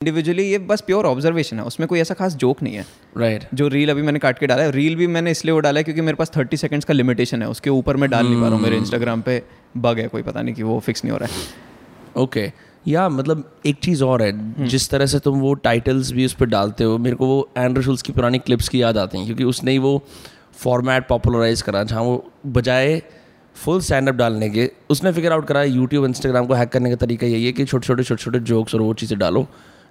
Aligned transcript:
Individually 0.00 0.42
ये 0.42 0.58
बस 0.58 0.80
pure 0.80 1.06
observation 1.06 1.58
है। 1.58 1.64
उसमें 1.64 1.86
कोई 1.88 2.00
ऐसा 2.00 2.14
खास 2.14 2.34
जोक 2.34 2.62
नहीं 2.62 2.74
है। 2.74 2.84
Right 3.16 3.40
right. 3.40 3.54
जो 3.54 3.66
रील 3.68 3.90
अभी 3.90 4.02
मैंने 4.02 4.18
काट 4.18 4.38
के 4.38 4.46
डाला 4.46 4.62
है। 4.62 4.70
रील 4.70 4.94
भी 4.96 5.06
मैंने 5.06 5.30
इसलिए 5.30 5.52
वो 5.52 5.60
डाला 5.60 5.80
है 5.80 5.84
क्योंकि 5.84 6.00
मेरे 6.00 6.16
पास 6.16 6.30
थर्टी 6.36 6.56
सेकेंड्स 6.56 6.84
का 6.84 6.94
लिमिटेशन 6.94 7.42
है। 7.42 7.48
उसके 7.48 7.70
ऊपर 7.70 7.96
मैं 7.96 8.08
डाल 8.10 8.26
नहीं 8.26 8.40
पा 8.40 8.46
रहा 8.46 8.56
हूँ। 8.56 8.62
मेरे 8.62 8.76
इंस्टाग्राम 8.76 9.22
पे 9.22 9.42
बग 9.76 9.98
है 9.98 10.06
कोई 10.08 10.22
पता 10.22 10.42
नहीं 10.42 10.54
कि 10.54 10.62
वो 10.62 10.78
फिक्स 10.80 11.04
नहीं 11.04 11.12
हो 11.12 11.18
रहा 11.18 11.28
है। 11.28 12.22
Okay 12.22 12.46
okay. 12.46 12.88
या 12.88 13.08
मतलब 13.08 13.44
एक 13.66 13.76
चीज़ 13.82 14.04
और 14.04 14.22
है। 14.22 14.32
Hmm. 14.54 14.66
जिस 14.66 14.88
तरह 14.90 15.06
से 15.06 15.18
तुम 15.18 15.38
वो 15.40 15.54
टाइटल्स 15.54 16.12
भी 16.12 16.24
उस 16.24 16.34
पर 16.34 16.46
डालते 16.46 16.84
हो 16.84 16.96
मेरे 16.98 17.16
को 17.16 17.26
वो 17.26 17.48
एंड्रो 17.58 17.82
शुल्स 17.82 18.02
की 18.02 18.12
पुरानी 18.12 18.38
क्लिप्स 18.38 18.68
की 18.68 18.82
याद 18.82 18.98
आती 18.98 19.18
हैं। 19.18 19.26
क्योंकि 19.26 19.44
उसने 19.44 19.72
ही 19.72 19.78
वो 19.78 20.02
फॉर्मेट 20.54 21.08
पॉपुलराइज 21.08 21.62
करा। 21.62 21.82
जहाँ 21.82 22.02
वो 22.02 22.30
बजाय 22.46 23.02
फुल 23.56 23.80
स्टैंड 23.80 24.08
अप 24.08 24.14
डालने 24.14 24.48
के 24.50 24.70
उसने 24.90 25.12
फिगर 25.12 25.32
आउट 25.32 25.46
करा। 25.46 25.62
यूट्यूब 25.62 26.04
इंस्टाग्राम 26.04 26.46
को 26.46 26.54
हैक 26.54 26.68
करने 26.68 26.90
का 26.90 26.96
तरीका 26.96 27.26
यही 27.26 27.46
है 27.46 27.52
कि 27.52 27.64
छोटे 27.64 27.86
छोटे 27.86 28.02
छोटे 28.02 28.22
छोटे 28.22 28.38
जोक्स 28.38 28.74
और 28.74 28.80
वो 28.80 28.94
चीज़ें 28.94 29.18
डालो। 29.18 29.46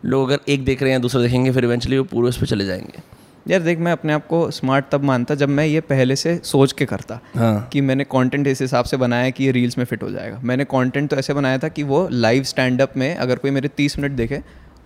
लोग 0.05 0.29
अगर 0.29 0.52
एक 0.52 0.66
देख 0.66 0.84
रहे 0.84 0.91
हैं 0.91 1.02
दूसरा 1.02 1.21
देखेंगे 1.21 1.52
फिर 1.52 1.63
इवेंचुअली 1.63 1.97
वो 1.97 2.04
पूरे 2.04 2.30
उस 2.30 2.38
पर 2.38 2.45
चले 2.45 2.66
जाएँगे। 2.66 3.02
यार 3.48 3.62
देख 3.62 3.80
मैं 3.80 3.91
अपने 3.91 4.13
आप 4.13 4.27
को 4.27 4.52
स्मार्ट 4.52 4.85
तब 4.91 5.03
मानता 5.03 5.35
जब 5.35 5.49
मैं 5.49 5.66
ये 5.66 5.81
पहले 5.81 6.16
से 6.16 6.35
सोच 6.44 6.71
के 6.71 6.85
करता 6.85 7.20
हाँ। 7.35 7.70
कि 7.73 7.81
मैंने 7.81 8.04
कंटेंट 8.04 8.48
इस 8.48 8.62
हिसाब 8.62 8.85
से 8.85 8.98
बनाया 8.98 9.30
कि 9.30 9.43
ये 9.43 9.52
रील्स 9.52 9.77
में 9.77 9.85
फिट 9.85 10.04
हो 10.04 10.12
जाएगा। 10.12 10.40
मैंने 10.43 10.63
कंटेंट 10.63 11.09
तो 11.09 11.16
ऐसे 11.16 11.34
बनाया 11.34 11.57
था 11.57 11.67
कि 11.67 11.84
वो 11.84 12.07
लाइव 12.12 12.43
स्टैंड 12.43 12.81
अप 12.81 12.98
में 12.98 13.16
अगर 13.16 13.35
कोई 13.35 13.52
मेरे 13.52 13.67
तीस 13.67 13.99
मिनट 13.99 14.12
देखे 14.12 14.41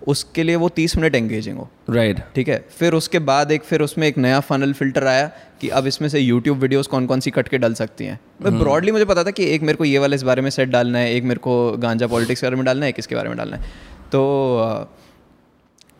उसके 0.06 0.42
लिए 0.42 0.56
वो 0.56 0.68
तीस 0.68 0.96
मिनट 0.96 1.14
एंगेजिंग 1.14 1.58
हो। 1.58 1.68
Right 1.90 2.16
right. 2.16 2.34
ठीक 2.34 2.48
है? 2.48 2.64
फिर 2.78 2.92
उसके 2.92 3.18
बाद 3.18 3.52
एक 3.52 3.62
फिर 3.62 3.80
उसमें 3.80 4.08
एक 4.08 4.18
नया 4.18 4.40
फनल 4.40 4.72
फ़िल्टर 4.72 5.06
आया 5.06 5.30
कि 5.60 5.68
अब 5.68 5.86
इसमें 5.86 6.08
से 6.08 6.20
यूट्यूब 6.20 6.58
वीडियोस 6.58 6.86
कौन 6.86 7.06
कौन 7.06 7.20
सी 7.20 7.30
कट 7.30 7.48
के 7.48 7.58
डल 7.58 7.74
सकती 7.74 8.04
हैं। 8.04 8.20
मैं 8.42 8.58
ब्रॉडली 8.58 8.92
मुझे 8.92 9.04
पता 9.04 9.24
था 9.24 9.30
कि 9.30 9.50
एक 9.50 9.62
मेरे 9.62 9.76
को 9.76 9.84
ये 9.84 9.98
वाला 9.98 10.14
इस 10.14 10.22
बारे 10.22 10.42
में 10.42 10.50
सेट 10.50 10.68
डालना 10.68 10.98
है 10.98 11.14
एक 11.14 11.24
मेरे 11.24 11.40
को 11.40 11.72
गांजा 11.72 12.06
पॉलिटिक्स 12.06 12.40
के 12.40 12.46
बारे 12.46 12.56
में 12.56 12.64
डालना 12.64 12.84
है 12.84 12.88
एक 12.88 12.96
इसके 12.98 13.14
बारे 13.14 13.28
में 13.28 13.38
डालना 13.38 13.56
है। 13.56 13.62
तो 14.06 14.90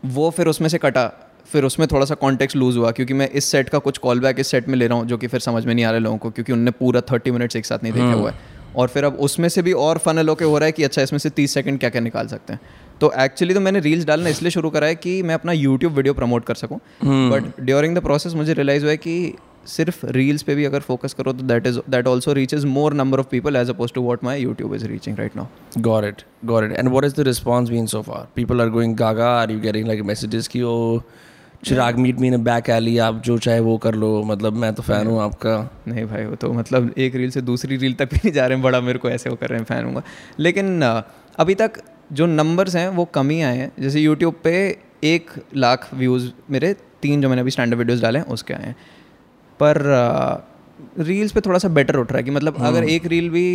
वो 0.05 0.29
फिर 0.29 0.47
उसमें 0.47 0.67
से 0.69 0.77
कटा 0.77 1.11
फिर 1.51 1.63
उसमें 1.63 1.87
थोड़ा 1.87 2.05
सा 2.05 2.15
कॉन्टेक्स्ट 2.15 2.57
लूज 2.57 2.77
हुआ 2.77 2.91
क्योंकि 2.91 3.13
मैं 3.13 3.29
इस 3.29 3.45
सेट 3.45 3.69
का 3.69 3.79
कुछ 3.79 3.97
कॉल 3.97 4.19
बैक 4.19 4.39
इस 4.39 4.47
सेट 4.47 4.67
में 4.67 4.75
ले 4.75 4.87
रहा 4.87 4.97
हूँ 4.97 5.05
जो 5.07 5.17
कि 5.17 5.27
फिर 5.27 5.39
समझ 5.39 5.65
में 5.65 5.73
नहीं 5.73 5.85
आ 5.85 5.91
रहे 5.91 5.99
लोगों 5.99 6.17
को 6.17 6.29
क्योंकि 6.31 6.53
उनने 6.53 6.71
पूरा 6.71 7.01
थर्टी 7.11 7.31
मिनट्स 7.31 7.55
एक 7.55 7.65
साथ 7.65 7.83
नहीं 7.83 7.93
देखा 7.93 8.13
हुआ 8.13 8.31
है। 8.31 8.53
और 8.75 8.87
फिर 8.87 9.03
अब 9.03 9.15
उसमें 9.19 9.47
से 9.49 9.61
भी 9.61 9.73
और 9.73 9.97
फनल 9.97 10.29
होके 10.29 10.45
हो 10.45 10.57
रहा 10.57 10.65
है 10.65 10.71
कि 10.71 10.83
अच्छा 10.83 11.01
इसमें 11.01 11.19
से 11.19 11.29
तीस 11.29 11.53
सेकंड 11.53 11.79
क्या 11.79 11.89
क्या 11.89 12.01
निकाल 12.01 12.27
सकते 12.27 12.53
हैं। 12.53 12.59
तो 13.01 13.11
एक्चुअली 13.19 13.53
तो 13.53 13.59
मैंने 13.59 13.79
रील्स 13.79 14.05
डालना 14.05 14.29
इसलिए 14.29 14.51
शुरू 14.51 14.69
करा 14.69 14.87
है 14.87 14.95
कि 14.95 15.21
मैं 15.23 15.35
अपना 15.35 15.51
यूट्यूब 15.51 15.93
वीडियो 15.93 16.13
प्रमोट 16.13 16.45
कर 16.45 16.55
सकूँ। 16.55 16.79
बट 17.05 17.61
ड्यूरिंग 17.61 17.95
द 17.95 18.01
प्रोसेस 18.01 18.33
मुझे 18.33 18.53
रियलाइज़ 18.53 18.83
हुआ 18.83 18.91
है 18.91 18.97
कि 18.97 19.33
सिर्फ़ 19.67 20.05
रील्स 20.07 20.43
पे 20.43 20.55
भी 20.55 20.65
अगर 20.65 20.79
फोकस 20.81 21.13
करो 21.13 21.33
तो 21.33 21.43
that 21.43 21.67
is 21.67 21.79
that 21.89 22.07
also 22.07 22.33
reaches 22.33 22.65
more 22.71 22.93
number 22.93 23.19
of 23.19 23.27
people 23.31 23.55
as 23.55 23.69
opposed 23.69 23.93
to 23.93 24.01
what 24.01 24.23
my 24.23 24.41
YouTube 24.41 24.73
is 24.75 24.85
reaching 24.87 25.17
right 25.17 25.35
now 25.35 25.81
Got 25.81 26.05
it, 26.05 26.23
got 26.45 26.63
it. 26.63 26.73
And 26.73 26.91
what 26.91 27.05
is 27.05 27.13
the 27.13 27.23
response 27.25 27.69
been 27.69 27.87
so 27.87 28.03
far? 28.03 28.19
People 28.35 28.61
are 28.61 28.69
going 28.69 28.95
gaga. 28.95 29.29
Are 29.29 29.51
you 29.51 29.61
getting 29.61 29.89
like 29.89 30.03
messages 30.05 30.47
कि 30.47 30.61
ओ 30.63 30.75
Chirag 31.65 31.97
meet 31.97 32.19
me 32.19 32.27
in 32.27 32.43
back 32.43 32.69
alley 32.69 32.97
आप 32.97 33.21
जो 33.25 33.37
चाहे 33.37 33.59
वो 33.59 33.77
कर 33.77 33.95
लो 33.95 34.09
मतलब 34.23 34.53
मैं 34.53 34.73
तो 34.73 34.83
fan 34.83 35.07
हूँ 35.07 35.21
आपका 35.21 35.57
नहीं 35.87 36.05
भाई 36.05 36.25
वो 36.25 36.35
तो 36.35 36.51
मतलब 36.53 36.93
एक 36.97 37.15
रील 37.15 37.29
से 37.31 37.41
दूसरी 37.41 37.77
रील 37.77 37.93
तक 37.93 38.13
भी 38.13 38.17
नहीं 38.17 38.31
जा 38.33 38.45
रहे 38.45 38.57
हैं 38.57 38.63
बड़ा 38.63 38.81
मेरे 38.81 38.99
को 38.99 39.09
ऐसे 39.09 39.29
वो 39.29 39.35
कर 39.35 39.49
रहे 39.49 39.59
हैं 39.59 39.65
फ़ैन 39.65 39.85
हूँ 39.85 40.03
लेकिन 40.39 40.81
अभी 41.39 41.55
तक 41.55 41.81
जो 42.11 42.25
नंबर्स 42.25 42.75
हैं 42.75 42.87
वो 42.97 43.05
कम 43.13 43.29
ही 43.29 43.41
आए 43.41 43.57
हैं 43.57 43.71
जैसे 43.79 44.01
यूट्यूब 44.01 44.39
पे 44.43 44.53
एक 45.03 45.31
लाख 45.55 45.89
व्यूज़ 45.93 46.29
मेरे 46.51 46.73
तीन 47.01 47.21
जो 47.21 47.29
मैंने 47.29 47.41
अभी 47.41 47.51
स्टैंडर्ड 47.51 47.79
वीडियोज़ 47.79 48.01
डाले 48.01 48.19
हैं 48.19 48.25
उसके 48.35 48.53
आए 48.53 48.65
हैं 48.65 48.75
पर 49.59 49.81
रील्स 50.99 51.31
पे 51.31 51.41
थोड़ा 51.41 51.59
सा 51.59 51.67
बेटर 51.69 51.95
उठ 51.95 52.11
रहा 52.11 52.17
है 52.17 52.23
कि 52.23 52.31
मतलब 52.31 52.55
अगर 52.61 52.83
एक 52.83 53.05
रील 53.05 53.29
भी 53.29 53.45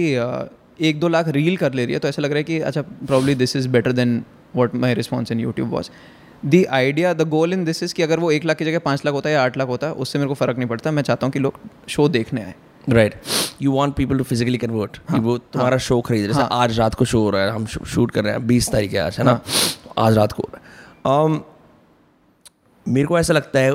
एक 0.88 1.00
दो 1.00 1.08
लाख 1.08 1.28
रील 1.28 1.56
कर 1.56 1.74
ले 1.74 1.84
रही 1.84 1.92
है 1.92 1.98
तो 1.98 2.08
ऐसा 2.08 2.22
लग 2.22 2.30
रहा 2.30 2.38
है 2.38 2.44
कि 2.44 2.60
अच्छा 2.60 2.82
probably 2.82 3.34
this 3.34 3.56
is 3.56 3.68
better 3.68 3.92
than 3.92 4.22
what 4.56 4.74
my 4.74 4.94
response 4.94 5.32
in 5.32 5.40
YouTube 5.40 5.70
was 5.70 5.90
the 6.46 6.64
idea 6.70 7.12
the 7.14 7.28
goal 7.28 7.52
in 7.52 7.64
this 7.64 7.82
is 7.82 7.94
कि 7.94 8.02
अगर 8.02 8.18
वो 8.18 8.30
एक 8.30 8.44
लाख 8.44 8.56
की 8.56 8.64
जगह 8.64 8.78
पाँच 8.78 9.02
लाख 9.06 9.14
होता 9.14 9.28
है 9.28 9.34
या 9.34 9.42
आठ 9.44 9.56
लाख 9.58 9.68
होता 9.68 9.86
है 9.86 9.92
उससे 9.94 10.18
मेरे 10.18 10.28
को 10.28 10.34
फ़र्क 10.34 10.58
नहीं 10.58 10.68
पड़ता। 10.68 10.90
मैं 10.90 11.02
चाहता 11.02 11.26
हूँ 11.26 11.32
कि 11.32 11.38
लोग 11.38 11.60
शो 11.88 12.08
देखने 12.08 12.42
आए। 12.42 12.54
Right 12.88 13.14
you 13.62 13.72
want 13.72 13.94
people 13.94 14.18
to 14.18 14.24
physically 14.24 14.58
convert 14.58 14.98
वो 15.12 15.36
तुम्हारा 15.38 15.78
शो 15.78 16.00
खरीद 16.00 16.24
रहे 16.24 16.34
जैसे 16.34 16.48
आज 16.52 16.78
रात 16.78 16.94
को 16.94 17.04
शो 17.04 17.20
हो 17.20 17.30
रहा 17.30 17.42
है 17.42 17.50
हम 17.50 17.66
शूट 17.66 18.10
कर 18.10 18.24
रहे 18.24 18.32
हैं 18.32 18.46
बीस 18.46 18.70
तारीख 18.72 18.92
है 18.92 19.00
आज 19.00 19.18
है 19.18 19.24
ना? 19.24 19.34
तो 19.34 19.94
आज 19.98 20.16
रात 20.16 20.32
को 20.32 20.42
हो 20.42 20.50
रहा 20.54 20.60
है। 20.60 21.28
Um, 21.28 21.38
मेरे 22.86 23.06
को 23.06 23.18
ऐसा 23.18 23.32
लगता 23.32 23.60
है 23.60 23.72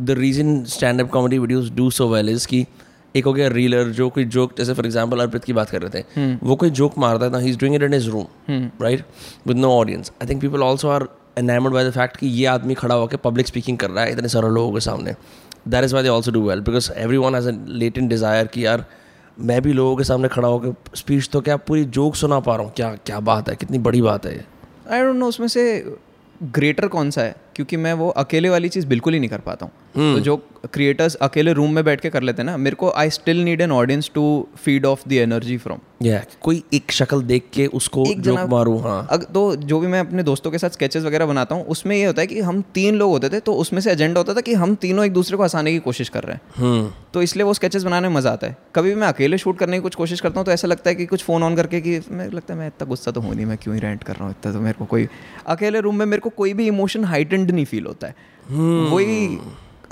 the 0.00 0.10
reason 0.10 0.62
stand 0.64 1.00
up 1.00 1.08
comedy 1.10 1.38
videos 1.38 1.72
do 1.72 1.90
so 1.90 2.08
well 2.08 2.28
is 2.28 2.46
कि 2.48 2.64
एक 3.14 3.24
हो 3.24 3.32
गया 3.32 3.48
रीलर 3.48 3.88
जो 3.92 4.08
कोई 4.10 4.24
जोक 4.26 4.56
जैसे 4.58 4.74
फॉर 4.74 4.86
एग्ज़ाम्पल 4.86 5.20
अर्पित 5.20 5.44
की 5.44 5.52
बात 5.52 5.70
कर 5.70 5.82
रहे 5.82 6.00
थे 6.00 6.34
वो 6.42 6.56
कोई 6.56 6.70
जोक 6.70 6.96
मारता 6.98 7.28
था 7.30 7.38
he 7.38 7.50
is 7.50 7.58
doing 7.58 7.74
it 7.74 7.82
in 7.82 7.92
his 7.94 8.08
room 8.08 8.68
right 8.82 9.04
with 9.46 9.56
no 9.56 9.70
audience 9.70 10.12
I 10.22 10.28
think 10.28 10.40
people 10.42 10.62
also 10.62 10.88
are 10.88 11.06
enamoured 11.38 11.72
by 11.72 11.88
the 11.88 11.92
fact 11.92 12.16
कि 12.16 12.26
ये 12.26 12.46
आदमी 12.46 12.74
खड़ा 12.74 12.94
होकर 12.94 13.16
पब्लिक 13.16 13.46
स्पीकिंग 13.46 13.78
कर 13.78 13.90
रहा 13.90 14.04
है 14.04 14.12
इतने 14.12 14.28
सारे 14.28 14.48
लोगों 14.48 14.72
के 14.72 14.80
सामने. 14.80 15.14
That 15.68 15.84
is 15.84 15.94
why 15.94 16.02
they 16.02 16.08
also 16.08 16.30
do 16.30 16.48
well 16.48 16.60
because 16.60 16.90
everyone 17.16 17.34
has 17.34 17.48
a 17.48 17.52
in 17.98 18.08
desire 18.08 18.46
कि 18.46 18.64
यार 18.66 18.84
मैं 19.40 19.60
भी 19.62 19.72
लोगों 19.72 19.96
के 19.96 20.04
सामने 20.04 20.28
खड़ा 20.28 20.48
होकर 20.48 20.96
स्पीच 20.96 21.28
तो 21.32 21.40
क्या 21.40 21.56
पूरी 21.58 21.84
जोक 21.98 22.16
सुना 22.16 22.40
पा 22.40 22.56
रहा 22.56 22.64
हूँ? 22.64 22.72
क्या 22.76 22.94
क्या 23.06 23.20
बात 23.20 23.48
है? 23.48 23.56
कितनी 23.56 23.78
बड़ी 23.80 24.02
बात 24.02 24.26
है 24.26 24.34
आई 24.90 25.02
डोंट 25.02 25.16
नो 25.16 25.28
उसमें 25.28 25.48
से 25.48 25.94
ग्रेटर 26.42 26.86
कौन 26.88 27.10
सा 27.10 27.22
है? 27.22 27.34
क्योंकि 27.56 27.76
मैं 27.76 27.92
वो 27.92 28.08
अकेले 28.18 28.48
वाली 28.48 28.68
चीज़ 28.68 28.86
बिल्कुल 28.86 29.12
ही 29.12 29.20
नहीं 29.20 29.30
कर 29.30 29.40
पाता 29.40 29.66
हूँ। 29.66 29.72
तो 29.94 30.18
जो 30.20 30.36
क्रिएटर्स 30.72 31.14
अकेले 31.14 31.52
रूम 31.52 31.74
में 31.74 31.84
बैठ 31.84 32.00
के 32.00 32.10
कर 32.10 32.22
लेते 32.22 32.42
हैं 32.42 32.46
ना 32.46 32.56
मेरे 32.56 32.76
को 32.76 32.90
I 32.90 33.10
still 33.10 33.42
need 33.44 33.60
an 33.60 33.72
audience 33.72 34.10
to 34.14 34.22
feed 34.56 34.86
off 34.86 35.08
the 35.08 35.12
energy 35.12 35.56
from 35.56 35.78
कोई 36.42 36.62
एक 36.74 36.92
शक्ल 36.92 37.22
देख 37.22 37.44
के 37.52 37.66
उसको 37.72 38.04
एक 38.10 38.20
जोक 38.20 38.38
मारूँ 38.50 38.80
हाँ। 38.82 39.06
अग 39.10 39.24
तो 39.34 39.44
जो 39.56 39.78
भी 39.80 39.86
मैं 39.86 40.00
अपने 40.00 40.22
दोस्तों 40.22 40.50
के 40.50 40.58
साथ 40.58 40.70
स्केचेस 40.70 41.04
वगैरह 41.04 41.26
बनाता 41.26 41.54
हूँ 41.54 41.64
उसमें 41.66 41.96
ये 41.96 42.04
होता 42.04 42.20
है 42.20 42.26
कि 42.26 42.40
हम 42.40 42.62
तीन 42.74 42.94
लोग 42.94 43.10
होते 43.10 43.28
थे 43.28 43.40
तो 43.40 43.54
उसमें 43.54 43.80
से 43.80 43.92
एजेंडा 43.92 44.20
होता 44.20 44.34
था 44.34 44.40
कि 44.40 44.54
हम 44.54 44.74
तीनों 44.74 45.04
एक 45.04 45.12
दूसरे 45.12 45.36
को 45.36 45.42
हंसाने 45.42 45.72
की 45.72 45.78
कोशिश 45.78 46.08
कर 46.08 46.24
रहे 46.24 46.34
हैं। 46.34 46.42
हम्म 46.56 46.90
तो 47.14 47.22
इसलिए 47.22 47.44
वो 47.44 47.54
स्केचेस 47.54 47.82
बनाने 47.82 48.08
में 48.08 48.16
मज़ा 48.16 48.30
आता 48.30 48.46
है। 48.46 48.56
कभी 48.74 48.88
भी 48.88 49.00
मैं 49.00 49.08
अकेले 49.08 49.38
शूट 49.38 49.58
करने 49.58 49.76
की 49.76 49.82
कुछ 49.82 49.94
कोशिश 49.94 50.20
करता 50.20 50.40
हूँ 50.40 50.46
तो 50.46 50.52
ऐसा 50.52 50.68
लगता 50.68 50.90
है 50.90 50.96
कि 50.96 51.06
कुछ 51.06 51.24
फ़ोन 51.24 51.42
ऑन 51.42 51.56
करके 51.56 51.80
कि 51.80 52.00
मेरे 52.10 52.30
लगता 52.30 52.54
है 52.54 52.58
मैं 52.60 52.66
इतना 52.66 52.86
गुस्सा 52.88 53.10
तो 53.10 53.20
हूँ 53.20 53.34
नहीं 53.34 53.46
मैं 53.46 53.58
क्यों 53.58 53.74
ही 53.74 53.80
रेंट 53.80 54.02
कर 54.02 54.14
रहा 54.14 54.24
हूँ 54.24 54.34
इतना 54.38 54.52
तो 54.52 54.60
मेरे 54.60 54.78
को 54.78 54.84
कोई 54.86 55.08
अकेले 55.46 55.80
रूम 55.80 55.98
में 55.98 56.06
मेरे 56.06 56.20
को 56.20 56.30
कोई 56.36 56.52
भी 56.52 56.66
इमोशन 56.66 57.04
हाइटेंड 57.04 57.50
नहीं 57.50 57.64
फील 57.64 57.86
होता 57.86 58.06
है। 58.06 58.30
वही 58.90 59.38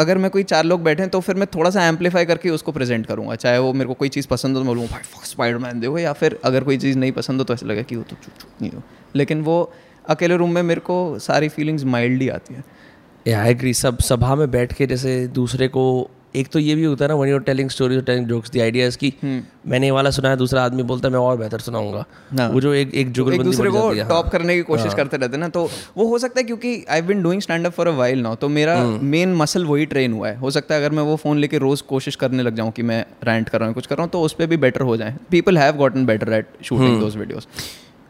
अगर 0.01 0.19
मैं 0.19 0.31
कोई 0.31 0.43
चार 0.45 0.65
लोग 0.65 0.83
बैठे 0.83 1.03
हैं 1.03 1.11
तो 1.11 1.21
फिर 1.21 1.37
मैं 1.37 1.47
थोड़ा 1.55 1.71
सा 1.71 1.87
एम्पलीफाई 1.87 2.25
करके 2.25 2.51
उसको 2.51 2.73
प्रेजेंट 2.73 3.07
करूँगा। 3.07 3.35
चाहे 3.37 3.59
वो 3.59 3.73
मेरे 3.73 3.89
को 3.89 3.95
कोई 3.95 4.09
चीज़ 4.09 4.27
पसंद 4.29 4.57
हो 4.57 4.63
तो 4.63 4.65
मैं 4.65 4.75
बोलूँगा, 4.75 4.93
भाई 4.93 5.27
स्पाइडरमैन 5.27 5.81
देखो। 5.81 5.99
या 5.99 6.13
फिर 6.13 6.39
अगर 6.45 6.65
कोई 6.65 6.79
चीज़ 6.79 6.99
नहीं 6.99 7.13
पसंद 7.13 7.39
हो 7.39 7.45
तो 7.45 7.55
ऐसा 7.55 7.67
लगे 7.67 7.83
कि 7.83 7.97
वो 7.97 8.03
तो 8.03 8.17
चुप 8.17 8.41
चुप 8.41 8.63
नहीं 8.63 8.71
हो। 8.73 8.83
लेकिन 9.17 9.43
वो 9.43 9.73
अकेले 10.09 10.37
रूम 10.37 10.55
में 10.55 10.63
मेरे 10.63 10.81
को 10.81 11.19
सारी 11.19 11.49
फीलिंग्स 11.49 11.85
माइल्डली 11.85 12.29
आती 12.29 12.55
है। 12.55 13.35
आई 13.35 13.51
एग्री 13.51 13.75
सब, 13.75 13.99
सभा 13.99 14.35
में 14.35 14.51
बैठ 14.51 14.73
के 14.73 14.87
जैसे 14.87 15.27
दूसरे 15.29 15.69
को 15.69 16.11
एक 16.37 16.49
तो 16.49 16.59
ये 16.59 16.75
भी 16.75 16.85
होता 16.85 17.05
है 17.05 17.09
ना 17.09 17.15
वन 17.15 17.29
यूर 17.29 17.41
टेलिंग 17.43 17.71
स्टोरी 17.71 17.97
और 17.97 18.03
टेलिंग 18.03 18.27
जोक्स 18.27 18.51
द 18.51 18.59
आइडिया 18.61 18.89
कि 19.01 19.13
मैंने 19.67 19.87
ये 19.87 19.91
वाला 19.91 20.11
सुना 20.11 20.29
है 20.29 20.37
दूसरा 20.37 20.65
आदमी 20.65 20.83
बोलता 20.83 21.09
है 21.09 21.13
मैं 21.13 21.21
और 21.21 21.37
बेहतर 21.37 21.61
सुनाऊँगा 21.61 22.05
हाँ। 22.39 22.49
वो 22.49 22.61
जो 22.61 22.75
एक 22.75 22.95
एक 22.95 23.19
एक 23.19 23.43
दूसरे 23.43 23.71
को 23.71 23.79
जाती 23.79 23.99
हाँ। 23.99 24.09
टॉप 24.09 24.29
करने 24.29 24.57
की 24.57 24.63
कोशिश 24.63 24.95
करते 24.95 25.17
रहते 25.17 25.37
हैं 25.37 25.41
ना 25.41 25.49
तो 25.49 25.69
वो 25.97 26.07
हो 26.09 26.19
सकता 26.19 26.41
है 26.41 26.45
क्योंकि 26.45 26.85
I 26.91 27.03
been 27.03 27.23
doing 27.23 27.43
stand 27.43 27.67
up 27.67 27.73
for 27.73 27.89
a 27.89 27.93
while 27.93 28.23
now 28.23 28.35
तो 28.35 28.49
मेरा 28.49 28.79
हम्म। 28.79 29.07
मेन 29.07 29.35
मसल 29.35 29.65
वही 29.65 29.87
ट्रेन 29.87 30.13
हुआ 30.13 30.29
है 30.29 30.37
हो 30.37 30.51
सकता 30.51 30.75
है 30.75 30.81
अगर 30.81 30.97
मैं 30.97 31.03
वो 31.03 31.17
फ़ोन 31.17 31.39
लेके 31.39 31.59
रोज़ 31.59 31.83
कोशिश 31.83 32.17
करने 32.17 32.43
लग 32.43 32.57
जाऊँ 32.57 32.71
कि 32.71 32.83
मैं 32.83 33.05
रैंट 33.25 33.49
कर 33.49 33.59
रहा 33.59 33.67
हूँ 33.67 33.75
कुछ 33.75 33.87
कर 33.87 33.97
रहा 33.97 34.05
हूँ 34.05 34.11
तो 34.11 34.21
उस 34.21 34.33
पर 34.33 34.47
भी 34.47 34.57
बेटर 34.57 34.81
हो 34.83 34.97
जाए 34.97 35.17
people 35.31 35.59
have 35.59 35.77
gotten 35.77 36.07
better 36.07 36.33
at 36.33 36.47
hmm. 36.47 36.65
Shooting 36.65 37.01
those 37.01 37.47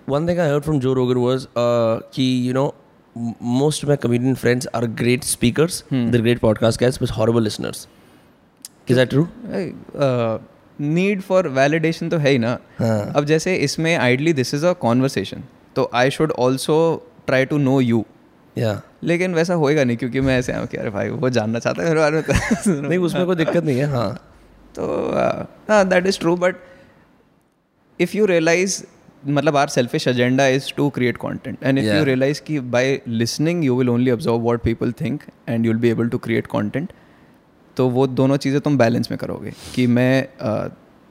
One 0.09 0.27
thing 0.27 0.41
I 0.41 0.47
heard 0.49 0.65
from 0.65 0.79
Joe 0.81 0.93
Rogan 0.95 1.19
was 1.21 1.47
uh, 1.57 2.01
कि 2.15 2.25
you 2.45 2.53
know 2.53 2.75
m- 3.17 3.35
most 3.41 3.85
of 3.85 3.89
my 3.89 3.97
comedian 3.97 4.35
friends 4.35 4.67
are 4.75 4.87
great 4.87 5.25
speakers, 5.25 5.85
they're 5.91 6.23
great 6.23 6.41
podcast 6.41 6.79
guys, 6.79 6.99
but 6.99 7.11
horrible 7.11 7.41
listeners. 7.41 7.87
Is 8.91 8.97
that 8.97 9.11
true? 9.11 9.27
Need 10.79 11.21
for 11.21 11.49
validation 11.49 12.09
तो 12.09 12.17
है 12.17 12.31
ही 12.31 12.39
ना 12.39 12.59
हाँ. 12.79 13.13
अब 13.17 13.25
जैसे 13.25 13.55
इसमें 13.57 13.95
ideally 13.97 14.33
this 14.33 14.55
is 14.55 14.65
a 14.67 14.73
conversation 14.83 15.43
तो 15.77 15.91
I 15.95 16.11
should 16.11 16.33
also 16.39 16.79
try 17.27 17.45
to 17.45 17.59
know 17.59 17.81
you 17.81 18.05
Yeah. 18.57 18.79
लेकिन 19.05 19.35
वैसा 19.35 19.55
होएगा 19.55 19.83
नहीं 19.85 19.97
क्योंकि 19.97 20.21
मैं 20.21 20.39
ऐसे 20.39 20.53
हूँ 20.53 20.67
कि 20.67 20.77
अरे 20.77 20.91
भाई 20.91 21.09
वो 21.11 21.29
जानना 21.31 21.59
चाहता 21.59 21.83
है 21.83 21.89
मेरे 21.89 22.01
बारे 22.01 22.17
में 22.17 22.23
तो 22.25 22.89
नहीं 22.89 22.99
उसमें 22.99 23.25
कोई 23.27 23.37
दिक्कत 23.37 23.65
नहीं 23.65 23.79
है 23.79 23.87
हाँ 23.87 24.15
तो 24.77 24.87
हाँ 25.69 25.85
that 25.89 26.07
is 26.07 26.19
true 26.21 26.35
but 26.37 26.57
if 28.01 28.17
you 28.17 28.27
realise 28.27 28.83
मतलब 29.29 29.57
our 29.57 29.69
selfish 29.69 30.09
agenda 30.09 30.47
is 30.49 30.73
to 30.77 30.89
create 30.91 31.17
content 31.17 31.63
and 31.65 31.79
if 31.79 31.87
you 31.87 32.03
realise 32.05 32.43
कि 32.43 32.59
by 32.75 33.01
listening 33.09 33.65
you 33.65 33.77
will 33.77 33.91
only 33.91 34.11
observe 34.11 34.39
what 34.41 34.63
people 34.63 34.93
think 35.01 35.23
and 35.49 35.67
you 35.67 35.73
will 35.73 35.81
be 35.81 35.91
able 35.91 36.09
to 36.09 36.19
create 36.19 36.47
content 36.47 36.93
तो 37.81 37.89
वो 37.89 38.07
दोनों 38.07 38.37
चीज़ें 38.37 38.61
तुम 38.61 38.77
balance 38.79 39.11
में 39.11 39.17
करोगे 39.19 39.53
कि 39.75 39.87
मैं 39.87 40.29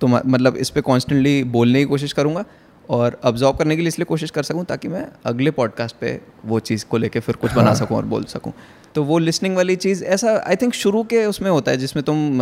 तुम 0.02 0.16
मतलब 0.16 0.58
इस 0.58 0.70
पर 0.70 0.82
कॉन्स्टेंटली 0.82 1.44
बोलने 1.54 1.80
की 1.80 1.86
कोशिश 1.86 2.12
करूँगा 2.14 2.44
और 2.90 3.20
अब्जॉर्व 3.24 3.58
करने 3.58 3.76
के 3.76 3.82
लिए 3.82 3.88
इसलिए 3.88 4.06
कोशिश 4.06 4.32
कर 4.32 4.44
सकूँ 4.44 4.66
ताकि 4.66 4.88
मैं 4.88 5.06
अगले 5.26 5.52
पॉडकास्ट 5.52 5.96
पे 5.96 6.12
वो 6.46 6.60
चीज़ 6.60 6.86
को 6.86 6.98
लेके 6.98 7.20
फिर 7.20 7.36
कुछ 7.36 7.52
हाँ। 7.52 7.64
बना 7.64 7.74
सकूँ 7.74 7.98
और 7.98 8.06
बोल 8.06 8.24
सकूँ। 8.24 8.54
तो 8.96 9.04
वो 9.04 9.18
लिसनिंग 9.18 9.56
वाली 9.56 9.76
चीज़ 9.76 10.04
ऐसा 10.04 10.36
आई 10.48 10.56
थिंक 10.56 10.74
शुरू 10.74 11.04
के 11.04 11.26
उसमें 11.26 11.50
होता 11.52 11.72
है 11.72 11.78
जिसमें 11.78 12.04
तुम 12.06 12.42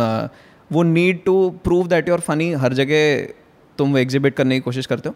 वो 0.72 0.82
need 0.82 1.24
to 1.24 1.38
prove 1.64 1.88
that 1.88 2.08
you're 2.08 2.20
funny 2.20 2.52
हर 2.56 2.74
जगह 2.74 3.26
तुम 3.78 3.92
वो 3.92 3.98
एग्जिबिट 3.98 4.34
करने 4.34 4.54
की 4.54 4.60
कोशिश 4.60 4.86
करते 4.86 5.08
हो 5.08 5.14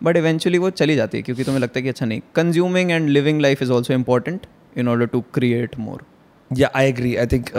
बट 0.00 0.16
इवेंचुअली 0.16 0.58
वो 0.58 0.70
चली 0.76 0.96
जाती 0.96 1.18
है 1.18 1.22
क्योंकि 1.22 1.44
तुम्हें 1.44 1.62
लगता 1.62 1.78
है 1.78 1.82
कि 1.82 1.88
अच्छा 1.88 2.06
नहीं 2.06 2.20
consuming 2.34 2.90
and 2.90 3.08
living 3.08 3.40
life 3.40 3.62
is 3.62 3.72
also 3.72 3.94
important 3.94 4.46
in 4.76 4.88
order 4.88 5.06
to 5.06 5.24
create 5.34 5.78
more 5.78 6.04
या 6.50 6.70
I 6.74 6.88
agree 6.88 7.14
I 7.16 7.26
think 7.26 7.50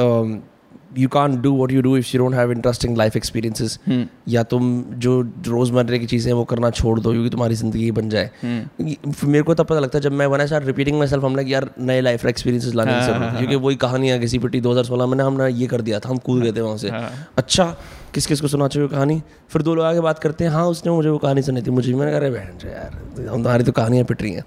um, 0.96 1.00
you 1.00 1.42
do 1.42 1.52
what 1.52 1.72
you 1.72 1.82
do 1.82 1.98
if 1.98 2.08
if 2.08 2.16
you 2.16 2.26
don't 2.26 2.40
have 2.40 2.56
interesting 2.58 2.98
life 2.98 3.80
या 4.28 4.44
तुम 4.44 4.86
जो 4.98 5.22
रोज़मर्रे 5.48 6.00
की 6.00 6.06
चीज़ें 6.06 6.34
वो 6.34 6.44
करना 6.44 6.70
छोड़ 6.70 7.00
दो 7.00 7.12
क्योंकि 7.12 7.30
तुम्हारी 7.30 7.56
ज़िंदगी 7.56 7.92
बन 7.92 8.10
जाए। 8.10 8.32
ये- 8.46 9.24
मेरे 9.24 9.44
को 9.44 9.54
तब 9.54 9.66
पता 9.66 9.80
लगता 9.80 9.98
है 9.98 10.02
जब 10.02 10.12
मैं 10.12 10.26
when 10.26 10.42
I 10.42 10.48
repeating 10.54 10.98
my 10.98 11.08
self 11.08 11.24
हमने 11.24 11.44
यार 11.44 11.70
नए 11.80 12.02
लाइफ 12.02 12.26
एक्सपीरियंसेस 12.26 12.76
लाने 12.76 12.94
की 12.94 13.06
ज़रूरत 13.06 13.38
क्योंकि 13.38 13.56
वही 13.56 13.76
कहानियाँ 13.76 14.20
किसी 14.20 14.40
पिटी 14.40 14.62
2016 14.62 15.08
में 15.08 15.18
ना 15.18 15.26
हमने 15.26 15.54
ये 15.54 15.68
कर 15.68 15.82
दिया 15.82 16.00
था 16.00 16.10
हम 16.10 16.18
कूद 16.18 16.44
गए 16.44 16.52
थे 16.52 16.62
वहाँ 16.62 16.78
से। 16.78 16.90
अच्छा 17.38 17.78
किस 18.14 18.26
किस 18.26 18.42
को 18.42 18.48
सुना 18.48 18.68
चाहिए 18.68 18.90
कहानी? 18.90 19.22
फिर 19.50 19.62
दो 19.62 19.76
लोग 19.76 19.86
आगे 19.86 20.00
बात 20.00 20.20
करते 20.20 20.44
हैं 20.44 20.52
हाँ 20.52 20.66
उसने 20.66 20.92
मुझे 20.92 21.10
वो 21.10 21.18
कहानी 21.18 21.42
सुनी 21.42 21.62
थी। 21.62 21.72
मुझे। 21.72 21.94
मैंने 21.94 22.12
कहा 22.12 22.30
बहन 22.30 22.70
यार 22.70 23.26
हम 23.28 23.36
तुम्हारी 23.36 23.64
तो 23.64 23.72
कहानियाँ 23.72 24.06
पिट 24.06 24.22
रही 24.22 24.32
हैं। 24.32 24.44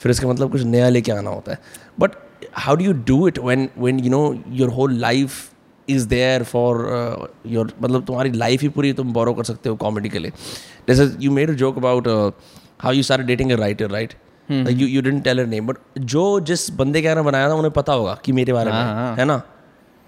फिर 0.00 0.10
इसका 0.10 0.28
मतलब 0.28 0.52
कुछ 0.52 0.62
नया 0.62 0.88
लेके 0.88 1.12
आना 1.12 1.30
होता 1.30 1.52
है। 1.52 1.58
But 2.00 2.10
how 2.54 2.76
do 2.76 2.84
you 2.84 2.92
do 2.92 3.28
it 3.28 3.38
when 3.38 3.66
when 3.84 4.04
you 4.04 4.10
know 4.10 4.42
your 4.50 4.68
whole 4.70 5.02
life 5.02 5.30
is 5.90 6.06
there 6.08 6.42
for 6.42 6.78
your 7.46 7.72
मतलब 7.82 8.04
तुम्हारी 8.04 8.30
लाइफ 8.32 8.62
ही 8.62 8.68
पूरी 8.68 8.92
तुम 8.92 9.12
बोरो 9.12 9.34
कर 9.34 9.44
सकते 9.44 9.68
हो 9.68 9.76
कॉमेडी 9.76 10.08
के 10.08 10.18
लिए। 10.18 10.32
जैसे 10.88 11.06
you 11.24 11.32
made 11.38 11.52
a 11.54 11.58
joke 11.62 11.76
about 11.82 12.08
uh, 12.14 12.30
how 12.84 12.92
you 12.98 13.04
started 13.10 13.28
dating 13.32 13.52
a 13.52 13.58
writer 13.62 13.88
right? 13.94 14.16
Like 14.48 14.80
you 14.80 14.86
you 14.94 15.02
didn't 15.04 15.24
tell 15.26 15.38
her 15.42 15.46
name 15.52 15.70
जो 15.98 16.24
जिस 16.48 16.70
बंदे 16.70 17.02
के 17.02 17.08
बारे 17.08 17.20
में 17.20 17.24
बनाया 17.24 17.48
था 17.48 17.54
उन्हें 17.54 17.72
पता 17.72 17.92
होगा 17.92 18.18
कि 18.24 18.32
मेरे 18.32 18.52
बारे 18.52 18.70
में 18.70 18.78
हाँ, 18.78 19.14
है। 19.16 19.24
ना? 19.24 19.42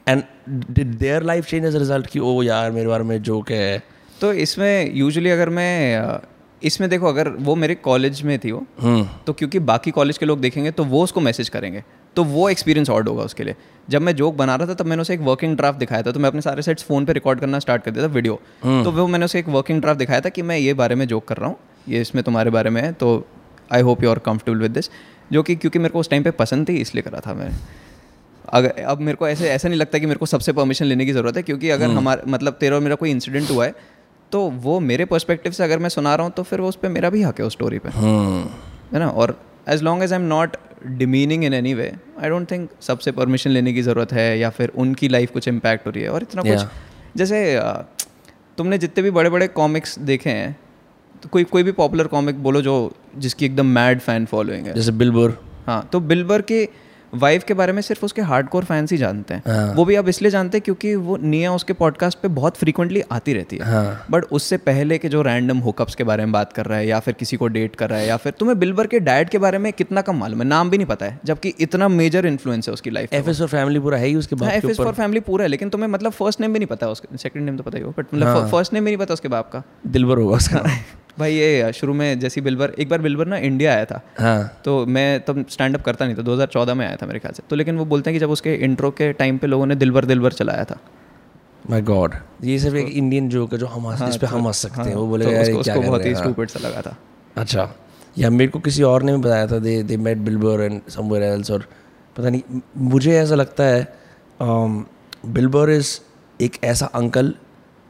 And 0.07 0.23
did 0.71 0.95
their 0.99 1.23
life 1.23 1.47
change 1.47 1.65
as 1.65 1.77
result 1.77 2.07
कि 2.07 2.19
ओ 2.19 2.43
यार 2.43 2.71
मेरे 2.71 2.89
बारे 2.89 3.05
में 3.05 3.23
जोक 3.23 3.51
है? 3.51 3.83
तो 4.21 4.33
इसमें 4.33 4.95
यूजुअली 4.95 5.31
अगर 5.31 5.49
मैं 5.49 5.97
अ, 5.97 6.21
इसमें 6.63 6.89
देखो 6.91 7.07
अगर 7.07 7.29
वो 7.29 7.55
मेरे 7.55 7.75
कॉलेज 7.75 8.23
में 8.23 8.39
थी 8.39 8.53
वो 8.53 8.65
हम्म। 8.81 9.09
तो 9.27 9.33
क्योंकि 9.33 9.59
बाकी 9.61 9.91
कॉलेज 9.91 10.19
के 10.19 10.27
लोग 10.27 10.41
देखेंगे 10.41 10.71
तो 10.71 10.85
वो 10.85 11.03
उसको 11.05 11.21
मैसेज 11.21 11.49
करेंगे। 11.49 11.83
तो 12.17 12.25
वो 12.25 12.49
एक्सपीरियंस 12.49 12.91
ऑड 12.91 13.09
होगा 13.09 13.23
उसके 13.23 13.45
लिए। 13.45 13.55
जब 13.89 14.03
मैं 14.03 14.15
जोक 14.17 14.35
बना 14.35 14.55
रहा 14.57 14.69
था 14.69 14.75
तब 14.75 14.87
मैंने 14.87 15.03
उसे 15.03 15.15
एक 15.15 15.21
वर्किंग 15.21 15.57
ड्राफ्ट 15.57 15.79
दिखाया 15.79 16.03
था 16.03 16.13
तो 16.13 16.21
मैं 16.21 16.29
अपने 16.29 16.41
सारे 16.41 16.63
सेट्स 16.63 16.85
फ़ोन 16.85 17.05
पे 17.05 17.13
रिकॉर्ड 17.13 17.41
करना 17.41 17.59
स्टार्ट 17.59 17.83
कर 17.83 17.91
दिया 17.91 18.05
था 18.05 18.13
वीडियो 18.13 18.41
तो 18.63 18.91
वो 18.91 19.07
मैंने 19.07 19.25
उसे 19.25 19.39
एक 19.39 19.49
वर्किंग 19.49 19.81
ड्राफ्ट 19.81 19.99
दिखाया 19.99 20.21
था 20.21 20.29
कि 20.29 20.43
मैं 20.43 20.57
ये 20.59 20.75
बारे 20.75 20.95
में 20.95 21.07
जोक 21.07 21.25
कर 21.25 21.37
रहा 21.37 21.49
हूँ 21.49 21.57
ये 21.89 22.01
इसमें 22.01 22.23
तुम्हारे 22.25 22.51
बारे 22.51 22.71
में 22.71 22.83
है 22.83 22.93
तो 22.95 23.13
I 23.73 23.81
hope 23.81 24.03
you 24.05 24.11
are 24.11 24.19
comfortable 24.21 24.59
with 24.59 24.71
this 24.71 24.91
जो 25.33 25.43
कि 25.43 25.57
क्योंकि 25.57 25.79
मेरे 25.79 25.93
को 25.93 25.99
उस 25.99 26.11
टाइम 26.11 26.23
पे 26.23 26.31
पसंद 26.37 26.69
थी 26.69 26.77
इसलिए 26.77 27.03
करा 27.03 27.21
था 27.21 27.35
मैं 27.35 27.51
अगर 28.49 28.83
अब 28.83 29.01
मेरे 29.01 29.17
को 29.17 29.29
ऐसे 29.29 29.49
ऐसा 29.51 29.69
नहीं 29.69 29.79
लगता 29.79 29.99
कि 29.99 30.07
मेरे 30.07 30.19
को 30.19 30.27
सबसे 30.27 30.53
परमिशन 30.53 30.85
लेने 30.85 31.07
की 31.07 31.13
ज़रूरत 31.13 31.37
है 31.37 31.43
क्योंकि 31.43 31.71
अगर 31.71 31.91
हमारा 31.91 32.23
मतलब 32.27 32.57
तेरा 32.61 32.77
और 32.77 32.83
मेरा 32.83 32.95
कोई 32.95 33.11
इंसिडेंट 33.11 33.51
हुआ 33.51 33.67
है 33.67 33.75
तो 34.33 34.41
वो 34.63 34.79
मेरे 34.81 35.05
पर्सपेक्टिव 35.05 35.53
से 35.53 35.65
अगर 35.65 35.79
मैं 35.79 35.89
सुना 35.89 36.15
रहा 36.15 36.27
हूँ 36.27 36.33
तो 36.33 36.43
फिर 36.43 36.61
वो 36.61 36.69
उस 36.69 36.77
पर 36.77 36.89
मेरा 36.89 37.11
भी 37.11 37.23
हक 37.23 37.41
है 37.41 37.47
उस 37.47 37.53
स्टोरी 37.53 37.79
पे। 37.79 37.89
हम्म। 37.91 38.45
है 38.93 38.99
ना? 38.99 39.09
और 39.09 39.39
as 39.69 39.83
long 39.83 40.03
as 40.03 40.13
I 40.13 40.19
am 40.19 40.27
not 40.27 40.57
demeaning 40.99 41.45
in 41.45 41.55
any 41.55 41.75
way 41.75 41.93
I 42.23 42.29
don't 42.29 42.51
think 42.51 42.69
सबसे 42.81 43.13
परमिशन 43.13 43.51
लेने 43.51 43.73
की 43.73 43.83
ज़रूरत 43.83 44.13
है 44.13 44.39
या 44.39 44.51
फिर 44.51 44.73
उनकी 44.77 45.09
लाइफ 45.09 45.31
कुछ 45.33 45.49
इम्पैक्ट 45.49 45.87
हो 45.87 45.91
रही 45.91 46.03
है। 46.03 46.11
और 46.11 46.23
इतना 46.23 46.43
Yeah. 46.43 46.55
कुछ 46.55 47.17
जैसे 47.17 47.61
तुमने 48.59 48.79
जितने 48.79 49.03
भी 49.03 49.11
बड़े 49.11 49.31
बड़े 49.31 49.49
कॉमिक्स 49.49 49.99
देखे 49.99 50.31
हैं 50.31 50.57
तो 51.23 51.29
कोई 51.29 51.45
कोई 51.45 51.63
भी 51.63 51.73
पॉपुलर 51.73 52.07
कॉमिक 52.07 52.43
बोलो 52.43 52.63
जो 52.63 52.75
जिसकी 53.19 53.47
एकदम 53.47 53.67
मैड 53.75 54.01
फ़ैन 54.01 54.25
फॉलोइंग 54.27 54.67
है। 54.67 54.75
जैसे 54.75 54.93
बिलबर। 54.93 55.33
हाँ 55.67 55.89
तो 55.93 56.01
बिल्बर 56.03 56.43
के 56.43 56.69
वाइफ 57.15 57.45
के 57.45 57.55
बारे 57.55 57.73
में 57.73 57.83
सिर्फ़ 57.83 58.05
उसके 58.05 58.23
हार्डकोर 58.23 58.65
फैंस 58.65 58.93
ही 58.93 58.99
जानते 58.99 59.35
हैं। 59.35 59.43
हाँ। 59.47 59.75
वो 59.75 59.85
भी 59.85 59.95
अब 59.95 60.09
इसलिए 60.09 60.31
जानते 60.31 60.59
हैं 60.59 60.63
क्योंकि 60.65 60.95
वो 60.95 61.17
निया 61.17 61.53
उसके 61.53 61.73
पॉडकास्ट 61.73 62.19
पे 62.19 62.29
बहुत 62.29 62.57
फ्रीक्वेंटली 62.57 63.03
आती 63.13 63.33
रहती 63.33 63.57
है। 63.57 63.65
हाँ। 63.65 64.07
बट 64.11 64.25
उससे 64.25 64.57
पहले 64.57 64.99
के 64.99 65.09
जो 65.09 65.23
रैंडम 65.23 65.59
हुकअप्स 65.59 65.95
के 65.95 66.05
बारे 66.05 66.25
में 66.25 66.33
बात 66.33 66.53
कर 66.53 66.67
रहा 66.67 66.79
है 66.79 66.87
या 66.87 67.01
फिर 67.01 67.15
किसी 67.15 67.37
को 67.37 67.47
डेट 67.49 67.77
कर 67.77 67.91
रहा 67.91 67.99
है 67.99 68.07
या 68.07 68.17
फिर 68.17 68.33
तुम्हें 68.33 68.59
बिल्बर 68.59 68.87
के 68.87 69.01
डाइट 69.01 69.29
के 69.29 69.39
बारे 69.39 69.59
में 69.59 69.73
कितना 69.73 70.01
कम 70.01 70.17
मालूम 70.17 70.43
है? 70.43 70.49
नाम 70.49 70.71
भी 70.71 70.77
नहीं 70.79 70.87
पता 70.87 71.07
है 71.07 71.21
जबकि 71.25 71.55
इतना 71.61 71.89
मेजर 71.89 72.27
इन्फ्लुएंस 72.27 72.69
है 72.69 72.75
उसकी 72.75 72.91
लाइफ 72.91 73.15
एफ़ 73.15 73.31
एस 73.31 73.41
और 73.41 73.49
फैमिली 73.49 73.81
पूरा 73.81 73.99
है 73.99 74.07
ही 74.07 74.15
उसके 74.15 74.37
बाप 74.37 74.51
एफ़ 74.51 74.67
एस 74.67 74.77
फॉर 74.77 74.93
फैमिली 74.93 75.21
पूरा 75.21 75.43
है 75.43 75.49
लेकिन 75.49 75.69
तुम्हें 75.69 75.89
मतलब 75.89 76.13
फ़र्स्ट 76.13 76.41
नेम 76.41 76.53
भी 76.53 76.59
नहीं 76.59 76.67
पता 76.67 76.87
है 76.87 76.93
उसका 76.93 77.17
सेकंड 77.17 77.45
नेम 77.45 77.57
तो 77.57 77.63
पता 77.63 77.79
ही 77.79 77.85
हो 77.85 77.95
बट 77.99 78.15
मतलब 78.15 78.51
फ़र्स्ट 78.51 78.73
नेम 78.73 78.85
भी 78.85 78.91
नहीं 78.91 78.99
पता 78.99 79.15
उसके 79.15 79.29
बाप 79.29 79.51
का। 79.53 79.63
दिलबर 79.87 80.19
होगा 80.19 80.37
उसका 80.37 80.63
भाई 81.19 81.35
ये 81.35 81.73
शुरू 81.73 81.95
में 81.95 82.21
जैसी 82.21 82.41
बिल्बर 82.41 82.71
एक 82.71 82.89
बार 82.89 83.03
बिल्बर 83.03 83.27
ना 83.27 83.37
इंडिया 83.37 83.75
आया 83.75 83.85
था। 83.85 84.03
हाँ। 84.19 84.61
तो 84.65 84.87
मैं 84.87 85.21
तब 85.21 85.47
स्टैंड 85.51 85.77
अप 85.77 85.83
करता 85.83 86.05
नहीं 86.05 86.17
था 86.17 86.23
2014 86.23 86.75
में 86.75 86.87
आया 86.87 86.97
था 86.97 87.07
मेरे 87.07 87.19
ख्याल 87.19 87.33
से। 87.33 87.43
तो 87.51 87.57
लेकिन 87.57 87.77
वो 87.77 87.85
बोलते 87.85 88.11
हैं 88.11 88.21
कि 88.21 88.21
जब 88.21 88.31
उसके 88.31 88.55
इंट्रो 88.55 88.91
के 88.91 89.13
टाइम 89.13 89.39
पे 89.39 89.47
लोगों 89.47 89.67
ने 89.67 89.75
दिलबर 89.75 90.05
दिलबर 90.05 90.33
चलाया 90.33 90.65
था। 90.65 90.79
माय 91.71 91.83
गॉड 91.83 92.15
ये 92.45 92.59
सिर्फ़ 92.59 92.77
एक 92.77 92.89
इंडियन 92.89 93.29
जोक 93.29 93.53
है 93.53 93.59
जो 93.59 93.67
हम 93.67 93.87
हंस- 93.87 94.09
इस 94.09 94.17
पे 94.17 94.27
हम 94.27 94.47
हंस 94.47 94.57
सकते 94.57 94.83
हैं। 94.83 94.95
वो 94.95 95.07
बोले 95.07 95.25
तो 95.25 95.61
उसको, 95.61 95.81
बहुत 95.81 96.05
ही 96.05 96.09
हैं 96.09 96.15
हाँ। 96.15 96.23
स्टूपिड 96.23 96.49
सा 96.49 96.69
लगा 96.69 96.81
था। 96.81 96.97
अच्छा। 97.37 97.75
या 98.19 98.31
मेरे 98.31 98.51
को 98.51 98.59
किसी 98.59 98.83
और 98.83 99.03
ने 99.03 99.13
भी 99.13 99.19
बताया 99.19 99.47
था 99.47 99.59
they 99.59 99.83
they 99.83 99.97
met 99.97 100.19
Bill Burr 100.19 100.61
and 100.61 100.81
somewhere 100.89 101.23
else 101.23 101.51
और 101.51 101.65
पता 102.17 102.31
नहीं 102.31 102.61
मुझे 102.77 103.13
ऐसा 103.13 103.35
लगता 103.35 103.65
है 103.65 103.97
बिल्बर 105.27 105.71
इज़ 105.71 105.99
एक 106.41 106.57
ऐसा 106.65 106.87
अंकल 106.87 107.35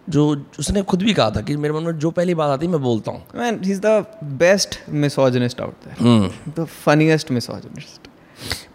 जो 0.08 0.26
उसने 0.58 0.82
खुद 0.82 1.02
भी 1.02 1.14
कहा 1.14 1.31
था 1.31 1.40
कि 1.40 1.56
मेरे 1.56 1.75
मन 1.75 1.82
में 1.82 1.99
जो 1.99 2.10
पहली 2.10 2.34
बात 2.34 2.50
आती 2.50 2.66
है 2.66 2.72
मैं 2.72 2.81
बोलता 2.82 3.10
हूँ। 3.10 3.22
Man 3.37 3.60
he 3.64 3.72
is 3.72 3.81
the 3.81 4.05
best 4.43 4.78
misogynist 5.06 5.60
out 5.60 5.88
there 5.88 6.31
the 6.58 6.64
funniest 6.84 7.31
misogynist 7.31 8.08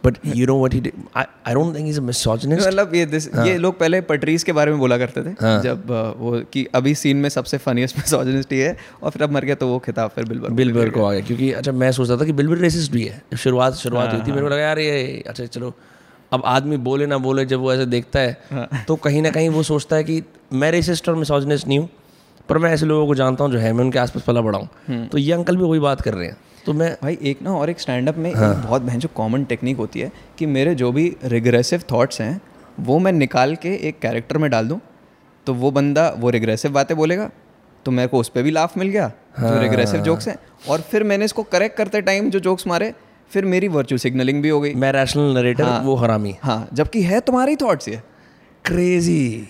but 0.06 0.18
you 0.26 0.46
know 0.48 0.58
what 0.58 0.74
he 0.74 0.82
I 1.18 1.54
don't 1.54 1.76
think 1.76 1.88
is 1.90 2.00
a 2.00 2.04
misogynist 2.04 2.68
मतलब 2.68 2.96
ये 2.96 3.06
दिस 3.06 3.30
हाँ। 3.36 3.46
ये 3.48 3.58
लोग 3.58 3.78
पहले 3.80 4.02
पटरीज 4.02 4.44
के 4.44 4.52
बारे 4.54 4.72
में 4.72 4.80
बोला 4.80 4.98
करते 4.98 5.22
थे 5.24 5.34
जब 5.64 5.92
वो 6.20 6.32
कि 6.54 6.66
अभी 6.76 6.94
सीन 6.96 7.18
में 7.18 7.30
सबसे 7.30 7.58
फनीएस्ट 7.58 7.98
मिसोजिनिस्ट 7.98 8.52
ही 8.54 8.60
है 8.60 8.76
और 9.04 9.12
फिर 9.12 9.24
अब 9.24 9.32
मर 9.32 9.46
गया 9.46 9.56
तो 9.56 9.68
वो 9.68 9.80
खिताब 9.80 10.10
फिर 10.16 10.26
बिल्बर 10.26 10.50
बिल्बर 10.60 10.90
को 10.90 11.06
आ 11.06 11.12
गया 11.14 11.22
क्योंकि 11.22 11.52
अच्छा 11.52 11.72
मैं 11.84 11.92
सोचता 11.92 12.18
था 12.18 12.26
कि 12.26 12.34
बिल्बर 12.34 12.58
रेसिस्ट 12.58 12.92
भी 12.92 13.04
है। 13.04 13.22
शुरुआत 13.38 13.74
शुरुआत 13.76 14.14
हुई 14.14 14.22
थी 14.22 14.32
मेरे 14.32 14.42
को 14.42 14.48
लगा 14.48 14.62
यार 14.62 14.80
ये 14.80 15.24
अच्छा 15.28 15.46
चलो 15.46 15.74
अब 16.34 16.44
आदमी 16.46 16.78
बोले 16.80 17.06
ना 17.06 17.18
बोले 17.20 17.46
जब 17.46 17.60
वो 17.60 17.74
ऐसे 17.74 17.86
देखता 17.88 18.20
है 18.20 18.86
तो 18.88 18.96
कहीं 18.98 19.22
ना 19.22 19.30
कहीं 19.32 19.50
वो 19.50 19.64
सोचता 19.64 19.96
है 19.96 20.04
कि 20.04 20.22
मैं 20.54 20.72
रेसिस्ट 20.72 21.10
और 21.10 21.16
मिसोजिनिस्ट 21.16 21.68
नहीं 21.68 21.80
हूँ 21.80 21.90
पर 22.50 22.58
मैं 22.58 22.72
ऐसे 22.72 22.86
लोगों 22.86 23.06
को 23.08 23.16
जानता 23.16 23.44
हूँ 23.44 23.52
जो 23.52 23.60
है 23.60 23.74
मैं 23.74 23.84
उनके 23.84 24.00
आसपास 24.00 24.24
पला 24.24 24.42
बड़ा 24.42 24.60
हूँ 24.60 25.08
तो 25.08 25.18
ये 25.18 25.32
अंकल 25.34 25.58
भी 25.58 25.64
वही 25.64 25.80
बात 25.80 26.02
कर 26.02 26.14
रहे 26.14 26.28
हैं 26.28 26.38
तो 26.66 26.74
मैं 26.74 26.92
भाई 27.04 27.18
एक 27.24 27.42
ना 27.42 27.54
और 27.54 27.70
एक 27.70 27.80
स्टैंड 27.80 28.10
अप 28.10 28.18
में 28.18 28.34
हाँ। 28.34 28.52
एक 28.52 28.62
बहुत 28.62 28.82
बहन 28.82 29.00
जो 29.00 29.10
कॉमन 29.16 29.44
टेक्निक 29.44 29.78
होती 29.78 30.00
है 30.00 30.12
कि 30.38 30.46
मेरे 30.48 30.76
जो 30.76 30.92
भी 30.92 31.06
रिग्रेसिव 31.28 31.84
थॉट्स 31.92 32.22
हैं 32.22 32.42
वो 32.82 33.00
मैं 33.00 33.12
निकाल 33.14 33.56
के 33.56 33.74
एक 33.88 34.00
कैरेक्टर 34.00 34.38
में 34.38 34.50
डाल 34.52 34.68
दूँ 34.68 34.80
तो 35.48 35.54
वो 35.54 35.72
बंदा 35.72 36.10
वो 36.18 36.30
रिग्रेसिव 36.30 36.72
बातें 36.72 36.96
बोलेगा 36.98 37.30
तो 37.86 37.92
मेरे 37.92 38.08
को 38.08 38.20
उस 38.20 38.30
पर 38.30 38.44
भी 38.44 38.52
लाफ 38.52 38.78
मिल 38.78 38.88
गया 38.90 39.12
जो 39.40 39.60
रिग्रेसिव 39.60 39.96
हाँ। 39.96 40.06
जोक्स 40.06 40.28
हैं 40.28 40.38
और 40.70 40.82
फिर 40.82 41.04
मैंने 41.04 41.26
इसको 41.26 41.44
करेक्ट 41.46 41.78
करते 41.78 42.02
टाइम 42.02 42.30
जो 42.30 42.40
जोक्स 42.40 42.68
मारे 42.68 42.94
फिर 43.32 43.46
मेरी 43.46 43.68
वर्चुअल 43.68 44.00
सिग्नलिंग 44.00 44.42
भी 44.42 44.50
हो 44.50 44.60
गई। 44.62 44.74
मैं 44.74 44.92
रैशनल 44.92 45.34
नरेटर 45.38 45.64
हाँ, 45.64 45.80
वो 45.80 45.96
हरामी। 45.96 46.36
हाँ 46.44 46.68
जबकि 46.74 47.02
है 47.02 47.20
तुम्हारी 47.20 47.56
थॉट्स 47.56 47.88
ये। 47.88 48.02
क्रेजी 48.66 49.48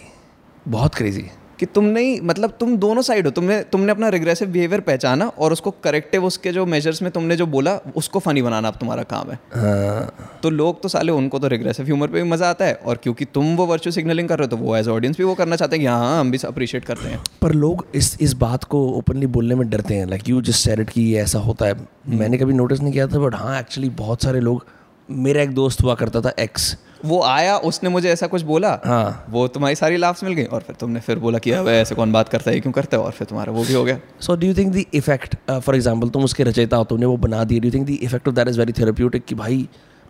बहुत 0.67 0.95
क्रेजी 0.95 1.25
कि 1.63 1.67
तुम 1.67 1.85
नहीं 1.87 2.19
मतलब 2.21 2.53
तुम 2.59 2.75
दोनों 2.77 3.01
साइड 3.01 3.25
हो 3.25 3.31
तुमने 3.31 3.59
तुमने 3.71 3.91
अपना 3.91 4.07
रिग्रेसिव 4.09 4.47
बिहेवियर 4.49 4.81
पहचाना 4.81 5.27
और 5.27 5.53
उसको 5.53 5.71
करेक्टिव 5.83 6.25
उसके 6.25 6.51
जो 6.51 6.65
मेजर्स 6.65 7.01
में 7.01 7.09
तुमने 7.11 7.35
जो 7.35 7.45
बोला 7.47 7.75
उसको 7.95 8.19
फनी 8.19 8.41
बनाना 8.41 8.67
अब 8.67 8.77
तुम्हारा 8.79 9.03
काम 9.03 9.31
है। 9.31 9.39
हाँ। 9.53 10.39
तो 10.43 10.49
लोग 10.49 10.81
तो 10.81 10.89
साले 10.89 11.11
उनको 11.11 11.39
तो 11.39 11.47
रिग्रेसिव 11.47 11.85
ह्यूमर 11.85 12.07
पे 12.07 12.21
भी 12.21 12.29
मज़ा 12.29 12.49
आता 12.49 12.65
है 12.65 12.73
और 12.75 12.99
क्योंकि 13.03 13.25
तुम 13.25 13.55
वो 13.55 13.65
वर्चुअल 13.65 13.93
सिग्नलिंग 13.93 14.29
कर 14.29 14.39
रहे 14.39 14.45
हो 14.45 14.55
तो 14.57 14.63
वो 14.63 14.75
एज 14.77 14.87
ऑडियंस 14.87 15.17
भी 15.17 15.23
वो 15.23 15.35
करना 15.35 15.55
चाहते 15.55 15.75
हैं 15.75 15.81
कि 15.81 15.87
हाँ 15.87 16.19
हम 16.19 16.31
भी 16.31 16.37
अप्रिशिएट 16.45 16.85
करते 16.85 17.09
हैं। 17.09 17.23
पर 17.41 17.53
लोग 17.53 17.85
इस 17.95 18.17
इस 18.21 18.33
बात 18.37 18.63
को 18.65 18.85
ओपनली 18.89 19.27
बोलने 19.29 19.55
में 19.55 19.69
डरते 19.69 19.95
हैं 19.95 20.05
लाइक 20.05 20.29
यू 20.29 20.41
जस्ट 20.41 20.65
सेड 20.65 20.89
कि 20.89 21.13
ऐसा 21.17 21.39
होता 21.39 21.65
है। 21.65 21.75
मैंने 22.09 22.37
कभी 22.37 22.53
नोटिस 22.53 22.81
नहीं 22.81 22.93
किया 22.93 23.07
था 23.07 23.19
बट 23.19 23.35
हाँ 23.35 23.59
एक्चुअली 23.59 23.89
बहुत 23.97 24.23
सारे 24.23 24.39
लोग 24.39 24.65
मेरा 25.09 25.41
एक 25.41 25.53
दोस्त 25.53 25.81
हुआ 25.83 25.95
करता 25.95 26.21
था 26.21 26.33
एक्स 26.39 26.75
वो 27.05 27.21
आया 27.23 27.57
उसने 27.67 27.89
मुझे 27.89 28.09
ऐसा 28.09 28.27
कुछ 28.27 28.41
बोला 28.41 28.69
हाँ। 28.85 29.25
वो 29.29 29.47
तुम्हारी 29.47 29.75
सारी 29.75 29.97
लाफ्स 29.97 30.23
मिल 30.23 30.33
गई 30.33 30.43
और 30.45 30.61
फिर 30.61 30.75
तुमने 30.75 30.99
फिर 30.99 31.19
बोला 31.19 31.39
कि 31.39 31.51
अब 31.51 31.67
ऐसे 31.67 31.95
कौन 31.95 32.11
बात 32.11 32.29
करता 32.29 32.51
है 32.51 32.59
क्यों 32.59 32.71
करता 32.73 32.97
है 32.97 33.03
और 33.03 33.11
फिर 33.11 33.27
तुम्हारा 33.27 33.53
वो 33.53 33.63
भी 33.63 33.73
हो 33.73 33.83
गया। 33.83 33.97
So 34.21 34.35
do 34.35 34.47
you 34.47 34.53
think 34.53 34.73
the 34.73 34.83
effect 34.93 35.35
for 35.51 35.75
example 35.75 36.09
तुम 36.09 36.23
उसके 36.23 36.43
रचयिता 36.43 36.77
हो 36.77 36.83
तुमने 36.83 37.05
वो 37.05 37.17
बना 37.17 37.43
दिया 37.43 37.61
do 37.61 37.67
you 37.67 37.73
think 37.73 37.87
the 37.87 37.97
effect 38.01 38.27
of 38.27 38.35
that 38.35 38.47
is 38.47 38.59
very 38.59 38.73
therapeutic 38.73 39.25
कि 39.25 39.35
भाई 39.35 39.67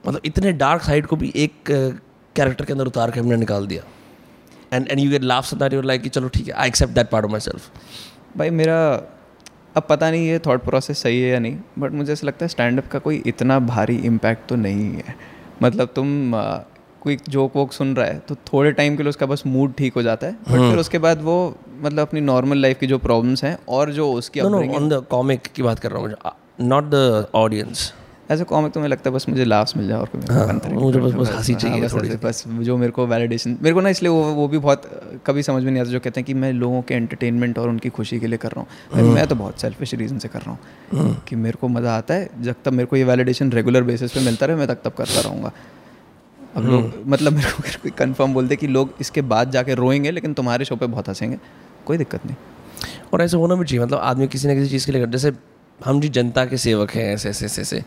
मतलब 0.08 0.22
इतने 0.26 0.52
डार्क 0.54 0.84
साइड 0.84 1.06
को 1.06 1.16
भी 1.16 1.32
एक 1.36 1.54
कैरेक्टर 1.70 2.66
के 2.66 2.74
अंदर 2.74 2.88
उतार 2.88 3.12
के 3.12 3.20
हमने 3.20 3.38
निकाल 3.38 3.68
दिया? 3.68 3.84
And 4.74 4.88
and 4.92 5.00
you 5.00 5.10
get 5.12 5.24
laughs 5.24 5.54
that 5.54 5.74
you're 5.74 5.86
like 5.86 6.02
कि 6.02 6.10
चलो 6.10 6.28
ठीक 6.28 6.48
है 6.48 6.54
I 6.54 6.68
accept 6.68 6.94
that 6.94 7.10
part 7.10 7.26
of 7.26 7.32
my 7.32 7.40
self 7.40 7.70
भाई 8.38 8.50
मेरा 8.52 8.80
अब 9.75 9.84
पता 9.89 10.10
नहीं 10.12 10.27
ये 10.27 10.39
थॉट 10.39 10.63
प्रोसेस 10.63 11.01
सही 11.03 11.22
है 11.22 11.30
या 11.30 11.39
नहीं 11.39 11.58
बट 11.80 11.92
मुझे 11.92 12.13
ऐसा 12.13 12.27
लगता 12.27 12.46
है 12.46 12.50
स्टैंड 12.50 12.80
अप 12.80 12.88
का 12.88 13.00
कोई 13.00 13.22
इतना 13.27 13.60
भारी 13.60 13.96
इम्पैक्ट 13.96 14.48
तो 14.50 14.56
नहीं 14.56 14.92
है। 14.92 15.15
मतलब 15.63 15.89
तुम 15.96 16.36
आ, 16.36 16.58
कोई 17.01 17.18
जोक 17.30 17.56
वोक 17.56 17.72
सुन 17.74 17.96
रहा 17.96 18.06
है 18.06 18.20
तो 18.20 18.36
थोड़े 18.36 18.72
टाइम 18.72 18.96
के 18.96 19.03
लिए 19.03 19.10
उसका 19.10 19.25
बस 19.25 19.44
मूड 19.46 19.74
ठीक 19.74 19.94
हो 19.94 20.01
जाता 20.01 20.27
है 20.27 20.34
बट 20.34 20.70
फिर 20.70 20.77
उसके 20.77 20.98
बाद 20.98 21.22
वो 21.22 21.36
मतलब 21.82 22.00
अपनी 22.00 22.22
नॉर्मल 22.22 22.58
लाइफ 22.58 22.80
की 22.80 22.88
जो 22.88 22.98
प्रॉब्लम्स 22.98 23.44
हैं 23.44 23.58
और 23.70 23.92
जो 23.92 24.12
उसकी 24.12 24.39
ऑन 24.39 24.89
द 24.89 25.03
कॉमिक 25.12 25.42
की 25.56 25.63
बात 25.63 25.80
कर 25.80 25.92
रहा 25.92 26.01
हूँ 26.01 26.68
not 26.68 26.84
the 26.84 27.27
audience 27.36 27.94
as 28.32 28.42
a 28.42 28.44
comic 28.44 28.72
तो 28.72 28.80
मुझे 28.80 28.89
लगता 28.92 29.10
है 29.10 29.15
बस 29.15 29.25
मुझे 29.30 29.46
लाफ्स 29.46 29.75
मिल 29.77 29.88
जाए 29.88 29.98
और 30.00 30.08
कोई 30.08 30.22
मेरे 30.22 30.34
को 30.34 30.39
हाँ, 30.39 30.74
मुझे 30.74 31.00
बस- 31.00 31.13
बस 31.15 31.30
हँसी 31.30 31.53
हाँ, 31.53 31.60
चाहिए 31.62 31.82
बस 31.82 31.94
थोड़ी 31.94 32.10
बस 32.10 32.44
जो 32.48 32.77
मेरे 32.77 32.92
को 32.92 33.06
वैलिडेशन 33.08 33.58
मेरे 33.62 33.74
को 33.74 33.82
ना 33.82 33.89
इसलिए 33.89 34.10
वो 34.10 34.24
वो 34.24 34.48
भी 34.48 34.58
बहुत 34.58 34.82
कभी 35.25 35.44
समझ 35.44 35.63
में 35.63 35.72
नहीं 35.72 35.82
आता 35.82 35.92
जो 35.92 36.00
कहते 36.00 36.20
हैं 36.20 36.25
कि 36.25 36.34
मैं 36.34 36.53
लोगों 36.53 36.82
के 36.82 36.94
एंटरटेनमेंट 36.94 37.58
और 37.60 37.70
उनकी 37.70 37.89
खुशी 37.89 38.20
के 38.20 38.27
लिए 38.27 38.38
कर 38.38 38.51
रहा 38.51 38.62
हूँ। 38.62 39.03
हाँ। 39.03 39.13
मैं 39.13 39.27
तो 39.27 39.36
बहुत 39.36 39.60
सेल्फिश 39.60 39.94
रीज़न 39.94 40.18
से 40.20 40.27
कर 40.27 40.42
रहा 40.42 40.51
हूँ 40.51 41.15
कि 41.27 41.36
मेरे 41.36 41.58
को 41.62 41.68
मज़ा 41.68 41.98
आता 41.98 42.13
है 42.13 42.30
जब 42.42 42.56
तक 42.65 42.72
मेरे 42.72 42.86
को 42.86 42.96
ये 42.96 43.03
वैलिडेशन 43.03 43.51
रेगुलर 43.51 43.84
बेसिस 43.84 44.12
पे 44.12 44.20
मिलता 44.20 44.46
रहे 44.46 44.56
मैं 44.56 44.68
तक 44.68 44.82
तब 44.86 44.92
करता 44.92 45.22
रहूँगा। 45.22 45.51
अब 46.56 46.65
लोग। 46.65 46.94
मतलब 47.08 47.34
मेरे 47.34 47.51
को 47.51 47.62
कोई 47.82 47.92
कंफर्म 47.92 48.34
बोलते 48.34 48.56
कि 48.56 48.68
लोग 48.68 48.94
इसके 49.01 49.22
बाद 49.22 49.51
जाके 49.51 49.75
रोएँगे 49.75 50.12
लेकिन 50.12 50.34
तुम्हारे 50.34 50.65
शो 50.65 50.75
पे 50.75 50.86
बहुत 50.86 51.10
हंसेंगे 51.10 51.38
कोई 51.86 51.98
दिक्कत 51.98 52.25
नहीं। 52.25 52.36
और 53.13 53.22
ऐसे 53.22 53.38
होना 53.38 53.56
भी 53.56 53.65
चाहिए 53.65 53.86
मतलब 53.86 54.00
आदमी 54.00 54.27
किसी 54.27 54.48
ना 54.48 54.53
किसी 54.56 54.70
चीज़ 54.70 54.86
के 54.86 54.92
लिए 54.92 55.06
जैसे 55.08 55.32
हम 55.86 56.00
जी 56.02 56.10
जनता 56.10 56.46
के 56.46 56.58
सेवक 56.58 56.92
हैं 56.92 57.13
ऐसे 57.13 57.30
ऐसे 57.30 57.46
ऐसे 57.46 57.62
ऐसे। 57.62 57.84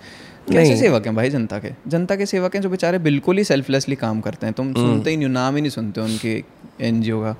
कैसे 0.53 0.77
सेवक 0.77 1.07
हैं 1.07 1.15
भाई 1.17 1.31
जनता 1.31 1.59
के? 1.59 1.71
जनता 1.87 2.17
के 2.17 2.27
सेवक 2.27 2.55
हैं 2.55 2.63
जो 2.63 2.71
बेचारे 2.71 2.99
बिल्कुल 2.99 3.39
ही 3.39 3.45
सेल्फलेसली 3.45 3.97
काम 3.97 4.21
करते 4.21 4.47
हैं। 4.47 4.55
तुम 4.55 4.73
सुनते 4.75 5.11
ही 5.11 5.17
नहीं 5.17 5.29
नाम 5.29 5.55
ही 5.55 5.61
नहीं 5.61 5.71
सुनते 5.71 6.01
उनके 6.01 6.43
एन 6.81 7.03
का। 7.05 7.33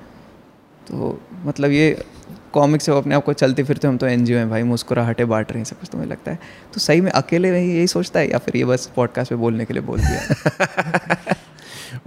तो 0.87 1.21
मतलब 1.45 1.71
ये 1.71 2.05
कॉमिक 2.53 2.83
से 2.83 2.93
वो 2.93 2.99
अपने 2.99 3.15
आप 3.15 3.25
को 3.25 3.33
चलते 3.33 3.63
फिरते 3.65 3.89
हम 3.89 3.97
तो 3.97 4.07
एनजीओ 4.07 4.37
हैं 4.39 4.49
भाई 4.51 4.63
मुस्कुराहटे 4.63 5.25
बांट 5.25 5.51
रहे 5.51 5.59
हैं 5.59 5.65
सब 5.65 5.79
कुछ 5.81 5.89
तुम्हें 5.93 6.09
लगता 6.09 6.31
है। 6.31 6.39
तो 6.75 6.81
सही 6.81 7.01
में 7.01 7.11
अकेले 7.13 7.51
में 7.51 7.61
ही 7.61 7.73
यही 7.73 7.87
सोचता 7.87 8.21
है 8.21 8.31
या 8.31 8.39
फिर 8.39 8.57
ये 8.57 8.65
बस 8.65 8.91
पॉडकास्ट 8.97 9.31
पे 9.31 9.37
बोलने 9.37 9.65
के 9.65 9.75
लिए 9.75 9.83
बोल 9.83 10.01
दिया? 10.01 11.35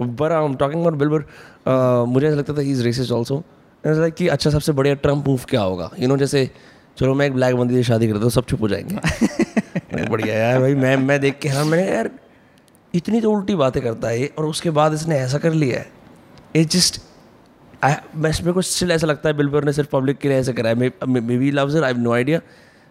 But 0.00 0.32
I 0.32 0.44
am 0.44 0.54
talking 0.54 0.80
about 0.80 0.94
Bill Burr 0.94 2.04
मुझे 2.08 2.26
ऐसा 2.26 2.36
लगता 2.36 2.54
था 2.54 2.60
he 2.60 2.70
is 2.72 2.82
racist 2.82 3.12
also 3.12 3.42
like 3.84 4.14
कि 4.14 4.28
अच्छा 4.28 4.50
सबसे 4.50 4.72
बढ़िया 4.72 4.94
ट्रंप 4.94 5.28
मूव 5.28 5.40
क्या 5.48 5.60
होगा? 5.60 5.90
यू 5.98 6.08
नो 6.08 6.16
जैसे 6.16 6.50
चलो 6.96 7.14
मैं 7.14 7.26
एक 7.26 7.32
ब्लैक 7.32 7.54
बंदी 7.56 7.74
से 7.74 7.82
शादी 7.82 8.08
करता 8.08 8.20
हूँ 8.20 8.30
सब 8.30 8.44
चुप 8.44 8.60
हो 8.60 8.68
जाएँगे। 8.68 10.04
बढ़िया 10.10 10.34
यार 10.34 10.60
भाई 10.60 10.74
मैं 10.74 10.96
मैं 10.96 11.20
देख 11.20 11.38
के 11.38 11.48
हैरान 11.48 11.68
मैंने 11.68 11.90
यार 11.92 12.10
इतनी 12.94 13.20
तो 13.20 13.32
उल्टी 13.32 13.54
बातें 13.54 13.82
करता 13.82 14.08
है 14.08 14.30
और 14.38 14.46
उसके 14.46 14.70
बाद 14.70 14.94
इसने 14.94 15.18
ऐसा 15.18 15.38
कर 15.38 15.52
लिया 15.52 15.78
है। 15.78 15.90
इट 16.56 16.68
जस्ट 16.68 17.00
आई 17.84 17.94
मैं 18.16 18.30
मेरे 18.30 18.52
को 18.52 18.62
स्टिल 18.62 18.90
ऐसा 18.90 19.06
लगता 19.06 19.28
है 19.28 19.36
बिलबर 19.36 19.64
ने 19.64 19.72
सिर्फ़ 19.72 19.90
पब्लिक 19.90 20.18
के 20.18 20.28
लिए 20.28 20.38
ऐसा 20.38 20.52
करा 20.52 20.70
है। 20.70 20.90
Maybe 21.20 21.50
loves 21.50 21.76
it 21.76 21.82
I 21.82 21.92
have 21.92 22.00
no 22.02 22.12
idea 22.12 22.40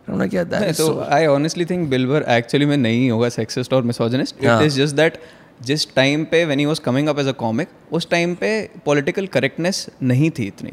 क्या 0.08 0.44
तो 0.72 1.00
I 1.02 1.26
honestly 1.26 1.66
think 1.66 1.90
Bill Burr 1.90 2.26
actually 2.30 2.66
में 2.66 2.78
नहीं 2.78 3.12
होगा 3.12 3.30
सेक्सिस्ट 3.30 3.74
और 3.74 3.84
मिसोजिनिस्ट 3.84 4.46
हाँ। 4.46 4.60
इट 4.60 4.66
इज़ 4.68 4.82
जस्ट 4.82 4.96
दैट 4.96 5.20
जिस 5.62 5.94
टाइम 5.96 6.24
पे 6.26 6.44
when 6.46 6.60
he 6.60 6.66
was 6.66 6.80
coming 6.80 7.08
up 7.08 7.20
as 7.20 7.28
a 7.28 7.32
comic 7.32 7.68
उस 7.92 8.10
टाइम 8.10 8.36
पे 8.36 8.50
पॉलिटिकल 8.86 9.28
करेक्टनेस 9.28 9.86
नहीं 10.04 10.30
थी 10.30 10.44
इतनी। 10.44 10.72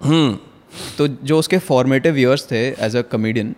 हम्म। 0.00 0.38
तो 0.98 1.06
जो 1.08 1.38
उसके 1.38 1.58
फॉर्मेटिव 1.60 2.18
ईयर्स 2.18 2.50
थे 2.50 2.66
एज 2.78 2.96
अ 2.96 3.02
कमेडियन 3.12 3.54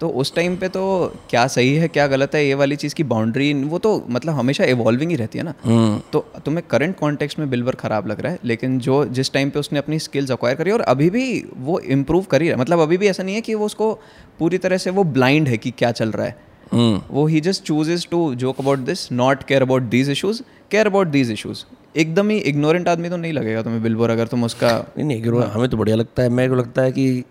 तो 0.00 0.08
उस 0.20 0.34
टाइम 0.34 0.56
पे 0.56 0.68
तो 0.68 0.82
क्या 1.30 1.46
सही 1.46 1.74
है 1.74 1.86
क्या 1.88 2.06
गलत 2.06 2.34
है 2.34 2.44
ये 2.46 2.54
वाली 2.54 2.76
चीज़ 2.76 2.94
की 2.94 3.04
बाउंड्री 3.04 3.52
वो 3.64 3.78
तो 3.78 3.92
मतलब 4.08 4.34
हमेशा 4.34 4.64
इवॉल्विंग 4.64 5.10
ही 5.10 5.16
रहती 5.16 5.38
है 5.38 5.44
ना। 5.44 5.54
हम्म। 5.64 5.98
तो 6.12 6.20
तुम्हें 6.44 6.62
करंट 6.70 6.96
कॉन्टेक्स्ट 6.96 7.38
में 7.38 7.48
बिल्वर 7.50 7.74
ख़राब 7.74 8.06
लग 8.06 8.20
रहा 8.20 8.32
है 8.32 8.38
लेकिन 8.44 8.78
जो 8.78 9.04
जिस 9.06 9.32
टाइम 9.32 9.50
पे 9.50 9.58
उसने 9.58 9.78
अपनी 9.78 9.98
स्किल्स 9.98 10.30
अक्वायर 10.30 10.56
करी 10.56 10.70
और 10.70 10.80
अभी 10.92 11.08
भी 11.10 11.24
वो 11.58 11.78
इम्प्रूव 11.80 12.24
कर 12.30 12.42
ही 12.42 12.48
रहा 12.48 12.56
है। 12.56 12.60
मतलब 12.60 12.80
अभी 12.80 12.96
भी 12.96 13.08
ऐसा 13.08 13.22
नहीं 13.22 13.34
है 13.34 13.40
कि 13.40 13.54
वो 13.54 13.66
उसको 13.66 13.92
पूरी 14.38 14.58
तरह 14.58 14.78
से 14.78 14.90
वो 14.90 15.04
ब्लाइंड 15.16 15.48
है 15.48 15.56
कि 15.56 15.70
क्या 15.70 15.90
चल 15.92 16.10
रहा 16.10 16.26
है। 16.26 16.36
हम्म। 16.72 17.00
वो 17.10 17.26
he 17.26 17.40
just 17.40 17.62
chooses 17.64 18.06
to 18.10 18.34
joke 18.36 18.60
about 18.60 18.78
this 18.86 19.10
not 19.12 19.42
care 19.42 19.62
about 19.62 19.82
these 19.90 20.10
issues 20.10 20.42
care 20.70 20.86
about 20.86 21.06
these 21.08 21.30
issues 21.32 21.64
एकदम 21.98 22.28
ही 22.30 22.36
इग्नोरेंट 22.48 22.88
आदमी 22.88 23.08
तो 23.08 23.16
नहीं 23.16 23.32
लगेगा 23.32 23.62
तुम्हें 23.62 23.82
बिल्वर 23.82 24.10
अगर 24.10 24.26
तुम 24.26 24.44
उसका 24.44 24.70
नहीं 24.98 25.06
नहीं 25.06 25.42
हमें 25.44 25.68
तो 25.68 25.76
बढ़िया 25.76 25.96
लगता 25.96 26.22
है। 26.22 26.28
मेरे 26.28 26.48
को 26.48 26.54
लगता 26.54 26.82
है 26.82 26.92
कि 26.92 27.24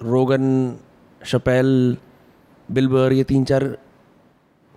रोगन 0.00 0.76
शपेल 1.22 1.96
बिलबर 2.68 3.12
ये 3.12 3.24
तीन 3.24 3.44
चार 3.44 3.76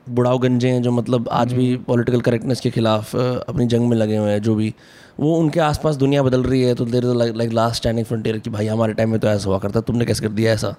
बुढ़ाव 0.08 0.38
गंजे 0.40 0.70
हैं 0.70 0.82
जो 0.82 0.92
मतलब 0.92 1.28
आज 1.32 1.54
भी 1.54 1.76
पॉलिटिकल 1.78 2.22
करेक्टनेस 2.22 2.60
के 2.60 2.70
खिलाफ 2.70 3.16
अपनी 3.16 3.66
जंग 3.66 3.88
में 3.90 3.96
लगे 3.98 4.18
हुए 4.18 4.32
हैं 4.32 4.42
जो 4.42 4.56
भी। 4.56 4.74
वो 5.20 5.36
उनके 5.36 5.60
आसपास 5.60 5.96
दुनिया 5.96 6.24
बदल 6.24 6.44
रही 6.44 6.62
है 6.62 6.76
तो 6.76 6.86
they're 6.86 7.04
like 7.04 7.52
last 7.52 7.76
standing 7.76 8.06
frontier 8.06 8.38
कि 8.40 8.50
भाई 8.50 8.68
हमारे 8.68 8.94
टाइम 8.94 9.12
में 9.12 9.20
तो 9.20 9.28
ऐसा 9.28 9.50
हुआ 9.50 9.60
करता 9.60 9.82
तुमने 9.82 10.06
कैसे 10.06 10.24
कर 10.24 10.32
दिया 10.32 10.54
ऐसा? 10.54 10.76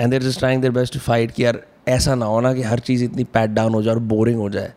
And 0.00 0.10
they're 0.10 0.22
just 0.22 0.38
trying 0.38 0.62
their 0.62 0.70
best 0.70 0.98
fight 0.98 1.30
कि 1.30 1.44
यार 1.44 1.60
ऐसा 1.88 2.14
ना 2.14 2.26
हो 2.26 2.40
ना 2.40 2.52
कि 2.54 2.62
हर 2.62 2.78
चीज़ 2.78 3.04
इतनी 3.04 3.24
पैट 3.24 3.50
डाउन 3.50 3.74
हो 3.74 3.82
जाए 3.82 3.94
और 3.94 4.00
बोरिंग 4.00 4.38
हो 4.38 4.48
जाए। 4.50 4.72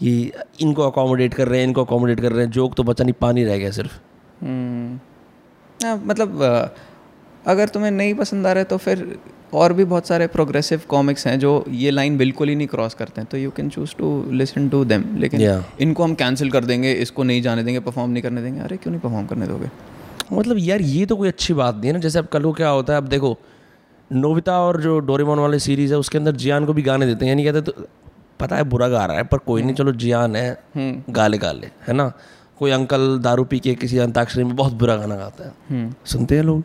कि 0.00 0.32
इनको 0.60 0.82
अकोमोडेट 0.82 1.34
कर 1.34 1.48
रहे 1.48 1.60
हैं 1.60 1.66
इनको 1.66 1.84
अकोमोडेट 1.84 2.20
कर 2.20 2.32
रहे 2.32 2.44
हैं 2.44 2.50
जोक 2.52 2.74
तो 2.74 2.82
बचा 2.82 3.04
नहीं 3.04 3.14
पानी 3.20 3.44
रह 3.44 3.58
गया 3.58 3.70
सिर्फ़। 3.70 3.92
हम्म, 4.42 4.98
हाँ, 5.80 6.02
मतलब 6.04 6.42
अगर 7.46 7.68
तुम्हें 7.68 7.90
नहीं 7.90 8.14
पसंद 8.14 8.46
आ 8.46 8.52
रहा 8.52 8.58
है 8.58 8.64
तो 8.64 8.76
फिर 8.76 9.18
और 9.54 9.72
भी 9.72 9.84
बहुत 9.84 10.06
सारे 10.06 10.26
प्रोग्रेसिव 10.26 10.80
कॉमिक्स 10.88 11.26
हैं 11.26 11.38
जो 11.38 11.64
ये 11.70 11.90
लाइन 11.90 12.16
बिल्कुल 12.18 12.48
ही 12.48 12.54
नहीं 12.54 12.66
क्रॉस 12.66 12.94
करते 12.94 13.20
हैं 13.20 13.28
तो 13.30 13.38
you 13.38 13.50
can 13.50 13.68
choose 13.68 13.94
to 13.98 14.08
listen 14.32 14.68
to 14.68 14.84
them 14.84 15.04
लेकिन 15.16 15.40
Yeah. 15.40 15.62
इनको 15.80 16.04
हम 16.04 16.14
कैंसिल 16.14 16.50
कर 16.50 16.64
देंगे 16.64 16.92
इसको 16.92 17.22
नहीं 17.22 17.42
जाने 17.42 17.62
देंगे 17.64 17.80
परफॉर्म 17.80 18.10
नहीं 18.10 18.22
करने 18.22 18.42
देंगे 18.42 18.60
अरे 18.60 18.76
क्यों 18.76 18.92
नहीं 18.92 19.00
परफॉर्म 19.00 19.26
करने 19.26 19.46
दोगे? 19.46 19.70
मतलब 20.32 20.56
यार 20.58 20.80
ये 20.80 21.06
तो 21.06 21.16
कोई 21.16 21.28
अच्छी 21.28 21.54
बात 21.54 21.74
नहीं 21.74 21.86
है 21.86 21.92
ना 21.92 21.98
जैसे 21.98 22.18
अब 22.18 22.26
कल 22.26 22.42
को 22.42 22.52
क्या 22.52 22.68
होता 22.68 22.92
है 22.92 22.98
अब 22.98 23.08
देखो 23.08 23.36
नोबिता 24.10 24.58
और 24.60 24.80
जो 24.80 24.98
डोरेमोन 25.00 25.38
वाली 25.38 25.58
सीरीज़ 25.58 25.92
है 25.92 25.98
उसके 25.98 26.18
अंदर 26.18 26.36
जियान 26.36 26.66
को 26.66 26.72
भी 26.72 26.82
गाने 26.82 27.06
देते 27.06 27.24
हैं 27.24 27.32
यानी 27.32 27.44
कहते 27.44 27.60
तो 27.60 27.86
पता 28.40 28.56
है 28.56 28.64
बुरा 28.64 28.88
गा 28.88 29.04
रहा 29.06 29.16
है 29.16 29.24
पर 29.24 29.38
कोई 29.38 29.62
नहीं 29.62 29.74
चलो 29.74 29.92
जियान 29.92 30.36
है 30.36 30.58
गाले 31.10 31.38
गाले 31.38 31.70
है 31.88 31.94
ना? 31.94 32.12
कोई 32.58 32.70
अंकल 32.70 33.18
दारू 33.18 33.44
पी 33.44 33.58
के 33.60 33.74
किसी 33.74 33.98
अंताक्षरी 33.98 34.44
में 34.44 34.56
बहुत 34.56 34.72
बुरा 34.72 34.96
गाना 34.96 35.16
गाता 35.16 35.44
है। 35.44 35.94
सुनते 36.04 36.36
हैं 36.36 36.42
लोग 36.42 36.62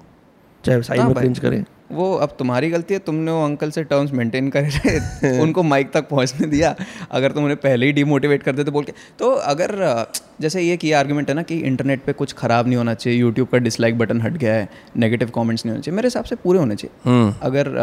चाहे 0.65 0.81
साइड 0.81 1.01
में 1.01 1.13
क्रिंज 1.13 1.39
करें। 1.39 1.63
वो 1.91 2.13
अब 2.15 2.35
तुम्हारी 2.39 2.69
गलती 2.69 2.93
है 2.93 2.99
तुमने 2.99 3.31
वो 3.31 3.43
अंकल 3.45 3.71
से 3.71 3.83
टर्म्स 3.83 4.11
मेंटेन 4.11 4.49
करे 4.55 5.39
उनको 5.41 5.63
माइक 5.63 5.91
तक 5.91 6.09
पहुँचने 6.09 6.47
दिया। 6.47 6.75
अगर 7.11 7.31
तुम 7.31 7.43
उन्हें 7.43 7.57
पहले 7.57 7.85
ही 7.85 7.91
डिमोटिवेट 7.91 8.43
कर 8.43 8.55
देते 8.55 8.71
बोल 8.71 8.83
के 8.83 8.93
तो 9.19 9.31
अगर 9.31 10.05
जैसे 10.41 10.61
ये 10.61 10.77
की 10.77 10.91
आर्गुमेंट 10.91 11.29
है 11.29 11.35
ना 11.35 11.41
कि 11.41 11.57
इंटरनेट 11.59 12.03
पे 12.03 12.13
कुछ 12.13 12.33
खराब 12.33 12.67
नहीं 12.67 12.77
होना 12.77 12.93
चाहिए 12.93 13.19
यूट्यूब 13.19 13.47
का 13.47 13.57
डिसलाइक 13.57 13.97
बटन 13.97 14.21
हट 14.21 14.33
गया 14.33 14.53
है 14.53 14.69
नेगेटिव 14.97 15.31
कमेंट्स 15.35 15.65
नहीं 15.65 15.71
होने 15.71 15.83
चाहिए 15.83 15.95
मेरे 15.95 16.05
हिसाब 16.05 16.23
से 16.23 16.35
पूरे 16.35 16.59
होने 16.59 16.75
चाहिए। 16.75 17.09
हम्म। 17.09 17.35
अगर 17.41 17.73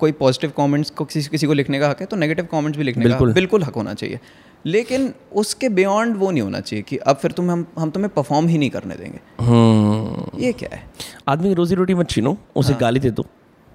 कोई 0.00 0.12
पॉजिटिव 0.12 0.52
कमेंट्स 0.56 0.90
को 0.90 1.04
किसी 1.04 1.28
किसी 1.30 1.46
को 1.46 1.52
लिखने 1.52 1.80
का 1.80 1.88
हक 1.88 2.00
है 2.00 2.06
तो 2.06 2.16
नेगेटिव 2.16 2.48
कमेंट्स 2.52 2.78
भी 2.78 2.84
लिखने 2.84 3.10
का 3.10 3.18
बिल्कुल। 3.18 3.62
हक 3.62 3.74
होना 3.74 3.94
चाहिए। 3.94 4.20
लेकिन 4.66 5.12
उसके 5.32 5.68
बियॉन्ड 5.68 6.16
वो 6.16 6.30
नहीं 6.30 6.42
होना 6.42 6.60
चाहिए 6.60 6.82
कि 6.82 6.96
अब 6.96 7.16
फिर 7.16 7.30
तुम 7.30 7.50
हम 7.50 7.66
हम 7.78 7.90
तुम्हें 7.90 8.12
परफॉर्म 8.14 8.46
ही 8.46 8.58
नहीं 8.58 8.70
करने 8.70 8.94
देंगे। 8.94 9.18
हम्म। 9.40 10.40
ये 10.40 10.52
क्या 10.52 10.76
है? 10.76 10.82
आदमी 11.28 11.54
रोजी 11.54 11.74
रोटी 11.74 11.94
मत 11.94 12.10
छीनो 12.10 12.36
उसे 12.56 12.74
गाली 12.74 13.00
दे 13.00 13.10
दो। 13.10 13.26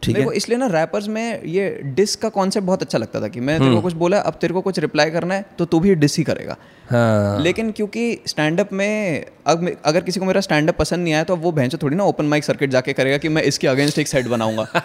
ठीक 0.03 0.24
को 0.24 0.31
इसलिए 0.31 0.57
ना 0.57 0.67
रैपर्स 0.67 1.07
में 1.07 1.43
ये 1.43 1.81
डिस 1.83 2.15
का 2.15 2.29
कॉन्सेप्ट 2.29 2.67
बहुत 2.67 2.81
अच्छा 2.81 2.98
लगता 2.98 3.22
था 3.22 3.27
कि 3.27 3.39
मैं 3.39 3.60
तेरे 3.60 3.75
को 3.75 3.81
कुछ 3.81 3.93
बोला 3.93 4.19
अब 4.19 4.33
तेरे 4.33 4.53
को 4.53 4.62
कुछ 4.62 4.79
रिप्लाई 4.79 5.12
करना 5.12 5.36
है 5.36 5.45
तो 5.57 5.65
तू 5.65 5.79
भी 5.79 5.95
डिस 5.95 6.17
ही 6.17 6.24
करेगा। 6.24 6.55
हाँ। 6.91 7.41
लेकिन 7.41 7.72
क्योंकि 7.72 8.19
स्टैंड 8.27 8.60
अप 8.60 8.74
में 8.74 9.25
मैं- 9.50 9.77
अगर 9.86 10.01
किसी 10.01 10.19
को 10.19 10.25
मेरा 10.25 10.41
स्टैंड 10.41 10.69
अप 10.69 10.75
पसंद 10.75 11.03
नहीं 11.03 11.13
आया 11.13 11.24
तो 11.24 11.36
अब 11.36 11.41
वो 11.41 11.51
भैंस 11.51 11.75
थोड़ी 11.83 11.95
ना 11.95 12.03
ओपन 12.03 12.25
माइक 12.25 12.43
सर्किट 12.43 12.69
जाके 12.69 12.93
करेगा 12.93 13.17
कि 13.17 13.29
मैं 13.29 13.43
इसके 13.43 13.67
अगेंस्ट 13.67 14.00
एक 14.00 14.07
सेट 14.07 14.27
बनाऊँगा। 14.27 14.67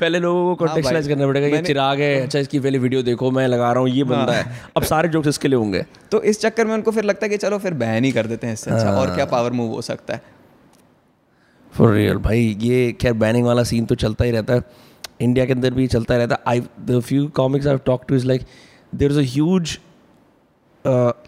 पहले 0.00 0.18
लोगों 0.18 0.44
को 0.44 0.54
कॉन्टेक्चुअलाइज 0.54 1.08
करना 1.08 1.26
पड़ेगा 1.26 1.46
ये 1.46 1.62
चिराग 1.62 2.00
है 2.00 2.20
अच्छा 2.20 2.38
इसकी 2.38 2.60
पहले 2.60 2.78
वीडियो 2.78 3.02
देखो 3.02 3.30
मैं 3.30 3.48
लगा 3.48 3.72
रहा 3.72 3.80
हूँ 3.80 3.88
ये 3.88 4.04
बंदा 4.04 4.32
है। 4.32 4.60
अब 4.76 4.82
सारे 4.82 5.08
जोक्स 5.08 5.28
इसके 5.28 5.48
लिए 5.48 5.56
होंगे। 5.56 5.84
तो 6.10 6.22
इस 6.22 6.40
चक्कर 6.40 6.66
में 6.66 6.74
उनको 6.74 6.90
फिर 6.90 7.04
लगता 7.04 7.26
है 7.26 7.30
कि 7.30 7.36
चलो 7.36 7.58
फिर 7.58 7.74
बैन 7.74 8.04
ही 8.04 8.12
कर 8.12 8.26
देते 8.26 8.46
हैं 8.46 8.54
इससे 8.54 8.70
अच्छा। 8.70 8.90
और 8.90 9.14
क्या 9.14 9.24
पावर 9.24 9.50
मूव 9.50 9.72
हो 9.72 9.82
सकता 9.82 10.14
है। 10.14 10.22
फॉर 11.74 11.92
रियल 11.94 12.16
भाई 12.18 12.56
ये 12.60 12.92
खैर 13.00 13.12
बैनिंग 13.14 13.46
वाला 13.46 13.62
सीन 13.64 13.84
तो 13.84 13.94
चलता 13.94 14.24
ही 14.24 14.30
रहता 14.30 14.54
है। 14.54 14.62
इंडिया 15.20 15.44
के 15.46 15.52
अंदर 15.52 15.74
भी 15.74 15.86
चलता 15.86 16.16
रहता 16.16 16.34
है। 16.34 16.42
I 16.48 16.62
the 16.86 17.00
few 17.00 17.26
comics 17.36 17.66
I 17.66 17.76
talk 17.86 18.04
to 18.08 18.14
is 18.14 18.26
like 18.26 18.42
there 18.94 19.10
is 19.12 19.18
a 19.18 19.22
huge 19.32 19.78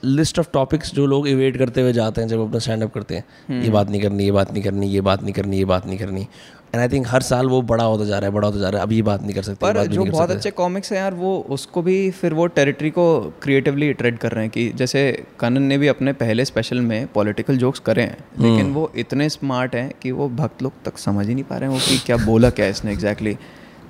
list 0.04 0.38
of 0.38 0.48
topics 0.52 0.94
जो 0.94 1.06
लोग 1.06 1.28
इवेट 1.28 1.56
करते 1.56 1.80
हुए 1.80 1.92
जाते 1.92 2.20
हैं 2.20 2.28
जब 2.28 2.40
अपना 2.40 2.58
स्टैंड 2.58 2.82
अप 2.82 2.92
करते 2.92 3.14
हैं। 3.14 3.60
ये 3.62 3.70
बात 3.70 3.90
नहीं 3.90 4.00
करनी 4.00 4.24
ये 4.24 4.32
बात 4.32 4.52
नहीं 4.52 4.62
करनी 4.62 4.88
ये 4.88 5.00
बात 5.00 5.22
नहीं 5.22 5.32
करनी 5.34 5.58
ये 5.58 5.64
बात 5.64 5.86
नहीं 5.86 5.98
करनी। 5.98 6.26
एंड 6.74 6.80
आई 6.80 6.88
थिंक 6.88 7.06
हर 7.08 7.22
साल 7.22 7.46
वो 7.46 7.60
बड़ा 7.62 7.84
होता 7.84 8.04
जा 8.04 8.18
रहा 8.18 8.28
है 8.28 8.34
बड़ा 8.34 8.48
होता 8.48 8.58
जा 8.60 8.68
रहा 8.68 8.80
है। 8.80 8.86
अब 8.86 8.92
ये 8.92 9.02
बात 9.02 9.22
नहीं 9.22 9.34
कर 9.34 9.42
सकते 9.42 9.66
पर 9.66 9.86
जो 9.86 10.04
बहुत 10.04 10.30
अच्छे 10.30 10.50
कॉमिक्स 10.50 10.92
हैं 10.92 10.98
यार 10.98 11.14
वो 11.14 11.46
उसको 11.48 11.82
भी 11.82 12.10
फिर 12.10 12.34
वो 12.34 12.46
टेरिटरी 12.46 12.90
को 12.90 13.32
क्रिएटिवली 13.42 13.92
ट्रेड 13.92 14.18
कर 14.18 14.32
रहे 14.32 14.44
हैं 14.44 14.50
कि 14.50 14.68
जैसे 14.70 15.24
कनन 15.40 15.62
ने 15.62 15.78
भी 15.78 15.88
अपने 15.88 16.12
पहले 16.12 16.44
स्पेशल 16.44 16.80
में 16.80 17.06
पॉलिटिकल 17.06 17.56
जोक्स 17.56 17.78
करे 17.78 18.02
हैं 18.02 18.18
लेकिन 18.40 18.60
हम्म। 18.60 18.74
वो 18.74 18.90
इतने 18.96 19.28
स्मार्ट 19.28 19.74
हैं 19.74 19.90
कि 20.02 20.12
वो 20.12 20.28
भक्त 20.28 20.62
लोग 20.62 20.72
तक 20.84 20.98
समझ 20.98 21.26
ही 21.28 21.34
नहीं 21.34 21.44
पा 21.44 21.56
रहे 21.56 21.70
हैं 21.70 21.76
वो 21.76 21.82
कि 21.88 21.98
क्या 22.06 22.16
बोला 22.16 22.50
क्या 22.50 22.66
इसने 22.66 22.92
एग्जैक्टली 22.92 23.34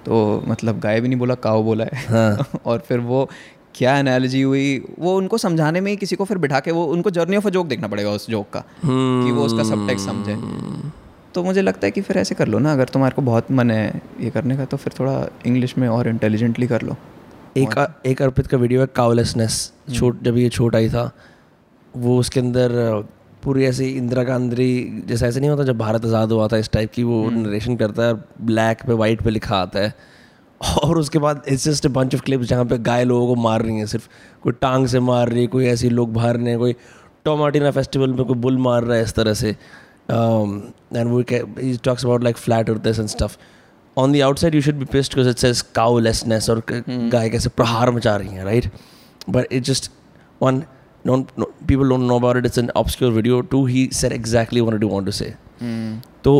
तो 0.07 0.43
मतलब 0.49 0.81
गाय 0.81 1.01
भी 1.01 1.09
नहीं 1.09 1.19
बोला 1.19 1.35
काव 1.35 1.63
बोला 1.63 1.85
है। 1.85 2.05
हाँ। 2.09 2.61
और 2.67 2.79
फिर 2.79 2.99
वो 2.99 3.29
क्या 3.75 3.99
एनालॉजी 3.99 4.43
हुई 4.43 4.85
वो 4.99 5.17
उनको 5.17 5.39
समझाने 5.39 5.81
में 5.81 5.91
ही 5.91 5.97
किसी 5.97 6.17
को 6.17 6.25
फिर 6.25 6.39
बिठा 6.39 6.61
के 6.61 6.71
वो 6.71 6.85
उनको 6.85 7.11
जर्नी 7.11 7.37
ऑफ़ 7.37 7.47
अ 7.47 7.51
जोक 7.51 7.67
देखना 7.67 7.89
पड़ेगा 7.89 8.11
उस 8.11 8.31
जोक 8.31 8.51
का 8.53 8.65
कि 8.87 9.33
वो 9.33 9.45
उसका 9.45 9.63
सब 9.63 9.97
समझे। 10.07 10.35
तो 11.35 11.43
मुझे 11.45 11.63
लगता 11.63 11.87
है 11.87 11.91
कि 11.91 12.01
फिर 12.01 12.19
ऐसे 12.19 12.35
कर 12.35 12.49
लो 12.49 12.59
ना 12.59 12.73
अगर 12.73 12.89
तुम्हारे 12.89 13.15
को 13.15 13.23
बहुत 13.23 13.51
मन 13.51 13.71
है 13.71 14.01
ये 14.21 14.31
करने 14.31 14.57
का 14.57 14.65
तो 14.65 14.77
फिर 14.77 14.93
थोड़ा 15.01 15.15
इंग्लिश 15.47 15.77
में 15.79 15.89
और 15.89 16.09
इंटेलिजेंटली 16.09 16.67
कर 16.67 16.83
लो। 16.83 16.97
एक 17.57 17.79
आ, 17.79 17.87
एक 18.07 18.23
अर्पित 18.23 18.47
का 18.47 18.57
वीडियो 18.57 18.81
है 18.81 18.87
काउलेसनेस 18.97 19.73
छोट 19.95 20.23
जब 20.23 20.37
ये 20.37 20.49
छोट 20.49 20.77
आई 20.77 20.89
था 20.89 21.11
वो 21.95 22.19
उसके 22.19 22.41
अंदर 22.41 22.71
पूरी 23.45 23.65
ऐसी 23.65 23.89
इंदिरा 23.91 24.23
गांधी 24.23 25.03
जैसा 25.09 25.27
ऐसे 25.27 25.41
नहीं 25.41 25.51
होता 25.51 25.65
जब 25.65 25.79
भारत 25.79 26.05
आज़ाद 26.05 26.33
हुआ 26.33 26.49
था 26.49 26.57
इस 26.57 26.71
टाइप 26.73 26.93
की 26.93 27.03
वो 27.03 27.29
नरेशन 27.31 27.77
करता 27.77 28.03
है 28.03 28.15
ब्लैक 28.43 28.83
पे 28.87 28.93
वाइट 28.93 29.23
पे 29.23 29.31
लिखा 29.31 29.57
आता 29.57 29.79
है। 29.79 29.95
और 30.83 30.99
उसके 30.99 31.19
बाद 31.19 31.43
it's 31.49 31.65
just 31.65 31.87
bunch 31.87 32.15
of 32.15 32.23
clips 32.23 32.47
जहाँ 32.47 32.65
पे 32.65 32.79
गाय 32.81 33.05
लोगों 33.05 33.27
को 33.27 33.41
मार 33.43 33.63
रही 33.63 33.77
हैं 33.77 33.87
सिर्फ़ 33.87 34.09
कोई 34.43 34.53
टांग 34.53 34.87
से 34.87 35.01
मार 35.01 35.29
रही 35.29 35.41
है 35.41 35.47
कोई 35.47 35.67
ऐसी 35.67 35.89
लोग 35.91 36.13
बाहर 36.13 36.37
रहे 36.37 36.49
हैं 36.49 36.59
कोई 36.59 36.73
टोमाटिना 37.25 37.71
फेस्टिवल 37.71 38.13
में 38.13 38.25
कोई 38.25 38.37
बुल 38.37 38.59
मार 38.59 38.83
रहा 38.83 38.97
है 38.97 39.03
इस 39.03 39.15
तरह 39.15 39.35
से। 39.35 39.57
एंड 40.11 41.09
वो 41.09 41.23
talks 41.85 42.05
about 42.05 42.25
like 42.25 42.37
flat 42.37 42.71
earth 42.71 42.87
and 42.87 43.07
stuff 43.09 43.37
on 43.97 44.13
the 44.13 44.21
outside 44.23 44.55
you 44.55 44.61
should 44.61 44.75
be 44.75 44.85
pissed 44.93 45.15
because 45.15 45.31
it 45.31 45.39
says 45.39 45.61
lawlessness 45.75 46.51
और 46.51 46.63
गाय 46.89 47.31
कैसे 47.31 47.49
प्रहार 47.49 47.91
मचा 47.91 48.17
रही 48.17 48.35
हैं 48.35 48.45
right 48.45 48.71
but 49.31 49.53
it 49.53 49.63
just 49.63 49.91
one 50.43 50.63
don't 51.09 51.33
no, 51.41 51.47
people 51.71 51.91
don't 51.93 52.07
know 52.11 52.17
about 52.19 52.37
it. 52.39 52.47
It's 52.49 52.61
an 52.61 52.69
obscure 52.81 53.09
video 53.15 53.39
too. 53.49 53.59
He 53.73 53.81
said 53.97 54.13
exactly 54.13 54.61
what 54.67 54.77
I 54.77 54.89
want 54.93 55.09
to 55.09 55.13
say. 55.17 55.27
तो 56.25 56.33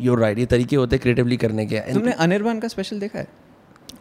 your 0.00 0.20
right 0.20 0.38
ये 0.38 0.46
तरीके 0.46 0.76
होते 0.76 0.96
हैं 0.96 1.02
क्रिएटिवली 1.02 1.36
करने 1.36 1.66
के। 1.66 1.80
तुमने 1.92 2.12
अनिर्बान 2.26 2.60
का 2.60 2.68
स्पेशल 2.68 3.00
देखा 3.00 3.18
है? 3.18 3.26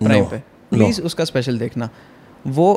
प्राइम 0.03 0.25
पे। 0.25 0.38
प्लीज़ 0.71 1.01
उसका 1.01 1.25
स्पेशल 1.25 1.60
देखना। 1.60 1.89
वो 2.48 2.67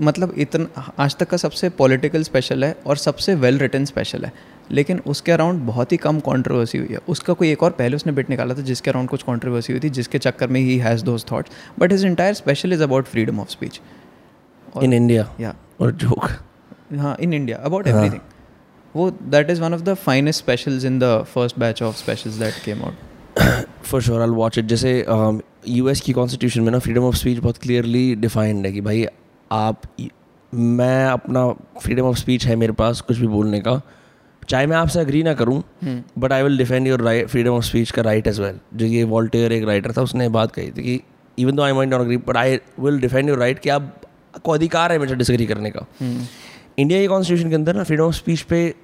मतलब 0.00 0.34
इतना 0.38 0.92
आज 0.98 1.16
तक 1.16 1.28
का 1.28 1.36
सबसे 1.36 1.70
पॉलिटिकल 1.80 2.22
स्पेशल 2.22 2.64
है 2.64 2.72
और 2.86 2.96
सबसे 2.96 3.34
वेल 3.34 3.58
रिटर्न 3.58 3.84
स्पेशल 3.84 4.24
है। 4.24 4.32
लेकिन 4.72 5.00
उसके 5.06 5.32
अराउंड 5.32 5.60
बहुत 5.60 5.92
ही 5.92 5.96
कम 5.96 6.18
कंट्रोवर्सी 6.20 6.78
हुई 6.78 6.88
है। 6.90 6.98
उसका 7.08 7.32
कोई 7.32 7.50
एक 7.52 7.62
और 7.62 7.70
पहले 7.70 7.96
उसने 7.96 8.12
बिट 8.12 8.30
निकाला 8.30 8.54
था 8.54 8.62
जिसके 8.62 8.90
अराउंड 8.90 9.08
कुछ 9.08 9.22
कंट्रोवर्सी 9.22 9.72
हुई 9.72 9.80
थी 9.80 9.90
जिसके 9.90 10.18
चक्कर 10.18 10.48
में 10.48 10.60
he 10.60 10.76
has 10.78 11.04
those 11.04 11.24
thoughts 11.32 11.50
but 11.78 11.92
his 11.92 12.04
entire 12.04 12.34
special 12.34 12.72
is 12.72 12.82
about 12.82 13.06
freedom 13.06 13.40
of 13.40 13.48
speech 13.48 13.80
in 14.82 14.92
India 14.92 15.28
या 15.40 15.54
और 15.80 15.92
जोक 15.92 16.30
हाँ 16.92 17.16
इन 17.20 17.34
इंडिया 17.34 17.58
अबाउट 17.58 17.86
एवरीथिंग 17.86 18.20
वो 18.94 19.10
that 19.10 19.50
is 19.50 19.62
one 19.62 19.74
of 19.74 19.80
the 19.80 19.94
finest 19.94 20.42
specials 20.42 20.84
in 20.84 20.98
the 20.98 21.22
first 21.34 21.58
batch 21.58 21.82
of 21.82 21.96
specials 21.96 22.34
that 22.34 22.54
came 22.64 22.82
out 22.82 23.42
for 23.82 24.02
sure 24.02 24.20
I 24.20 24.28
watch 24.28 24.58
it 24.58 24.64
जैसे 24.64 25.06
U 25.68 25.88
S 25.88 26.00
की 26.00 26.12
constitution 26.12 26.60
में 26.60 26.72
ना 26.72 26.78
freedom 26.78 27.02
of 27.02 27.16
speech 27.16 27.38
बहुत 27.38 27.58
clearly 27.58 28.14
defined 28.14 28.66
है 28.66 28.72
कि 28.72 28.80
भाई 28.80 29.06
आप 29.52 29.82
मैं 30.54 31.04
अपना 31.06 31.48
फ्रीडम 31.82 32.02
ऑफ़ 32.02 32.16
स्पीच 32.16 32.46
है 32.46 32.56
मेरे 32.56 32.72
पास 32.72 33.00
कुछ 33.00 33.18
भी 33.18 33.26
बोलने 33.26 33.60
का। 33.60 33.80
चाहे 34.48 34.66
मैं 34.66 34.76
आपसे 34.76 35.00
अग्री 35.00 35.22
ना 35.22 35.34
करूँ 35.34 35.62
but 36.18 36.32
I 36.32 36.42
will 36.42 36.58
defend 36.58 36.86
your 36.86 37.00
right 37.00 37.28
freedom 37.28 37.50
of 37.50 37.64
speech 37.64 37.90
का 37.90 38.02
राइट 38.02 38.26
एज 38.26 38.40
वेल 38.40 38.58
जो 38.74 38.86
ये 38.86 39.04
वॉल्टेयर 39.04 39.52
एक 39.52 39.64
राइटर 39.64 39.92
था 39.92 40.02
उसने 40.02 40.28
बात 40.28 40.52
कही 40.52 40.70
थी 40.70 40.82
कि 40.82 41.00
even 41.38 41.56
though 41.56 41.62
I 41.62 41.72
mind 41.72 41.92
not 41.92 42.00
agree 42.00 42.16
but 42.16 42.36
I 42.36 42.58
will 42.80 43.00
defend 43.00 43.28
your 43.28 43.38
right 43.38 43.58
कि 43.58 43.68
आप 43.68 43.96
को 44.44 44.52
अधिकार 44.52 44.92
है 44.92 44.98
मेरे 44.98 45.14
डिसग्री 45.14 45.46
करने 45.46 45.70
का। 45.70 45.86
इंडिया 46.78 47.00
के 47.00 47.06
कॉन्स्टिट्यूशन 47.06 47.48
के 47.48 47.54
अंदर 47.54 47.76
ना 47.76 47.84
फ्रीडम 47.84 48.04
ऑफ़ 48.04 48.14
स्पीच 48.14 48.40
पे 48.42 48.74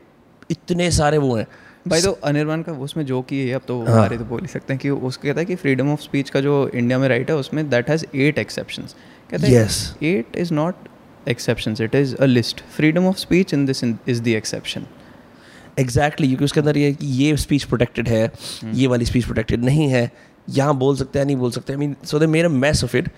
इतने 0.50 0.90
सारे 0.90 1.18
वो 1.18 1.34
हैं। 1.36 1.46
भाई 1.88 2.02
तो 2.02 2.10
अनिर्बान 2.24 2.62
का 2.62 2.72
उसमें 2.72 3.04
जो 3.06 3.20
की 3.22 3.38
है 3.48 3.54
अब 3.54 3.62
तो 3.68 3.84
हाँ. 3.84 4.08
तो 4.08 4.24
बोल 4.24 4.40
ही 4.40 4.46
सकते 4.46 4.72
हैं 4.72 4.80
कि 4.80 4.90
उसके 4.90 5.28
कहता 5.28 5.40
है 5.40 5.44
कि 5.46 5.54
फ्रीडम 5.54 5.92
ऑफ़ 5.92 6.00
स्पीच 6.00 6.30
का 6.30 6.40
जो 6.40 6.68
इंडिया 6.74 6.98
में 6.98 7.08
राइट 7.08 7.30
है 7.30 7.36
उसमें 7.36 7.68
दैट 7.70 7.90
हैज़ 7.90 8.04
एट 8.14 8.38
एक्सेप्शन 8.38 8.82
कहते 9.30 9.46
हैं 9.46 9.96
it 10.02 10.36
is 10.36 10.52
not 10.54 10.88
exceptions 11.28 11.80
it 11.80 11.94
is 11.94 12.16
a 12.16 12.24
list 12.24 12.60
freedom 12.76 13.06
of 13.06 13.16
speech 13.16 13.54
in 13.54 13.66
this 13.66 13.84
is 13.84 14.22
the 14.22 14.28
exception 14.28 14.86
exactly 15.76 16.26
क्योंकि 16.28 16.44
उसके 16.44 16.60
अंदर 16.60 16.76
ये 16.76 16.92
कि 16.92 17.06
ये 17.06 17.36
स्पीच 17.36 17.64
प्रोटेक्टेड 17.64 18.08
है 18.08 18.28
hmm. 18.28 18.74
ये 18.74 18.86
वाली 18.86 19.04
स्पीच 19.04 19.24
प्रोटेक्टेड 19.24 19.64
नहीं 19.64 19.88
है 19.88 20.10
यहाँ 20.48 20.76
बोल 20.78 20.96
सकते 20.96 21.18
हैं 21.18 21.26
नहीं 21.26 21.36
बोल 21.36 21.50
सकते 21.50 21.72
आई 21.72 21.78
mean 21.78 21.94
so 22.04 22.18
they 22.18 22.26
mere 22.26 22.48
mess 22.48 22.84
of 22.84 22.96
it 22.96 23.08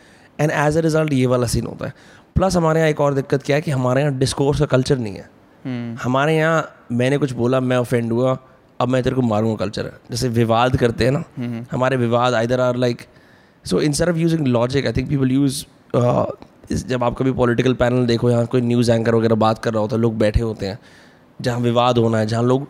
and 0.40 0.50
as 0.50 0.76
a 0.76 0.80
result 0.80 1.12
ये 1.12 1.26
वाला 1.26 1.46
सीन 1.46 1.66
होता 1.66 1.86
है 1.86 1.92
प्लस 2.36 2.56
हमारे 2.56 2.80
यहाँ 2.80 2.90
एक 2.90 3.00
और 3.00 3.14
दिक्कत 3.14 3.42
क्या 3.42 3.56
है 3.56 3.62
कि 3.62 3.70
हमारे 3.70 4.02
यहाँ 4.02 4.18
डिस्कोर्स 4.18 4.60
का 4.60 4.66
कल्चर 4.66 4.98
नहीं 4.98 5.14
है 5.14 5.24
hmm. 5.24 6.02
हमारे 6.02 6.36
यहाँ 6.36 6.86
मैंने 6.92 7.18
कुछ 7.18 7.32
बोला 7.34 7.60
मैं 7.62 7.76
ऑफेंड 7.76 8.12
हुआ 8.12 8.36
अब 8.80 8.88
मैं 8.88 9.02
तेरे 9.02 9.16
को 9.16 9.22
मारूँगा 9.24 9.64
कल्चर 9.64 9.86
है 9.86 9.92
जैसे 10.10 10.28
विवाद 10.34 10.76
करते 10.76 11.04
हैं 11.04 11.12
ना 11.12 11.24
hmm. 11.30 11.72
हमारे 11.72 11.96
विवाद 11.96 12.34
either 12.34 12.60
are 12.60 12.76
like 12.76 13.02
so 13.64 13.80
instead 13.80 14.08
of 14.08 14.16
using 14.16 14.46
logic 14.46 14.86
I 14.86 14.92
think 14.92 15.08
people 15.08 15.32
use 15.32 15.64
जब 16.72 17.04
आप 17.04 17.14
कभी 17.18 17.32
पॉलिटिकल 17.32 17.74
पैनल 17.74 18.06
देखो 18.06 18.30
यहाँ 18.30 18.46
कोई 18.46 18.60
न्यूज़ 18.60 18.90
एंकर 18.92 19.14
वगैरह 19.14 19.34
बात 19.36 19.58
कर 19.58 19.72
रहा 19.72 19.80
होता 19.80 19.96
है 19.96 20.02
लोग 20.02 20.18
बैठे 20.18 20.40
होते 20.40 20.66
हैं 20.66 20.78
जहाँ 21.42 21.60
विवाद 21.60 21.98
होना 21.98 22.18
है 22.18 22.26
जहाँ 22.26 22.42
लोग 22.42 22.68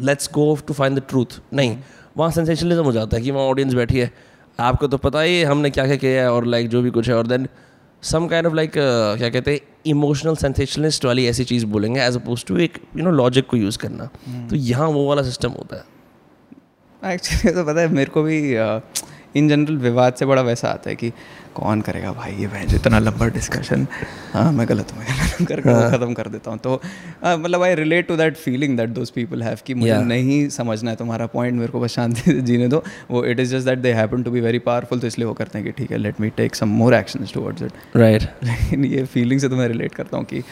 let's 0.00 0.30
go 0.34 0.58
to 0.66 0.74
find 0.74 0.98
the 0.98 1.02
truth 1.08 1.40
नहीं 1.52 1.76
वहाँ 2.16 2.30
सेंसेशनलिज्म 2.30 2.84
हो 2.84 2.92
जाता 2.92 3.16
है 3.16 3.22
कि 3.22 3.30
वहाँ 3.30 3.46
ऑडियंस 3.46 3.74
बैठी 3.74 3.98
है। 3.98 4.10
आपको 4.60 4.86
तो 4.86 4.96
पता 4.96 5.20
ही 5.20 5.42
हमने 5.42 5.70
क्या 5.70 5.86
क्या 5.86 5.96
किया 5.96 6.22
है 6.22 6.32
और 6.32 6.44
लाइक 6.44 6.68
जो 6.68 6.82
भी 6.82 6.90
कुछ 6.90 7.08
है 7.08 7.14
और 7.14 7.26
then 7.26 7.48
some 8.02 8.26
kind 8.26 8.46
of 8.46 8.54
like 8.54 8.72
क्या 9.18 9.28
कहते 9.30 9.50
हैं 9.50 9.60
इमोशनल 9.86 10.36
सेंसेशनलिस्ट 10.36 11.04
वाली 11.04 11.26
ऐसी 11.26 11.44
चीज़ 11.44 11.66
बोलेंगे 11.66 12.00
एज 12.00 12.16
अपोज 12.16 12.44
टू 12.44 12.58
एक 12.58 12.78
यू 12.96 13.04
नो 13.04 13.10
लॉजिक 13.10 13.46
को 13.46 13.56
यूज़ 13.56 13.78
करना। 13.78 14.08
Hmm. 14.10 14.50
तो 14.50 14.56
यहाँ 14.56 14.88
वो 14.88 15.08
वाला 15.08 15.22
सिस्टम 15.22 15.50
होता 15.50 15.76
है। 15.76 17.14
एक्चुअली 17.14 17.52
तो 17.52 17.64
पता 17.64 17.80
है 17.80 17.88
मेरे 17.88 18.10
को 18.10 18.22
भी 18.22 18.38
इन 19.36 19.48
जनरल 19.48 19.76
विवाद 19.76 20.14
से 20.14 20.26
बड़ा 20.26 20.42
वैसा 20.42 20.68
आता 20.68 20.90
है 20.90 20.96
कि 20.96 21.12
कौन 21.54 21.80
करेगा 21.80 22.12
भाई 22.12 22.32
ये 22.32 22.46
बहन? 22.46 22.74
इतना 22.74 22.98
लंबा 22.98 23.26
डिस्कशन 23.28 23.86
हाँ 24.32 24.50
मैं 24.52 24.68
गलत 24.68 24.92
हूँ 24.92 25.46
करके 25.46 25.70
हाँ. 25.70 25.90
ख़त्म 25.90 26.12
कर 26.14 26.28
देता 26.28 26.50
हूँ। 26.50 26.58
तो 26.58 26.80
मतलब 27.24 27.62
I 27.62 27.74
relate 27.74 28.06
to 28.08 28.16
that 28.16 28.36
feeling 28.36 28.76
that 28.76 28.90
those 28.90 29.10
people 29.10 29.42
have 29.42 29.58
कि 29.66 29.74
मुझे 29.74 29.92
yeah. 29.92 30.04
नहीं 30.04 30.48
समझना 30.50 30.90
है 30.90 30.96
तुम्हारा 30.96 31.26
पॉइंट 31.26 31.58
मेरे 31.58 31.72
को 31.72 31.80
बस 31.80 31.94
शांति 31.94 32.20
से 32.20 32.40
जीने 32.42 32.68
दो। 32.68 32.82
वो 33.10 33.24
it 33.24 33.40
is 33.40 33.56
just 33.56 33.66
that 33.66 33.78
they 33.78 33.92
happen 33.92 34.22
to 34.22 34.30
be 34.30 34.40
very 34.40 34.58
powerful 34.58 35.00
तो 35.00 35.06
इसलिए 35.06 35.26
वो 35.26 35.34
करते 35.34 35.58
हैं 35.58 35.66
कि 35.66 35.72
ठीक 35.72 35.90
है 35.90 35.98
let 35.98 36.20
me 36.20 36.30
take 36.36 36.54
some 36.54 36.68
more 36.78 36.94
action 36.94 37.26
towards 37.34 37.62
it 37.62 37.96
right 37.96 38.22
लेकिन 38.44 38.84
ये 38.84 39.04
फीलिंग 39.04 39.40
से 39.40 39.48
तो 39.48 39.56
मैं 39.56 39.68
रिलेट 39.68 39.94
करता 39.94 40.16
हूँ 40.16 40.24
कि 40.24 40.42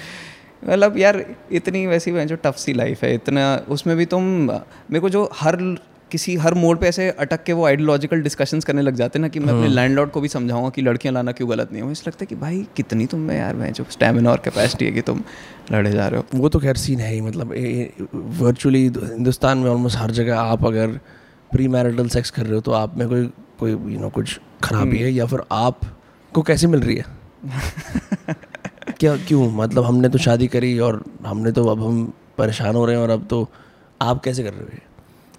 मतलब 0.68 0.96
यार 0.98 1.24
इतनी 1.52 1.86
वैसी 1.86 2.12
जो 2.26 2.36
टफ 2.36 2.56
सी 2.56 2.72
लाइफ 2.72 3.02
है 3.04 3.14
इतना 3.14 3.42
उसमें 3.68 3.96
भी 3.96 4.04
तुम 4.06 4.22
मेरे 4.22 5.00
को 5.00 5.08
जो 5.08 5.28
हर 5.34 5.56
किसी 6.12 6.34
हर 6.36 6.54
मोड़ 6.54 6.76
पे 6.78 6.86
ऐसे 6.88 7.08
अटक 7.10 7.42
के 7.44 7.52
वो 7.52 7.66
आइडियोलॉजिकल 7.66 8.22
डिस्कशंस 8.22 8.64
करने 8.64 8.82
लग 8.82 8.94
जाते 8.94 9.18
हैं 9.18 9.22
ना 9.22 9.28
कि 9.28 9.40
मैं 9.40 9.52
अपने 9.52 9.68
लैंडलॉर्ड 9.68 10.08
हाँ। 10.08 10.12
को 10.12 10.20
भी 10.20 10.28
समझाऊँगा 10.28 10.70
कि 10.70 10.82
लड़कियाँ 10.82 11.12
लाना 11.14 11.32
क्यों 11.32 11.48
गलत 11.50 11.72
नहीं 11.72 11.82
है। 11.82 11.88
मुझे 11.88 12.02
लगता 12.06 12.22
है 12.22 12.26
कि 12.26 12.34
भाई 12.34 12.66
कितनी 12.76 13.06
तुम 13.06 13.20
में 13.20 13.36
यार 13.38 13.56
मैं 13.56 13.72
जो 13.72 13.84
स्टेमिना 13.90 14.30
और 14.30 14.40
कैपेसिटी 14.44 14.84
है 14.84 14.92
कि 14.92 15.00
तुम 15.00 15.22
लड़े 15.72 15.92
जा 15.92 16.08
रहे 16.08 16.20
हो। 16.20 16.38
वो 16.38 16.48
तो 16.48 16.58
खैर 16.58 16.76
सीन 16.76 17.00
है 17.00 17.12
ही 17.14 17.20
मतलब 17.20 17.54
वर्चुअली 18.40 18.82
हिंदुस्तान 18.84 19.58
में 19.58 19.70
ऑलमोस्ट 19.70 19.98
हर 19.98 20.10
जगह 20.10 20.40
आप 20.40 20.64
अगर 20.66 20.98
प्री 21.52 21.68
मैरिटल 21.68 22.08
सेक्स 22.08 22.30
कर 22.30 22.42
रहे 22.42 22.54
हो 22.54 22.60
तो 22.60 22.72
आप 22.72 22.98
में 22.98 23.08
कोई 23.08 23.26
कोई 23.60 23.70
यू 23.70 23.98
नो 24.00 24.08
कुछ 24.10 24.40
खराबी 24.64 24.90
हम्म। 24.90 25.04
है 25.04 25.12
या 25.12 25.26
फिर 25.26 25.42
आप 25.52 25.80
को 26.32 26.42
कैसे 26.42 26.66
मिल 26.66 26.80
रही 26.80 26.96
है? 26.96 27.04
क्या 29.00 29.16
क्यों? 29.16 29.50
मतलब 29.52 29.84
हमने 29.84 30.08
तो 30.08 30.18
शादी 30.18 30.46
करी 30.48 30.78
और 30.78 31.04
हमने 31.26 31.52
तो 31.52 31.66
अब 31.66 31.82
हम 31.82 32.12
परेशान 32.38 32.74
हो 32.74 32.84
रहे 32.86 32.96
हैं 32.96 33.02
और 33.02 33.10
अब 33.10 33.26
तो 33.30 33.48
आप 34.00 34.22
कैसे 34.24 34.42
कर 34.42 34.52
रहे 34.52 34.62
हो 34.62 34.86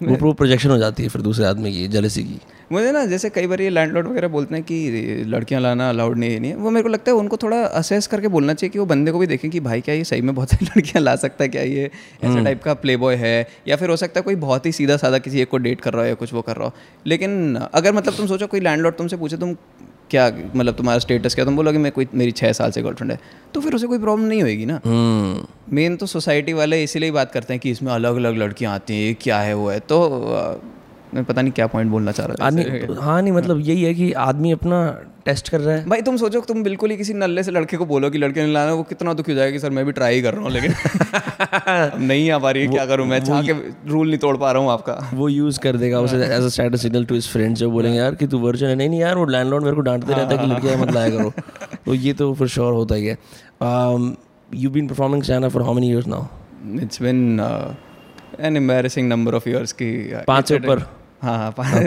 वो 0.02 0.16
प्रो 0.16 0.32
प्रोजेक्शन 0.32 0.70
हो 0.70 0.76
जाती 0.78 1.02
है 1.02 1.08
फिर 1.08 1.22
दूसरे 1.22 1.44
आदमी 1.46 1.72
की 1.72 1.86
जलसी 1.88 2.22
की। 2.22 2.38
मुझे 2.72 2.92
ना 2.92 3.04
जैसे 3.06 3.30
कई 3.30 3.46
बार 3.46 3.60
ये 3.60 3.70
लैंडलॉर्ड 3.70 4.06
वगैरह 4.08 4.28
बोलते 4.28 4.54
हैं 4.54 4.64
कि 4.64 5.24
लड़कियाँ 5.26 5.60
लाना 5.60 5.88
अलाउड 5.88 6.18
नहीं 6.18 6.32
है 6.32 6.38
नहीं 6.40 6.54
वो 6.54 6.70
मेरे 6.70 6.82
को 6.82 6.88
लगता 6.88 7.10
है 7.10 7.16
उनको 7.16 7.36
थोड़ा 7.36 7.56
असेस 7.62 8.06
करके 8.06 8.28
बोलना 8.28 8.54
चाहिए 8.54 8.70
कि 8.70 8.78
वो 8.78 8.86
बंदे 8.86 9.12
को 9.12 9.18
भी 9.18 9.26
देखें 9.26 9.50
कि 9.50 9.60
भाई 9.60 9.80
क्या 9.80 9.94
ये 9.94 10.04
सही 10.04 10.20
में 10.20 10.34
बहुत 10.34 10.50
सारी 10.50 10.66
लड़कियाँ 10.76 11.02
ला 11.02 11.16
सकता 11.16 11.44
है 11.44 11.48
क्या 11.48 11.62
ये? 11.62 11.84
ऐसे 12.24 12.34
टाइप 12.34 12.46
हम्म। 12.46 12.64
का 12.64 12.74
प्ले 12.74 12.96
बॉय 12.96 13.14
है 13.14 13.48
या 13.68 13.76
फिर 13.76 13.90
हो 13.90 13.96
सकता 13.96 14.20
है 14.20 14.22
कोई 14.22 14.34
बहुत 14.36 14.66
ही 14.66 14.72
सीधा 14.72 14.96
साधा 14.96 15.18
किसी 15.18 15.40
एक 15.40 15.48
को 15.48 15.58
डेट 15.58 15.80
कर 15.80 15.92
रहा 15.92 16.02
हो 16.02 16.08
या 16.08 16.14
कुछ 16.14 16.32
वो 16.34 16.42
कर 16.42 16.56
रहा 16.56 16.66
हो। 16.66 16.72
लेकिन 17.06 17.54
अगर 17.74 17.92
मतलब 17.92 18.14
तुम 18.14 18.26
सोचो 18.26 18.46
कोई 18.46 18.60
लैंडलॉर्ड 18.60 18.96
तुमसे 18.96 19.16
पूछे 19.16 19.36
तुम 19.36 19.56
क्या 20.10 20.30
मतलब 20.56 20.74
तुम्हारा 20.74 20.98
स्टेटस 20.98 21.34
क्या? 21.34 21.44
तुम 21.44 21.56
बोलोगे 21.56 21.78
मैं 21.78 21.92
कोई 21.92 22.06
मेरी 22.14 22.32
छः 22.32 22.52
साल 22.52 22.70
से 22.70 22.82
गर्लफ्रेंड 22.82 23.12
है। 23.12 23.18
तो 23.54 23.60
फिर 23.60 23.74
उसे 23.74 23.86
कोई 23.86 23.98
प्रॉब्लम 23.98 24.26
नहीं 24.26 24.42
होगी 24.42 24.66
ना। 24.66 24.80
Man 24.86 25.86
hmm. 25.86 25.96
तो 25.96 26.06
सोसाइटी 26.06 26.52
वाले 26.52 26.82
इसीलिए 26.82 27.10
बात 27.10 27.32
करते 27.32 27.54
हैं 27.54 27.60
कि 27.60 27.70
इसमें 27.70 27.92
अलग 27.92 28.16
अलग 28.16 28.36
लड़कियाँ 28.36 28.74
आती 28.74 29.06
हैं 29.06 29.14
क्या 29.14 29.40
है 29.40 29.54
वो 29.54 29.68
है। 29.70 29.80
तो 29.80 29.98
मैं 31.14 31.24
पता 31.24 31.42
नहीं 31.42 31.52
क्या 31.52 31.66
पॉइंट 31.66 31.90
बोलना 31.90 32.12
चाह 32.12 32.26
रहा 32.26 32.34
था। 32.34 33.00
हाँ 33.02 33.20
नहीं 33.22 33.32
मतलब 33.32 33.60
यही 33.60 33.82
है 33.82 33.94
कि 33.94 34.12
आदमी 34.24 34.52
अपना 34.52 34.80
टेस्ट 35.24 35.48
कर 35.48 35.60
रहा 35.60 35.74
है। 35.76 35.84
भाई 35.88 36.02
तुम 36.02 36.16
सोचो 36.16 36.40
तुम 36.48 36.62
बिल्कुल 36.62 36.90
ही 36.90 36.96
किसी 36.96 37.14
नल्ले 37.14 37.42
से 37.42 37.50
लड़के 37.50 37.76
को 37.76 37.86
बोलो 37.86 38.10
कि 38.10 38.18
लड़के 38.18 38.42
ने 38.42 38.52
लाना 38.52 38.72
वो 38.72 38.82
कितना 38.82 39.12
दुखी 39.14 39.32
हो 39.32 39.36
जाएगा 39.36 39.52
कि 39.52 39.58
सर 39.58 39.70
मैं 39.70 39.84
भी 39.86 39.92
ट्राई 39.92 40.22
कर 40.22 40.34
रहा 40.34 40.42
हूँ 40.42 40.50
लेकिन 40.52 40.72
नहीं 42.06 42.30
आ 42.30 42.38
पा 42.38 42.50
रही 42.50 42.62
है 42.62 42.68
क्या 42.68 42.86
करूँ 42.86 43.06
मैं? 43.06 43.20
चाह 43.24 43.42
के 43.42 43.52
रूल 43.90 44.08
नहीं 44.08 44.18
तोड़ 44.18 44.36
पा 44.36 44.52
रहा 44.52 44.62
हूँ 44.62 44.70
आपका। 44.70 45.10
वो 45.14 45.28
यूज़ 45.28 45.58
कर 45.60 45.76
देगा 45.76 46.00
उसे 46.00 46.16
as 46.16 46.44
a 46.44 46.48
status 46.48 46.82
signal 46.82 47.04
to 47.04 47.14
his 47.14 47.28
friends 47.28 47.60
जो 47.60 47.70
बोलेंगे 47.70 47.98
यार 47.98 48.14
कि 48.14 48.26
तू 48.26 48.38
वर्जन 48.38 48.66
है? 48.66 48.74
नहीं 48.76 48.88
नहीं 48.88 49.00
यार 49.00 49.18
वो 49.18 49.24
लैंडलॉर्ड 49.26 49.64
मेरे 49.64 49.76
को 49.76 49.82
डांटते 49.82 50.12
रहता 50.12 50.34
है 50.34 50.38
कि 50.38 50.52
लड़कियाँ 50.52 50.76
मत 50.76 50.92
लाया 50.94 51.10
करो। 51.10 51.32
तो 51.86 51.94
ये 51.94 52.12
तो 52.12 52.32
फिर 52.34 52.48
श्योर 52.48 52.72
होता 52.72 52.94
ही 52.94 53.06
है। 53.06 53.18
You 54.54 54.70
been 54.70 54.88
performing 54.88 55.22
China 55.22 55.48
for 55.48 55.62
how 55.62 55.74
many 55.74 55.90
years 55.90 56.06
now 56.06 56.78
it's 56.82 57.02
been 57.02 57.40
an 58.40 58.56
embarrassing 58.56 59.08
number 59.08 59.34
of 59.34 59.48
years 59.48 59.72
की 59.72 59.92
पाँच 60.26 60.48
से 60.48 60.56
ऊपर। 60.56 60.84
हाँ 61.22 61.38
हाँ 61.38 61.86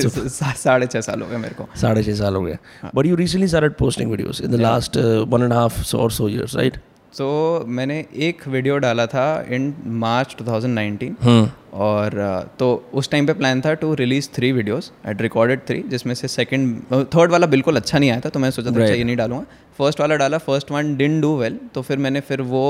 साढ़े 0.56 0.88
छः 0.88 1.02
साल 1.02 1.22
हो 1.22 1.28
गए 1.28 1.38
मेरे 1.38 1.56
को। 1.56 1.68
साढ़े 1.82 2.04
छः 2.04 2.14
साल 2.14 2.36
हो 2.36 2.42
गए। 2.42 2.58
But 2.96 3.06
you 3.06 3.16
recently 3.16 3.48
started 3.48 3.74
posting 3.74 4.12
videos 4.12 4.42
in 4.42 4.52
the 4.52 4.56
last 4.56 4.98
one 5.30 5.44
and 5.44 5.54
half 5.54 5.96
और 5.96 6.12
सो 6.12 6.30
इयर्स 6.30 6.56
राइट 6.56 6.78
सो 7.14 7.26
मैंने 7.68 8.06
एक 8.16 8.48
वीडियो 8.48 8.78
डाला 8.78 9.06
था 9.06 9.46
इन 9.50 9.74
मार्च 9.86 10.36
2019 10.42 11.10
hmm. 11.26 11.48
और 11.74 12.12
uh, 12.12 12.60
तो 12.60 12.92
उस 12.94 13.10
टाइम 13.10 13.28
पे 13.28 13.34
प्लान 13.34 13.62
था 13.62 13.74
to 13.74 13.94
release 13.94 14.30
three 14.36 14.52
videos 14.52 14.92
at 15.08 15.22
recorded 15.22 15.60
three 15.60 15.84
जिसमें 15.88 16.14
से 16.16 16.28
सेकंड 16.28 16.82
थर्ड 17.16 17.32
वाला 17.32 17.48
बिल्कुल 17.48 17.76
अच्छा 17.76 18.00
नहीं 18.00 18.12
आया 18.12 18.20
था 18.20 18.30
तो 18.30 18.40
मैं 18.40 18.52
सोचा 18.52 18.72
था 18.72 18.82
अच्छा, 18.82 18.94
ये 18.94 19.04
नहीं 19.04 19.16
डालूँगा। 19.16 19.46
फ़र्स्ट 19.78 20.00
वाला 20.00 20.16
डाला 20.16 20.38
first 20.38 20.72
one 20.72 20.96
didn't 20.98 21.22
do 21.22 21.36
well 21.38 21.60
तो 21.76 21.82
फिर 21.82 21.98
मैंने 21.98 22.20
फिर 22.20 22.42
वो 22.42 22.66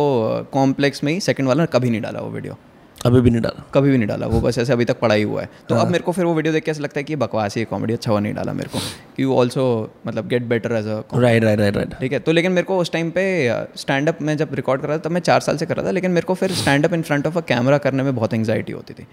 कॉम्प्लेक्स 0.54 1.04
में 1.04 1.14
ही 1.14 1.20
सेकंड 1.20 1.48
वाला 1.48 1.66
कभी 1.66 1.90
नहीं 1.90 2.02
डाला 2.02 2.20
वो 2.20 2.30
वीडियो 2.30 2.58
अभी 3.06 3.22
भी 3.22 3.30
नहीं 3.30 3.42
डाला। 3.42 3.64
कभी 3.74 3.92
भी 3.92 3.98
नहीं 3.98 4.08
डाला 4.08 4.28
वो 4.28 4.40
बस 4.42 4.58
ऐसे 4.58 4.74
अभी 4.74 4.86
तक 4.86 5.04
ही 5.04 5.22
हुआ 5.22 5.42
है। 5.42 5.50
तो 5.70 5.76
अब 5.76 5.88
मेरे 5.88 6.04
को 6.04 6.12
फिर 6.12 6.26
वो 6.26 6.34
वीडियो 6.34 6.54
देख 6.54 6.64
के 6.64 6.72
ऐसा 6.72 6.82
लगता 6.82 7.00
है 7.00 7.04
कि 7.04 7.16
बकवास 7.18 7.56
ही 7.58 7.64
कॉमेडी 7.66 7.94
अच्छा 7.94 8.12
हुआ 8.12 8.20
नहीं 8.20 8.34
डाला 8.34 8.54
मेरे 8.54 8.70
को 8.70 8.80
वो 9.24 9.36
ऑल्सो 9.40 9.64
मतलब 10.08 10.28
get 10.28 10.44
better 10.48 10.72
as 10.74 10.88
a 10.88 11.02
right 11.16 11.44
right 11.44 11.60
right 11.60 11.76
right 11.78 11.94
ठीक 12.00 12.12
है 12.14 12.20
तो 12.20 12.32
लेकिन 12.32 12.52
मेरे 12.52 12.66
को 12.66 12.78
उस 12.78 12.92
टाइम 12.92 13.10
पे 13.12 13.24
स्टैंड 13.78 14.10
अप 14.10 14.22
में 14.22 14.36
जब 14.38 14.54
रिकॉर्ड 14.54 14.82
कर 14.82 14.88
रहा 14.88 14.98
था 14.98 15.02
तब 15.02 15.12
मैं 15.12 15.22
चार 15.22 15.40
साल 15.42 15.58
से 15.58 15.66
कर 15.66 15.76
रहा 15.76 15.86
था 15.86 15.92
लेकिन 15.92 16.12
मेरे 16.12 16.26
को 16.26 16.34
फिर 16.34 16.52
stand 16.54 16.86
up 16.86 16.94
in 16.94 17.02
front 17.02 17.28
of 17.28 17.38
a 17.38 17.42
camera 17.48 17.78
करने 17.78 18.04
में 18.04 18.16
बहुत 18.16 18.34
एंगजाइटी 18.34 18.74
होती 18.74 18.94
थी। 18.94 19.06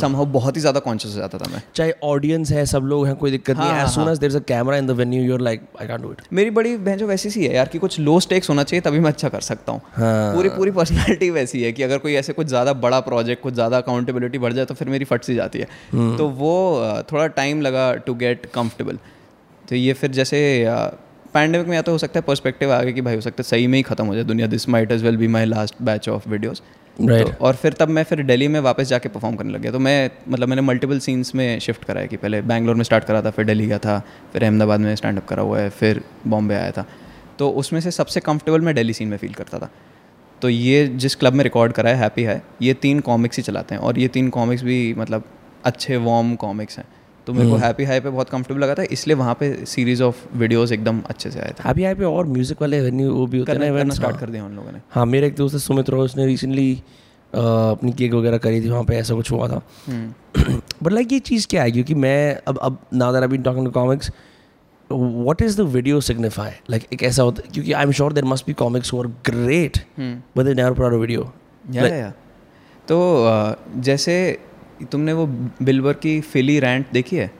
समहाउ 0.00 0.24
बहुत 0.32 0.56
ही 0.56 0.60
ज़्यादा 0.60 0.80
कॉन्शियस 0.80 1.14
हो 1.14 1.20
जाता 1.20 1.38
था 1.38 1.50
मैं। 1.52 1.62
चाहे 1.76 1.92
ऑडियंस 2.04 2.50
है 2.52 2.64
सब 2.66 2.84
लोग 2.84 3.06
हैं 3.06 3.14
कोई 3.16 3.30
दिक्कत 3.30 3.56
नहीं 3.56 3.68
हाँ, 3.68 3.84
as 3.84 3.90
soon 3.90 4.08
as 4.08 4.18
there 4.18 4.32
is 4.32 4.36
a 4.36 4.42
camera 4.48 4.76
in 4.76 4.86
the 4.86 4.90
venue 4.98 5.22
you 5.22 5.34
are 5.34 5.40
like 5.40 5.62
I 5.80 5.86
can't 5.88 6.02
do 6.02 6.10
it 6.10 6.22
मेरी 6.32 6.50
बड़ी 6.50 6.76
बहन 6.78 6.98
जो 6.98 7.06
वैसी 7.06 7.30
सी 7.30 7.44
है 7.44 7.54
यार 7.54 7.68
कि 7.68 7.78
कुछ 7.78 7.98
लो 8.00 8.18
स्टेक्स 8.20 8.50
होना 8.50 8.62
चाहिए 8.64 8.80
तभी 8.80 9.00
मैं 9.00 9.10
अच्छा 9.10 9.28
कर 9.28 9.40
सकता 9.42 9.72
हूँ। 9.72 9.80
हाँ। 9.94 10.34
पूरी 10.34 10.48
पूरी 10.48 10.70
पर्सनालिटी 10.70 11.30
वैसी 11.30 11.62
है 11.62 11.72
कि 11.72 11.82
अगर 11.82 11.98
कोई 11.98 12.14
ऐसे 12.14 12.32
कुछ 12.32 12.46
ज़्यादा 12.46 12.72
बड़ा 12.78 13.00
प्रोजेक्ट 13.00 13.26
कुछ 13.36 13.54
ज़्यादा 13.54 13.78
अकाउंटेबिलिटी 13.78 14.38
बढ़ 14.38 14.52
जाए 14.52 14.64
तो 14.64 14.74
फिर 14.74 14.88
मेरी 14.88 15.04
फट 15.04 15.22
सी 15.22 15.34
जाती 15.34 15.58
है। 15.58 16.16
तो 16.16 16.28
वो 16.38 16.54
थोड़ा 17.12 17.26
टाइम 17.34 17.60
लगा 17.62 17.92
टू 17.96 18.14
गेट 18.16 18.46
कम्फर्टेबल 18.54 18.98
तो 19.68 19.76
ये 19.76 19.92
फिर 19.92 20.10
जैसे 20.12 20.40
पैंडमिक 21.34 21.66
में 21.68 21.74
या 21.74 21.82
तो 21.82 21.92
हो 21.92 21.98
सकता 21.98 22.18
है 22.18 22.24
पर्सपेक्टिव 22.26 22.72
आगे 22.72 22.92
कि 22.92 23.00
भाई 23.00 23.14
हो 23.14 23.20
सकता 23.20 23.42
है 23.42 23.48
सही 23.48 23.66
में 23.66 23.78
ही 23.78 23.82
खत्म 23.82 24.06
हो 24.06 24.14
जाए 24.14 24.24
दुनिया 24.24 24.46
this 24.46 24.68
might 24.68 24.92
as 24.92 25.02
well 25.04 25.16
be 25.16 25.28
my 25.28 25.44
last 25.44 25.82
batch 25.82 26.08
of 26.08 26.28
videos 26.28 26.60
right 26.96 27.26
तो, 27.26 27.32
और 27.40 27.54
फिर 27.54 27.72
तब 27.72 27.88
मैं 27.88 28.02
फिर 28.04 28.22
दिल्ली 28.22 28.46
में 28.48 28.58
वापस 28.60 28.86
जाके 28.88 29.08
परफॉर्म 29.08 29.36
करने 29.36 29.52
लग 29.52 29.60
गया। 29.60 29.72
तो 29.72 29.78
मैं 29.78 30.10
मतलब 30.28 30.48
मैंने 30.48 30.62
मल्टीपल 30.62 30.98
सीन्स 30.98 31.34
में 31.34 31.58
शिफ्ट 31.60 31.84
करा 31.84 32.00
है 32.00 32.08
कि 32.08 32.16
पहले 32.16 32.40
बैंगलोर 32.42 32.74
में 32.74 32.82
स्टार्ट 32.84 33.04
करा 33.04 33.20
था 33.22 33.30
फिर 33.30 33.44
दिल्ली 33.44 33.66
गया 33.66 33.78
था 33.78 33.98
फिर 34.32 34.44
अहमदाबाद 34.44 34.80
में 34.80 34.94
स्टैंड 34.96 35.18
अप 35.18 35.26
करा 35.28 35.42
हुआ 35.42 35.58
है 35.60 35.68
फिर 35.70 36.02
बॉम्बे 36.26 36.54
आया 36.54 36.70
था। 36.70 36.86
तो 37.38 37.50
उसमें 37.52 37.80
से 37.80 37.90
सबसे 37.90 38.20
कंफर्टेबल 38.20 38.60
मैं 38.60 38.74
दिल्ली 38.74 38.92
सीन 38.92 39.08
में 39.08 39.16
फील 39.16 39.34
करता 39.34 39.58
था। 39.58 39.70
तो 40.42 40.48
ये 40.48 40.86
जिस 40.96 41.14
क्लब 41.16 41.32
में 41.32 41.42
रिकॉर्ड 41.44 41.72
करा 41.72 41.90
है 41.90 41.96
हैप्पी 41.96 42.22
है 42.22 42.42
ये 42.62 42.74
तीन 42.74 43.00
कॉमिक्स 43.00 43.36
ही 43.36 43.42
चलाते 43.42 43.74
हैं 43.74 43.82
और 43.82 43.98
ये 43.98 44.08
तीन 44.08 44.28
कॉमिक्स 44.30 44.62
भी 44.62 44.94
मतलब 44.98 45.24
अच्छे 45.64 45.96
वार्म 45.96 46.34
कॉमिक्स 46.36 46.78
हैं। 46.78 46.86
तो 47.26 47.32
मेरे 47.32 47.50
को 47.50 47.56
हैप्पी 47.56 47.84
हाई 47.84 48.00
पे 48.00 48.10
बहुत 48.10 48.28
कंफर्टेबल 48.30 48.60
लगा 48.60 48.74
था 48.74 48.82
इसलिए 48.92 49.16
वहाँ 49.16 49.34
पे 49.34 49.52
सीरीज़ 49.66 50.02
ऑफ़ 50.02 50.22
वीडियोस 50.36 50.72
एकदम 50.72 51.00
अच्छे 51.06 51.30
से 51.30 51.40
आए 51.40 51.52
थे। 51.58 51.62
हैप्पी 51.66 51.84
हाई 51.84 51.94
पे 51.94 52.04
और 52.04 52.26
म्यूज़िक 52.26 52.60
वाले 52.62 52.80
वेन्यू 52.80 53.12
वो 53.14 53.26
भी 53.26 53.38
होते 53.38 53.52
हैं 53.52 53.72
करना, 53.72 53.94
स्टार्ट 53.94 54.14
हाँ। 54.14 54.20
कर 54.20 54.30
दिया 54.30 54.44
उन 54.44 54.54
लोगों 54.56 54.72
ने। 54.72 54.80
हाँ 54.90 55.04
मेरे 55.06 55.26
एक 55.26 55.34
दोस्त 55.36 55.56
सुमित 55.56 55.90
रोज 55.90 56.16
ने 56.16 56.26
रिसेंटली 56.26 56.72
अपनी 57.32 57.92
केक 57.92 58.14
वगैरह 58.14 58.38
करी 58.38 58.60
थी 58.60 58.68
वहाँ 58.68 58.84
पे 58.84 58.96
ऐसा 58.96 59.14
कुछ 59.14 59.30
हुआ 59.32 59.48
था। 59.48 59.60
हम्म। 59.86 60.58
बट 60.82 60.92
लाइक 60.92 61.12
ये 61.12 61.18
चीज़ 61.20 61.46
क्या 61.50 61.62
है? 61.62 61.70
क्योंकि 61.70 61.94
मैं 61.94 62.38
अब 62.48 62.58
अब 62.58 62.78
now 62.94 63.12
that 63.12 63.22
I 63.22 63.28
been 63.28 63.42
talking 63.42 63.66
to 63.66 63.72
comics 63.72 64.10
what 64.90 65.42
is 65.42 65.56
the 65.56 65.64
video 65.68 66.00
signify 66.00 66.50
like 66.70 66.86
एक 66.92 67.02
ऐसा 67.02 67.22
होता 67.22 67.42
है 67.44 67.50
क्योंकि 67.54 67.72
I 67.72 67.84
am 67.84 67.92
sure 67.92 68.12
there 68.12 68.24
must 68.24 68.46
be 68.46 68.52
comics 68.60 68.94
are 68.94 69.06
great. 69.26 69.78
But 69.98 70.44
they 70.44 70.54
never 70.54 70.92
a 70.92 70.96
video 70.96 71.32
या 71.72 72.10
तो 72.88 72.98
जैसे 73.80 74.16
तुमने 74.92 75.12
वो 75.12 75.26
बिलवर 75.62 75.92
की 75.94 76.20
फिली 76.22 76.58
रैंट 76.60 76.92
देखी 76.92 77.16
है? 77.16 77.30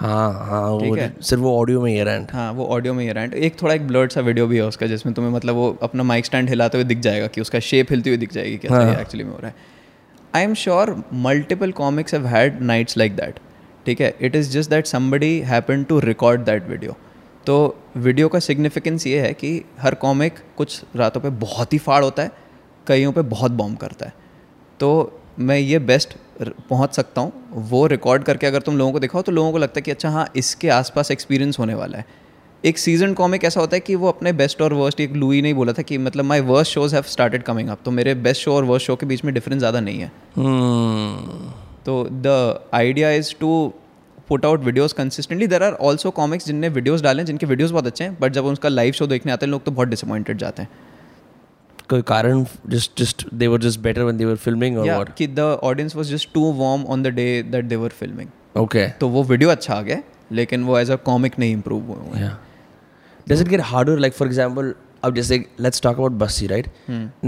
हाँ 0.00 0.32
हाँ 0.46 0.62
वो 0.62 0.96
सिर्फ़ 0.96 1.42
वो 1.42 1.56
ऑडियो 1.60 1.80
में 1.80 1.90
ही 1.90 1.96
है 1.96 2.04
रैंट 2.04 2.32
हाँ 2.32 2.50
वो 2.52 2.66
ऑडियो 2.66 2.94
में 2.94 3.04
ही 3.04 3.12
रैंट 3.12 3.34
एक 3.34 3.60
थोड़ा 3.62 3.74
एक 3.74 3.86
ब्लर्ड 3.88 4.12
सा 4.12 4.20
वीडियो 4.20 4.46
भी 4.46 4.56
है 4.56 4.64
उसका 4.64 4.86
जिसमें 4.86 5.14
तुम्हें 5.14 5.32
मतलब 5.32 5.54
वो 5.54 5.70
अपना 5.82 6.02
माइक 6.02 6.26
स्टैंड 6.26 6.48
हिलाते 6.48 6.78
हुए 6.78 6.84
दिख 6.84 7.00
जाएगा 7.00 7.26
कि 7.26 7.40
उसका 7.40 7.60
शेप 7.60 7.90
हिलती 7.90 8.10
हुई 8.10 8.18
दिख 8.18 8.32
जाएगी 8.32 8.56
कैसा 8.58 8.74
हाँ। 8.76 9.00
एक्चुअली 9.00 9.24
में 9.24 9.32
हो 9.32 9.38
रहा 9.38 9.48
है। 9.48 9.54
I 10.34 10.42
am 10.42 10.54
sure 10.54 10.94
multiple 11.26 11.72
comics 11.72 12.14
have 12.14 12.26
had 12.26 12.60
nights 12.62 12.98
like 12.98 13.16
that 13.16 13.38
ठीक 13.86 14.00
है? 14.00 14.14
It 14.20 14.36
is 14.36 14.50
just 14.50 14.70
that 14.70 14.86
somebody 14.86 15.38
happen 15.46 15.84
to 15.84 15.98
record 16.00 16.40
that 16.42 16.68
video 16.68 16.96
तो 17.46 17.76
वीडियो 17.98 18.28
का 18.28 18.38
सिग्निफिकेंस 18.40 19.06
ये 19.06 19.20
है 19.20 19.32
कि 19.34 19.50
हर 19.80 19.94
कॉमिक 19.96 20.38
कुछ 20.56 20.82
रातों 20.96 21.20
पे 21.20 21.30
बहुत 21.40 21.72
ही 21.72 21.78
फाड़ 21.78 22.02
होता 22.04 22.22
है, 22.22 22.30
कईयों 22.86 23.12
पे 23.12 23.22
बहुत 23.24 23.52
बॉम्ब 23.52 23.78
करता 23.78 24.06
है। 24.06 24.12
तो 24.80 25.20
मैं 25.40 25.58
ये 25.58 25.78
बेस्ट 25.80 26.14
पहुँच 26.42 26.94
सकता 26.94 27.20
हूँ, 27.20 27.32
वो 27.52 27.86
रिकॉर्ड 27.86 28.22
करके 28.24 28.46
अगर 28.46 28.60
तुम 28.60 28.78
लोगों 28.78 28.92
को 28.92 28.98
दिखाओ 28.98 29.22
तो 29.22 29.32
लोगों 29.32 29.52
को 29.52 29.58
लगता 29.58 29.78
है 29.78 29.82
कि 29.82 29.90
अच्छा 29.90 30.10
हाँ 30.10 30.26
इसके 30.36 30.68
आसपास 30.70 31.10
एक्सपीरियंस 31.10 31.58
होने 31.58 31.74
वाला 31.74 31.98
है। 31.98 32.04
एक 32.64 32.78
सीज़न 32.78 33.14
कॉमिक 33.14 33.44
ऐसा 33.44 33.60
होता 33.60 33.76
है 33.76 33.80
कि 33.80 33.94
वो 33.94 34.08
अपने 34.08 34.32
बेस्ट 34.34 34.62
और 34.62 34.72
वर्स्ट 34.74 35.00
एक 35.00 35.12
लुई 35.14 35.42
ने 35.42 35.48
ही 35.48 35.54
बोला 35.54 35.72
था 35.72 35.82
कि 35.82 35.98
मतलब 35.98 36.24
my 36.24 36.40
worst 36.42 36.72
shows 36.72 36.94
have 36.94 37.02
started 37.08 37.42
coming 37.42 37.68
up 37.68 37.78
तो 37.84 37.90
मेरे 37.92 38.14
बेस्ट 38.16 38.42
शो 38.42 38.54
और 38.54 38.64
वर्स्ट 38.64 38.86
शो 38.86 38.96
के 38.96 39.06
बीच 39.06 39.24
में 39.24 39.32
डिफरेंस 39.34 39.58
ज़्यादा 39.58 39.80
नहीं 39.80 40.00
है। 40.00 40.10
Hmm. 40.36 41.55
तो 41.86 42.02
the 42.10 42.28
idea 42.74 43.10
is 43.12 43.34
to 43.40 43.50
put 44.28 44.46
out 44.46 44.64
videos 44.64 44.92
consistently 44.92 45.46
there 45.46 45.62
are 45.62 45.72
also 45.88 46.10
comics 46.10 46.46
जिनने 46.46 46.68
वीडियोस 46.68 47.02
डाले 47.02 47.22
हैं 47.22 47.26
जिनके 47.26 47.46
वीडियोस 47.46 47.70
बहुत 47.70 47.86
अच्छे 47.86 48.04
हैं 48.04 48.16
बट 48.20 48.32
जब 48.32 48.44
उनका 48.44 48.68
लाइव 48.68 48.92
शो 48.92 49.06
देखने 49.06 49.32
आते 49.32 49.46
हैं 49.46 49.50
लोग 49.50 49.64
तो 49.64 49.70
बहुत 49.70 49.88
डिसअपॉइंटेड 49.88 50.38
जाते 50.38 50.62
हैं 50.62 50.70
कोई 51.90 52.02
कारण 52.02 52.44
just 52.68 52.98
just 52.98 53.26
they 53.34 53.46
were 53.46 53.60
just 53.60 53.80
better 53.80 54.02
when 54.02 54.16
they 54.16 54.24
were 54.24 54.36
filming 54.46 54.78
और 54.78 54.86
व्हाट 54.86 55.14
कि 55.16 55.26
the 55.26 55.40
audience 55.40 55.96
was 55.96 56.10
just 56.10 56.32
too 56.34 56.52
warm 56.52 56.84
on 56.94 57.02
the 57.02 57.14
day 57.20 57.42
that 57.50 57.64
they 57.64 57.76
were 57.76 57.90
filming 57.98 58.58
okay 58.62 58.86
तो 59.00 59.08
वो 59.08 59.22
वीडियो 59.24 59.50
अच्छा 59.50 59.74
आ 59.74 59.80
गया 59.82 60.02
लेकिन 60.32 60.64
वो 60.64 60.78
एज 60.78 60.90
अ 60.90 60.96
कॉमिक 61.04 61.38
नहीं 61.38 61.52
इम्प्रूव 61.52 61.92
हुए 61.92 62.18
हैं 62.18 62.24
Yeah. 62.24 62.34
Does 63.26 63.40
it 63.40 63.48
get 63.48 63.60
harder? 63.60 63.94
Like 63.98 64.14
for 64.14 64.26
अब 65.04 65.14
जैसे 65.14 65.44
let's 65.60 65.80
talk 65.80 65.98
about 65.98 66.18
Bassi, 66.18 66.46
right? 66.48 66.68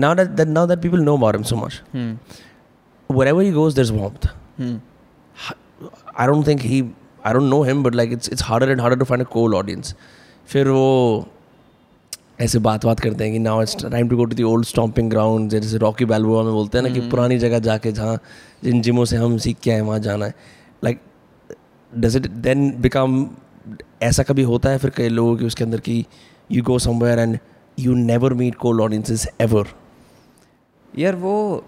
Now 0.03 0.15
that, 0.15 0.37
that 0.37 0.49
now 0.49 0.67
that 0.67 0.81
people 0.83 1.03
know 1.09 1.15
about 1.15 1.37
him 1.37 1.45
so 1.45 1.57
much, 1.57 1.81
hmm 1.95 2.19
wherever 3.11 3.43
he 3.43 3.51
goes, 3.51 3.75
there's 3.75 3.93
warmth. 3.93 4.29
Hmm 4.59 4.81
don't 6.27 6.47
think 6.47 6.61
he 6.61 6.81
I 7.27 7.33
don't 7.33 7.51
know 7.51 7.63
him 7.63 7.83
but 7.83 7.95
like 7.95 8.13
it's 8.13 8.29
it's 8.29 8.43
harder 8.43 8.71
and 8.71 8.81
harder 8.81 8.99
to 8.99 9.05
find 9.05 9.27
a 9.27 9.29
cold 9.31 9.55
audience 9.55 9.95
फिर 10.47 10.69
वो 10.69 11.29
ऐसे 12.41 12.59
बात 12.59 12.85
बात 12.87 13.01
करते 13.01 13.25
हैं 13.25 13.33
कि 13.33 13.39
now 13.39 13.63
it's 13.63 13.77
time 13.85 14.09
to 14.09 14.17
go 14.17 14.25
to 14.25 14.37
the 14.37 14.43
old 14.43 14.67
stomping 14.67 15.11
ground 15.11 15.51
जैसे 15.51 15.79
Rocky 15.79 16.05
Balboa 16.05 16.43
में 16.43 16.53
बोलते 16.53 16.79
हैं 16.79 16.89
ना 16.89 16.95
कि 16.95 17.01
पुरानी 17.01 17.39
जगह 17.39 17.59
जाके 17.59 17.93
जहाँ 17.93 18.19
जिन 18.65 18.83
जिमों 18.83 19.05
से 19.05 19.17
हम 19.17 19.39
सीख 19.39 19.59
के 19.59 19.71
आए 19.71 19.81
वहाँ 19.81 19.99
जाना 19.99 20.27
है। 20.27 20.35
Like 20.85 21.01
does 21.95 22.17
it 22.17 22.27
then 22.27 22.71
become 22.81 23.31
ऐसा 24.03 24.23
कभी 24.23 24.43
होता 24.43 24.71
है 24.71 24.79
फिर 24.79 24.91
कई 24.91 25.09
लोगों 25.09 25.37
की 25.37 25.45
उसके 25.45 25.65
अंदर 25.65 25.81
कि 25.81 26.05
you 26.53 26.63
go 26.63 26.79
somewhere 26.79 27.19
and 27.19 27.39
you 27.79 27.95
never 27.95 28.35
meet 28.35 28.55
cold 28.55 28.81
audiences 28.81 29.29
ever 29.41 29.67
यार 30.99 31.15
वो 31.15 31.65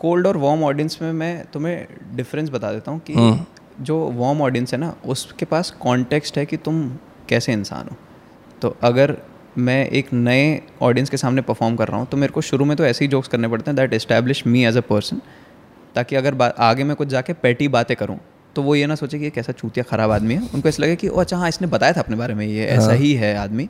कोल्ड 0.00 0.26
और 0.26 0.36
वार्म 0.36 0.62
ऑडियंस 0.64 0.98
में 1.02 1.12
मैं 1.12 1.44
तुम्हें 1.52 1.86
डिफरेंस 2.16 2.50
बता 2.50 2.72
देता 2.72 2.90
हूँ 2.90 3.00
कि 3.00 3.46
जो 3.80 3.98
वार्म 4.12 4.40
ऑडियंस 4.42 4.72
है 4.74 4.78
ना 4.80 4.94
उसके 5.06 5.44
पास 5.44 5.70
कॉन्टेक्स्ट 5.80 6.38
है 6.38 6.46
कि 6.46 6.56
तुम 6.56 6.88
कैसे 7.28 7.52
इंसान 7.52 7.88
हो। 7.88 7.96
तो 8.62 8.76
अगर 8.82 9.16
मैं 9.58 9.84
एक 9.90 10.12
नए 10.12 10.60
ऑडियंस 10.82 11.10
के 11.10 11.16
सामने 11.16 11.42
परफॉर्म 11.42 11.76
कर 11.76 11.88
रहा 11.88 11.98
हूँ 11.98 12.06
तो 12.06 12.16
मेरे 12.16 12.32
को 12.32 12.40
शुरू 12.42 12.64
में 12.64 12.76
तो 12.76 12.84
ऐसे 12.84 13.04
ही 13.04 13.08
जोक्स 13.10 13.28
करने 13.28 13.48
पड़ते 13.48 13.70
हैं 13.70 13.76
that 13.76 13.94
establish 13.94 14.46
me 14.46 14.64
as 14.66 14.76
a 14.76 14.80
person 14.88 15.20
ताकि 15.94 16.16
अगर 16.16 16.42
आगे 16.42 16.84
मैं 16.84 16.96
कुछ 16.96 17.08
जाके 17.08 17.32
पैटी 17.42 17.68
बातें 17.68 17.96
करूँ 17.96 18.18
तो 18.56 18.62
वो 18.62 18.74
ये 18.74 18.86
ना 18.86 18.94
सोचे 18.94 19.18
कि 19.18 19.24
ये 19.24 19.30
कैसा 19.30 19.52
चूतिया 19.52 19.82
ख़राब 19.90 20.10
आदमी 20.10 20.34
है। 20.34 20.48
उनको 20.54 20.68
ऐसा 20.68 20.82
लगे 20.82 20.96
कि 20.96 21.08
ओ 21.08 21.20
अच्छा 21.20 21.36
हाँ 21.36 21.48
इसने 21.48 21.66
बताया 21.66 21.92
था 21.92 22.00
अपने 22.00 22.16
बारे 22.16 22.34
में 22.34 22.46
ये 22.46 22.66
ऐसा 22.66 22.92
ही 22.92 23.12
है 23.14 23.36
आदमी। 23.36 23.68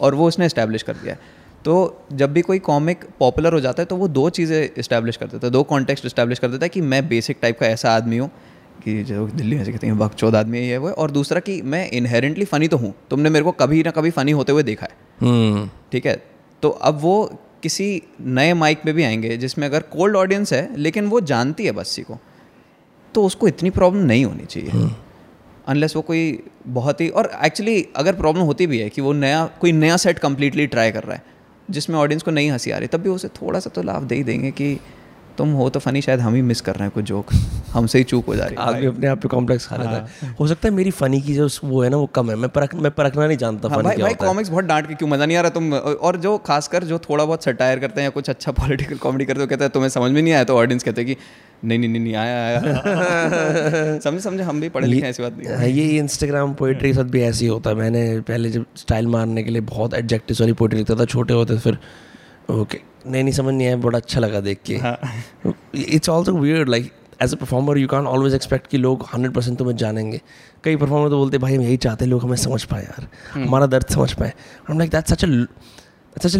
और 0.00 0.14
वो 0.14 0.28
उसने 0.28 0.46
इस्टेब्लिश 0.46 0.82
कर 0.82 0.94
दिया 0.94 1.14
है। 1.14 1.20
तो 1.64 2.04
जब 2.12 2.32
भी 2.32 2.42
कोई 2.42 2.58
कॉमिक 2.58 3.04
पॉपुलर 3.18 3.52
हो 3.52 3.60
जाता 3.60 3.82
है 3.82 3.86
तो 3.86 3.96
वो 3.96 4.08
दो 4.08 4.28
चीज़ें 4.30 4.68
इस्टेब्लिश 4.78 5.16
कर 5.16 5.26
देता 5.26 5.46
है 5.46 5.50
दो 5.50 5.62
कॉन्टेक्स्ट 5.62 6.06
इस्टेब्लिश 6.06 6.38
कर 6.38 6.48
देता 6.48 6.64
है 6.64 6.68
कि 6.68 6.80
मैं 6.80 7.08
बेसिक 7.08 7.38
टाइप 7.42 7.58
का 7.58 7.66
ऐसा 7.66 7.90
आदमी 7.90 8.18
हूँ 8.18 8.30
कि 8.84 9.02
जो 9.04 9.26
दिल्ली 9.28 9.56
में 9.56 9.64
से 9.64 9.72
कहते 9.72 9.86
हैं 9.86 9.98
बकचोद 9.98 10.36
आदमी 10.36 10.58
है 10.58 10.64
ये 10.64 10.76
वो। 10.76 10.90
और 10.90 11.10
दूसरा 11.10 11.40
कि 11.40 11.60
मैं 11.62 11.90
इनहेरेंटली 11.90 12.44
फ़नी 12.44 12.68
तो 12.68 12.76
हूँ। 12.76 12.94
तुमने 13.10 13.30
मेरे 13.30 13.44
को 13.44 13.52
कभी 13.52 13.82
ना 13.82 13.90
कभी 13.90 14.10
फ़नी 14.10 14.32
होते 14.32 14.52
हुए 14.52 14.62
देखा 14.62 14.86
है। 14.86 14.96
हम्म। 15.20 15.68
ठीक 15.92 16.06
है? 16.06 16.22
तो 16.62 16.68
अब 16.68 16.98
वो 17.00 17.40
किसी 17.62 18.02
नए 18.20 18.54
माइक 18.54 18.82
में 18.86 18.94
भी 18.94 19.02
आएँगे 19.02 19.36
जिसमें 19.36 19.66
अगर 19.68 19.80
कोल्ड 19.92 20.16
ऑडियंस 20.16 20.52
है 20.52 20.68
लेकिन 20.76 21.06
वो 21.06 21.20
जानती 21.20 21.64
है 21.64 21.72
बस्सी 21.72 22.02
को 22.02 22.18
तो 23.14 23.24
उसको 23.24 23.48
इतनी 23.48 23.70
प्रॉब्लम 23.70 24.04
नहीं 24.04 24.24
होनी 24.24 24.44
चाहिए। 24.44 24.90
अनलेस 25.68 25.96
वो 25.96 26.02
कोई 26.02 26.42
बहुत 26.66 27.00
ही 27.00 27.08
और 27.08 27.30
एक्चुअली 27.44 27.86
अगर 27.96 28.14
प्रॉब्लम 28.14 28.42
होती 28.42 28.66
भी 28.66 28.78
है 28.78 28.88
कि 28.88 29.00
वो 29.00 29.12
नया 29.12 29.44
कोई 29.60 29.72
नया 29.72 29.96
सेट 29.96 30.18
कम्प्लीटली 30.18 30.66
ट्राई 30.66 30.90
कर 30.90 31.02
रहा 31.02 31.16
है 31.16 31.38
जिसमें 31.70 31.96
ऑडियंस 31.96 32.22
को 32.22 32.30
नहीं 32.30 32.50
हँसी 32.50 32.70
आ 32.70 32.78
रही, 32.78 32.88
तब 32.88 33.00
भी 33.00 33.08
उसे 33.08 33.28
थोड़ा 33.28 33.60
सा 33.60 33.70
तो 33.70 33.82
लाभ 33.82 34.02
दे 34.02 34.14
ही 34.14 34.24
देंगे 34.24 34.50
कि 34.50 34.78
तुम 35.40 35.52
हो 35.52 35.68
तो 35.70 35.80
फनी 35.80 36.00
शायद 36.02 36.20
हम 36.20 36.34
ही 36.34 36.42
मिस 36.42 36.60
कर 36.60 36.74
रहे 36.74 36.84
हैं 36.84 36.92
कोई 36.94 37.02
जोक 37.10 37.32
हमसे 37.72 37.98
ही 37.98 38.04
चूक 38.04 38.26
हो 38.26 38.34
जा 38.36 38.44
रही 38.44 38.56
है। 38.56 38.62
आदमी 38.62 38.86
अपने 38.86 39.06
आप 39.06 39.18
पे 39.20 39.28
कॉम्प्लेक्स 39.28 39.66
खा 39.66 39.76
लेता 39.76 39.90
है। 39.90 40.34
हो 40.40 40.46
सकता 40.46 40.68
है 40.68 40.74
मेरी 40.74 40.90
फनी 40.92 41.20
की 41.20 41.34
जो 41.34 41.48
वो 41.64 41.82
है 41.82 41.90
ना 41.90 41.96
वो 41.96 42.06
कम 42.14 42.30
है। 42.30 42.36
मैं 42.36 42.48
परख 42.50 42.74
मैं 42.74 42.90
परखना 42.92 43.26
नहीं 43.26 43.38
जानता 43.38 43.68
हाँ, 43.68 43.82
भाई 43.82 43.96
भाई 43.96 44.14
कॉमिक्स 44.16 44.50
बहुत 44.50 44.64
डांट 44.64 44.88
के 44.88 44.94
क्यों? 44.94 45.08
मज़ा 45.08 45.26
नहीं 45.26 45.36
आ 45.36 45.40
रहा 45.40 45.50
तुम 45.50 45.72
और 45.72 46.16
जो 46.20 46.36
खासकर 46.46 46.84
जो 46.84 46.98
थोड़ा 46.98 47.24
बहुत 47.24 47.44
सटायर 47.44 47.78
करते 47.78 48.00
हैं 48.00 48.06
या 48.06 48.10
कुछ 48.10 48.30
अच्छा 48.30 48.52
पॉलिटिकल 48.52 48.96
कॉमेडी 48.96 49.24
करते 49.24 49.40
हो 49.40 49.46
कहते 49.46 49.64
हैं 49.64 49.72
तुम्हें 49.72 49.88
समझ 49.90 50.10
में 50.12 50.20
नहीं 50.22 50.32
आया? 50.32 50.44
तो 50.44 50.56
ऑडियंस 50.56 50.82
कहते 50.84 51.00
हैं 51.00 51.08
कि 51.08 51.16
नहीं 51.64 51.78
नहीं 51.78 51.88
नहीं 51.88 52.02
नहीं 52.02 52.14
आया 52.14 52.44
आया। 52.46 53.98
समझे 54.04 54.20
समझे 54.20 54.42
हम 54.42 54.60
भी 54.60 54.68
पढ़े 54.68 54.86
लिखे 54.86 55.02
हैं 55.02 55.10
ऐसी 55.10 55.22
बात 55.22 55.36
नहीं 55.38 55.72
ये 55.72 55.88
इंस्टाग्राम 55.98 56.54
पोइट्री 56.54 56.88
के 56.88 56.94
साथ 56.94 57.10
भी 57.16 57.22
ऐसे 57.22 57.44
ही 57.44 57.50
होता 57.50 57.70
है। 57.70 57.76
मैंने 57.76 58.04
पहले 58.28 58.50
जब 58.50 58.64
स्टाइल 58.76 59.06
मारने 59.06 59.42
के 59.42 59.50
लिए 59.50 59.62
बहुत 59.72 59.94
एडजेक्टिव 59.94 60.36
वाली 60.40 60.52
पोइट्री 60.52 60.78
लिखता 60.78 60.94
था 60.94 61.04
छोटे 61.06 61.34
होते 61.34 61.58
फिर 61.58 61.78
ओके 62.50 62.78
नहीं 63.06 63.22
नहीं 63.22 63.32
समझ 63.34 63.54
नहीं 63.54 63.66
आया 63.66 63.76
बड़ा 63.78 63.98
अच्छा 63.98 64.20
लगा 64.20 64.40
देख 64.40 64.60
के। 64.70 64.78
It's 65.86 66.08
also 66.08 66.32
weird 66.32 66.68
like 66.68 66.90
as 67.22 67.34
a 67.34 67.36
performer 67.36 67.78
you 67.78 67.88
can 67.88 68.06
always 68.06 68.34
expect 68.34 68.66
कि 68.66 68.78
लोग 68.78 69.06
हंड्रेड 69.12 69.34
परसेंट 69.34 69.58
तुम्हें 69.58 69.76
जानेंगे। 69.76 70.20
कई 70.64 70.76
परफॉर्मर 70.76 71.08
तो 71.10 71.18
बोलते 71.18 71.38
भाई 71.38 71.54
हम 71.54 71.62
यही 71.62 71.76
चाहते 71.78 72.04
हैं 72.04 72.10
लोग 72.10 72.22
हमें 72.22 72.36
समझ 72.38 72.62
पाए 72.64 72.82
यार। 72.82 73.08
हमारा 73.34 73.66
दर्द 73.68 73.86
समझ 73.90 74.12
पाए। 74.12 74.32
हम 74.68 74.78
लाइक 74.78 74.90
दैट 74.90 75.06
सच 75.06 75.24
सच 76.16 76.36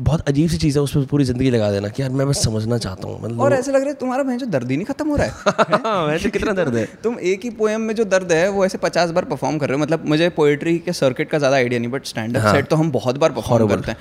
बहुत 0.00 0.28
अजीब 0.28 0.48
सी 0.48 0.56
चीज़ 0.58 0.76
है 0.78 0.82
उस 0.82 0.94
पर 0.94 1.04
पूरी 1.10 1.24
ज़िंदगी 1.24 1.50
लगा 1.50 1.70
देना 1.72 1.88
कि 1.88 2.02
यार 2.02 2.10
मैं 2.10 2.26
बस 2.28 2.42
समझना 2.44 2.76
चाहता 2.78 3.08
हूँ 3.08 3.20
मतलब 3.22 3.40
और 3.40 3.52
ऐसे 3.52 3.72
लग 3.72 3.80
रहा 3.80 3.88
है 3.88 3.94
तुम्हारा 4.00 4.22
भैंस 4.22 4.40
जो 4.40 4.46
दर्द 4.46 4.70
ही 4.70 4.76
नहीं 4.76 4.86
खत्म 4.86 5.08
हो 5.08 5.16
रहा 5.16 5.26
है। 5.26 6.06
वैसे 6.08 6.30
कितना 6.30 6.52
दर्द 6.52 6.74
है? 6.74 6.84
तुम 7.04 7.18
एक 7.20 7.44
ही 7.44 7.50
पोएम 7.52 7.80
में 7.80 7.94
जो 7.94 8.04
दर्द 8.06 8.32
है 8.32 8.48
वो 8.50 8.64
ऐसे 8.64 8.78
पचास 8.78 9.10
बार 9.10 9.24
परफॉर्म 9.24 9.58
कर 9.58 9.68
रहे 9.68 9.78
हो। 9.78 9.82
मतलब 9.82 10.04
मुझे 10.08 10.28
पोएट्री 10.36 10.78
के 10.78 10.92
सर्किट 10.92 11.30
का 11.30 11.38
ज़्यादा 11.38 11.56
आइडिया 11.56 11.80
नहीं 11.80 11.90
बट 11.90 12.06
स्टैंड 12.06 12.36
अप 12.36 12.54
सेट 12.54 12.68
तो 12.68 12.76
हम 12.76 12.92
बहुत 12.92 13.18
बार 13.18 13.32
परफॉर्म 13.32 13.68
करते 13.68 13.90
हैं। 13.90 13.98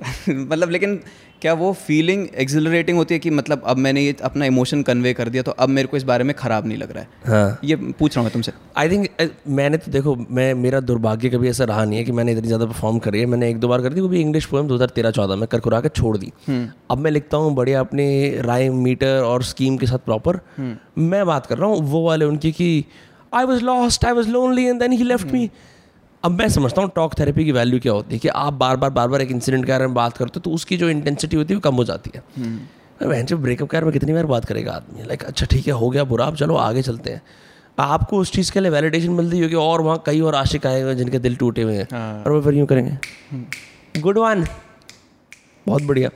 मतलब 0.28 0.70
लेकिन 0.70 1.00
क्या 1.42 1.52
वो 1.54 1.72
फीलिंग 1.78 2.26
एक्सिलरेटिंग 2.34 2.98
होती 2.98 3.14
है 3.14 3.18
कि 3.20 3.30
मतलब 3.30 3.62
अब 3.66 3.76
मैंने 3.76 4.00
ये 4.00 4.14
अपना 4.24 4.44
इमोशन 4.44 4.82
कन्वे 4.82 5.12
कर 5.14 5.28
दिया 5.28 5.42
तो 5.42 5.50
अब 5.52 5.68
मेरे 5.68 5.88
को 5.88 5.96
इस 5.96 6.02
बारे 6.02 6.24
में 6.24 6.34
ख़राब 6.36 6.66
नहीं 6.66 6.78
लग 6.78 6.92
रहा 6.92 7.02
है? 7.02 7.08
हाँ। 7.26 7.58
ये 7.64 7.76
पूछ 7.76 8.16
रहा 8.16 8.20
हूँ 8.20 8.24
मैं 8.24 8.32
तुमसे। 8.32 8.52
आई 8.76 8.88
थिंक 8.88 9.32
मैंने 9.48 9.76
तो 9.76 9.92
देखो 9.92 10.14
मैं 10.30 10.52
मेरा 10.56 10.80
दुर्भाग्य 10.82 11.30
कभी 11.30 11.48
ऐसा 11.48 11.64
रहा 11.64 11.84
नहीं 11.84 11.98
है 11.98 12.04
कि 12.04 12.12
मैंने 12.12 12.32
इतनी 12.32 12.46
ज़्यादा 12.46 12.66
परफॉर्म 12.66 12.98
करी 12.98 13.20
है। 13.20 13.26
मैंने 13.26 13.50
एक 13.50 13.58
दो 13.60 13.68
बार 13.68 13.82
कर 13.82 13.92
दी 13.92 14.00
वो 14.00 14.08
भी 14.08 14.20
इंग्लिश 14.20 14.46
पोएम 14.46 14.68
दो 14.68 14.74
हज़ार 14.74 14.88
तेरह 14.90 15.10
चौदह 15.10 15.36
में 15.36 15.46
करकुरा 15.48 15.80
के 15.80 15.88
छोड़ 15.90 16.16
दी। 16.16 16.32
अब 16.90 16.98
मैं 16.98 17.10
लिखता 17.10 17.36
हूँ 17.36 17.54
बढ़िया 17.54 17.80
अपने 17.80 18.08
राइम 18.44 18.82
मीटर 18.82 19.20
और 19.22 19.42
स्कीम 19.44 19.76
के 19.76 19.86
साथ 19.86 20.04
प्रॉपर 20.06 20.40
मैं 20.98 21.24
बात 21.26 21.46
कर 21.46 21.58
रहा 21.58 21.68
हूँ 21.68 21.82
वो 21.90 22.02
वाले 22.02 22.24
उनकी 22.24 22.52
कि 22.52 22.84
I 23.32 23.44
was 23.44 23.62
lost 23.64 24.04
I 24.04 24.12
was 24.12 24.28
lonely 24.28 24.64
and 24.64 24.80
then 24.80 24.92
he 24.92 25.04
left 25.04 25.32
me 25.32 25.50
अब 26.26 26.38
मैं 26.38 26.48
समझता 26.48 26.82
हूँ 26.82 26.90
टॉक 26.94 27.12
थेरेपी 27.18 27.44
की 27.44 27.52
वैल्यू 27.52 27.78
क्या 27.80 27.92
होती 27.92 28.14
है 28.14 28.18
कि 28.18 28.28
आप 28.28 28.52
बार 28.52 28.76
बार 28.76 28.90
बार 28.90 29.08
बार 29.08 29.22
एक 29.22 29.30
इंसिडेंट 29.30 29.64
के 29.64 29.72
बारे 29.72 29.86
में 29.86 29.94
बात 29.94 30.16
करते 30.16 30.32
हो 30.36 30.40
तो 30.40 30.50
उसकी 30.50 30.76
जो 30.76 30.88
इंटेंसिटी 30.90 31.36
होती 31.36 31.54
है 31.54 31.56
वो 31.56 31.60
कम 31.60 31.74
हो 31.76 31.84
जाती 31.84 32.10
है। 32.14 32.22
बहन 33.02 33.26
जो 33.26 33.36
ब्रेकअप 33.38 33.70
के 33.70 33.76
बारे 33.76 33.86
में 33.86 33.92
कितनी 33.92 34.12
बार 34.12 34.26
बात 34.26 34.44
करेगा 34.44 34.72
आदमी? 34.72 35.02
लाइक 35.02 35.22
अच्छा 35.24 35.46
ठीक 35.46 35.66
है 35.66 35.72
हो 35.72 35.90
गया 35.90 36.04
बुरा 36.04 36.24
आप 36.26 36.36
चलो 36.36 36.56
आगे 36.56 36.82
चलते 36.82 37.10
हैं। 37.10 37.22
आपको 37.78 38.18
उस 38.18 38.32
चीज़ 38.32 38.50
के 38.52 38.60
लिए 38.60 38.70
वैलिडेशन 38.70 39.10
मिलती 39.12 39.40
होगी 39.40 39.54
और 39.54 39.80
वहाँ 39.80 40.02
कई 40.06 40.20
और 40.20 40.34
आशिक 40.34 40.66
आए 40.66 40.80
हुए 40.80 40.90
हैं 40.90 40.96
जिनके 40.98 41.18
दिल 41.18 41.36
टूटे 41.36 41.62
हुए 41.62 41.76
हैं। 41.76 41.86
और 42.24 42.32
वो 42.32 42.40
फिर 42.42 42.54
यूँ 42.54 42.66
करेंगे। 42.66 44.00
गुड 44.00 44.18
वन 44.18 44.44
बहुत 45.66 45.82
बढ़िया। 45.82 46.10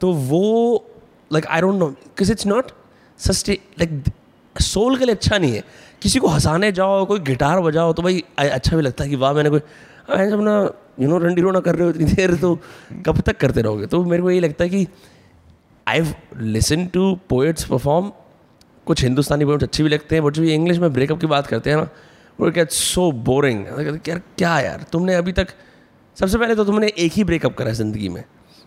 तो 0.00 0.12
वो 0.12 0.84
लाइक 1.32 1.46
आई 1.46 1.60
डोंट 1.60 1.74
नो 1.74 1.94
किस 2.18 2.30
it's 2.30 2.46
not 2.46 2.70
sustain 3.20 3.58
like 3.80 4.02
soul 4.56 4.96
के 4.98 5.04
लिए 5.04 5.14
अच्छा 5.14 5.38
नहीं 5.38 5.52
है। 5.52 5.62
किसी 6.02 6.18
को 6.18 6.28
हंसाने 6.28 6.70
जाओ, 6.72 7.04
कोई 7.06 7.20
गिटार 7.20 7.60
बजाओ 7.60 7.92
तो 7.92 8.02
भाई 8.02 8.22
अच्छा 8.38 8.76
भी 8.76 8.82
लगता 8.82 9.04
है 9.04 9.10
कि 9.10 9.16
वाह, 9.16 9.32
मैंने 9.32 9.50
कोई 9.50 9.60
ऐसे 10.10 10.32
अपना 10.32 10.52
यू 11.00 11.08
नो 11.08 11.18
रंडी 11.18 11.42
रोना 11.42 11.60
कर 11.60 11.74
रहे 11.74 11.84
हो 11.84 11.90
इतनी 11.90 12.04
देर 12.06 12.34
तो 12.36 12.54
कब 13.06 13.20
तक 13.20 13.36
करते 13.36 13.62
रहोगे? 13.62 13.86
तो 13.86 14.04
मेरे 14.04 14.22
को 14.22 14.30
यही 14.30 14.40
लगता 14.40 14.64
है 14.64 14.70
कि 14.70 14.86
I 15.86 16.02
listen 16.36 16.86
to 16.86 17.14
poets 17.28 17.64
perform 17.64 18.10
कुछ 18.86 19.02
हिंदुस्तानी 19.02 19.44
पोएट्स 19.44 19.64
अच्छी 19.64 19.82
भी 19.82 19.88
लगते 19.88 20.14
हैं 20.16 20.24
बट 20.24 20.32
जो 20.32 20.42
ये 20.44 20.54
इंग्लिश 20.54 20.78
में 20.78 20.92
ब्रेकअप 20.92 21.20
की 21.20 21.26
बात 21.26 21.46
करते 21.46 21.70
हैं 21.70 21.76
ना, 21.76 21.88
वो 22.38 22.50
क्या 22.50 22.64
सो 22.70 23.10
बोरिंग 23.12 23.64
यार, 24.06 24.20
क्या 24.38 24.58
यार, 24.60 24.84
तुमने 24.92 25.14
अभी 25.14 25.32
तक, 25.32 25.48
सबसे 26.16 26.38
पहले 26.38 26.54
तो 26.54 26.64
तुमने 26.64 26.86
एक 26.98 27.12
ही 27.12 27.24
ब्रेकअप 27.24 27.56
करा 27.56 27.72
ज़िंदगी 27.72 28.08
में। 28.08 28.22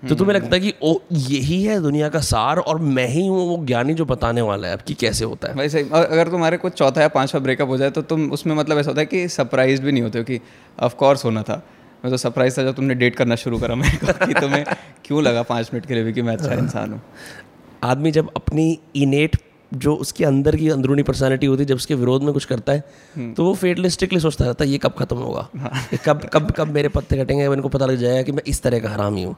तो 0.10 0.16
तुम्हें 0.16 0.36
लगता 0.36 0.56
है 0.56 0.60
कि 0.60 0.74
ओ 0.84 0.94
यही 1.12 1.62
है 1.64 1.80
दुनिया 1.82 2.08
का 2.10 2.20
सार 2.20 2.58
और 2.60 2.80
मैं 2.80 3.08
ही 3.08 3.26
हूँ 3.28 3.48
वो 3.50 3.58
ज्ञानी 3.66 3.94
जो 3.94 4.06
बताने 4.06 4.42
वाला 4.42 4.68
है 4.68 4.74
अब 4.74 4.82
कि 4.82 4.94
कैसे 4.94 5.26
होता 5.26 5.48
है? 5.48 5.54
वैसे 5.56 5.82
अ- 5.84 6.04
अगर 6.04 6.28
तुम्हारे 6.28 6.58
कुछ 6.58 6.74
चौथा 6.74 7.02
या 7.02 7.08
पांचवा 7.08 7.42
ब्रेकअप 7.42 7.68
हो 7.68 7.78
जाए 7.78 7.90
तो 7.90 8.02
तुम 8.02 8.32
उसमें 8.32 8.56
मतलब 8.56 8.78
ऐसा 8.78 8.90
होता 8.90 9.02
है 9.02 9.06
कि 9.06 9.28
सरप्राइज़ 9.28 9.82
भी 9.82 9.92
नहीं 9.92 10.04
होते 10.04 10.20
हो 10.20 10.24
कि 10.26 10.40
ऑफ़ 10.80 10.96
कोर्स 10.96 11.26
होना 11.26 11.44
था। 11.44 11.62
मैं 12.06 12.12
तो 12.12 12.18
सरप्राइज़ 12.18 12.58
था 12.58 12.64
जब 12.64 12.76
तुमने 12.76 12.96
डेट 12.96 13.16
करना 13.16 13.36
शुरू 13.36 13.58
करा 13.60 13.76
मेरे 13.76 13.98
को 13.98 14.26
कि 14.26 14.34
तुम्हें 14.34 14.64
क्यों 15.06 15.24
लगा 15.24 15.42
पाँच 15.44 15.70
मिनट 15.74 15.86
के 15.86 15.94
लिए 15.94 16.04
भी 16.04 16.14
कि 16.14 16.22
मैं 16.22 16.34
अच्छा 16.38 16.54
इंसान 16.54 16.94
हूँ। 16.94 17.02
आदमी 17.84 18.12
जब 18.12 18.30
अपनी 18.36 18.80
इनेट 18.96 19.38
जो 19.72 19.96
उसके 19.96 20.26
अंदर 20.26 20.56
की 20.56 20.70
अंदरूनी 20.70 21.04
पर्सनैलिटी 21.04 21.46
होती 21.46 21.64
है 21.64 21.68
जब 21.68 21.76
उसके 21.76 21.96
विरोध 21.96 22.24
में 22.24 22.34
कुछ 22.34 22.46
करता 22.46 22.74
है 22.74 23.34
तो 23.34 23.44
वो 23.46 23.54
फेटलिस्टिकली 23.56 24.20
सोचता 24.20 24.46
रहता 24.46 24.64
है 24.64 24.70
ये 24.70 24.78
कब 24.78 24.92
खत्म 24.92 25.18
होगा? 25.18 25.48
कब 26.06 26.30
कब 26.34 26.52
कब 26.52 26.68
मेरे 26.68 26.90
पत्ते 26.90 27.18
कटेंगे? 27.18 27.46
इनको 27.46 27.70
पता 27.70 27.86
लग 27.86 27.96
जाएगा 27.96 28.22
कि 28.22 28.32
मैं 28.32 28.44
इस 28.48 28.62
तरह 28.62 28.80
का 28.80 28.90
हरामी 28.90 29.24
हूँ। 29.24 29.36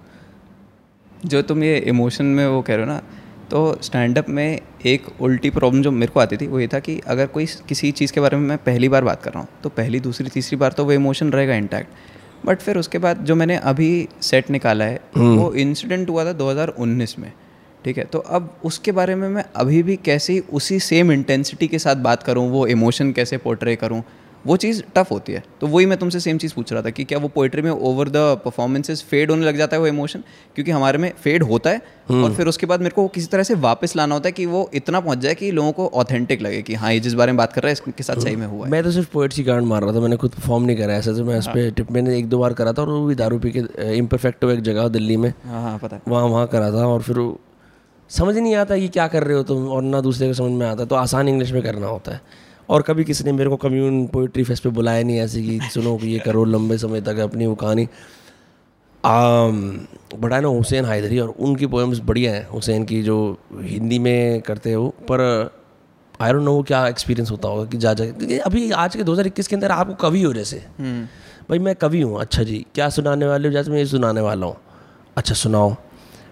जो 1.26 1.42
तुम 1.42 1.64
ये 1.64 1.78
इमोशन 1.78 2.26
में 2.26 2.48
वो 2.48 2.62
कह 2.62 2.76
रहे 2.76 2.86
हो 2.86 2.92
ना 2.92 3.02
तो 3.52 3.78
स्टैंड 3.82 4.18
अप 4.18 4.30
में 4.30 4.60
एक 4.86 5.22
उल्टी 5.22 5.50
प्रॉब्लम 5.50 5.82
जो 5.82 5.92
मेरे 5.92 6.12
को 6.12 6.20
आती 6.20 6.38
थी 6.38 6.48
वो 6.48 6.60
ये 6.60 6.68
था 6.68 6.80
कि 6.80 7.02
अगर 7.08 7.28
कोई 7.28 7.46
किसी 7.46 7.92
चीज़ 7.92 8.14
के 8.14 8.22
बारे 8.22 8.38
में 8.38 8.48
मैं 8.48 8.58
पहली 8.58 8.90
बार 8.90 9.04
बात 9.04 9.24
कर 9.24 9.32
रहा 9.32 9.40
हूँ 9.40 9.48
तो 9.64 9.70
पहली 9.70 10.00
दूसरी 10.00 10.30
तीसरी 10.30 10.58
बार 10.58 10.72
तो 10.72 10.86
वो 10.86 10.92
इमोशन 10.92 11.30
रहेगा 11.30 11.56
इंटैक्ट 11.56 11.90
बट 12.46 12.60
फिर 12.60 12.78
उसके 12.78 12.98
बाद 12.98 13.18
जो 13.18 13.36
मैंने 13.36 13.58
अभी 13.58 14.08
सेट 14.22 14.50
निकाला 14.50 14.86
है 14.86 15.00
वो 15.18 15.54
इंसिडेंट 15.54 16.10
हुआ 16.10 16.26
था 16.26 16.38
2019 16.38 17.20
में 17.20 17.34
ठीक 17.86 17.98
है? 17.98 18.04
तो 18.04 18.20
अब 18.20 18.58
उसके 18.66 18.92
बारे 18.92 19.16
में 19.16 19.30
मैं 19.30 19.46
अभी 19.56 19.84
भी 19.84 19.96
कैसे 19.96 20.40
उसी 20.40 20.80
सेम 20.80 21.12
इंटेंसिटी 21.12 21.68
के 21.68 21.80
साथ 21.80 21.96
बात 21.96 22.24
करूँ 22.24 22.50
वो 22.50 22.68
इमोशन 22.68 23.12
कैसे 23.12 23.38
पोर्ट्रे 23.38 23.76
करूँ 23.76 24.04
वो 24.46 24.56
चीज़ 24.58 24.82
टफ 24.96 25.12
होती 25.12 25.34
है। 25.34 25.44
तो 25.62 25.68
वही 25.68 25.86
मैं 25.86 25.98
तुमसे 25.98 26.20
सेम 26.20 26.38
चीज़ 26.38 26.54
पूछ 26.54 26.72
रहा 26.74 26.82
था 26.82 26.90
कि 26.90 27.04
क्या 27.04 27.20
वो 27.20 27.28
पोइट्री 27.28 27.62
में 27.62 27.70
ओवर 27.72 28.10
द 28.10 28.18
परफॉर्मेंसेज 28.46 29.04
फेड 29.04 29.32
होने 29.32 29.46
लग 29.46 29.58
जाता 29.58 29.76
है 29.76 29.82
वो 29.82 29.88
इमोशन 29.88 30.24
क्योंकि 30.56 30.72
हमारे 30.72 30.98
में 30.98 31.12
फेड 31.24 31.44
होता 31.44 31.70
है 31.70 31.82
और 32.12 32.34
फिर 32.34 32.48
उसके 32.48 32.66
बाद 32.66 32.80
मेरे 32.80 32.94
को 32.96 33.08
किसी 33.08 33.28
तरह 33.28 33.44
से 33.44 33.54
वापस 33.62 33.96
लाना 33.96 34.16
होता 34.16 34.28
है 34.28 34.32
कि 34.32 34.46
वो 34.46 34.70
इतना 34.74 35.00
पहुँच 35.00 35.20
जाए 35.20 35.36
कि 35.36 35.52
लोगों 35.52 35.72
को 35.72 35.88
ऑथेंटिक 35.96 36.42
लगे 36.42 36.62
कि 36.62 36.74
हाँ 36.74 36.92
ये 36.94 37.00
जिस 37.00 37.14
बारे 37.14 37.32
में 37.32 37.38
बात 37.38 37.54
कर 37.54 37.62
रहा 37.62 37.70
है 37.70 37.74
इसके 37.74 38.04
साथ 38.04 38.22
सही 38.22 38.36
में 38.36 38.46
हुआ 38.48 38.66
है। 38.66 38.72
मैं 38.72 38.84
तो 38.84 38.92
सिर्फ़ 38.92 39.12
पोएट्स 39.14 39.36
की 39.36 39.44
गांड 39.44 39.66
मार 39.68 39.84
रहा 39.84 39.94
था 39.94 40.00
मैंने 40.00 40.18
खुद 40.18 40.32
परफॉर्म 40.32 40.64
नहीं 40.64 40.78
करा 40.78 40.94
ऐसा 40.94 41.14
तो 41.14 41.26
मैं 41.26 41.38
उस 41.40 41.48
पर 41.48 41.70
टिप 41.72 41.92
मैंने 41.92 42.18
एक 42.18 42.30
दो 42.30 42.40
बार 42.40 42.54
करा 42.54 42.74
था 42.74 42.82
और 42.82 42.90
वो 42.90 43.06
भी 43.06 43.16
दारू 43.16 43.40
पी 43.40 43.52
के 43.52 43.96
इम्परफेक्टो 43.98 44.50
एक 44.52 44.62
जगह 44.62 44.88
दिल्ली 44.90 45.18
में। 45.18 45.34
हाँ 45.46 45.62
हाँ 45.62 45.78
पता 45.78 45.96
है। 45.96 46.02
वहाँ 46.08 46.26
वहाँ 46.26 46.48
करा 46.48 46.72
था 46.72 46.88
और 46.88 47.02
फिर 47.02 47.26
समझ 48.10 48.38
नहीं 48.38 48.56
आता 48.56 48.78
कि 48.78 48.88
क्या 48.90 49.08
कर 49.08 49.24
रहे 49.24 49.38
हो 49.38 49.44
तुम 49.44 49.68
और 49.68 49.82
ना 49.84 50.02
दूसरे 50.02 50.28
को 50.28 50.34
समझ 50.34 50.52
में 50.52 50.66
आता 50.68 50.86
तो 50.86 50.96
आसान 50.96 51.28
इंग्लिश 51.28 51.52
में 51.52 51.62
करना 51.64 51.88
होता 51.88 52.12
है। 52.12 52.22
और 52.70 52.82
कभी 52.82 53.04
किसी 53.04 53.24
ने 53.24 53.32
मेरे 53.32 53.50
को 53.50 53.56
कम्यून 53.56 54.08
पोइट्री 54.08 54.44
फेस्ट 54.44 54.64
पे 54.64 54.70
बुलाया 54.70 55.04
नहीं 55.04 55.20
ऐसे 55.20 55.42
कि 55.42 55.60
सुनो 55.74 55.98
कि 55.98 56.08
ये 56.08 56.20
करो 56.20 56.46
लंबे 56.46 56.78
समय 56.78 57.02
तक 57.02 57.18
अपनी 57.18 57.46
वो 57.46 57.56
कहानी। 57.56 57.88
बड़ा 60.20 60.36
है 60.36 60.42
ना 60.42 60.48
हुसैन 60.48 60.86
हैदरी 60.86 61.20
और 61.20 61.30
उनकी 61.30 61.66
पोएम्स 61.66 62.00
बढ़िया 62.00 62.34
हैं 62.34 62.48
हुसैन 62.48 62.86
की 62.86 63.04
जो 63.04 63.38
हिंदी 63.62 64.00
में 64.00 64.42
करते 64.42 64.70
हैं 64.70 64.78
वो 64.78 64.90
पर 64.90 65.22
आई 66.22 66.34
डोंट 66.34 66.44
नो 66.44 66.62
क्या 66.64 66.88
एक्सपीरियंस 66.88 67.32
होता 67.32 67.48
होगा 67.48 67.66
कि 67.66 67.78
जा 67.78 67.94
जा 67.94 68.06
क्योंकि 68.06 68.38
अभी 68.38 68.72
आज 68.72 68.96
के 68.96 69.04
2021 69.04 69.48
के 69.48 69.56
अंदर 69.56 69.72
आपको 69.72 69.94
कवि 69.94 70.22
हो 70.24 70.34
जैसे। 70.34 70.58
भाई 71.50 71.60
मैं 71.60 71.76
कवि 71.76 72.02
हूँ 72.02 72.20
अच्छा 72.22 72.44
जी 72.44 72.66
क्या 72.76 72.90
सुनाने 72.90 73.26
वाले 73.26 73.48
हो? 73.48 73.54
जैसे 73.54 73.72
मैं 73.72 73.78
ये 73.78 73.86
सुनाने 73.86 74.22
वाला 74.22 74.46
हूँ। 74.46 74.56
अच्छा 75.18 75.36
सुनाओ। 75.36 75.76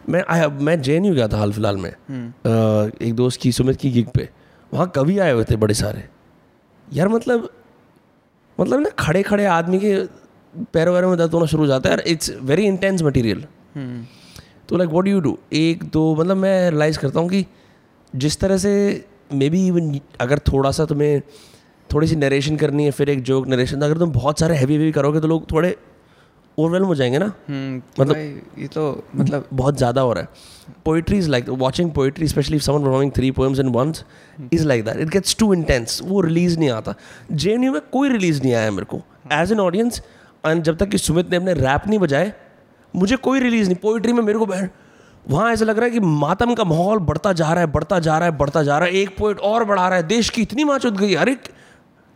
मैं 0.10 0.24
आया 0.30 0.48
मैं 0.50 0.82
जे 0.82 1.00
गया 1.00 1.28
था 1.28 1.38
हाल 1.38 1.52
फ़िलहाल 1.52 1.78
में। 1.78 1.92
अ, 1.92 2.92
एक 3.02 3.14
दोस्त 3.14 3.42
की 3.42 3.52
सुमित 3.52 3.76
की 3.76 3.92
गिग 3.92 4.08
पे। 4.08 4.30
वहाँ 4.74 4.92
कवि 4.96 5.20
आए 5.20 5.32
हुए 5.32 5.44
थे 5.44 5.56
बड़े 5.56 5.74
सारे। 5.74 6.21
यार 6.92 7.08
मतलब 7.08 7.50
मतलब 8.58 8.80
ना 8.80 8.90
खड़े 9.00 9.22
खड़े 9.24 9.46
आदमी 9.46 9.80
के 9.80 9.96
पैरों 10.74 10.94
वैरों 10.96 11.10
में 11.10 11.18
दर्द 11.18 11.34
होना 11.34 11.46
शुरू 11.46 11.64
हो 11.64 11.68
जाता 11.68 11.90
है 11.90 11.96
यार 11.96 12.04
इट्स 12.08 12.32
वेरी 12.42 12.66
इंटेंस 12.66 13.02
मटेरियल 13.04 13.46
तो 14.70 14.78
like 14.78 14.90
what 14.90 15.06
do 15.06 15.12
you 15.12 15.20
do 15.20 15.38
एक 15.54 15.84
दो 15.84 16.04
मतलब 16.16 16.38
मैं 16.38 16.70
रियलाइज़ 16.70 17.00
करता 17.00 17.20
हूँ 17.20 17.30
कि 17.30 17.46
जिस 18.14 18.40
तरह 18.40 18.58
से 18.58 18.74
मे 19.34 19.50
बी 19.50 19.66
इवन 19.68 20.00
अगर 20.22 20.40
थोड़ा 20.48 20.72
सा 20.72 20.86
तुम्हें 20.86 21.22
थोड़ी 21.90 22.08
सी 22.08 22.16
नरेशन 22.16 22.58
करनी 22.58 22.86
है 22.86 22.92
फिर 22.92 23.10
एक 23.10 23.22
जोक 23.24 23.48
नरेशन 23.48 23.82
अगर 23.82 23.98
तुम 23.98 24.12
बहुत 24.12 24.40
सारे 24.40 24.56
हैवी 24.56 24.74
हैवी 24.74 24.92
करोगे 24.92 25.20
तो 25.20 25.28
लोग 25.28 25.52
थोड़े 25.52 25.76
ओवरवेलम 26.62 26.86
हो 26.86 26.96
जाएँगे 26.96 27.20
ना? 27.20 27.26
मतलब 28.00 28.16
ये 28.60 28.68
तो 28.68 29.04
मतलब 29.16 29.48
बहुत 29.54 29.78
ज़्यादा 29.78 30.02
हो 30.02 30.14
रहा 30.14 30.24
है। 30.24 30.30
Poetry 30.86 31.18
is 31.18 31.30
like 31.30 31.50
watching 31.50 31.92
poetry 31.92 32.28
specially 32.28 32.60
someone 32.60 32.84
performing 32.84 33.12
three 33.12 33.32
poems 33.32 33.60
in 33.60 33.68
once 33.70 34.04
is 34.54 34.68
like 34.68 34.86
that 34.86 34.98
it 34.98 35.10
gets 35.10 35.36
too 35.40 35.54
intense 35.54 36.00
वो 36.04 36.22
रिलीज़ 36.22 36.60
नहीं 36.60 36.70
आता। 36.70 36.94
जे 37.34 37.58
में 37.60 37.82
कोई 37.92 38.10
रिलीज़ 38.10 38.42
नहीं 38.44 38.54
आया 38.54 38.72
मेरे 38.72 38.86
को। 38.86 39.02
एज 39.34 39.52
एन 39.52 39.60
ऑडियंस 39.60 40.02
एंड 40.44 40.64
जब 40.64 40.78
तक 40.78 40.90
कि 40.90 40.98
सुमित 40.98 41.30
ने 41.32 41.38
अपने 41.38 41.54
रैप 41.54 41.88
नहीं 41.88 42.00
बजाए 42.00 42.34
मुझे 42.94 43.16
कोई 43.18 43.40
रिलीज़ 43.40 43.68
नहीं। 43.68 43.78
पोइट्री 43.82 44.14
में 44.14 44.24
मेरे 44.24 44.40
को 44.40 44.46
बैठ 44.46 44.70
वहाँ 45.26 45.52
ऐसा 45.54 45.66
लग 45.66 45.78
रहा 45.78 45.86
है 45.86 45.92
कि 45.92 46.00
मातम 46.00 46.54
का 46.56 46.64
माहौल 46.64 47.00
बढ़ता 47.00 47.32
जा 47.34 47.52
रहा 47.52 47.60
है 47.60 47.68
बढ़ता 47.72 48.00
जा 48.00 48.18
रहा 48.18 48.30
है 48.30 48.38
बढ़ता 48.38 48.64
जा 48.64 48.78
रहा 48.78 48.88
है। 48.88 48.94
एक 48.94 49.18
पोइट 49.18 49.40
और 49.40 49.64
बढ़ा 49.66 49.88
रहा 49.88 49.98
है। 49.98 50.04
देश 50.08 50.30
की 50.30 50.42
इतनी 50.42 50.64
माँ 50.64 50.78
चुत 50.80 50.94
गई। 50.94 51.14
अरे 51.16 51.36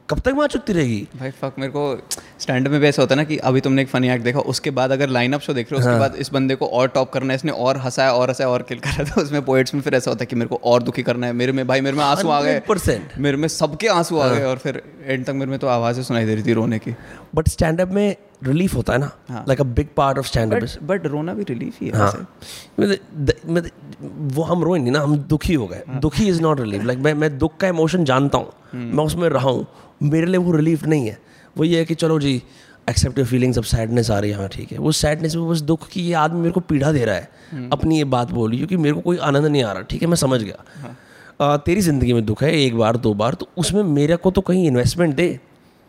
कब 0.10 0.20
तक 0.20 0.34
माँ 0.36 0.48
चुतती 0.48 0.74
रहेगी? 0.74 1.08
भाई 1.16 1.32
फक 1.32 1.56
मेरे 1.60 1.72
को 1.72 1.94
स्टैंड 2.40 2.68
में 2.68 2.80
ऐसा 2.80 3.02
होता 3.02 3.16
है 3.16 3.18
ना 3.18 3.24
कि 3.24 3.38
अभी 3.50 3.62
तुमने 3.62 3.82
एक 3.82 3.88
फनी 3.88 4.10
एक्ट 4.10 4.24
देखा 4.24 4.40
उसके 4.52 4.72
बाद 4.72 4.92
अगर 4.92 5.10
लाइनअप 5.10 5.42
शो 5.42 5.54
देख 5.54 5.72
रहे 5.72 5.76
हो 5.76 5.80
उसके 5.80 5.92
हाँ. 5.92 6.00
बाद 6.00 6.16
इस 6.16 6.32
बंदे 6.34 6.56
को 6.56 6.66
और 6.68 6.88
टॉप 6.88 7.12
करना 7.12 7.34
है 7.34 7.36
इसने 7.36 7.52
और 7.52 7.78
हंसाया 7.78 8.12
और 8.14 8.30
हंसाया 8.30 8.50
और 8.50 8.62
किल 8.62 8.80
करा 8.80 9.04
था 9.04 9.22
उसमें 9.22 9.42
पोएट्स 9.46 9.74
में 9.74 9.82
फिर 9.82 9.96
ऐसा 9.96 10.12
होता 10.12 10.24
है 10.24 10.26
कि 10.26 10.36
मेरे 10.36 10.50
को 10.50 10.60
और 10.64 10.84
दुखी 10.84 11.04
करना 11.04 11.28
है 11.28 11.34
मेरे 11.34 11.52
में 11.52 11.66
भाई 11.68 11.82
मेरे 11.82 11.98
में 11.98 12.04
आँसू 12.04 12.30
आ 12.30 12.42
गए। 12.42 12.60
100%. 12.60 13.18
मेरे 13.18 13.38
में 13.38 13.48
सबके 13.48 13.88
आँसू 13.88 14.18
आ 14.20 14.28
गए 14.28 14.44
और 14.44 14.58
फिर 14.58 14.82
एंड 15.06 15.26
तक 15.26 15.34
मेरे 15.34 15.52
में 15.52 15.60
तो 15.60 15.68
आवाज़ें 15.68 16.04
सुनाई 16.04 16.26
दे 16.26 16.36
रही 16.36 16.44
थी 16.44 16.54
रोने 16.54 16.80
की। 16.80 16.96
बट 17.36 17.48
स्टैंड 17.48 17.82
अप 17.82 17.92
में 17.92 18.16
रिलीफ 18.44 18.76
होता 18.76 18.94
है 18.94 19.00
ना 19.00 19.12
like 19.48 19.62
a 19.62 19.64
big 19.74 19.88
part 19.98 20.18
of 20.18 20.28
stand 20.28 20.54
up 20.54 20.84
but 20.84 21.06
रोना 21.08 21.34
भी 21.34 21.44
रिलीफ 21.44 21.82
ही 21.82 21.88
है 21.88 21.98
हाँ। 21.98 22.06
वैसे। 22.06 22.82
मतलब 22.82 23.34
मतलब 23.48 24.32
वो 24.36 24.44
हम 24.44 24.64
रोए 24.64 24.80
नहीं 24.80 24.92
ना 24.92 25.00
हम 25.00 25.18
दुखी 25.30 25.54
हो 25.54 25.68
गए। 25.68 25.84
दुखी 26.00 26.28
इज़ 26.30 26.42
नॉट 26.42 26.60
रिलीफ 26.60 26.84
लाइक 26.84 27.00
मैं 27.00 27.14
मैं 27.14 27.38
दुख 27.38 27.58
का 27.58 27.68
इमोशन 27.68 28.06
जानता 28.06 28.38
हूँ 28.38 28.52
मैं 28.76 29.04
उसमें 29.04 29.30
रहा 29.30 29.50
हूँ 29.50 29.66
मेरे 30.04 30.26
लिए 30.26 30.38
वो 30.38 30.52
रिलीफ 30.52 30.86
नहीं 30.86 31.08
है। 31.08 31.18
वो 31.58 31.64
ये 31.64 31.80
है 31.80 31.86
कि 31.86 31.96
चलो 31.96 32.20
जी 32.20 32.42
एक्सेप्ट 32.90 33.18
योर 33.18 33.28
फीलिंग्स 33.28 33.58
अब 33.58 33.64
सैडनेस 33.64 34.10
आ 34.12 34.20
रही 34.20 34.32
है 34.32 34.38
हाँ 34.38 34.48
ठीक 34.50 34.72
है। 34.72 34.78
वो 34.78 34.92
सैडनेस 34.94 35.36
में 35.36 35.48
बस 35.50 35.62
दुख 35.64 35.88
की 35.90 36.02
ये 36.02 36.14
आदमी 36.16 36.40
मेरे 36.40 36.52
को 36.52 36.60
पीड़ा 36.62 36.92
दे 36.92 37.06
रहा 37.06 37.16
है 37.16 37.70
अपनी 37.72 37.98
ये 37.98 38.04
बात 38.06 38.32
बोली 38.32 38.58
क्योंकि 38.58 38.78
मेरे 38.78 38.96
को 38.96 39.02
कोई 39.02 39.18
आनंद 39.20 39.46
नहीं 39.46 39.64
आ 39.64 39.72
रहा 39.72 39.82
ठीक 39.84 40.02
है 40.02 40.08
मैं 40.08 40.16
समझ 40.18 40.42
गया। 40.42 40.96
आ, 41.42 41.58
तेरी 41.58 41.82
ज़िंदगी 41.82 42.14
में 42.14 42.26
दुख 42.26 42.44
है 42.44 42.52
एक 42.56 42.78
बार 42.78 42.98
दो 42.98 43.14
बार 43.14 43.34
तो 43.34 43.48
उसमें 43.58 43.82
मेरे 43.84 44.16
को 44.16 44.32
तो 44.32 44.42
कहीं 44.42 44.68
investment 44.68 45.16
they. 45.16 45.28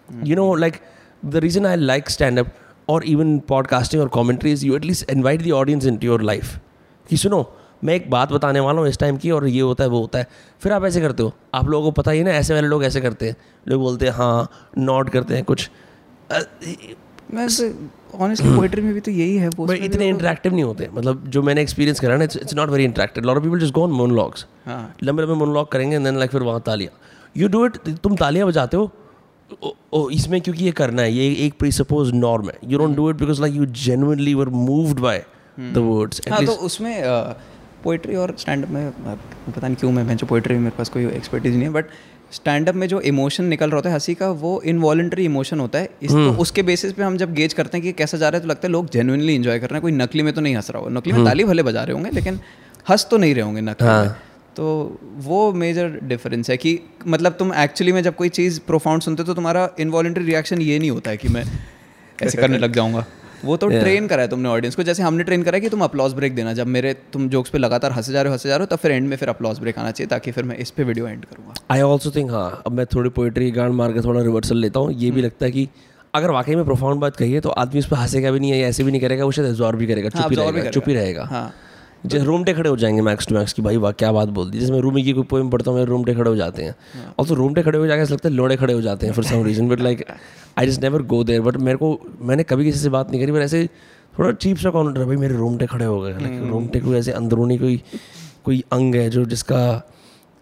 You 0.09 0.37
know 0.37 0.55
like 0.55 0.81
the 1.23 1.37
reason 1.37 1.67
I 1.67 1.77
like 1.77 2.11
stand 2.11 2.39
up 2.39 2.55
और 2.89 3.05
इवन 3.07 3.39
पॉडकास्टिंग 3.49 4.03
और 4.03 4.09
commentaries 4.09 4.65
you 4.65 4.77
at least 4.77 5.11
invite 5.11 5.43
the 5.43 5.51
audience 5.53 5.87
into 5.97 6.07
your 6.07 6.23
life 6.23 6.59
कि 7.11 7.17
सुनो 7.17 7.43
मैं 7.85 7.95
एक 7.95 8.11
बात 8.11 8.33
बताने 8.33 8.61
वाला 8.61 8.81
हूँ 8.81 8.89
इस 8.89 8.99
टाइम 8.99 9.17
की 9.17 9.31
और 9.31 9.47
ये 9.47 9.61
होता 9.61 9.85
है 9.85 9.91
वो 9.91 10.01
होता 10.01 10.19
है। 10.19 10.27
फिर 10.61 10.73
आप 10.73 10.85
ऐसे 10.85 11.01
करते 11.01 11.23
हो। 11.23 11.33
आप 11.55 11.69
लोगों 11.69 11.85
को 11.85 11.91
पता 11.93 12.11
ही 12.11 12.23
ना 12.25 12.31
ऐसे 12.33 12.55
वाले 12.55 12.69
लोग 12.69 12.85
ऐसे 12.85 13.01
करते 13.01 13.29
हैं। 13.29 13.37
लोग 13.69 13.83
बोलते 13.83 14.07
हैं 14.07 14.13
हाँ 14.13 14.49
नॉट 14.79 15.11
करते 15.11 15.35
हैं 15.35 15.45
कुछ। 15.45 15.69
ऑनेस्टली 18.15 18.55
पोइट्री 18.57 18.83
में 18.83 18.93
भी 18.95 19.01
तो 19.01 19.11
यही 19.11 19.37
है 19.37 19.49
वो 19.49 19.67
बट 19.67 19.83
इतने 19.85 20.09
इंटरेक्टिव 20.09 20.53
नहीं 20.53 20.65
होते। 20.65 20.89
मतलब 20.93 21.27
जो 21.29 21.43
मैंने 21.43 21.63
एक्सपीरियंस 21.63 22.01
करा 22.01 22.17
ना 22.17 22.25
it's 22.25 22.55
not 22.55 22.71
very 22.71 22.85
interactive 22.85 23.25
lot 23.25 23.37
of 23.37 23.45
people 23.45 23.59
just 23.61 23.75
go 23.75 23.83
on 23.83 23.91
monologues 23.93 24.47
हाँ। 24.67 24.95
लंबे 25.03 25.23
लंबे 25.23 25.35
मोनोलॉग 25.35 25.71
करेंगे 25.73 25.99
देन 25.99 26.19
लाइक 26.19 26.31
फिर 26.31 26.43
वहाँ 26.43 26.61
तालियाँ। 26.67 26.93
यू 27.37 27.49
डू 27.49 27.65
इट 27.67 27.77
तुम 28.03 28.17
तालियाँ 28.17 28.47
बजाते 28.49 28.77
हो? 28.77 28.91
ओ, 29.63 29.71
ओ, 29.93 30.09
इसमें 30.11 30.41
क्योंकि 30.41 30.65
ये 30.65 30.71
करना 30.73 31.03
है 31.03 31.13
ये 31.13 31.47
एक 31.47 31.59
प्री 31.59 31.73
सपोज़ 31.73 32.13
नॉर्म 32.15 32.49
है 32.49 32.59
you 32.65 32.79
don't 32.79 32.97
do 32.97 33.09
it 33.11 33.17
because 33.17 33.41
like 33.41 33.55
you 33.55 33.67
genuinely 33.83 34.35
were 34.35 34.49
moved 34.49 35.01
by 35.01 35.25
the 35.59 35.79
words 35.79 36.21
तो 36.21 36.53
उसमें 36.67 37.03
पोइट्री 37.87 38.17
और 38.17 38.35
स्टैंड 38.39 38.65
अप 38.65 38.71
में 38.71 38.91
पता 38.91 39.67
नहीं 39.67 39.77
क्यों 39.77 39.93
मैं 39.93 40.17
जो 40.17 40.27
पोइट्री 40.27 40.55
में 40.55 40.61
मेरे 40.61 40.77
पास 40.79 40.89
कोई 40.89 41.07
एक्सपर्टीज 41.07 41.55
नहीं 41.55 41.63
है 41.63 41.71
बट 41.73 41.87
स्टैंड 42.33 42.69
अप 42.69 42.75
में 42.75 42.87
जो 42.89 43.01
इमोशन 43.09 43.45
निकल 43.47 43.67
रहा 43.67 43.77
होता 43.77 43.89
है 43.89 43.95
हँसी 43.95 44.15
का 44.15 44.31
वो 44.39 44.61
इनवॉलेंट्री 44.67 45.25
इमोशन 45.25 45.61
होता 45.61 45.79
है। 45.79 45.89
इस 46.03 46.11
तो 46.13 46.31
उसके 46.41 46.63
बेसिस 46.63 46.93
पे 46.93 47.03
हम 47.03 47.17
जब 47.17 47.35
गेज 47.35 47.53
करते 47.53 47.77
हैं 47.77 47.83
कि 47.83 47.93
कैसा 47.95 48.19
जा 48.19 48.29
रहा 48.29 48.39
है 48.39 48.43
तो 48.43 48.49
लगता 48.49 48.67
है 48.69 48.73
लोग 48.73 48.89
जेन्युइनली 48.93 49.35
इंजॉय 49.35 49.59
कर 49.59 49.67
रहे 49.67 49.77
हैं 49.77 49.83
कोई 49.83 49.93
नकली 49.93 50.23
में 50.23 50.33
तो 50.35 50.41
नहीं 50.41 50.57
हंस 50.57 50.71
रहा 50.71 50.79
होगा। 50.79 50.95
नकली 50.95 51.13
में 51.13 51.25
ताली 51.25 51.45
भले 51.45 51.63
बजा 51.63 51.85
रहे 51.85 51.95
होंगे 51.95 52.11
लेकिन 52.11 52.41
हंस 52.89 53.07
तो 53.11 53.17
नहीं 53.17 53.35
रहे 53.35 53.45
होंगे 53.45 53.61
नकली 53.61 53.89
में। 53.89 54.09
तो 54.57 54.67
वो 55.25 55.53
मेजर 55.55 55.99
डिफरेंस 56.05 56.51
है 56.51 56.57
कि 56.57 56.79
मतलब 57.07 57.37
तुम 57.39 57.53
एक्चुअली 57.55 57.93
में 57.93 58.03
जब 58.03 58.17
कोई 58.17 58.29
चीज़ 58.31 58.61
प्रोफाउंड 58.67 59.03
सुनते 59.03 59.23
हो 59.23 59.27
तो 59.27 59.35
तुम्हारा 59.35 59.69
इनवॉलेंट्री 59.81 60.25
रिएक्शन 60.25 60.63
ये 60.63 60.79
नहीं 60.79 60.91
होता 60.91 61.11
है 61.11 61.17
कि 61.17 61.29
मैं 61.29 61.45
ऐसे 62.19 62.39
करने 62.39 62.59
लग 62.59 62.73
जाऊँगा। 62.73 63.05
वो 63.45 63.57
तो 63.57 63.69
ट्रेन 63.69 64.07
करा 64.07 64.23
है 64.23 64.29
तुमने 64.29 64.49
ऑडियंस 64.49 64.75
को। 64.75 64.83
जैसे 64.83 65.03
हमने 65.03 65.25
ट्रेन 65.25 65.43
करा 65.43 65.57
है 65.57 65.61
कि 65.61 65.69
तुम 65.69 65.81
अपलॉस 65.85 66.13
ब्रेक 66.13 66.35
देना। 66.35 66.53
जब 66.53 66.67
मेरे 66.69 66.93
तुम 67.13 67.29
जोक्स 67.29 67.51
पे 67.51 67.59
लगातार 67.59 67.93
हंसे 67.93 68.13
जा 68.13 68.23
रहे 68.23 68.31
हो 68.31 68.35
हंसे 68.35 68.49
जा 68.49 68.57
रहे 68.57 68.65
हो 68.65 68.75
तब 68.75 68.83
फिर 68.83 68.93
एंड 68.93 69.09
में 69.09 69.17
फिर 69.17 69.29
अपलॉस 69.29 69.59
ब्रेक 69.59 69.79
आना 69.79 69.91
चाहिए 69.91 70.09
ताकि 70.09 70.33
फिर 70.33 70.45
मैं 70.45 70.57
इस 70.57 70.71
पर 70.71 70.85
वीडियो 70.85 71.09
एंड 71.09 71.25
करूँगा। 71.25 71.55
आई 71.71 71.81
ऑल्सो 71.83 72.11
थिंक 72.11 72.31
हाँ 72.31 72.63
अब 72.67 72.73
मैं 72.73 72.87
थोड़ी 72.87 73.11
पोइट्री 73.11 73.51
गान 73.51 73.73
मार 73.73 73.93
के 73.93 74.01
थोड़ा 74.01 74.21
रिवर्सल 74.23 74.57
लेता 74.59 74.81
हूँ। 74.81 74.93
ये 74.95 75.11
भी 75.11 75.23
लगता 75.23 75.47
है 75.47 75.53
कि 75.53 75.69
अगर 76.15 76.31
वाकई 76.31 76.55
में 76.55 76.65
प्रोफाउंड 76.65 77.01
बात 77.01 77.17
कही 77.17 77.33
है 77.33 77.41
तो 77.41 77.49
आदमी 77.61 77.81
उस 77.81 77.87
पर 77.87 77.97
हंसेगा 77.97 78.31
भी 78.31 78.41
नहीं 78.41 78.51
है 78.51 78.59
ऐसे 78.65 78.85
भी 78.85 78.91
नहीं 78.91 79.01
करेगा 79.01 79.25
वो 79.25 79.33
शायद 79.33 79.49
एब्जॉर्व 79.49 79.79
भी 79.79 79.87
करेगा 79.87 80.09
चुप 80.11 80.31
ही 80.31 80.37
रहेगा 80.37 80.71
चुप 80.71 80.89
ही 80.89 80.95
रहेगा। 80.95 81.25
हाँ। 81.25 81.53
जैसे 82.07 82.25
रोमटे 82.25 82.53
खड़े 82.55 82.71
हो 82.71 82.77
जाएँगे 82.77 83.03
मैक्स 83.03 83.27
टू 83.27 83.35
मैक्स 83.35 83.53
की 83.53 83.63
भाई 83.63 83.77
वाह 83.77 83.93
क्या 83.93 84.11
बात 84.13 84.29
बोल 84.29 84.51
दी। 84.51 84.59
जैसे 84.59 84.73
मैं 84.73 84.81
रूमी 84.81 85.03
की 85.03 85.13
कोई 85.13 85.25
पोइम 85.25 85.51
पढ़ता 85.51 85.71
हूँ 85.71 85.79
मेरे 85.79 85.91
रोमटे 85.91 86.15
खड़े 86.15 86.31
हो 86.31 86.37
जाते 86.37 86.63
हैं। 86.63 86.75
और 87.19 87.27
तो 87.27 87.35
रोमटे 87.35 87.63
खड़े 87.63 87.79
हो 87.79 87.87
जाके 87.87 88.03
ऐसा 88.03 88.15
लगता 88.15 88.29
है 88.29 88.35
लोड़े 88.35 88.57
खड़े 88.57 88.75
हो 88.75 88.81
जाते 88.83 89.07
हैं 89.07 89.15
for 89.15 89.25
some 89.25 89.45
reason 89.45 89.69
but 89.69 89.81
like 89.81 90.05
I 90.59 90.67
just 90.67 90.83
never 90.83 91.03
go 91.05 91.23
there 91.25 91.41
but 91.41 91.57
मेरे 91.57 91.79
को 91.79 91.99
मैंने 92.21 92.43
कभी 92.43 92.65
किसी 92.65 92.79
से 92.79 92.89
बात 92.89 93.11
नहीं 93.11 93.21
करी 93.21 93.33
पर 93.33 93.41
ऐसे 93.41 93.69
थोड़ा 94.19 94.33
चीप 94.33 94.57
सा 94.57 94.71
कॉन्टर 94.71 95.05
भाई 95.05 95.17
मेरे 95.17 95.37
रोमटे 95.37 95.67
खड़े 95.67 95.85
हो 95.85 96.01
गए। 96.01 96.13
लाइक 96.13 96.43
रोमटे 96.51 96.81
कोई 96.81 96.97
ऐसे 96.99 97.13
अंदरूनी 97.13 97.59
कोई 97.59 97.83
कोई 98.45 98.63
अंग 98.73 98.95
है 98.95 99.09
जो 99.11 99.25
जिसका 99.25 99.61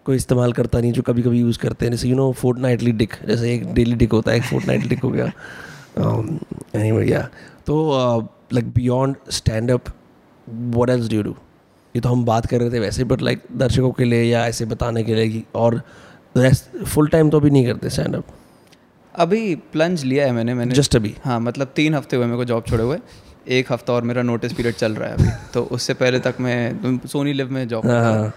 कोई 0.05 0.15
इस्तेमाल 0.15 0.53
करता 0.53 0.79
नहीं 0.79 0.91
जो 0.91 1.01
कभी 1.01 1.21
कभी 1.21 1.39
यूज़ 1.39 1.59
करते 1.59 1.85
हैं। 1.85 1.91
जैसे 1.91 2.07
you 2.07 2.15
know 2.15 2.31
fort 2.31 2.59
Knightley 2.59 2.91
Dick 2.91 3.13
जैसे 3.27 3.53
एक 3.53 3.73
डेली 3.73 3.95
डिक 3.95 4.11
होता 4.11 4.31
है 4.31 4.37
एक 4.37 4.43
फोर्ट 4.43 4.67
नाइटली 4.67 4.89
डिक 4.89 4.99
हो 4.99 5.09
गया। 5.09 5.31
एनी 6.75 7.11
या 7.11 7.21
तो 7.65 7.75
like 8.53 8.67
beyond 8.73 9.15
stand 9.31 9.71
up 9.71 9.85
what 10.75 10.89
else 10.89 11.09
do 11.09 11.21
do 11.23 11.35
ये 11.95 12.01
तो 12.01 12.09
हम 12.09 12.23
बात 12.25 12.45
कर 12.45 12.59
रहे 12.59 12.71
थे 12.71 12.79
वैसे 12.79 13.03
बट 13.03 13.21
लाइक 13.21 13.43
दर्शकों 13.57 13.91
के 13.91 14.03
लिए 14.03 14.23
या 14.23 14.45
ऐसे 14.47 14.65
बताने 14.65 15.03
के 15.03 15.15
लिए 15.15 15.29
कि 15.29 15.43
और 15.55 15.81
फुल 16.85 17.07
टाइम 17.07 17.29
तो 17.29 17.39
अभी 17.39 17.49
नहीं 17.49 17.65
करते 17.65 17.89
स्टैंड 17.89 18.15
अप 18.15 18.33
अभी 19.15 19.55
प्लंज 19.73 20.03
लिया 20.03 20.25
है 20.25 20.31
मैंने 20.31 20.53
मैंने 20.53 20.75
जस्ट 20.75 20.95
अभी? 20.95 21.13
हाँ 21.25 21.39
मतलब 21.39 21.71
तीन 21.75 21.95
हफ़्ते 21.95 22.15
हुए 22.15 22.25
मेरे 22.25 22.37
को 22.37 22.45
जॉब 22.45 22.63
छोड़े 22.67 22.83
हुए। 22.83 22.97
एक 23.49 23.71
हफ़्ता 23.71 23.93
और 23.93 24.01
मेरा 24.03 24.21
नोटिस 24.21 24.53
पीरियड 24.53 24.75
चल 24.75 24.95
रहा 24.95 25.09
है 25.09 25.15
अभी। 25.15 25.29
तो 25.53 25.63
उससे 25.71 25.93
पहले 25.93 26.19
तक 26.19 26.35
मैं 26.39 26.99
सोनी 27.07 27.33
लिव 27.33 27.51
में 27.51 27.67
जॉब 27.67 27.83
कर 27.83 27.89
रहा 27.89 28.11
था 28.13 28.31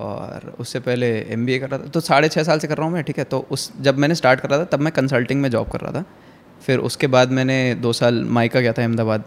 और 0.00 0.54
उससे 0.60 0.80
पहले 0.80 1.10
एमबीए 1.32 1.58
कर 1.58 1.68
रहा 1.68 1.78
था। 1.78 1.88
तो 1.88 2.00
साढ़े 2.00 2.28
छः 2.28 2.42
साल 2.42 2.58
से 2.58 2.68
कर 2.68 2.76
रहा 2.76 2.86
हूँ 2.86 2.94
मैं 2.94 3.02
ठीक 3.04 3.18
है? 3.18 3.24
तो 3.24 3.46
उस 3.50 3.70
जब 3.80 3.98
मैंने 3.98 4.14
स्टार्ट 4.14 4.40
कर 4.40 4.50
रहा 4.50 4.58
था 4.58 4.64
तब 4.72 4.80
मैं 4.80 4.92
कंसल्टिंग 4.92 5.40
में 5.42 5.50
जॉब 5.50 5.68
कर 5.68 5.80
रहा 5.80 5.92
था। 5.92 6.04
फिर 6.62 6.78
उसके 6.80 7.06
बाद 7.06 7.30
मैंने 7.30 7.74
दो 7.82 7.92
साल 7.92 8.22
माइका 8.30 8.60
गया 8.60 8.72
था 8.72 8.82
अहमदाबाद 8.82 9.24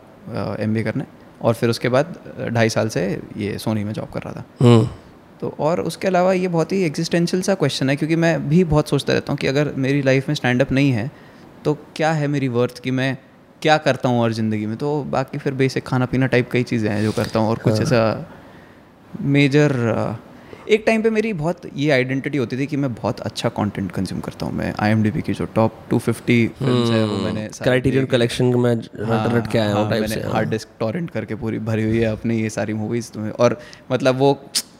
एम 0.59 0.83
करने। 0.83 1.03
और 1.41 1.53
फिर 1.53 1.69
उसके 1.69 1.89
बाद 1.89 2.15
ढाई 2.53 2.69
साल 2.69 2.89
से 2.89 3.03
ये 3.37 3.57
सोनी 3.57 3.83
में 3.83 3.93
जॉब 3.93 4.09
कर 4.09 4.21
रहा 4.21 4.33
था। 4.33 4.43
हम्म। 4.61 4.87
तो 5.41 5.53
और 5.59 5.81
उसके 5.81 6.07
अलावा 6.07 6.33
ये 6.33 6.47
बहुत 6.47 6.71
ही 6.71 6.81
एग्जिस्टेंशियल 6.83 7.41
सा 7.43 7.55
क्वेश्चन 7.55 7.89
है 7.89 7.95
क्योंकि 7.95 8.15
मैं 8.15 8.49
भी 8.49 8.63
बहुत 8.63 8.89
सोचता 8.89 9.13
रहता 9.13 9.33
हूँ 9.33 9.37
कि 9.37 9.47
अगर 9.47 9.71
मेरी 9.77 10.01
लाइफ 10.01 10.27
में 10.27 10.35
स्टैंड 10.35 10.61
अप 10.61 10.71
नहीं 10.71 10.91
है 10.91 11.11
तो 11.65 11.73
क्या 11.95 12.11
है 12.11 12.27
मेरी 12.27 12.47
वर्थ 12.47 12.79
कि 12.79 12.91
मैं 12.91 13.17
क्या 13.61 13.77
करता 13.77 14.09
हूँ 14.09 14.21
और 14.21 14.33
ज़िंदगी 14.33 14.65
में? 14.65 14.75
तो 14.77 15.03
बाकी 15.03 15.37
फिर 15.37 15.53
बेसिक 15.53 15.85
खाना 15.85 16.05
पीना 16.05 16.27
टाइप 16.27 16.49
कई 16.51 16.63
चीज़ें 16.63 16.89
हैं 16.89 17.03
जो 17.03 17.11
करता 17.11 17.39
हूँ 17.39 17.49
और 17.49 17.57
कुछ 17.57 17.81
ऐसा 17.81 18.01
मेजर 19.21 19.71
एक 20.69 20.83
टाइम 20.85 21.01
पे 21.01 21.09
मेरी 21.09 21.31
बहुत 21.33 21.61
ये 21.75 21.89
आइडेंटिटी 21.91 22.37
होती 22.37 22.57
थी 22.57 22.65
कि 22.67 22.77
मैं 22.77 22.93
बहुत 22.93 23.19
अच्छा 23.19 23.49
कंटेंट 23.49 23.91
कंज्यूम 23.91 24.19
करता 24.21 24.45
हूँ। 24.45 24.53
मैं 24.53 24.73
आई 24.79 25.21
की 25.21 25.33
जो 25.33 25.45
टॉप 25.55 25.75
250 25.89 25.99
फिफ्टी 26.05 26.39
है 26.61 27.05
मैंने 27.23 27.47
क्राइटेरियन 27.63 28.05
कलेक्शन 28.05 28.45
में 28.55 28.73
रट 28.73 29.33
रट 29.33 29.51
के 29.51 29.57
आया 29.57 29.73
हूँ 29.73 29.83
हाँ, 29.83 29.99
मैंने 29.99 30.15
हार्ड 30.33 30.49
डिस्क 30.49 30.69
टॉरेंट 30.79 31.09
करके 31.09 31.35
पूरी 31.35 31.59
भरी 31.69 31.83
हुई 31.83 31.97
है 31.97 32.11
अपनी 32.11 32.41
ये 32.41 32.49
सारी 32.49 32.73
मूवीज़ 32.73 33.11
तुम्हें। 33.11 33.31
और 33.31 33.59
मतलब 33.91 34.17
वो 34.19 34.33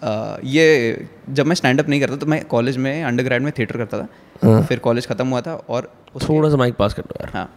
अ, 0.04 0.38
ये 0.44 1.06
जब 1.30 1.46
मैं 1.46 1.56
स्टैंड 1.56 1.80
अप 1.82 1.90
नहीं 1.90 2.02
करता 2.02 2.16
तो 2.16 2.26
मैं 2.26 2.44
कॉलेज 2.46 2.78
में 2.78 3.04
अंडर 3.04 3.40
में 3.40 3.52
थिएटर 3.60 3.78
करता 3.78 4.00
था। 4.00 4.62
फिर 4.62 4.80
कॉलेज 4.80 5.08
ख़त्म 5.08 5.28
हुआ 5.28 5.42
था 5.42 5.54
और 5.70 5.92
थोड़ा 6.30 6.50
सा 6.50 6.58
माइक 6.58 6.76
पास 6.76 6.94
कर 6.94 7.02
दो 7.02 7.16
यार। 7.22 7.32
हाँ 7.34 7.50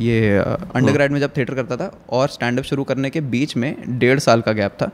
ये 0.00 0.36
अंडर 0.38 1.08
में 1.08 1.20
जब 1.20 1.36
थिएटर 1.36 1.54
करता 1.54 1.76
था 1.76 1.90
और 2.10 2.28
स्टैंड 2.28 2.58
अप 2.58 2.64
शुरू 2.64 2.84
करने 2.84 3.10
के 3.10 3.20
बीच 3.34 3.56
में 3.56 3.98
डेढ़ 3.98 4.18
साल 4.18 4.40
का 4.40 4.52
गैप 4.52 4.76
था 4.82 4.90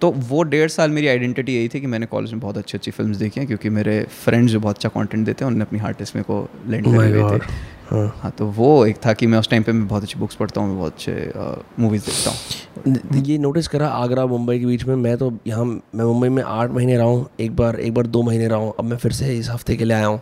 तो 0.00 0.10
वो 0.28 0.42
डेढ़ 0.44 0.68
साल 0.70 0.90
मेरी 0.90 1.08
आइडेंटिटी 1.08 1.56
यही 1.56 1.68
थी 1.68 1.80
कि 1.80 1.86
मैंने 1.86 2.06
कॉलेज 2.06 2.32
में 2.32 2.40
बहुत 2.40 2.58
अच्छी 2.58 2.78
अच्छी 2.78 2.90
फ़िल्म 2.90 3.14
देखी 3.14 3.40
हैं 3.40 3.46
क्योंकि 3.46 3.70
मेरे 3.70 4.02
फ्रेंड्स 4.14 4.52
जो 4.52 4.60
बहुत 4.60 4.76
अच्छा 4.76 4.88
कॉन्टेंट 4.88 5.24
देते 5.26 5.44
हैं 5.44 5.50
उन्होंने 5.50 5.64
अपनी 5.64 5.78
हार्ड 5.78 5.98
डिस्क 5.98 6.16
मेरे 6.16 6.24
को 6.24 6.48
लेंड 6.68 6.86
करे 6.86 7.38
थे। 7.38 7.68
हाँ। 7.90 8.06
हाँ 8.16 8.30
तो 8.38 8.46
वो 8.48 8.86
एक 8.86 8.96
था 9.06 9.12
कि 9.12 9.26
मैं 9.26 9.38
उस 9.38 9.48
टाइम 9.50 9.62
पे 9.62 9.72
मैं 9.72 9.86
बहुत 9.88 10.02
अच्छी 10.02 10.18
बुक्स 10.18 10.34
पढ़ता 10.36 10.60
हूँ 10.60 10.68
मैं 10.68 10.78
बहुत 10.78 10.92
अच्छे 10.92 11.32
मूवीज़ 11.78 12.04
देखता 12.06 12.30
हूँ। 12.30 13.22
ये 13.22 13.38
नोटिस 13.38 13.68
करा 13.68 13.88
आगरा 13.88 14.26
मुंबई 14.26 14.58
के 14.58 14.66
बीच 14.66 14.84
में 14.84 14.94
मैं 14.96 15.16
तो 15.18 15.32
यहाँ 15.46 15.64
मैं 15.64 16.04
मुंबई 16.04 16.28
में 16.28 16.42
आठ 16.42 16.70
महीने 16.70 16.96
रहा 16.96 17.06
हूँ 17.06 17.28
एक 17.40 17.56
बार 17.56 17.80
एक 17.80 17.94
बार 17.94 18.06
दो 18.08 18.22
महीने 18.22 18.46
रहा 18.48 18.58
हूँ 18.58 18.72
अब 18.78 18.84
मैं 18.84 18.96
फिर 18.96 19.12
से 19.12 19.34
इस 19.38 19.50
हफ़्ते 19.50 19.76
के 19.76 19.84
लिए 19.84 19.96
आया 19.96 20.06
हूँ 20.06 20.20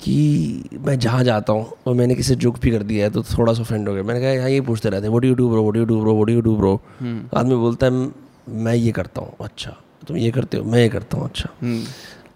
कि 0.00 0.78
मैं 0.80 0.98
जहाँ 0.98 1.24
जाता 1.24 1.52
हूँ 1.52 1.66
और 1.86 1.94
मैंने 1.94 2.14
किसी 2.14 2.28
से 2.28 2.34
जोक 2.36 2.58
भी 2.60 2.70
कर 2.70 2.82
दिया 2.82 3.04
है 3.04 3.10
तो 3.10 3.22
थोड़ा 3.24 3.52
सा 3.52 3.62
फ्रेंड 3.62 3.88
हो 3.88 3.94
गया। 3.94 4.02
मैंने 4.02 4.20
कहा 4.20 4.30
यहाँ 4.30 4.50
ये 4.50 4.60
पूछते 4.60 4.88
रहते 4.88 5.06
हैं 5.06 5.12
what 5.12 5.24
you 5.24 5.34
do 5.34 5.48
bro 5.50 5.62
what 5.62 5.76
you 5.76 5.84
do 5.84 6.00
bro 6.00 6.14
what 6.14 6.30
you 6.30 6.40
do 6.40 6.56
bro 6.56 6.74
आदमी 7.34 7.54
बोलता 7.56 7.86
है 7.86 7.92
मैं 8.48 8.74
ये 8.74 8.92
करता 8.92 9.22
हूँ 9.22 9.34
अच्छा। 9.40 9.76
तुम 10.08 10.16
ये 10.16 10.30
करते 10.30 10.56
हो 10.56 10.64
मैं 10.64 10.78
ये 10.78 10.88
करता 10.88 11.18
हूँ 11.18 11.24
अच्छा। 11.28 11.48
हम्म, 11.62 11.82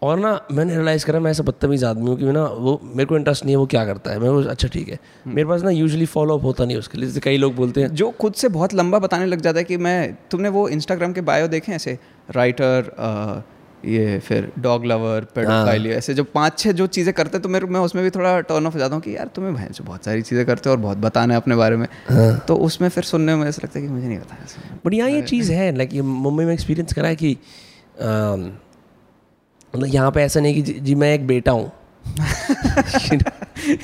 और 0.03 0.19
ना 0.19 0.31
मैंने 0.53 0.75
रियलाइज़ 0.77 1.05
करा 1.07 1.21
मैं 1.21 1.31
ऐसा 1.31 1.43
बदतमीज़ 1.43 1.85
आदमी 1.85 2.11
हूँ 2.11 2.17
कि 2.19 2.25
ना 2.25 2.45
वो 2.45 2.81
मेरे 2.85 3.05
को 3.07 3.17
इंटरेस्ट 3.17 3.45
नहीं 3.45 3.55
है 3.55 3.59
वो 3.59 3.67
क्या 3.67 3.85
करता 3.87 4.11
है? 4.11 4.19
मैं 4.19 4.29
वो 4.29 4.43
अच्छा 4.43 4.69
ठीक 4.69 4.89
है। 4.89 4.99
मेरे 5.27 5.49
पास 5.49 5.63
ना 5.63 5.71
यूजुअली 5.71 6.07
फॉलो 6.07 6.39
अप 6.39 6.45
होता 6.45 6.65
नहीं 6.65 6.77
उसके 6.77 6.99
लिए 6.99 7.07
जैसे 7.09 7.21
कई 7.21 7.37
लोग 7.37 7.55
बोलते 7.55 7.81
हैं। 7.83 7.95
जो 7.95 8.11
खुद 8.11 8.35
से 8.35 8.49
बहुत 8.49 8.75
लंबा 8.75 8.99
बताने 8.99 9.27
लग 9.27 9.41
जाता 9.41 9.59
है 9.59 9.65
कि 9.65 9.77
मैं 9.77 10.15
तुमने 10.31 10.49
वो 10.49 10.69
इंस्टाग्राम 10.69 11.13
के 11.13 11.21
बायो 11.21 11.49
देखे 11.49 11.73
हैं 11.73 11.77
ऐसे? 11.77 11.99
राइटर 12.31 12.93
ये 13.85 14.19
फिर 14.19 14.53
डॉग 14.59 14.87
लवर 14.87 15.25
पेडोफाइल 15.35 15.87
ऐसे 15.87 16.15
जो 16.15 16.25
पाँच 16.25 16.59
छह 16.59 16.73
जो 16.73 16.87
चीज़ें 16.87 17.15
करते 17.15 17.37
हैं 17.37 17.43
तो 17.43 17.49
मेरे 17.49 17.67
मैं 17.67 17.81
उसमें 17.81 18.05
भी 18.05 18.11
थोड़ा 18.11 18.41
टर्न 18.41 18.67
ऑफ़ 18.67 18.79
जाता 18.79 18.95
हूँ 18.95 19.03
कि 19.03 19.17
यार 19.17 19.27
तुम्हें 19.27 19.55
भैंस 19.55 19.83
बहुत 19.83 20.05
सारी 20.05 20.23
चीज़ें 20.23 20.47
करते 20.47 20.69
हो 20.69 20.75
और 20.77 20.81
बहुत 20.81 20.99
बताना 20.99 21.35
है 21.35 21.41
अपने 21.41 21.57
बारे 21.57 21.77
में। 21.77 21.89
तो 22.49 22.57
उसमें 22.57 22.89
फिर 22.89 23.05
सुनने 23.05 23.37
में 23.37 23.49
ऐसा 23.49 23.61
लगता 23.65 23.79
है 23.79 23.87
कि 23.87 23.93
मुझे 23.93 24.09
नहीं 24.09 24.19
बताया 24.19 24.79
बट 24.87 24.95
यहाँ 24.95 25.11
ये 25.11 25.23
चीज़ 25.23 25.53
है 25.53 25.77
लाइक 25.77 25.95
ये 25.95 26.03
मुंबई 26.03 26.45
में 26.45 26.53
एक्सपीरियंस 26.53 26.93
करा 26.93 27.09
है 27.09 27.17
कि 27.17 27.37
मतलब 29.75 29.87
यहाँ 29.87 30.11
पे 30.11 30.23
ऐसा 30.23 30.41
नहीं 30.41 30.63
कि 30.63 30.73
जी, 30.73 30.95
मैं 30.95 31.15
एक 31.15 31.27
बेटा 31.27 31.53
हूँ। 31.53 31.73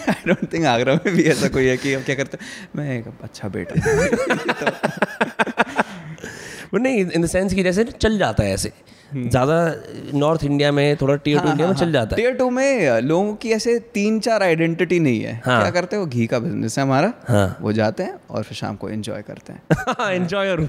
आई 0.09 0.15
डोंट 0.27 0.53
थिंक 0.53 0.65
आगरा 0.67 0.95
में 0.95 1.15
भी 1.17 1.23
ऐसा 1.23 1.49
कोई 1.49 1.65
है 1.65 1.77
कि 1.77 1.95
हम 1.95 2.03
क्या 2.03 2.15
करते 2.15 2.39
हैं 2.41 2.69
मैं 2.77 2.99
एक 2.99 3.05
अच्छा 3.23 3.49
बेटा 3.49 3.75
बट 6.75 6.81
नहीं 6.81 7.05
इन 7.07 7.23
द 7.23 7.27
सेंस 7.27 7.55
कि 7.55 7.63
जैसे 7.63 7.85
चल 7.85 8.19
जाता 8.19 8.43
है 8.43 8.55
ऐसे। 8.55 8.73
ज़्यादा 9.17 9.75
नॉर्थ 10.15 10.45
इंडिया 10.45 10.73
में 10.73 10.97
थोड़ा 10.97 11.15
टीयर 11.17 11.41
टू 11.41 11.49
इंडिया 11.49 11.69
में 11.69 11.75
चल 11.75 11.93
जाता 11.93 12.17
है। 12.17 12.23
टीयर 12.23 12.35
टू 12.35 12.49
में 12.51 13.01
लोगों 13.01 13.35
की 13.35 13.53
ऐसे 13.53 13.79
तीन 13.95 14.19
चार 14.21 14.43
आइडेंटिटी 14.43 14.99
नहीं 15.01 15.21
है। 15.21 15.33
हाँ। 15.45 15.61
क्या 15.61 15.71
करते 15.71 15.97
हैं? 15.97 16.03
वो 16.03 16.09
घी 16.09 16.27
का 16.27 16.39
बिज़नेस 16.39 16.79
है 16.79 16.85
हमारा। 16.85 17.13
हाँ। 17.29 17.59
वो 17.61 17.73
जाते 17.73 18.03
हैं 18.03 18.19
और 18.31 18.43
फिर 18.43 18.57
शाम 18.57 18.77
को 18.77 18.91
एंजॉय 18.91 19.23
करते 19.23 19.53
हैं। 19.53 20.11
एंजॉयर 20.13 20.69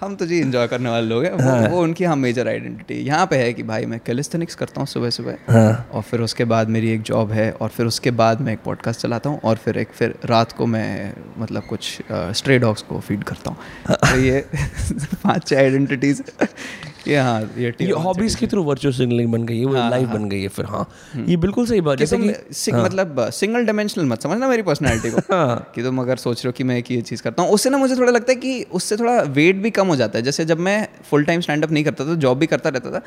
हम 0.00 0.14
तो 0.16 0.26
जी 0.26 0.38
इन्जॉय 0.40 0.66
करने 0.68 0.90
वाले 0.90 1.06
लोग 1.06 1.24
हैं। 1.24 1.32
वो, 1.32 1.68
वो 1.68 1.82
उनकी 1.82 2.04
हम 2.04 2.18
मेजर 2.18 2.48
आइडेंटिटी 2.48 2.94
यहाँ 2.94 3.26
पे 3.26 3.36
है 3.36 3.52
कि 3.52 3.62
भाई 3.62 3.86
मैं 3.86 3.98
कैलिस्थेनिक्स 4.06 4.54
करता 4.54 4.80
हूँ 4.80 4.86
सुबह 4.86 5.10
सुबह। 5.10 5.36
हाँ। 5.48 5.88
और 5.92 6.02
फिर 6.02 6.20
उसके 6.20 6.44
बाद 6.44 6.68
मेरी 6.68 6.90
एक 6.90 7.02
जॉब 7.02 7.32
है। 7.32 7.50
और 7.52 7.68
फिर 7.68 7.86
उसके 7.86 8.10
बाद 8.10 8.40
मैं 8.40 8.52
एक 8.52 8.58
पॉडकास्ट 8.64 9.00
चलाता 9.00 9.30
हूँ। 9.30 9.40
और 9.44 9.56
फिर 9.56 9.78
एक 9.78 9.88
फिर 9.88 10.14
रात 10.24 10.52
को 10.52 10.66
मैं 10.66 11.12
मतलब 11.38 11.66
कुछ 11.66 11.98
स्ट्रे 12.12 12.58
डॉग्स 12.58 12.82
को 12.82 13.00
फ़ीड 13.00 13.24
करता 13.24 13.50
हूँ। 13.50 13.58
तो 13.90 14.18
ये 14.20 14.44
पाँच 15.24 15.46
छः 15.48 15.58
आइडेंटिटीज 15.58 16.22
ये 17.08 17.16
हाँ 17.16 17.40
ये 17.58 17.72
ये 17.80 17.92
हॉबीज 17.92 18.34
के 18.34 18.46
थ्रू 18.46 18.62
वर्चुअल 18.62 18.94
सिग्नलिंग 18.94 19.32
बन 19.32 19.44
गई 19.44 19.58
है 19.58 19.64
वो 19.64 19.74
लाइफ 19.74 20.08
बन 20.08 20.28
गई 20.28 20.42
है 20.42 20.48
फिर 20.48 20.64
हाँ। 20.64 20.88
ये 21.16 21.36
बिल्कुल 21.36 21.66
सही 21.66 21.80
बात 21.80 21.98
जैसे 21.98 22.16
कि 22.18 22.28
कि 22.64 22.72
मतलब 22.72 23.30
सिंगल 23.30 23.64
डायमेंशनल 23.64 24.04
मत 24.04 24.22
समझना 24.22 24.48
मेरी 24.48 24.62
पर्सनैलिटी 24.62 25.10
को। 25.10 25.18
हाँ। 25.34 25.72
कि 25.74 25.82
तुम 25.82 26.00
अगर 26.00 26.16
सोच 26.16 26.44
रहे 26.44 26.48
हो 26.48 26.52
कि 26.52 26.64
मैं 26.64 26.76
एक 26.78 26.90
ये 26.90 27.00
चीज़ 27.00 27.22
करता 27.22 27.42
हूँ 27.42 27.50
उससे 27.50 27.70
ना 27.70 27.78
मुझे 27.78 27.96
थोड़ा 27.96 28.12
लगता 28.12 28.32
है 28.32 28.36
कि 28.36 28.62
उससे 28.72 28.96
थोड़ा 28.96 29.22
वेट 29.22 29.56
भी 29.56 29.70
कम 29.70 29.86
हो 29.86 29.96
जाता 29.96 30.18
है। 30.18 30.24
जैसे 30.24 30.44
जब 30.44 30.58
मैं 30.58 30.88
फुल 31.10 31.24
टाइम 31.24 31.40
स्टैंड 31.40 31.64
अप 31.64 31.70
नहीं 31.70 31.84
करता 31.84 32.06
था 32.06 32.14
जॉब 32.14 32.38
भी 32.38 32.46
करता 32.46 32.68
रहता 32.68 32.90
था 32.90 33.02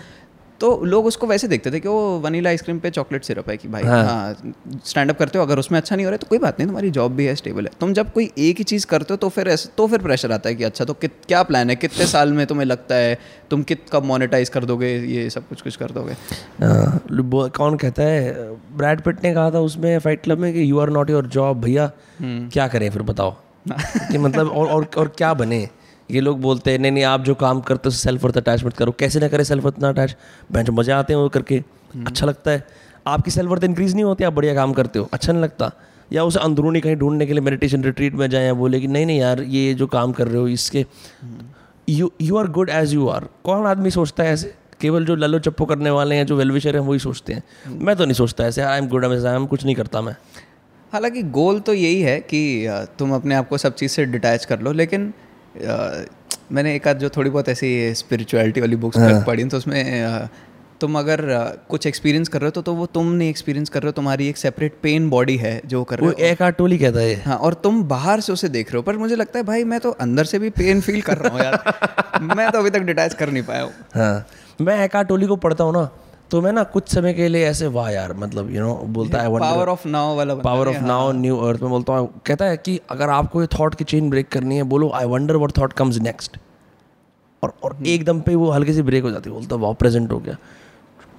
तो 0.63 0.69
लोग 0.85 1.05
उसको 1.05 1.27
वैसे 1.27 1.47
देखते 1.47 1.71
थे 1.71 1.79
कि 1.79 1.87
वो 1.87 2.19
वनीला 2.19 2.49
आइसक्रीम 2.49 2.77
पे 2.79 2.89
चॉकलेट 2.89 3.23
सिरप 3.23 3.49
है 3.49 3.55
कि 3.57 3.67
भाई 3.67 3.83
हाँ। 3.83 4.53
स्टैंड 4.85 5.09
अप 5.11 5.17
करते 5.19 5.37
हो 5.37 5.45
अगर 5.45 5.59
उसमें 5.59 5.79
अच्छा 5.79 5.95
नहीं 5.95 6.05
हो 6.05 6.09
रहा 6.09 6.15
है 6.15 6.17
तो 6.17 6.27
कोई 6.29 6.39
बात 6.39 6.59
नहीं 6.59 6.67
तुम्हारी 6.67 6.89
जॉब 6.89 7.11
भी 7.11 7.25
है 7.25 7.35
स्टेबल 7.35 7.65
है। 7.65 7.71
तुम 7.79 7.93
जब 7.93 8.11
कोई 8.13 8.29
एक 8.37 8.57
ही 8.57 8.63
चीज़ 8.63 8.85
करते 8.85 9.13
हो 9.13 9.17
तो 9.17 9.29
फिर 9.29 9.47
ऐसे 9.47 9.69
तो 9.77 9.87
फिर 9.87 9.99
प्रेशर 9.99 10.31
आता 10.31 10.49
है 10.49 10.55
कि 10.55 10.63
अच्छा 10.63 10.85
तो 10.85 10.93
कित 10.93 11.13
क्या 11.27 11.43
प्लान 11.43 11.69
है? 11.69 11.75
कितने 11.75 12.07
साल 12.07 12.33
में 12.33 12.45
तुम्हें 12.47 12.65
लगता 12.65 12.95
है 12.95 13.17
तुम 13.49 13.63
कित 13.63 13.85
कब 13.93 14.03
मोनेटाइज 14.03 14.49
कर 14.49 14.65
दोगे 14.65 14.95
ये 14.97 15.29
सब 15.29 15.47
कुछ 15.47 15.61
कुछ 15.61 15.75
कर 15.75 15.91
दोगे? 15.91 16.13
हाँ, 16.13 16.99
कौन 17.49 17.77
कहता 17.77 18.03
है 18.03 18.33
ब्रैड 18.77 19.01
पिट 19.01 19.23
ने 19.23 19.33
कहा 19.33 19.51
था 19.51 19.59
उसमें 19.59 19.97
फाइट 19.99 20.23
क्लब 20.23 20.39
में 20.39 20.53
कि 20.53 20.71
you 20.71 20.79
are 20.79 20.89
not 20.89 21.09
your 21.09 21.27
job 21.27 21.61
भैया। 21.61 21.91
क्या 22.21 22.67
करें 22.67 22.89
फिर 22.89 23.01
बताओ। 23.01 23.35
कि 23.69 24.17
मतलब 24.17 24.49
और 24.49 24.67
और 24.67 24.89
और 24.97 25.07
क्या 25.17 25.33
बने? 25.33 25.67
ये 26.09 26.21
लोग 26.21 26.39
बोलते 26.41 26.71
हैं 26.71 26.79
नहीं 26.79 26.91
नहीं 26.91 27.03
आप 27.03 27.21
जो 27.23 27.35
काम 27.35 27.61
करते 27.61 27.89
हो 27.89 27.91
सेल्फ 27.91 28.23
वर्थ 28.23 28.37
अटैचमेंट 28.37 28.75
करो। 28.75 28.91
कैसे 28.91 29.19
ना 29.19 29.27
करें 29.27 29.43
सेल्फ 29.43 29.63
वर्थ 29.63 29.79
ना 29.81 29.89
अटैच 29.89 30.15
बेंच 30.51 30.69
मज़े 30.69 30.93
आते 30.93 31.13
हैं 31.13 31.19
वो 31.19 31.29
करके 31.29 31.63
अच्छा 31.97 32.25
लगता 32.25 32.51
है। 32.51 32.65
आपकी 33.07 33.31
सेल्फ 33.31 33.49
वर्थ 33.49 33.63
इंक्रीज 33.63 33.93
नहीं 33.93 34.03
होती 34.03 34.23
आप 34.23 34.33
बढ़िया 34.33 34.55
काम 34.55 34.73
करते 34.73 34.99
हो 34.99 35.09
अच्छा 35.13 35.31
नहीं 35.33 35.43
लगता। 35.43 35.71
या 36.11 36.23
उसे 36.23 36.39
अंदरूनी 36.39 36.81
कहीं 36.81 36.95
ढूँढने 36.95 37.25
के 37.25 37.33
लिए 37.33 37.41
मेडिटेशन 37.41 37.83
रिट्रीट 37.83 38.15
में 38.15 38.29
जाए 38.29 38.51
बोले 38.53 38.79
कि 38.79 38.87
नहीं 38.87 39.05
नहीं 39.05 39.19
यार 39.19 39.41
ये 39.41 39.73
जो 39.73 39.87
काम 39.87 40.11
कर 40.11 40.27
रहे 40.27 40.37
हो 40.37 40.47
इसके 40.47 40.85
you 41.87 42.11
you 42.21 42.37
are 42.37 42.47
good 42.49 42.69
as 42.69 42.93
you 42.93 43.07
are 43.07 43.27
कौन 43.43 43.65
आदमी 43.67 43.91
सोचता 43.91 44.23
है 44.23 44.33
ऐसे? 44.33 44.53
केवल 44.81 45.05
जो 45.05 45.15
ललो 45.15 45.39
चप्पो 45.39 45.65
करने 45.65 45.89
वाले 45.89 46.15
हैं 46.15 46.25
जो 46.25 46.35
वेलविशर 46.35 46.75
हैं 46.75 46.83
वही 46.83 46.99
सोचते 46.99 47.33
हैं। 47.33 47.43
मैं 47.79 47.95
तो 47.95 48.05
नहीं 48.05 48.13
सोचता 48.13 48.45
ऐसे 48.45 48.61
I 48.61 48.77
am 48.77 48.87
good 48.87 49.05
I 49.05 49.35
am 49.35 49.45
कुछ 49.45 49.65
नहीं 49.65 49.75
करता 49.75 50.01
मैं। 50.01 50.15
हालाँकि 50.93 51.23
गोल 51.31 51.59
तो 51.59 51.73
यही 51.73 52.01
है 52.01 52.19
कि 52.23 52.41
तुम 52.99 53.13
अपने 53.15 53.35
आप 53.35 53.47
को 53.49 53.57
सब 53.57 53.75
चीज़ 53.75 53.91
से 53.91 54.05
डिटैच 54.05 54.45
कर 54.45 54.59
लो 54.59 54.71
लेकिन 54.71 55.13
मैंने 55.55 56.75
एक 56.75 56.87
आध 56.87 56.99
जो 56.99 57.09
थोड़ी 57.09 57.29
बहुत 57.29 57.49
ऐसी 57.49 57.93
स्पिरिचुअलिटी 57.95 58.61
वाली 58.61 58.75
बुक्स 58.75 58.97
पढ़ी 59.27 59.43
तो 59.45 59.57
उसमें 59.57 60.27
तुम 60.81 60.97
अगर 60.99 61.21
कुछ 61.69 61.85
एक्सपीरियंस 61.87 62.27
कर 62.27 62.41
रहे 62.41 62.47
हो 62.47 62.51
तो, 62.51 62.61
तो 62.61 62.73
वो 62.73 62.85
तुम 62.85 63.11
नहीं 63.11 63.29
एक्सपीरियंस 63.29 63.69
कर 63.69 63.81
रहे 63.81 63.87
हो 63.87 63.91
तुम्हारी 63.91 64.27
एक 64.29 64.37
सेपरेट 64.37 64.73
पेन 64.83 65.09
बॉडी 65.09 65.35
है 65.37 65.61
जो 65.65 65.83
कर 65.83 65.99
रहे 65.99 66.07
हो। 66.07 66.13
एक 66.25 66.41
आठ 66.41 66.57
टोली 66.57 66.77
कहता 66.77 66.99
है। 66.99 67.15
हाँ 67.23 67.37
और 67.37 67.53
तुम 67.53 67.83
बाहर 67.83 68.19
से 68.19 68.33
उसे 68.33 68.49
देख 68.49 68.71
रहे 68.71 68.77
हो 68.77 68.83
पर 68.83 68.97
मुझे 68.97 69.15
लगता 69.15 69.39
है 69.39 69.45
भाई 69.45 69.63
मैं 69.63 69.79
तो 69.79 69.91
अंदर 70.01 70.25
से 70.25 70.39
भी 70.39 70.49
पेन 70.49 70.81
फील 70.81 71.01
कर 71.01 71.17
रहा 71.17 71.33
हूँ 71.33 71.41
यार। 71.41 72.19
मैं 72.35 72.49
तो 72.51 72.59
अभी 72.59 72.69
तक 72.69 72.79
डिटैच 72.81 73.13
कर 73.13 73.29
नहीं 73.29 73.43
पाया 73.43 73.61
हूँ। 73.61 73.71
हाँ 73.95 74.25
मैं 74.61 74.83
एक 74.85 74.95
आठ 74.95 75.07
टोली 75.07 75.27
को 75.27 75.35
पढ़ता 75.35 75.63
हूँ 75.63 75.73
ना 75.73 75.89
तो 76.33 76.39
मैं 76.41 76.51
ना 76.53 76.63
कुछ 76.73 76.87
समय 76.89 77.13
के 77.13 77.27
लिए 77.27 77.45
ऐसे 77.45 77.67
वाह 77.73 77.89
यार 77.91 78.13
मतलब 78.17 78.49
यू 78.51 78.61
नो 78.61 78.73
बोलता 78.93 79.21
है 79.21 79.39
पावर 79.39 79.69
ऑफ़ 79.69 79.87
नाउ 79.87 80.15
वाला 80.17 80.35
power 80.35 80.67
off 80.67 80.77
now 80.83 81.11
new 81.13 81.37
earth 81.39 81.61
में 81.61 81.69
बोलता 81.69 81.93
हूँ। 81.93 82.21
कहता 82.25 82.45
है 82.45 82.57
कि 82.57 82.79
अगर 82.91 83.09
आपको 83.09 83.41
ये 83.41 83.47
थॉट 83.53 83.75
की 83.75 83.83
चेन 83.83 84.09
ब्रेक 84.09 84.29
करनी 84.29 84.55
है 84.57 84.63
बोलो 84.71 84.89
I 84.95 85.05
wonder 85.07 85.37
what 85.37 85.57
thought 85.57 85.73
comes 85.73 85.97
next 86.01 86.37
और 87.43 87.53
और 87.63 87.75
एकदम 87.85 88.21
पे 88.21 88.35
वो 88.35 88.49
हल्के 88.51 88.73
से 88.73 88.83
ब्रेक 88.83 89.03
हो 89.03 89.11
जाती 89.11 89.29
है 89.29 89.35
बोलता 89.35 89.55
वाह 89.55 89.73
प्रेजेंट 89.83 90.11
हो 90.11 90.19
गया। 90.19 90.37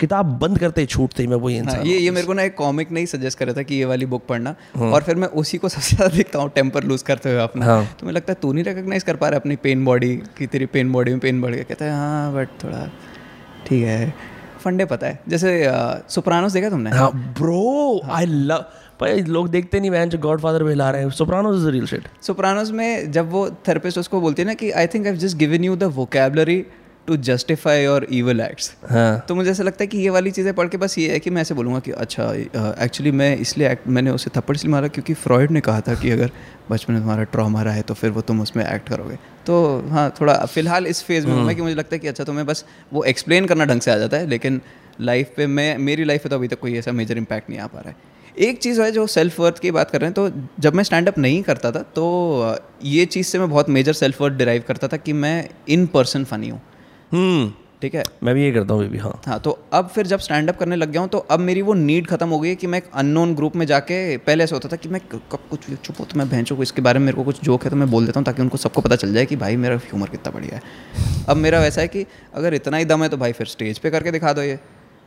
किताब 0.00 0.38
बंद 0.38 0.58
करते 0.58 0.80
ही 0.80 0.86
छूटते 0.86 1.22
ही 1.22 1.28
मैं 1.28 1.36
वही 1.36 1.56
इंसान 1.56 1.76
हाँ, 1.76 1.84
ये 1.84 1.98
ये 1.98 2.10
मेरे 2.10 2.26
को 2.26 2.32
ना 2.32 2.42
एक 2.42 2.56
कॉमिक 2.56 2.90
नहीं 2.92 3.06
सजेस्ट 3.06 3.38
कर 3.38 3.46
रहा 3.46 3.56
था 3.56 3.62
कि 3.62 3.74
ये 3.74 3.84
वाली 3.84 4.06
बुक 4.06 4.26
पढ़ना। 4.28 4.54
और 4.80 5.02
फिर 5.02 5.16
मैं 5.16 5.28
उसी 5.40 5.58
को 5.58 5.68
सबसे 5.68 5.96
ज़्यादा 5.96 6.16
देखता 6.16 6.38
हूँ 6.38 6.50
टेम्पर 6.54 6.84
लूज 6.84 7.02
करते 7.02 7.32
हुए 7.32 7.42
अपना। 7.42 7.66
हाँ। 7.66 7.84
तो 8.00 8.06
मुझे 8.06 8.16
लगता 8.16 8.32
है 8.32 8.38
तू 8.42 8.52
नहीं 8.52 8.64
रिकॉग्नाइज 8.64 9.02
कर 9.02 9.16
पा 9.16 9.28
रहा 9.28 9.40
अपनी 9.40 9.56
पेन 9.62 9.84
बॉडी 9.84 10.14
की 10.38 10.46
तेरी 10.46 10.66
पेन 10.74 10.92
बॉडी 10.92 11.10
में 11.10 11.20
पेन 11.20 11.40
बढ़ 11.42 11.54
गया। 11.54 11.64
कहता 11.64 11.84
है 11.84 11.92
हाँ 11.92 12.32
बट 12.34 12.62
थोड़ा 12.64 12.86
ठीक 13.66 13.84
है। 13.84 14.32
फंडे 14.64 14.84
पता 14.84 15.06
है। 15.06 15.18
जैसे 15.28 15.50
सुप्रानोस 16.10 16.52
देखा 16.52 16.70
तुमने? 16.70 16.90
हाँ 16.90 17.10
ब्रो 17.38 18.00
आई 18.10 18.26
लव 18.26 18.64
भाई 19.00 19.22
लोग 19.24 19.48
देखते 19.48 19.80
नहीं 19.80 19.90
मैं 19.90 20.08
जो 20.08 20.18
गॉड 20.18 20.40
फादर 20.40 20.62
में 20.62 20.70
हिला 20.70 20.90
रहे 20.90 21.02
हैं। 21.02 21.10
Sopranos 21.12 21.56
is 21.56 21.68
real 21.68 21.86
shit 21.86 22.08
Sopranos 22.22 22.70
में 22.70 23.10
जब 23.12 23.30
वो 23.30 23.48
थेरेपिस्ट 23.68 23.98
उसको 23.98 24.20
बोलती 24.20 24.42
है 24.42 24.48
ना 24.48 24.54
कि 24.54 24.70
I 24.72 24.86
think 24.86 25.06
I 25.06 25.16
just 25.18 25.36
given 25.36 25.64
you 25.64 25.76
the 25.76 25.92
vocabulary 25.94 26.64
to 27.06 27.16
justify 27.16 27.82
your 27.84 28.06
evil 28.12 28.40
acts 28.40 28.72
हाँ। 28.90 29.24
तो 29.28 29.34
मुझे 29.34 29.50
ऐसा 29.50 29.62
लगता 29.62 29.82
है 29.82 29.86
कि 29.86 29.98
ये 29.98 30.10
वाली 30.10 30.30
चीज़ें 30.30 30.52
पढ़ 30.54 30.68
के 30.68 30.76
बस 30.76 30.98
ये 30.98 31.10
है 31.12 31.18
कि 31.20 31.30
मैं 31.30 31.42
ऐसे 31.42 31.54
बोलूँगा 31.54 31.78
कि 31.78 31.90
अच्छा 31.90 32.32
एक्चुअली 32.84 33.10
मैं 33.10 33.36
इसलिए 33.36 33.68
act- 33.68 33.88
मैंने 33.88 34.10
उसे 34.10 34.30
थप्पड़ 34.36 34.56
इसलिए 34.56 34.72
मारा 34.72 34.88
क्योंकि 34.88 35.14
फ्रॉइड 35.14 35.50
ने 35.50 35.60
कहा 35.60 35.80
था 35.80 35.94
कि 35.94 36.10
अगर 36.10 36.30
बचपन 36.70 36.92
में 36.92 37.02
तुम्हारा 37.02 37.22
ट्रॉमा 37.22 37.62
रहा 37.62 37.74
है 37.74 37.82
तो 37.82 37.94
फिर 37.94 38.10
वो 38.10 38.20
तुम 38.20 38.40
उसमें 38.40 38.64
एक्ट 38.64 38.88
करोगे। 38.88 39.16
तो 39.46 39.88
हाँ 39.90 40.08
थोड़ा 40.20 40.34
फ़िलहाल 40.46 40.86
इस 40.86 41.02
फ़ेज़ 41.02 41.26
में 41.26 41.34
हूँ 41.34 41.44
मैं 41.44 41.56
कि 41.56 41.62
मुझे 41.62 41.74
लगता 41.74 41.94
है 41.96 41.98
कि 41.98 42.08
अच्छा 42.08 42.24
तुम्हें 42.24 42.46
बस 42.46 42.64
वो 42.92 43.04
एक्सप्लेन 43.04 43.46
करना 43.46 43.64
ढंग 43.64 43.80
से 43.80 43.90
आ 43.90 43.96
जाता 43.96 44.16
है 44.16 44.26
लेकिन 44.26 44.60
लाइफ 45.00 45.30
पे 45.36 45.46
मैं 45.46 45.78
मेरी 45.78 46.04
लाइफ 46.04 46.22
पे 46.22 46.28
तो 46.28 46.36
अभी 46.36 46.48
तक 46.48 46.60
कोई 46.60 46.76
ऐसा 46.76 46.92
मेजर 46.92 47.18
इम्पैक्ट 47.18 47.50
नहीं 47.50 47.60
आ 47.60 47.66
पा 47.66 47.80
रहा 47.80 47.90
है। 47.90 48.12
एक 48.38 48.58
चीज़ 48.58 48.80
है 48.82 48.90
जो 48.92 49.06
सेल्फ 49.06 49.40
वर्थ 49.40 49.58
की 49.58 49.70
बात 49.70 49.90
कर 49.90 50.00
रहे 50.00 50.10
हैं 50.10 50.14
तो 50.14 50.46
जब 50.60 50.74
मैं 50.74 50.84
स्टैंड 50.84 51.08
अप 51.08 51.18
नहीं 51.18 51.42
करता 51.42 51.70
था 51.72 51.82
तो 51.96 52.58
ये 52.84 53.04
चीज़ 53.06 53.26
से 53.26 53.38
मैं 53.38 53.50
बहुत 53.50 53.68
मेजर 53.68 53.92
सेल्फ 53.92 54.20
वर्थ 54.22 54.34
डिराइव 54.34 54.64
करता 54.68 54.88
था 54.88 54.96
कि 54.96 55.12
मैं 55.12 55.48
इन 55.68 55.86
पर्सन 55.86 56.24
फनी 56.24 56.48
हूँ। 56.48 56.58
हम्म 56.58 56.73
ठीक 57.82 57.94
है? 57.94 58.02
मैं 58.22 58.34
भी 58.34 58.42
ये 58.42 58.52
करता 58.52 58.74
हूँ 58.74 58.86
भी 58.88 58.98
हाँ। 58.98 59.12
हाँ 59.26 59.38
तो 59.40 59.50
अब 59.72 59.88
फिर 59.88 60.06
जब 60.06 60.18
स्टैंड 60.18 60.48
अप 60.48 60.56
करने 60.58 60.76
लग 60.76 60.90
गया 60.90 61.00
हूँ 61.00 61.08
तो 61.08 61.18
अब 61.30 61.40
मेरी 61.40 61.62
वो 61.62 61.74
नीड 61.74 62.06
खत्म 62.06 62.28
हो 62.28 62.38
गई 62.40 62.48
है 62.48 62.56
कि 62.56 62.66
मैं 62.66 62.78
एक 62.78 62.90
अननोन 62.94 63.34
ग्रुप 63.34 63.56
में 63.56 63.64
जाके 63.66 64.16
पहले 64.18 64.44
ऐसा 64.44 64.56
होता 64.56 64.68
था 64.68 64.76
कि 64.76 64.88
मैं 64.88 65.00
कब 65.12 65.38
कुछ 65.50 65.70
चुप 65.74 66.00
हो 66.00 66.04
तो 66.04 66.18
मैं 66.18 66.28
भैंसों 66.28 66.56
को 66.56 66.62
इसके 66.62 66.82
बारे 66.82 66.98
में 66.98 67.06
मेरे 67.06 67.16
को 67.16 67.24
कुछ 67.24 67.42
जोक 67.44 67.64
है 67.64 67.70
तो 67.70 67.76
मैं 67.76 67.90
बोल 67.90 68.06
देता 68.06 68.20
हूँ 68.20 68.24
ताकि 68.24 68.42
उनको 68.42 68.56
सबको 68.56 68.80
पता 68.80 68.96
चल 68.96 69.12
जाए 69.14 69.26
कि 69.26 69.36
भाई 69.36 69.56
मेरा 69.56 69.76
ह्यूमर 69.76 70.08
कितना 70.08 70.32
बढ़िया 70.32 70.56
है। 70.56 70.62
अब 71.28 71.36
मेरा 71.36 71.60
वैसा 71.60 71.80
है 71.80 71.88
कि 71.88 72.06
अगर 72.34 72.54
इतना 72.54 72.76
ही 72.76 72.84
दम 72.84 73.02
है 73.02 73.08
तो 73.08 73.16
भाई 73.16 73.32
फिर 73.32 73.46
स्टेज 73.46 73.78
पर 73.78 73.90
करके 73.90 74.10
दिखा 74.10 74.32
दो 74.32 74.42
ये। 74.42 74.58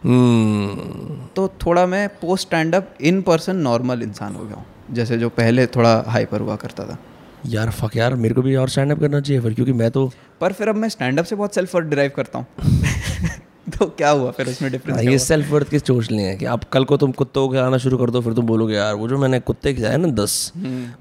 हम्म। 0.03 1.28
तो 1.36 1.47
थोड़ा 1.66 1.86
मैं 1.86 2.08
post 2.22 2.47
stand 2.47 2.76
up 2.76 2.93
in 3.01 3.22
person 3.22 3.55
normal 3.58 4.01
इंसान 4.03 4.36
हो 4.36 4.45
गया 4.45 4.55
हूँ 4.55 4.66
जैसे 4.91 5.18
जो 5.18 5.30
पहले 5.30 5.68
थोड़ा 5.68 6.03
हाइपर 6.08 6.41
हुआ 6.41 6.55
करता 6.55 6.86
था। 6.86 6.97
यार 7.45 7.69
फक 7.69 7.95
यार 7.97 8.15
मेरे 8.15 8.35
को 8.35 8.41
भी 8.41 8.55
और 8.55 8.69
स्टैंड 8.69 8.91
अप 8.91 8.99
करना 8.99 9.19
चाहिए 9.21 9.41
फिर 9.41 9.53
क्योंकि 9.53 9.73
मैं 9.73 9.91
तो 9.91 10.11
पर 10.41 10.53
फिर 10.53 10.67
अब 10.67 10.75
मैं 10.75 10.89
स्टैंड 10.89 11.19
अप 11.19 11.25
से 11.25 11.35
बहुत 11.35 11.55
सेल्फ 11.55 11.75
वर्थ 11.75 11.88
डिराइव 11.88 12.11
करता 12.15 12.39
हूँ। 12.39 12.45
तो 13.79 13.85
क्या 13.85 14.09
हुआ 14.09 14.31
फिर 14.31 14.47
उसमें 14.47 14.69
हाँ, 14.69 14.79
डिफरेंस 14.79 15.01
ये 15.01 15.19
सेल्फ 15.19 15.51
वर्थ 15.51 15.69
की 15.69 15.79
सोच 15.79 16.11
लिए 16.11 16.25
हैं 16.25 16.38
कि 16.38 16.45
आप 16.45 16.63
कल 16.63 16.85
को 16.85 16.97
तुम 16.97 17.11
कुत्तों 17.11 17.47
को 17.47 17.53
खिलाना 17.53 17.77
शुरू 17.77 17.97
कर 17.97 18.09
दो 18.09 18.21
फिर 18.21 18.33
तुम 18.33 18.45
बोलोगे 18.45 18.75
यार 18.75 18.93
वो 18.93 19.07
जो 19.07 19.17
मैंने 19.17 19.39
कुत्ते 19.39 19.73
खिलाए 19.73 19.97
ना 19.97 20.07
दस 20.07 20.53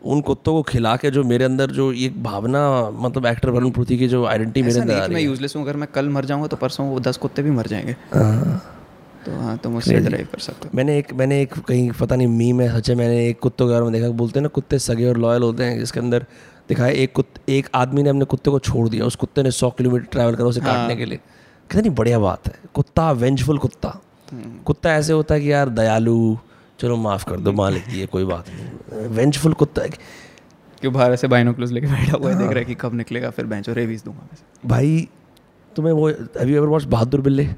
उन 0.05 0.21
कुत्तों 0.21 0.53
को 0.53 0.63
खिला 0.63 0.97
के 0.97 1.11
जो 1.11 1.25
मेरे 1.25 1.45
अंदर 1.45 1.71
जो 1.71 1.93
एक 1.93 2.23
भावना 2.23 2.91
मतलब 2.91 3.27
एक्टर 3.27 3.51
वरुण 3.51 3.71
पृथ्वी 3.71 3.99
की 3.99 4.09
जो 4.09 4.25
आइडेंटिटी 4.27 4.63
मेरे 4.63 4.81
अंदर 4.81 4.95
आ 4.95 5.07
मैं 5.07 5.17
है। 5.17 5.23
यूजलेस 5.23 5.57
हूँ 5.57 5.63
अगर 5.63 5.77
मैं 5.77 5.89
कल 5.95 6.09
मर 6.09 6.25
जाऊँगा 6.25 6.47
तो 6.47 6.57
परसों 6.57 6.89
वो 6.89 7.01
दस 7.01 7.17
कुत्ते 7.17 7.43
भी 7.43 7.51
मर 7.51 7.67
जाएँगे। 7.67 7.93
हाँ। 7.93 8.76
तो 9.27 9.37
हाँ 9.37 9.57
तुम 9.59 9.77
उससे 9.77 9.99
ड्राइव 10.01 10.27
कर 10.33 10.39
सकते 10.39 10.69
हो। 10.69 10.77
मैंने 10.77 10.99
एक 10.99 11.13
मैंने 11.13 11.41
एक 11.43 11.55
कहीं 11.59 11.91
पता 12.01 12.17
नहीं 12.17 12.27
मी 12.29 12.53
में 12.53 12.69
सच 12.69 12.91
है 12.91 12.97
मैंने 12.97 13.27
एक 13.29 13.39
कुत्तों 13.41 13.67
के 13.67 13.73
बारे 13.73 13.85
में 13.85 13.93
देखा 13.93 14.09
बोलते 14.09 14.39
हैं 14.39 14.43
ना 14.43 14.49
कुत्ते 14.49 14.79
सगे 14.79 15.09
और 15.09 15.17
लॉयल 15.17 15.43
होते 15.43 15.65
हैं 15.65 15.79
जिसके 15.79 16.01
अंदर 16.01 16.27
दिखाया 16.69 16.93
एक 16.93 17.13
कुत 17.13 17.29
एक 17.49 17.69
आदमी 17.75 18.03
ने 18.03 18.11
अपने 18.11 18.25
कुत्ते 18.25 18.51
को 18.51 18.59
छोड़ 18.59 18.89
दिया 18.89 19.05
उस 19.05 19.17
कुत्ते 19.17 19.43
ने 19.43 19.51
सौ 19.51 19.71
किलोमीटर 19.71 20.07
ट्रैवल 20.07 20.35
करा 20.35 20.47
उसे 20.47 20.61
हाँ। 20.61 20.75
काटने 20.75 20.97
के 20.97 21.05
लिए। 21.05 21.21
कितनी 21.71 21.91
बढ़िया 21.91 22.19
बात 22.19 22.49
है। 22.49 22.55
कुत्ता 22.75 23.11
वेंजफुल 23.13 23.59
कुत्ता। 23.59 23.89
कुत्ता 24.67 24.95
ऐसे 24.95 25.13
होता 25.13 25.35
है 25.35 25.41
कि 25.41 25.53
यार 25.53 25.69
दयालु 25.69 26.37
चलो 26.81 26.97
माफ़ 26.97 27.25
कर 27.25 27.41
दो 27.41 27.53
मालिक 27.53 27.89
जी 27.89 28.01
ये 28.01 28.07
कोई 28.07 28.25
बात 28.25 28.49
नहीं। 28.51 29.09
वेंजफुल 29.09 29.53
कुत्ता 29.53 29.83
है 29.83 29.89
क्यों 30.81 30.93
बाहर 30.93 31.17
से 31.17 31.29
बाइनोकुलर्स 31.29 31.71
लेके 31.73 31.87
बैठा 31.87 32.17
हुआ 32.17 32.31
है 32.31 32.39
देख 32.39 32.49
रहा 32.49 32.59
है 32.59 32.65
कि 32.65 32.75
कब 32.75 32.95
निकलेगा 32.95 33.31
फिर 33.31 33.47
बेंचो 33.47 33.73
रेवीज 33.73 34.03
दूँगा 34.05 34.29
भाई 34.67 35.09
तुम्हें 35.77 35.93
वो 35.93 36.09
have 36.09 36.49
you 36.49 36.57
ever 36.57 36.67
watch 36.67 36.85
Bahadur 36.85 37.21
Billey? 37.21 37.49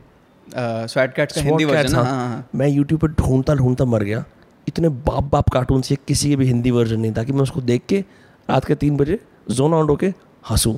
स्वैट 0.55 1.15
cats 1.15 1.35
का 1.35 1.41
हिंदी 1.41 1.65
वर्जन 1.65 1.95
हाँ। 1.95 2.05
हाँ 2.05 2.29
हाँ। 2.29 2.49
मैं 2.55 2.69
यूट्यूब 2.69 3.01
पर 3.01 3.09
ढूंढता 3.19 3.55
ढूंढता 3.55 3.85
मर 3.85 4.03
गया। 4.03 4.25
इतने 4.69 4.89
बाप 4.89 5.31
बाप 5.33 5.49
कार्टून 5.49 5.83
से 5.83 5.97
किसी 6.09 6.29
के 6.29 6.37
भी 6.37 6.47
हिंदी 6.47 6.71
वर्जन 6.71 7.01
नहीं 7.01 7.13
था 7.13 7.25
कि 7.25 7.33
मैं 7.33 7.43
उसको 7.43 7.61
देख 7.61 7.83
के 7.89 8.05
रात 8.49 8.65
के 8.65 8.75
तीन 8.75 8.97
बजे 8.97 9.19
जोन 9.51 9.75
आउट 9.75 9.91
होके 9.91 10.13
हंसूँ। 10.51 10.77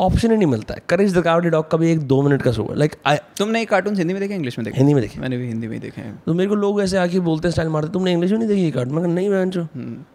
ऑप्शन 0.00 0.30
ही 0.30 0.36
नहीं 0.36 0.46
मिलता 0.46 0.74
है। 0.74 0.82
करेज 0.88 1.16
द 1.16 1.22
कावडी 1.22 1.50
डॉग 1.50 1.70
का 1.70 1.78
भी 1.78 1.90
एक 1.92 2.00
दो 2.08 2.20
मिनट 2.22 2.42
का 2.42 2.52
शो 2.52 2.62
है। 2.62 2.76
लाइक 2.76 2.94
आई 3.06 3.16
तुमने 3.38 3.58
ये 3.58 3.64
कार्टून 3.64 3.96
हिंदी 3.96 4.14
में 4.14 4.20
देखे 4.22 4.34
इंग्लिश 4.34 4.58
में 4.58 4.64
देखे? 4.64 4.78
हिंदी 4.78 4.94
में 4.94 5.02
देखे। 5.02 5.20
मैंने 5.20 5.36
भी 5.36 5.46
हिंदी 5.46 5.66
में 5.66 5.74
ही 5.74 5.80
देखे 5.80 6.00
हैं। 6.00 6.22
तो 6.26 6.34
मेरे 6.34 6.48
को 6.48 6.54
लोग 6.54 6.80
ऐसे 6.82 6.98
आके 6.98 7.20
बोलते 7.20 7.48
हैं 7.48 7.52
स्टाइल 7.52 7.68
मारते 7.68 7.92
तुमने 7.92 8.12
इंग्लिश 8.12 8.30
में 8.30 8.38
नहीं 8.38 8.48
देखी 8.48 8.62
ये 8.62 8.70
कार्टून 8.70 8.94
मैं 8.94 9.08
नहीं 9.08 9.28
बहन 9.30 9.50
चो। 9.50 9.66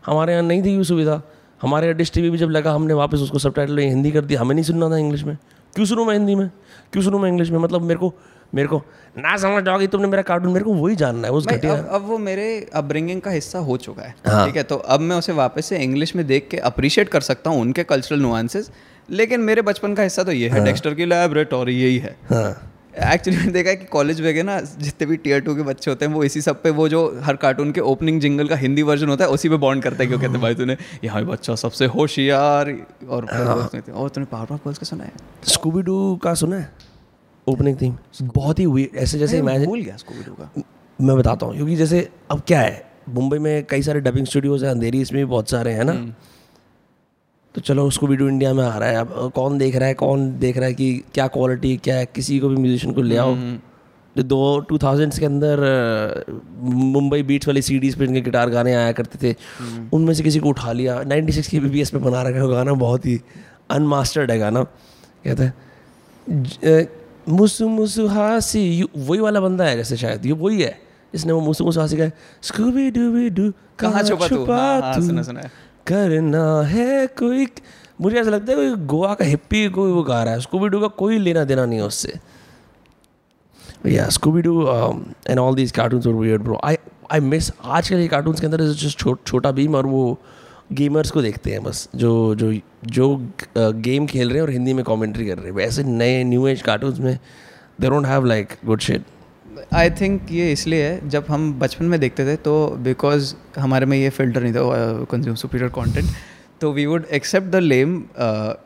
हमारे 0.05 0.33
यहाँ 0.33 0.43
नहीं 0.43 0.63
थी 0.63 0.75
ये 0.77 0.83
सुविधा। 0.83 1.21
हमारे 1.61 1.87
यहाँ 1.87 1.97
डिश 1.97 2.11
टी 2.11 2.29
भी 2.29 2.37
जब 2.37 2.49
लगा 2.49 2.73
हमने 2.73 2.93
वापस 2.93 3.19
उसको 3.19 3.39
सब 3.39 3.53
टाइटल 3.53 3.79
हिंदी 3.79 4.11
कर 4.11 4.25
दिया। 4.25 4.41
हमें 4.41 4.55
नहीं 4.55 4.65
सुनना 4.65 4.89
था 4.89 4.97
इंग्लिश 4.97 5.23
में। 5.23 5.37
क्यों 5.75 5.85
सुनूँ 5.85 6.05
मैं 6.05 6.13
हिंदी 6.13 6.35
में? 6.35 6.49
क्यों 6.93 7.03
सुनूँ 7.03 7.19
मैं 7.21 7.29
इंग्लिश 7.29 7.49
में? 7.51 7.59
मतलब 7.59 7.81
मेरे 7.81 7.99
को 7.99 8.13
मेरे 8.55 8.67
को 8.67 8.81
ना 9.17 9.35
समझ 9.37 9.63
जाओगी 9.63 9.87
तुमने 9.87 10.07
मेरा 10.07 10.21
कार्टून 10.23 10.51
मेरे 10.53 10.65
को 10.65 10.73
वही 10.73 10.95
जानना 10.95 11.27
है 11.27 11.33
उस 11.33 11.47
घटिया 11.47 11.73
अब, 11.73 11.87
अब 11.87 12.05
वो 12.07 12.17
मेरे 12.19 12.45
अपब्रिंगिंग 12.73 13.21
का 13.21 13.31
हिस्सा 13.31 13.59
हो 13.59 13.77
चुका 13.77 14.03
है 14.03 14.15
हाँ। 14.27 14.45
ठीक 14.45 14.55
है? 14.57 14.63
तो 14.63 14.75
अब 14.75 14.99
मैं 14.99 15.15
उसे 15.15 15.33
वापस 15.33 15.65
से 15.65 15.77
इंग्लिश 15.79 16.15
में 16.15 16.25
देख 16.27 16.47
के 16.51 16.57
अप्रिशिएट 16.69 17.09
कर 17.09 17.21
सकता 17.21 17.49
हूँ 17.49 17.61
उनके 17.61 17.83
कल्चरल 17.85 18.19
नुआंसेस 18.19 18.71
लेकिन 19.09 19.39
मेरे 19.41 19.61
बचपन 19.61 19.93
का 19.93 20.03
हिस्सा 20.03 20.23
तो 20.23 20.31
ये 20.31 20.49
है 20.49 20.63
डेक्स्टर 20.65 20.93
की 20.93 21.05
लैबोरेटरी 21.05 21.81
यही 21.81 21.97
है। 21.97 22.15
हाँ। 22.29 22.71
एक्चुअली 23.13 23.37
मैंने 23.37 23.51
देखा 23.51 23.69
है 23.69 23.75
कि 23.75 23.85
कॉलेज 23.85 24.21
गए 24.21 24.43
ना 24.43 24.59
जितने 24.61 25.07
भी 25.07 25.15
टीयर 25.17 25.39
टू 25.41 25.55
के 25.55 25.61
बच्चे 25.61 25.91
होते 25.91 26.05
हैं 26.05 26.13
वो 26.13 26.23
इसी 26.23 26.41
सब 26.41 26.61
पे 26.61 26.69
वो 26.69 26.87
जो 26.89 27.01
हर 27.23 27.35
कार्टून 27.35 27.71
के 27.71 27.81
ओपनिंग 27.81 28.19
जिंगल 28.21 28.47
का 28.47 28.55
हिंदी 28.55 28.81
वर्जन 28.81 29.09
होता 29.09 29.25
है 29.25 29.29
उसी 29.31 29.49
पे 29.49 29.57
बॉन्ड 29.57 29.83
करते 29.83 30.03
हैं 30.03 30.09
क्यों 30.09 30.19
कहते 30.19 30.31
हैं 30.31 30.41
भाई 30.41 30.55
तूने 30.55 30.77
यहाँ 31.03 31.23
बच्चा 31.25 31.55
सबसे 31.55 31.85
होशियार 31.85 32.71
और 33.09 33.27
हैं, 33.33 33.93
और 33.93 34.09
तूने 34.09 34.25
पावर 34.25 34.53
ऑफ़ 34.53 34.59
गर्ल्स 34.59 34.77
का 34.77 34.85
सुना 34.85 35.03
है? 35.03 35.11
स्कूबी 35.47 35.81
डू 35.81 36.15
का 36.15 36.33
सुना 36.33 36.55
है? 36.55 36.69
ओपनिंग 37.47 37.77
थीम 37.81 37.95
बहुत 38.23 38.59
ही 38.59 38.65
weird, 38.65 38.95
ऐसे 38.95 39.19
जैसे 39.19 39.37
इमेजिन 39.37 39.65
भूल 39.65 39.81
गया 39.81 39.97
स्कूबी 39.97 40.23
डू 40.23 40.33
का। 40.33 40.63
मैं 40.99 41.17
बताता 41.17 41.45
हूँ 41.45 41.55
क्योंकि 41.55 41.75
जैसे 41.75 42.07
अब 42.31 42.41
क्या 42.47 42.61
है 42.61 42.83
मुंबई 43.09 43.37
में 43.37 43.65
कई 43.65 43.81
सारे 43.81 43.99
डबिंग 44.01 44.25
स्टूडियोज 44.25 44.63
हैं 44.63 44.71
अंधेरी 44.71 45.01
इसमें 45.01 45.21
भी 45.23 45.29
बहुत 45.31 45.49
सारे 45.49 45.71
हैं 45.71 45.83
ना? 45.83 45.93
तो 47.55 47.61
चलो 47.61 47.85
उसको 47.87 48.07
वीडियो 48.07 48.29
इंडिया 48.29 48.53
में 48.53 48.63
आ 48.63 48.77
रहा 48.77 48.89
है 48.89 48.95
अब 48.95 49.31
कौन 49.35 49.57
देख 49.57 49.75
रहा 49.75 49.87
है 49.87 49.93
कौन 49.93 50.29
देख 50.39 50.57
रहा 50.57 50.65
है 50.65 50.73
कि 50.73 51.03
क्या 51.13 51.27
क्वालिटी 51.27 51.75
क्या 51.77 51.95
है 51.95 52.05
किसी 52.05 52.39
को 52.39 52.49
भी 52.49 52.55
म्यूजिशियन 52.55 52.93
को 52.93 53.01
ले 53.01 53.17
आओ। 53.17 53.35
जो 54.15 54.23
दो 54.23 54.59
टू 54.59 54.77
थाउजेंड्स 54.77 55.19
के 55.19 55.25
अंदर 55.25 55.59
मुंबई 56.59 57.21
बीट्स 57.23 57.47
वाली 57.47 57.61
सीडीज 57.61 57.95
पे 57.95 58.03
इनके 58.05 58.21
गिटार 58.21 58.49
गाने 58.49 58.73
आया 58.73 58.91
करते 58.91 59.17
थे। 59.23 59.35
उनमें 59.93 60.13
से 60.13 60.23
किसी 60.23 60.39
को 60.39 60.49
उठा 60.49 60.71
लिया। 60.71 61.01
96 61.03 61.47
की 61.47 61.59
बी 61.59 61.69
बी 61.69 61.81
एस 61.81 61.89
पे 61.89 61.97
बना 61.99 62.21
रखा 62.21 62.37
है 62.37 62.43
वो 62.43 62.49
गाना 62.49 62.73
बहुत 62.83 63.05
ही 63.05 63.19
अनमास्टर्ड 63.71 64.31
है 64.31 64.37
गाना। 64.39 64.63
कहते 64.63 65.43
हैं 65.43 65.53
मुसु 67.29 67.67
मुसु 67.69 68.07
हासी 68.07 68.63
वही 68.97 69.19
वाला 69.19 69.39
बंदा 69.39 69.65
है 69.65 69.75
जैसे 69.77 69.97
शायद 69.97 70.25
ये 70.25 70.31
वही 70.33 70.61
है। 70.61 70.77
जिसने 71.13 71.33
वो 71.33 71.39
मुसु 71.41 71.63
मुसु 71.63 71.79
हासी 71.79 71.97
का 71.97 72.09
स्कूबी 72.41 72.89
डूबी 72.91 73.29
डू 73.29 73.51
कहाँ 73.79 74.03
छुपा 74.03 74.27
तू? 74.27 74.45
हाँ, 74.45 74.81
हाँ, 74.81 74.93
सुना 75.01 75.21
सुना 75.23 75.39
है। 75.39 75.51
करना 75.87 76.61
है 76.67 77.07
कोई 77.07 77.47
मुझे 78.01 78.17
ऐसा 78.17 78.29
लगता 78.29 78.51
है 78.51 78.57
कोई 78.57 78.85
गोवा 78.85 79.13
का 79.13 79.25
हिप्पी 79.25 79.67
कोई 79.69 79.91
वो 79.91 80.03
गा 80.03 80.23
रहा 80.23 80.33
है। 80.33 80.39
स्कूबी 80.41 80.67
डू 80.69 80.79
का 80.81 80.87
कोई 80.99 81.17
लेना 81.19 81.43
देना 81.43 81.65
नहीं 81.65 81.79
है 81.79 81.85
उससे। 81.85 82.19
या 83.85 84.07
Scooby 84.09 84.41
Doo 84.41 84.61
and 85.27 85.39
all 85.39 85.55
these 85.55 85.71
cartoons 85.71 86.07
were 86.07 86.13
weird 86.13 86.43
bro 86.43 86.59
I 86.63 86.77
I 87.11 87.19
miss 87.21 87.51
आजकल 87.63 88.01
के 88.01 88.07
कार्टून्स 88.07 88.39
के 88.39 88.45
अंदर 88.45 88.61
जस्ट 88.73 89.05
छोटा 89.27 89.51
भीम 89.51 89.75
और 89.75 89.85
वो 89.87 90.17
गेमर्स 90.69 91.11
को 91.11 91.21
देखते 91.21 91.51
हैं 91.51 91.63
बस, 91.63 91.87
जो 91.95 92.35
जो 92.35 92.53
जो 92.85 93.15
गेम 93.57 94.05
खेल 94.07 94.29
रहे 94.29 94.37
हैं 94.37 94.43
और 94.43 94.49
हिंदी 94.49 94.73
में 94.73 94.83
कमेंट्री 94.85 95.25
कर 95.25 95.37
रहे 95.37 95.45
हैं। 95.45 95.53
वैसे 95.53 95.83
नए 95.83 96.23
न्यू 96.23 96.47
एज 96.47 96.61
कार्टून 96.61 97.01
में 97.01 97.17
they 97.81 97.89
don't 97.89 98.05
have 98.05 98.25
like 98.25 98.53
good 98.65 98.79
shade 98.79 99.03
I 99.73 99.89
think 99.91 100.31
ये 100.31 100.51
इसलिए 100.51 100.83
है, 100.83 101.09
जब 101.09 101.25
हम 101.29 101.53
बचपन 101.59 101.85
में 101.85 101.99
देखते 101.99 102.25
थे 102.25 102.35
तो 102.37 102.55
बिकॉज़ 102.79 103.33
हमारे 103.57 103.85
में 103.85 103.97
ये 103.97 104.09
फ़िल्टर 104.09 104.43
नहीं 104.43 104.53
था 104.53 105.05
कंज्यूम 105.11 105.35
सुपीरियर 105.35 105.69
कंटेंट 105.75 106.09
तो 106.61 106.71
we 106.73 106.85
would 106.85 107.05
accept 107.13 107.47
the 107.47 107.55
lame 107.55 108.03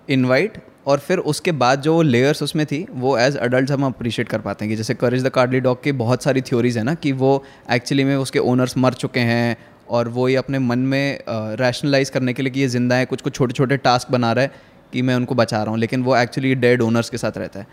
invite 0.09 0.57
और 0.87 0.99
फिर 0.99 1.17
उसके 1.29 1.51
बाद 1.51 1.81
जो 1.81 2.01
लेयर्स 2.01 2.41
उसमें 2.43 2.65
थी, 2.65 2.85
वो 2.91 3.17
एज 3.17 3.35
अडल्ट 3.37 3.71
हम 3.71 3.83
अप्रिशिएट 3.85 4.27
कर 4.29 4.39
पाते 4.39 4.65
हैं 4.65 4.71
कि 4.71 4.75
जैसे 4.75 4.93
करेज 4.93 5.25
द 5.25 5.29
कार्डली 5.29 5.59
डॉग 5.59 5.83
की 5.83 5.91
बहुत 5.91 6.23
सारी 6.23 6.41
थ्योरीज 6.41 6.77
है 6.77 6.83
ना, 6.83 6.93
कि 6.93 7.11
वो 7.11 7.43
एक्चुअली 7.71 8.03
में 8.03 8.15
उसके 8.15 8.39
ओनर्स 8.39 8.77
मर 8.77 8.93
चुके 8.93 9.19
हैं 9.19 9.55
और 9.89 10.07
वो 10.09 10.27
ये 10.29 10.35
अपने 10.35 10.59
मन 10.59 10.79
में 10.79 11.19
रैशनलाइज 11.59 12.09
करने 12.09 12.33
के 12.33 12.43
लिए 12.43 12.51
कि 12.51 12.59
ये 12.59 12.67
ज़िंदा 12.67 12.95
है 12.95 13.05
कुछ 13.05 13.21
कुछ 13.21 13.35
छोटे 13.35 13.53
छोटे 13.53 13.77
टास्क 13.77 14.11
बना 14.11 14.31
रहा 14.33 14.43
है 14.43 14.51
कि 14.93 15.01
मैं 15.01 15.15
उनको 15.15 15.35
बचा 15.35 15.61
रहा 15.63 15.71
हूँ 15.71 15.79
लेकिन 15.79 16.03
वो 16.03 16.15
एक्चुअली 16.17 16.53
डेड 16.55 16.81
ओनर्स 16.81 17.09
के 17.09 17.17
साथ 17.17 17.37
रहता 17.37 17.59
है। 17.59 17.67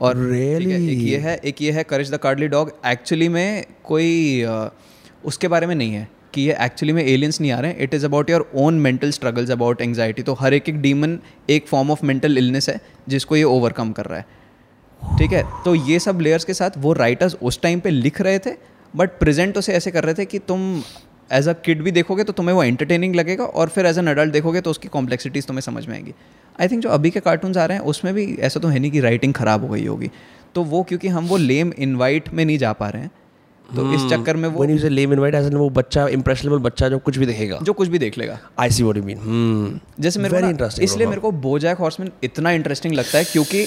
और 0.00 0.14
ठीक 0.14 0.32
है, 0.32 0.58
Really? 0.58 0.90
एक 0.90 0.98
ये 1.00 1.18
है 1.18 1.36
एक 1.44 1.62
ये 1.62 1.70
है 1.72 1.82
Courage 1.84 2.12
the 2.14 2.16
Cowardly 2.16 2.48
Dog 2.48 2.72
actually 2.86 3.28
में 3.28 3.64
कोई 3.84 4.42
अ, 4.42 4.68
उसके 5.24 5.48
बारे 5.48 5.66
में 5.66 5.74
नहीं 5.74 5.92
है 5.92 6.08
कि 6.34 6.42
ये 6.42 6.56
एक्चुअली 6.60 6.92
में 6.92 7.02
एलियंस 7.04 7.40
नहीं 7.40 7.50
आ 7.52 7.60
रहे 7.60 7.70
हैं। 7.70 7.78
It 7.80 7.94
is 7.94 8.04
about 8.06 8.30
your 8.30 8.50
own 8.54 8.80
mental 8.80 9.10
struggles 9.10 9.50
about 9.50 9.80
anxiety 9.82 10.22
तो 10.22 10.34
हर 10.34 10.54
एक 10.54 10.68
एक 10.68 10.80
डीमन 10.82 11.18
एक 11.50 11.66
फॉर्म 11.68 11.90
ऑफ़ 11.90 12.04
मेंटल 12.06 12.38
इलनेस 12.38 12.68
है 12.68 12.80
जिसको 13.08 13.36
ये 13.36 13.42
ओवरकम 13.44 13.92
कर 13.92 14.06
रहा 14.06 14.18
है। 14.18 15.16
ठीक 15.18 15.32
है? 15.32 15.42
तो 15.64 15.74
ये 15.74 15.98
सब 15.98 16.20
लेयर्स 16.20 16.44
के 16.44 16.54
साथ 16.54 16.78
वो 16.78 16.92
राइटर्स 16.92 17.36
उस 17.42 17.60
टाइम 17.62 17.80
पे 17.80 17.90
लिख 17.90 18.20
रहे 18.20 18.38
थे 18.38 18.50
बट 18.94 19.18
प्रेजेंट 19.18 19.58
उसे 19.58 19.72
ऐसे 19.72 19.90
कर 19.90 20.04
रहे 20.04 20.14
थे 20.14 20.24
कि 20.24 20.38
तुम 20.38 20.82
एज 21.30 21.48
अ 21.48 21.52
किड 21.64 21.82
भी 21.82 21.90
देखोगे 21.90 22.24
तो 22.24 22.32
तुम्हें 22.32 22.54
वो 22.54 22.62
एंटरटेनिंग 22.62 23.14
लगेगा 23.14 23.44
और 23.44 23.68
फिर 23.68 23.86
एज 23.86 23.98
एन 23.98 24.06
अडल्ट 24.06 24.32
देखोगे 24.32 24.60
तो 24.60 24.70
उसकी 24.70 24.88
कॉम्प्लेक्सिटीज़ 24.88 25.46
तुम्हें 25.46 25.62
समझ 25.62 25.86
में 25.86 25.94
आएँगी। 25.94 26.14
आई 26.60 26.68
थिंक 26.68 26.82
जो 26.82 26.88
अभी 26.88 27.10
के 27.10 27.20
कार्टून्स 27.20 27.56
आ 27.56 27.64
रहे 27.64 27.78
हैं 27.78 27.84
उसमें 27.84 28.14
भी 28.14 28.34
ऐसा 28.40 28.60
तो 28.60 28.68
है 28.68 28.78
नहीं 28.78 28.90
कि 28.90 29.00
राइटिंग 29.00 29.34
ख़राब 29.34 29.62
हो 29.62 29.68
गई 29.68 29.86
होगी। 29.86 30.10
तो 30.54 30.62
वो 30.64 30.82
क्योंकि 30.82 31.08
हम 31.08 31.26
वो 31.26 31.36
लेम 31.36 31.72
इन्वाइट 31.78 32.28
में 32.28 32.44
नहीं 32.44 32.58
जा 32.58 32.72
पा 32.72 32.88
रहे 32.88 33.02
हैं 33.02 33.10
तो 33.66 33.82
hmm. 33.82 33.94
इस 33.94 34.10
चक्कर 34.10 34.36
में 34.36 34.48
वो 34.48 34.64
लेम 34.88 35.12
इनवाइट 35.12 35.34
एज 35.34 35.54
वो 35.54 35.68
बच्चा 35.70 36.06
इंप्रेशनेबल 36.08 36.58
बच्चा 36.58 36.88
जो 36.88 36.98
कुछ 36.98 37.18
भी 37.18 37.26
देखेगा। 37.26 37.58
जो 37.62 37.72
कुछ 37.72 37.88
भी 37.88 37.98
देख 37.98 38.18
लेगा। 38.18 38.38
I 38.58 38.70
see 38.70 38.82
what 38.82 38.96
you 38.96 39.02
mean 39.02 39.80
जैसे 40.00 40.20
मेरे 40.20 40.52
को 40.52 40.82
इसलिए 40.82 41.06
मेरे 41.06 41.20
को 41.20 41.30
बोजैक 41.42 41.78
हॉर्समैन 41.78 42.10
इतना 42.22 42.50
इंटरेस्टिंग 42.50 42.94
लगता 42.94 43.18
है 43.18 43.24
क्योंकि 43.24 43.66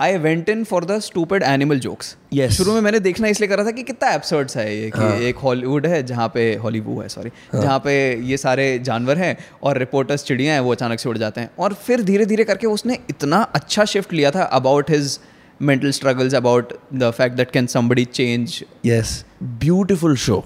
I 0.00 0.16
went 0.18 0.48
in 0.48 0.64
for 0.64 0.84
the 0.84 0.98
stupid 0.98 1.42
animal 1.42 1.78
jokes 1.78 2.16
Yes. 2.34 2.50
शुरू 2.50 2.72
में 2.72 2.80
मैंने 2.80 3.00
देखना 3.00 3.28
इसलिए 3.28 3.48
करा 3.48 3.64
था 3.64 3.70
कि 3.70 3.82
कितना 3.82 4.10
एपिसोड 4.10 4.46
है 4.56 4.78
ये 4.78 4.90
कि 4.96 5.26
एक 5.26 5.36
हॉलीवुड 5.36 5.86
है 5.86 6.02
जहाँ 6.02 6.28
पे 6.28 6.54
हॉलीवुड 6.54 7.02
है 7.02 7.08
सॉरी 7.08 7.30
जहाँ 7.54 7.78
पे 7.78 8.20
ये 8.20 8.36
सारे 8.36 8.78
जानवर 8.78 9.18
हैं 9.18 9.36
और 9.62 9.78
रिपोर्टर्स 9.78 10.24
चिड़िया 10.24 10.52
हैं 10.52 10.60
वो 10.60 10.72
अचानक 10.72 11.00
से 11.00 11.08
उड़ 11.08 11.18
जाते 11.18 11.40
हैं। 11.40 11.50
और 11.58 11.74
फिर 11.74 12.02
धीरे 12.02 12.26
धीरे 12.26 12.44
करके 12.44 12.66
उसने 12.66 12.98
इतना 13.10 13.42
अच्छा 13.42 13.84
शिफ्ट 13.84 14.12
लिया 14.12 14.30
था 14.30 14.42
about 14.42 14.90
his 14.90 15.20
mental 15.62 15.90
struggles 15.90 16.34
about 16.34 16.72
the 16.94 17.10
fact 17.10 17.36
that 17.36 17.50
can 17.50 17.66
somebody 17.66 18.04
change 18.04 18.64
yes 18.86 19.24
beautiful 19.42 20.16
show 20.16 20.44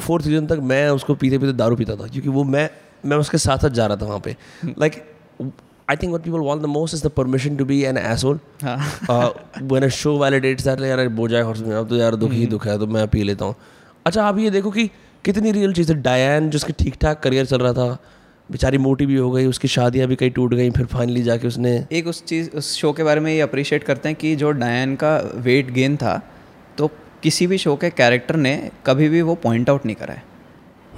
fourth 0.00 0.24
season 0.24 0.46
तक 0.46 0.58
मैं 0.62 0.88
उसको 0.88 1.14
पीते 1.14 1.38
पीते 1.38 1.52
दारू 1.52 1.76
पीता 1.76 1.96
था 1.96 2.06
क्योंकि 2.06 2.28
वो 2.28 2.44
मैं 2.44 2.70
मैं 3.06 3.16
उसके 3.16 3.38
साथ 3.38 3.58
साथ 3.58 3.70
जा 3.70 3.86
रहा 3.86 3.96
था 3.96 4.06
वहाँ 4.06 4.20
पे। 4.20 4.36
Like 4.64 5.04
I 5.90 5.96
think 5.96 6.12
what 6.14 6.24
people 6.24 6.42
want 6.46 6.62
the 6.62 6.70
most 6.70 6.96
is 6.96 7.02
the 7.02 7.10
permission 7.18 7.56
to 7.58 7.66
be 7.68 7.76
an 7.90 7.98
asshole. 7.98 8.38
हाँ। 8.62 8.78
Uh, 9.08 9.30
when 9.70 9.86
a 9.86 9.90
show 9.98 10.14
validates 10.22 10.66
that 10.66 10.78
like, 10.78 10.88
यार 10.88 11.08
बोझा 11.08 11.42
हॉर्समैन 11.42 11.72
अब 11.72 11.88
तो 11.88 11.96
यार 11.96 12.16
दुख 12.16 12.32
ही 12.32 12.46
दुख 12.46 12.66
है 12.66 12.78
तो 12.78 12.86
मैं 12.86 13.06
पी 13.08 13.22
लेता 13.22 13.44
हूँ। 13.44 13.54
अच्छा 14.06 14.24
आप 14.24 14.38
ये 14.38 14.50
देखो 14.50 14.70
कि 14.70 14.86
कितनी 15.24 15.52
रियल 15.52 15.72
चीज़। 15.72 15.92
है 15.92 16.00
डायन 16.02 16.50
जिसके 16.50 16.72
ठीक 16.72 16.94
ठाक 16.94 17.20
करियर 17.22 17.46
चल 17.46 17.58
रहा 17.58 17.72
था 17.72 17.98
बेचारी 18.50 18.78
मोटी 18.78 19.06
भी 19.06 19.16
हो 19.16 19.30
गई 19.30 19.46
उसकी 19.46 19.68
शादियाँ 19.68 20.08
भी 20.08 20.16
कई 20.16 20.30
टूट 20.30 20.54
गई 20.54 20.70
फिर 20.70 20.86
फाइनली 20.86 21.22
जाके 21.22 21.46
उसने 21.46 21.72
एक 21.92 22.06
उस 22.06 22.24
चीज़ 22.24 22.50
उस 22.50 22.72
शो 22.76 22.92
के 22.92 23.04
बारे 23.04 23.20
में 23.20 23.32
ये 23.32 23.40
अप्रिशिएट 23.40 23.84
करते 23.84 24.08
हैं 24.08 24.16
कि 24.18 24.34
जो 24.36 24.50
डायन 24.50 24.94
का 24.96 25.16
वेट 25.34 25.70
गेन 25.70 25.96
था 25.96 26.20
तो 26.78 26.90
किसी 27.22 27.46
भी 27.46 27.58
शो 27.58 27.76
के 27.76 27.90
कैरेक्टर 27.90 28.36
ने 28.36 28.70
कभी 28.86 29.08
भी 29.08 29.22
वो 29.22 29.34
पॉइंट 29.34 29.70
आउट 29.70 29.86
नहीं 29.86 29.96
करा 29.96 30.14
है। 30.14 30.22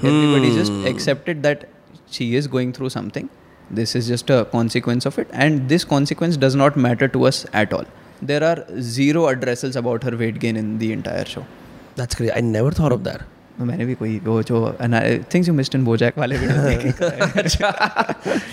Everybody 0.05 0.51
just 0.61 0.87
accepted 0.89 1.43
that 1.43 1.69
she 2.13 2.37
is 2.37 2.49
going 2.49 2.73
through 2.75 2.89
something 2.89 3.29
This 3.71 3.95
is 3.95 4.09
just 4.09 4.29
a 4.31 4.45
consequence 4.47 5.07
of 5.07 5.19
it, 5.19 5.29
and 5.33 5.69
this 5.69 5.85
consequence 5.85 6.37
does 6.37 6.57
not 6.57 6.77
matter 6.77 7.07
to 7.09 7.25
us 7.25 7.47
at 7.53 7.73
all. 7.73 7.85
There 8.21 8.43
are 8.43 8.65
zero 8.81 9.29
addressals 9.29 9.77
about 9.77 10.03
her 10.03 10.17
weight 10.17 10.41
gain 10.41 10.57
in 10.57 10.79
the 10.79 10.93
entire 10.93 11.25
show. 11.25 11.47
That's 11.95 12.15
great. 12.15 12.33
I 12.35 12.41
never 12.41 12.71
thought 12.71 12.93
of 12.93 13.05
that. 13.05 13.23
मैंने 13.65 13.85
भी 13.85 13.95
कोई 13.95 14.19
वो 14.25 14.43
जो 14.43 14.77
things 15.35 15.49
you 15.49 15.55
missed 15.55 15.75
in 15.75 15.85
BoJack 15.85 16.19
वाले 16.19 16.37
video 16.37 16.61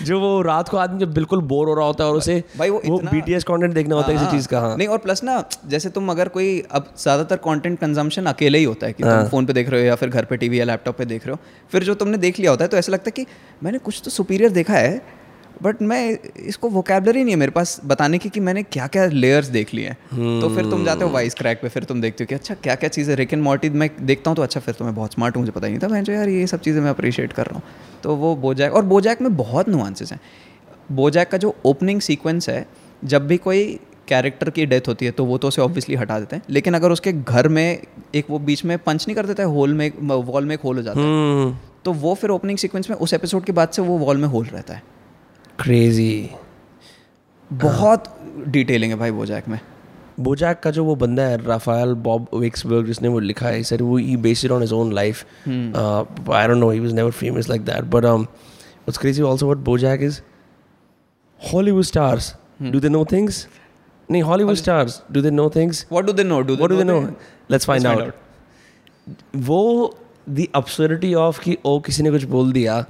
जो 0.05 0.19
वो 0.19 0.41
रात 0.41 0.69
को 0.69 0.77
आदमी 0.77 0.99
जब 0.99 1.13
बिल्कुल 1.13 1.41
बोर 1.41 1.67
हो 1.67 1.73
रहा 1.73 1.85
होता 1.85 2.03
है 2.03 2.09
और 2.09 2.17
उसे 2.17 2.43
भाई 2.57 2.69
वो 2.69 2.81
वो 2.85 2.97
बीटीएस 2.99 3.43
कंटेंट 3.43 3.73
देखना 3.73 3.95
होता 3.95 4.07
है 4.07 4.13
किसी 4.13 4.25
हाँ, 4.25 4.31
चीज़ 4.31 4.47
का 4.47 4.59
हाँ। 4.59 4.77
नहीं 4.77 4.87
और 4.87 4.97
प्लस 4.97 5.23
ना 5.23 5.43
जैसे 5.65 5.89
तुम 5.89 6.09
अगर 6.11 6.27
कोई 6.27 6.63
अब 6.71 6.93
ज़्यादातर 6.99 7.35
कंटेंट 7.35 7.79
कंजम्पशन 7.79 8.25
अकेले 8.25 8.57
ही 8.57 8.63
होता 8.63 8.87
है 8.87 8.93
कि 8.93 9.03
हाँ। 9.03 9.19
तुम 9.19 9.29
फ़ोन 9.29 9.45
पे 9.45 9.53
देख 9.53 9.69
रहे 9.69 9.81
हो 9.81 9.87
या 9.87 9.95
फिर 9.95 10.09
घर 10.09 10.25
पे 10.25 10.37
टीवी 10.37 10.59
या 10.59 10.65
लैपटॉप 10.65 10.97
पे 10.97 11.05
देख 11.05 11.27
रहे 11.27 11.33
हो। 11.33 11.39
फिर 11.71 11.83
जो 11.83 11.93
तुमने 11.95 12.17
देख 12.17 12.39
लिया 12.39 12.51
होता 12.51 12.63
है 12.63 12.69
तो 12.69 12.77
ऐसा 12.77 12.91
लगता 12.91 13.03
है 13.07 13.11
कि 13.11 13.25
मैंने 13.63 13.77
कुछ 13.77 14.01
तो 14.05 14.11
सुपीरियर 14.11 14.51
देखा 14.51 14.73
है। 14.73 15.01
बट 15.63 15.81
मैं 15.81 16.17
इसको 16.39 16.69
वोकेबलरी 16.69 17.23
नहीं 17.23 17.33
है 17.33 17.39
मेरे 17.39 17.51
पास 17.51 17.79
बताने 17.85 18.17
की 18.17 18.29
कि 18.29 18.39
मैंने 18.39 18.63
क्या 18.65 18.87
क्या 18.87 19.05
लेयर्स 19.05 19.47
देख 19.47 19.73
लिए 19.73 19.87
हैं। 19.87 19.97
hmm. 19.97 20.41
तो 20.41 20.55
फिर 20.55 20.69
तुम 20.71 20.85
जाते 20.85 21.05
हो 21.05 21.11
वाइस 21.11 21.33
क्रैक 21.33 21.61
पे 21.61 21.69
फिर 21.69 21.83
तुम 21.83 22.01
देखते 22.01 22.23
हो 22.23 22.27
कि 22.27 22.35
अच्छा 22.35 22.55
क्या 22.55 22.75
क्या 22.75 22.89
चीज़ें 22.89 23.15
रिक 23.15 23.33
एंड 23.33 23.43
मॉर्टी 23.43 23.69
मैं 23.71 23.89
देखता 24.01 24.29
हूँ 24.29 24.35
तो 24.35 24.43
अच्छा 24.43 24.59
फिर 24.59 24.75
तो 24.75 24.85
मैं 24.85 24.95
बहुत 24.95 25.13
स्मार्ट 25.13 25.35
हूँ 25.35 25.43
मुझे 25.43 25.51
पता 25.51 25.67
ही 25.67 25.73
नहीं 25.73 25.83
था। 25.83 25.87
मैं 25.87 26.03
जो 26.03 26.13
यार 26.13 26.29
ये 26.29 26.47
सब 26.47 26.61
चीज़ें 26.61 26.81
मैं 26.81 26.89
अप्रिशिएट 26.89 27.33
कर 27.33 27.45
रहा 27.45 27.55
हूँ। 27.55 27.63
तो 28.03 28.15
वो 28.15 28.35
बोजैक 28.37 28.73
और 28.73 28.85
बोजैक 28.85 29.21
में 29.21 29.35
बहुत 29.37 29.69
नुआंसेस 29.69 30.11
हैं। 30.11 30.19
बोजैक 30.91 31.29
का 31.29 31.37
जो 31.37 31.55
ओपनिंग 31.65 32.01
सीक्वेंस 32.01 32.49
है 32.49 32.65
जब 33.05 33.27
भी 33.27 33.37
कोई 33.39 33.79
कैरेक्टर 34.07 34.49
की 34.49 34.65
डेथ 34.65 34.87
होती 34.87 35.05
है 35.05 35.11
तो 35.11 35.25
वो 35.25 35.37
तो 35.37 35.47
उसे 35.47 35.61
ऑब्वियसली 35.61 35.95
हटा 35.95 36.19
देते 36.19 36.35
हैं। 36.35 36.43
लेकिन 36.49 36.73
अगर 36.73 36.91
उसके 36.91 37.13
घर 37.13 37.47
में 37.47 37.81
एक 38.15 38.25
वो 38.29 38.39
बीच 38.39 38.63
में 38.65 38.77
पंच 38.79 39.07
नहीं 39.07 39.15
कर 39.15 39.25
देता 39.25 39.43
है 39.43 39.49
होल 39.49 39.73
में 39.73 39.91
वॉल 40.01 40.45
में 40.45 40.53
एक 40.55 40.61
होल 40.61 40.75
हो 40.75 40.83
जाता 40.83 40.99
है 40.99 41.05
हम्म 41.05 41.55
तो 41.85 41.93
वो 41.93 42.13
फिर 42.13 42.29
ओपनिंग 42.29 42.57
सीक्वेंस 42.57 42.89
में 42.89 42.97
उस 42.97 43.13
एपिसोड 43.13 43.43
के 43.43 43.51
बाद 43.51 43.69
से 43.69 43.81
वो 43.81 43.97
वॉल 43.97 44.17
में 44.17 44.27
होल 44.27 44.45
रहता 44.45 44.73
है। 44.73 44.81
क्रेजी 45.59 46.29
बहुत 47.53 48.03
डिटेलिंग 48.47 48.91
है 48.91 48.97
भाई 48.99 49.11
बोजैक 49.11 49.47
में। 49.47 49.59
बोजैक 50.19 50.59
का 50.59 50.71
जो 50.71 50.83
वो 50.83 50.95
बंदा 50.95 51.23
है 51.23 51.45
राफायल 51.45 51.93
बॉब 52.07 52.27
विक्सबर्ग 52.33 52.85
जिसने 52.85 53.07
वो 53.07 53.19
लिखा 53.19 53.47
है 53.47 53.63
सर 53.63 53.83
वो 53.83 53.97
ही 53.97 54.17
based 54.17 54.51
on 54.51 54.61
his 54.61 54.73
own 54.73 54.93
life 54.93 55.25
I 55.47 56.47
don't 56.47 56.57
know 56.57 56.69
he 56.71 56.79
was 56.79 56.93
never 56.93 57.11
famous 57.11 57.49
like 57.49 57.61
that 57.65 57.83
but 57.83 58.05
um 58.05 58.21
what's 58.21 58.97
crazy 58.97 59.23
also 59.23 59.45
what 59.45 59.63
BoJack 59.63 60.01
is 60.01 60.21
Hollywood 61.53 61.83
stars 61.83 62.35
do 62.61 62.79
they 62.79 62.89
know 62.89 63.05
things 63.05 63.47
नहीं 64.11 64.21
Hollywood 64.21 64.55
stars 64.55 65.01
do 65.11 65.21
they 65.21 65.31
know 65.31 65.49
things 65.49 65.85
what 65.91 66.05
do 66.05 66.13
they 66.13 66.23
know 66.23 66.41
do 66.41 66.55
what 66.55 66.69
do 66.69 66.77
they 66.77 66.83
know 66.83 66.99
let's 67.51 67.65
find 67.65 67.87
out 67.87 68.13
वो 69.35 69.95
the 70.29 70.47
absurdity 70.55 71.13
of 71.13 71.41
कि 71.41 71.57
ओ 71.65 71.79
किसी 71.79 72.03
ने 72.03 72.11
कुछ 72.11 72.23
बोल 72.23 72.51
दिया. 72.51 72.85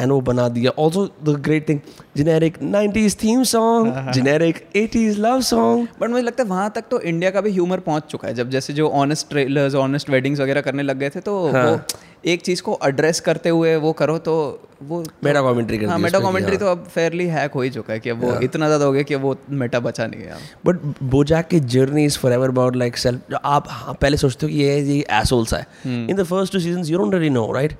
and 0.00 0.12
वो 0.12 0.20
बना 0.20 0.48
दिया. 0.48 0.70
Also 0.78 1.06
the 1.24 1.36
great 1.40 1.68
thing 1.68 1.80
generic 2.16 2.58
90s 2.64 3.16
theme 3.22 3.42
song 3.52 4.12
generic 4.14 4.58
80s 4.76 5.18
love 5.18 5.40
song 5.42 5.88
but 6.00 6.10
मुझे 6.10 6.22
लगता 6.22 6.42
है 6.42 6.48
वहाँ 6.48 6.70
तक 6.74 6.84
तो 6.90 7.00
इंडिया 7.02 7.30
का 7.30 7.40
भी 7.40 7.52
ह्यूमर 7.52 7.80
पहुँच 7.80 8.04
चुका 8.10 8.28
है. 8.28 8.34
जब 8.34 8.50
जैसे 8.50 8.72
जो 8.72 8.88
ऑनेस्ट 9.00 9.28
ट्रेलर्स 9.28 9.74
ऑनेस्ट 9.76 10.10
वेडिंग्स 10.10 10.40
वगैरह 10.40 10.60
करने 10.60 10.82
लग 10.82 10.98
गए 10.98 11.10
थे 11.10 11.20
तो 11.20 11.36
वो 11.48 11.78
एक 12.26 12.42
चीज़ 12.42 12.62
को 12.62 12.78
एड्रेस 12.84 13.20
करते 13.20 13.48
हुए 13.48 13.74
वो 13.76 13.92
करो 13.92 14.16
तो 14.18 14.34
वो 14.82 15.02
मेटा 15.24 15.40
कमेंट्री 15.42 15.84
हाँ 15.84 15.98
मेटा 15.98 16.18
कमेंट्री 16.20 16.56
तो 16.56 16.66
अब 16.66 16.84
फेयरली 16.94 17.26
हैक 17.26 17.52
हो 17.52 17.60
ही 17.62 17.70
चुका 17.70 17.92
है 17.92 18.00
कि 18.00 18.10
अब 18.10 18.24
वो 18.24 18.32
इतना 18.40 18.66
ज़्यादा 18.66 18.84
हो 18.84 18.92
गया 18.92 19.02
कि 19.02 19.14
वो 19.14 19.36
मेटा 19.50 19.80
बचा 19.80 20.06
नहीं 20.06 20.22
है 20.22 20.36
बट 20.66 21.02
बोजैक 21.10 21.46
की 21.48 21.60
journey 21.74 22.04
is 22.04 22.18
forever 22.32 22.48
about 22.48 22.76
like 22.76 22.96
self 22.96 23.34
आप 23.34 23.66
हाँ, 23.68 23.94
पहले 23.94 24.16
सोचते 24.16 24.46
हो 24.46 24.52
कि 24.52 24.58
ये 24.58 24.80
ये 24.80 25.04
एसोल्स 25.12 25.54
है. 25.54 25.66
In 25.86 26.16
the 26.16 26.24
first 26.24 26.52
two 26.52 26.60
season 26.60 26.84
you 26.84 26.98
don't 26.98 27.14
really 27.14 27.30
know 27.30 27.50
right 27.52 27.72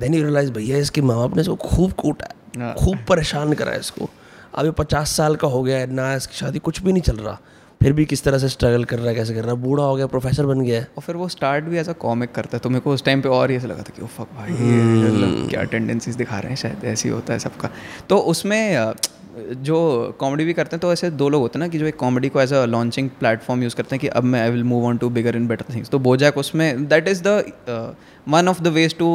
then 0.00 0.14
you 0.14 0.22
realise 0.22 0.50
भैया 0.52 0.78
इसके 0.78 1.02
माँ 1.02 1.16
बाप 1.16 1.36
ने 1.36 1.42
इसको 1.42 1.56
खूब 1.58 1.92
कूटा 1.92 2.28
है। 2.58 2.74
खूब 2.74 3.04
परेशान 3.08 3.52
करा 3.52 3.72
है 3.72 3.80
इसको। 3.80 4.08
अभी 4.54 4.70
पचास 4.78 5.10
साल 5.16 5.36
का 5.36 5.48
हो 5.48 5.62
गया 5.62 5.78
है 5.78 5.92
ना 5.94 6.14
इसकी 6.14 6.36
शादी 6.36 6.58
कुछ 6.58 6.82
भी 6.82 6.92
नहीं 6.92 7.02
चल 7.02 7.16
रहा। 7.16 7.38
फिर 7.80 7.92
भी 7.92 8.04
किस 8.04 8.22
तरह 8.24 8.38
से 8.38 8.48
स्ट्रगल 8.48 8.84
कर 8.84 8.98
रहा 8.98 9.08
है 9.08 9.14
कैसे 9.14 9.34
कर 9.34 9.42
रहा 9.42 9.54
है 9.54 9.60
बूढ़ा 9.60 9.84
हो 9.84 9.94
गया 9.96 10.06
प्रोफेसर 10.06 10.46
बन 10.46 10.60
गया 10.60 10.80
है। 10.80 10.88
और 10.96 11.02
फिर 11.02 11.16
वो 11.16 11.28
स्टार्ट 11.28 11.64
भी 11.64 11.78
ऐसा 11.78 11.92
कॉमिक 12.00 12.32
करता 12.32 12.56
है। 12.56 12.60
तो 12.60 12.70
मेरे 12.70 12.80
को 12.80 12.92
उस 12.94 13.04
टाइम 13.04 13.20
पे 13.20 13.28
और 13.28 13.50
ये 13.50 13.56
ऐसा 13.56 13.68
लगा 13.68 13.82
था 13.82 13.92
कि 13.96 14.02
ओ 14.02 14.06
फक 14.06 14.34
भाई 14.36 14.50
मतलब 14.50 15.48
क्या 15.50 15.62
टेंडेंसीज 15.64 16.16
दिखा 16.16 16.38
रहे 16.38 16.48
हैं 16.48 16.56
शायद 16.56 16.84
ऐसे 16.84 17.08
ही 17.08 17.14
होता 17.14 17.32
है 17.32 17.38
सबका। 17.38 17.70
तो 18.08 18.18
उसमें 18.32 18.92
जो 19.38 19.76
कॉमेडी 20.18 20.44
भी 20.44 20.52
करते 20.52 20.76
हैं 20.76 20.80
तो 20.80 20.92
ऐसे 20.92 21.10
दो 21.10 21.28
लोग 21.28 21.42
होते 21.42 21.58
हैं 21.58 21.60
ना 21.60 21.68
कि 21.68 21.78
जो 21.78 21.86
एक 21.86 21.96
कॉमेडी 21.96 22.28
को 22.28 22.40
as 22.40 22.52
a 22.52 22.64
launching 22.66 23.08
platform 23.20 23.62
use 23.62 23.76
करते 23.76 23.94
हैं 23.96 24.00
कि 24.00 24.08
अब 24.08 24.24
मैं 24.24 24.40
I 24.40 24.50
will 24.50 24.64
move 24.64 24.84
on 24.86 24.96
to 24.96 25.08
bigger 25.10 25.36
and 25.36 25.46
better 25.48 25.74
things 25.74 25.90
तो 25.90 25.98
बोजैक 25.98 26.38
उसमें 26.38 26.86
that 26.88 27.08
is 27.08 27.22
the 27.26 27.94
one 28.28 28.48
of 28.48 28.62
the 28.62 28.68
ways 28.68 28.96
to 28.98 29.08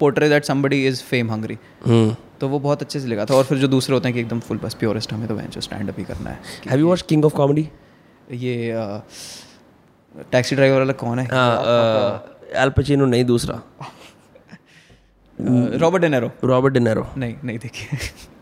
portray 0.00 0.28
that 0.28 0.44
somebody 0.44 0.86
is 0.86 1.02
fame 1.02 1.30
hungry 1.30 1.58
तो 2.40 2.48
वो 2.48 2.58
बहुत 2.58 2.82
अच्छे 2.82 3.00
से 3.00 3.08
लिखा 3.08 3.24
था। 3.24 3.34
और 3.34 3.44
फिर 3.44 3.58
जो 3.58 3.68
दूसरे 3.68 3.94
होते 3.94 4.08
हैं 4.08 4.14
कि 4.14 4.20
एकदम 4.20 4.40
फुल 4.40 4.58
बस 4.58 4.74
प्योरेस्ट 4.74 5.12
हमें 5.12 5.26
तो 5.28 5.34
वह 5.34 5.46
जो 5.46 5.60
स्टैंड 5.60 5.88
अप 5.90 5.98
ही 5.98 6.04
करना 6.04 6.30
है। 6.30 6.38
Have 6.68 6.78
you 6.80 6.88
watch 6.88 7.02
King 7.08 7.24
of 7.24 7.34
Comedy 7.34 7.68
ये 8.32 8.72
टैक्सी 10.32 10.56
ड्राइवर 10.56 10.78
वाला 10.78 10.92
कौन 11.02 11.18
है? 11.18 11.26
एल 12.62 12.70
पचिनो 12.76 13.06
नहीं 13.06 13.24
दूसरा। 13.24 13.62
रॉबर्ट 15.38 16.02
डेनेरो 16.02 16.30
रॉबर्ट 16.44 16.74
डिनेरो 16.74 17.06
नहीं 17.16 17.34
नहीं 17.44 17.58
देखिए 17.58 17.98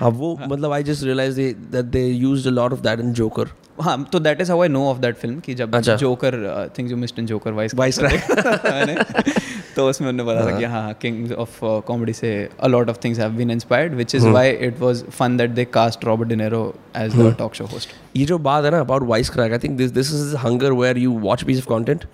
हाँ 0.00 0.10
वो 0.10 0.36
मतलब 0.40 0.72
I 0.72 0.82
just 0.82 1.04
realise 1.04 1.40
that 1.40 1.84
they 1.86 2.06
used 2.06 2.46
a 2.46 2.50
lot 2.50 2.72
of 2.72 2.80
that 2.80 3.00
in 3.00 3.12
Joker 3.12 3.48
हाँ 3.80 4.02
तो 4.12 4.18
that 4.20 4.40
is 4.40 4.50
how 4.50 4.62
I 4.62 4.68
know 4.68 4.84
of 4.84 4.98
that 4.98 5.16
film 5.16 5.40
कि 5.40 5.54
जब 5.54 5.74
अच्छा। 5.74 5.96
Joker 5.96 6.36
things 6.78 6.90
you 6.92 6.96
missed 6.96 7.18
in 7.18 7.26
Joker 7.26 7.52
vice 7.52 7.74
Vice 7.74 8.00
तो 9.76 9.88
उसमें 9.88 10.08
उन्होंने 10.08 10.32
बताया 10.32 10.46
था 10.46 10.58
कि 10.58 10.64
हाँ 10.64 10.94
किंग्स 11.02 11.32
ऑफ़ 11.34 11.58
कॉमेडी 11.86 12.12
से 12.12 12.30
a 12.60 12.66
lot 12.66 12.88
of 12.90 12.98
things 13.04 13.18
have 13.18 13.32
been 13.32 13.50
inspired 13.50 13.94
which 13.94 14.14
is 14.14 14.26
why 14.26 14.50
it 14.50 14.80
was 14.80 15.04
fun 15.10 15.36
that 15.36 15.50
they 15.50 15.64
cast 15.74 16.04
Robert 16.04 16.28
De Niro 16.28 16.62
as 16.96 17.14
the 17.16 17.34
talk 17.38 17.54
show 17.54 17.64
host 17.72 17.90
ये 18.16 18.24
जो 18.24 18.38
बात 18.48 18.64
है 18.64 18.70
ना 18.70 18.80
about 18.80 19.02
Wisecrack 19.30 19.52
I 19.52 19.58
think 19.58 19.76
this 19.78 19.90
this 19.90 20.12
is 20.14 20.36
hunger 20.36 20.72
where 20.72 20.98
you 20.98 21.12
watch 21.20 21.42
piece 21.42 21.58
of 21.58 21.68
content 21.68 22.04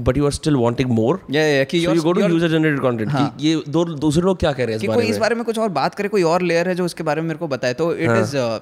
but 0.00 0.18
you 0.18 0.24
are 0.24 0.30
still 0.30 0.56
wanting 0.56 0.90
more 0.90 1.26
या 1.30 1.42
या 1.42 1.64
कि 1.64 1.86
you 1.86 2.02
go 2.02 2.12
to 2.12 2.20
user 2.20 2.48
generated 2.48 2.80
content 2.80 3.10
ये 3.40 3.62
दो 3.68 3.84
दूसरे 3.84 4.22
लोग 4.22 4.38
क्या 4.38 4.52
कह 4.52 4.64
रहे 4.64 4.72
हैं 4.72 4.80
कि 4.80 4.86
इस 4.86 4.88
कोई 4.88 4.96
बारे 4.96 5.06
इस 5.06 5.12
में? 5.12 5.20
बारे 5.20 5.34
में 5.34 5.44
कुछ 5.44 5.58
और 5.58 5.68
बात 5.68 5.94
करे 5.94 6.08
कोई 6.08 6.22
और 6.22 6.42
लेयर 6.42 6.68
है 6.68 6.74
जो 6.74 6.84
उसके 6.84 7.02
बारे 7.02 7.20
में 7.20 7.28
मेरे 7.28 7.38
को 7.38 7.48
बताए 7.48 7.74
तो 7.74 7.94
इट 7.96 8.10
इज़ 8.10 8.60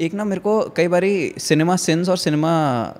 एक 0.00 0.14
ना 0.14 0.24
मेरे 0.24 0.40
को 0.40 0.68
कई 0.76 0.88
बारी 0.88 1.34
सिनेमा 1.38 1.76
सिंस 1.76 2.08
और 2.08 2.16
सिनेमा 2.16 2.52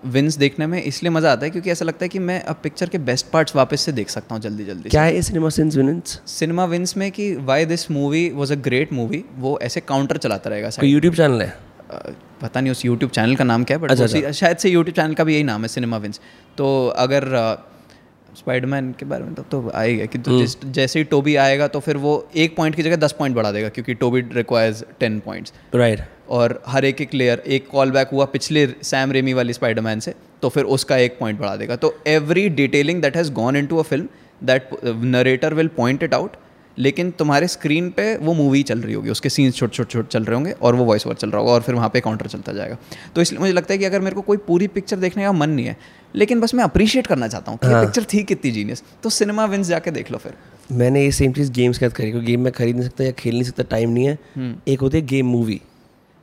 विंस 0.07 0.37
देखने 0.37 0.67
में 0.67 0.83
इसलिए 0.83 1.11
मज़ा 1.11 1.33
आता 1.33 1.45
है 1.45 1.51
क्योंकि 1.51 1.71
ऐसा 1.71 1.85
लगता 1.85 2.05
है 2.05 2.09
कि 2.09 2.19
मैं 2.19 2.43
अब 2.43 2.57
पिक्चर 2.63 2.89
के 2.89 2.99
बेस्ट 2.99 3.27
पार्ट्स 3.31 3.57
वापस 3.57 3.81
से 3.81 3.93
देख 3.93 4.09
सकता 4.09 4.35
हूँ 4.35 4.43
जल्दी 4.43 4.65
जल्दी 4.65 4.89
क्या 4.89 5.03
है 5.03 5.23
सिनेमा 5.23 5.49
सिंस 5.49 5.77
विनेंस 5.77 6.21
सिनेमा 6.27 6.65
विंस 6.65 6.97
में 6.97 7.13
कि 7.13 7.35
why 7.35 7.65
this 7.65 7.91
movie 7.91 8.31
was 8.31 8.53
a 8.53 8.57
great 8.57 8.93
movie 8.93 9.25
वो 9.37 9.59
ऐसे 9.63 9.81
काउंटर 9.81 10.17
चलाता 10.17 10.51
रहेगा 10.51 10.71
यूट्यूब 10.85 11.15
चैनल 11.15 11.43
है? 11.43 11.59
पता 12.43 12.61
नहीं 12.61 12.73
उस 12.73 12.85
यूट्यूब 12.85 13.11
चैनल 13.11 13.37
का 13.37 13.45
नाम 13.45 13.65
क्या 13.65 13.77
है 13.77 13.83
बट 13.83 14.31
शायद 14.33 14.57
से 14.57 14.69
यूट्यूब 14.69 14.95
चैनल 14.97 15.15
का 15.15 15.25
भी 15.25 15.35
यही 15.35 15.43
नाम 15.43 15.63
है 15.63 15.69
सिनेमा 15.69 15.97
विंस 15.97 16.21
तो 16.59 16.87
अगर 16.89 17.23
स्पाइडरमैन 18.35 18.91
के 18.93 19.07
बारे 19.07 19.25
में 19.25 19.35
तब 19.35 19.45
तो 19.51 19.71
आएगा 19.75 20.05
कि 20.05 20.19
तो 20.19 20.39
जिस 20.39 20.57
जैसे 20.65 20.99
ही 20.99 21.05
टोबी 21.05 21.37
आएगा 21.37 21.69
तो 21.69 21.81
फिर 21.81 21.97
वो 21.97 22.13
एक 22.37 22.57
पॉइंट 22.57 22.77
की 22.77 22.83
जगह 22.83 22.97
दस 22.97 23.15
पॉइंट 23.19 23.37
बढ़ा 23.37 23.51
देगा 23.53 23.69
क्योंकि 23.69 23.95
Toby 23.95 24.21
requires 24.33 24.85
ten 25.01 25.19
points 25.21 25.53
right 25.75 26.01
और 26.31 26.63
हर 26.67 26.85
एक 26.85 27.01
एक 27.01 27.15
लेयर 27.15 27.43
एक 27.47 27.69
कॉल 27.69 27.91
बैक 27.91 28.09
हुआ 28.13 28.25
पिछले 28.25 28.67
सैम 28.83 29.13
रेमी 29.13 29.33
वाली 29.33 29.53
स्पाइडरमैन 29.53 30.01
से 30.01 30.15
तो 30.43 30.49
फिर 30.49 30.65
उसका 30.77 30.97
एक 30.97 31.19
पॉइंट 31.19 31.41
बढ़ा 31.41 31.57
देगा। 31.57 31.77
तो 31.77 31.95
every 32.07 32.49
detailing 32.49 33.03
that 33.03 33.17
has 33.17 33.33
gone 33.33 33.57
in 33.57 33.67
to 33.67 33.77
a 33.77 33.83
film 33.83 34.09
that 34.41 34.71
narrator 34.85 35.55
will 35.55 35.69
point 35.77 36.03
it 36.03 36.15
out 36.15 36.37
लेकिन 36.79 37.11
तुम्हारे 37.11 37.49
स्क्रीन 37.49 37.89
पे 37.91 38.05
वो 38.17 38.33
मूवी 38.35 38.63
चल 38.63 38.79
रही 38.79 38.95
होगी 38.95 39.11
उसके 39.11 39.29
सीन्स 39.29 39.55
छोटे 39.57 39.77
छोटे 39.77 39.93
छोटे 39.93 40.09
चल 40.11 40.25
रहे 40.25 40.35
होंगे 40.35 40.53
और 40.53 40.75
वो 40.75 40.85
वॉइस 40.85 41.07
ओवर 41.07 41.15
चल 41.15 41.31
रहा 41.31 41.41
होगा 41.41 41.53
और 41.53 41.63
फिर 41.63 41.75
वहाँ 41.75 41.89
पे 41.89 42.01
काउंटर 42.01 42.27
चलता 42.27 42.53
जाएगा। 42.53 42.77
तो 43.15 43.21
इसलिए 43.21 43.41
मुझे 43.41 43.53
लगता 43.53 43.73
है 43.75 43.79
कि 43.79 43.85
अगर 43.85 44.01
मेरे 44.01 44.17
को 44.17 44.23
कोई 44.23 44.37
पूरी 44.37 44.67
पिक्चर 44.69 44.97
देखने 44.97 45.25
का 45.25 45.33
मन 45.33 45.51
नहीं 45.51 45.67
है 45.67 45.77
लेकिन 46.15 46.41
बस 46.41 46.55
मैं 46.55 46.65
अप्रिशिएट 46.65 47.07
करना 47.07 47.29
चाहता 47.29 47.51
हूँ 47.51 47.59
कि 47.59 47.69
ये 47.69 47.81
पिक्चर 47.81 48.05
थी 48.15 48.23
कितनी 48.23 48.51
जीनियस 48.51 48.83
तो 49.03 49.11
सिनेमा 49.11 49.45
विंस 49.47 49.67
जाके 49.67 49.91
देख 49.91 50.11
लो 50.13 50.19
फिर। 50.19 50.35
मैंने 50.73 51.05
ये 51.05 51.13
सेम 51.13 51.33
चीज़ 51.33 51.53
गेम्स 51.53 51.79
के 51.79 51.89
साथ 51.89 51.97
करी 51.97 52.11
क्योंकि 52.11 52.27
गेम 52.27 52.41
में 52.41 52.53
खरीद 52.53 52.77
नहीं 52.77 52.89
सकता 52.89 53.05
या 53.05 53.13
खेल 53.13 53.35
नहीं 53.35 53.45
सकता 53.45 53.63
टाइम 53.71 53.91
नहीं 53.91 54.07
है। 54.07 54.19
एक 54.69 54.81
होती 54.81 54.99
है 54.99 55.07
गेम 55.07 55.27
मूवी 55.27 55.61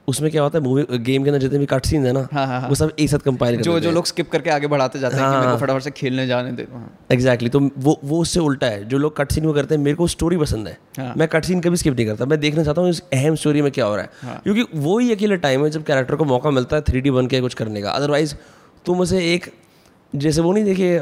उसमें 0.07 0.29
क्या 0.31 0.41
होता 0.43 0.57
है 0.57 0.63
मूवी 0.63 0.97
गेम 0.99 1.23
के 1.23 1.29
अंदर 1.29 1.39
जितने 1.39 1.59
भी 1.59 1.65
कट 1.65 1.85
सीन 1.85 2.05
है 2.05 2.11
ना 2.13 2.27
हाँ, 2.31 2.45
हाँ, 2.47 2.59
हाँ। 2.61 2.69
वो 2.69 2.75
सब 2.75 2.91
एक 2.99 3.09
साथ 3.09 3.19
कंपाइल 3.19 3.61
जो 3.61 3.79
जो 3.79 3.91
लोग 3.91 4.05
स्किप 4.05 4.29
करके 4.31 4.49
आगे 4.49 4.67
बढ़ाते 4.67 4.99
जाते 4.99 5.15
हैं 5.15 5.23
कि 5.23 5.29
मेरे 5.29 5.47
हाँ। 5.47 5.55
को 5.55 5.65
फटाफट 5.65 5.81
से 5.81 5.91
खेलने 5.91 6.25
जाने 6.27 6.51
दे। 6.51 6.67
हाँ। 6.71 6.89
एग्जैक्टली 7.11 7.49
तो 7.49 7.59
वो 7.77 7.99
वो 8.03 8.19
उससे 8.21 8.39
उल्टा 8.39 8.67
है। 8.67 8.83
जो 8.85 8.97
लोग 8.97 9.15
कट 9.17 9.31
सीन 9.31 9.45
में 9.45 9.53
करते 9.53 9.75
हैं 9.75 9.81
मेरे 9.81 9.95
को 9.95 10.07
स्टोरी 10.07 10.37
पसंद 10.37 10.67
है। 10.67 10.77
हाँ। 10.97 11.13
मैं 11.17 11.27
कट 11.27 11.45
सीन 11.45 11.61
कभी 11.61 11.77
स्किप 11.77 11.95
नहीं 11.95 12.05
करता। 12.05 12.25
मैं 12.25 12.39
देखना 12.39 12.63
चाहता 12.63 12.81
हूँ 12.81 12.89
इस 12.89 13.01
अहम 13.13 13.35
स्टोरी 13.35 13.61
में 13.61 13.71
क्या 13.71 13.85
हो 13.85 13.95
रहा 13.95 14.03
है। 14.03 14.09
हाँ। 14.21 14.41
क्योंकि 14.43 14.65
वो 14.75 14.97
ही 14.99 15.11
अकेला 15.11 15.35
टाइम 15.45 15.63
है 15.63 15.69
जब 15.69 15.83
कैरेक्टर 15.83 16.15
को 16.15 16.25
मौका 16.25 16.51
मिलता 16.51 16.75
है 16.75 16.81
थ्री 16.81 17.11
बन 17.11 17.27
के 17.27 17.41
कुछ 17.41 17.53
करने 17.53 17.81
का। 17.81 17.91
अदरवाइज़ 17.91 18.35
तुम 18.85 18.99
उसे 18.99 19.25
एक 19.33 19.51
जैसे 20.13 20.41
वो 20.41 20.51
नहीं 20.53 20.63
देखे 20.63 20.95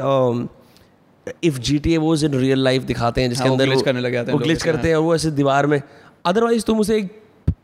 इफ़ 1.44 1.58
जी 1.60 1.78
टी 1.78 1.94
ए 1.94 1.96
वो 1.98 2.14
इन 2.16 2.34
रियल 2.34 2.64
लाइफ 2.64 2.82
दिखाते 2.82 3.20
हैं 3.20 3.28
जिसके 3.28 3.44
हाँ, 3.44 3.52
अंदर 3.52 3.68
glitch 3.68 3.84
करने 3.84 4.00
लग 4.00 4.12
जाते 4.12 4.30
हैं 4.30 4.38
वो 4.38 4.44
ग्लिच 4.44 4.62
करते 4.62 4.88
हैं 4.88 4.96
और 4.96 5.02
वो 5.02 5.14
ऐसे 5.14 5.30
दीवार 5.30 5.66
में। 5.66 5.80
अदरवाइज़ 6.26 6.64
तुम 6.64 6.80
उसे 6.80 6.96
एक 6.98 7.10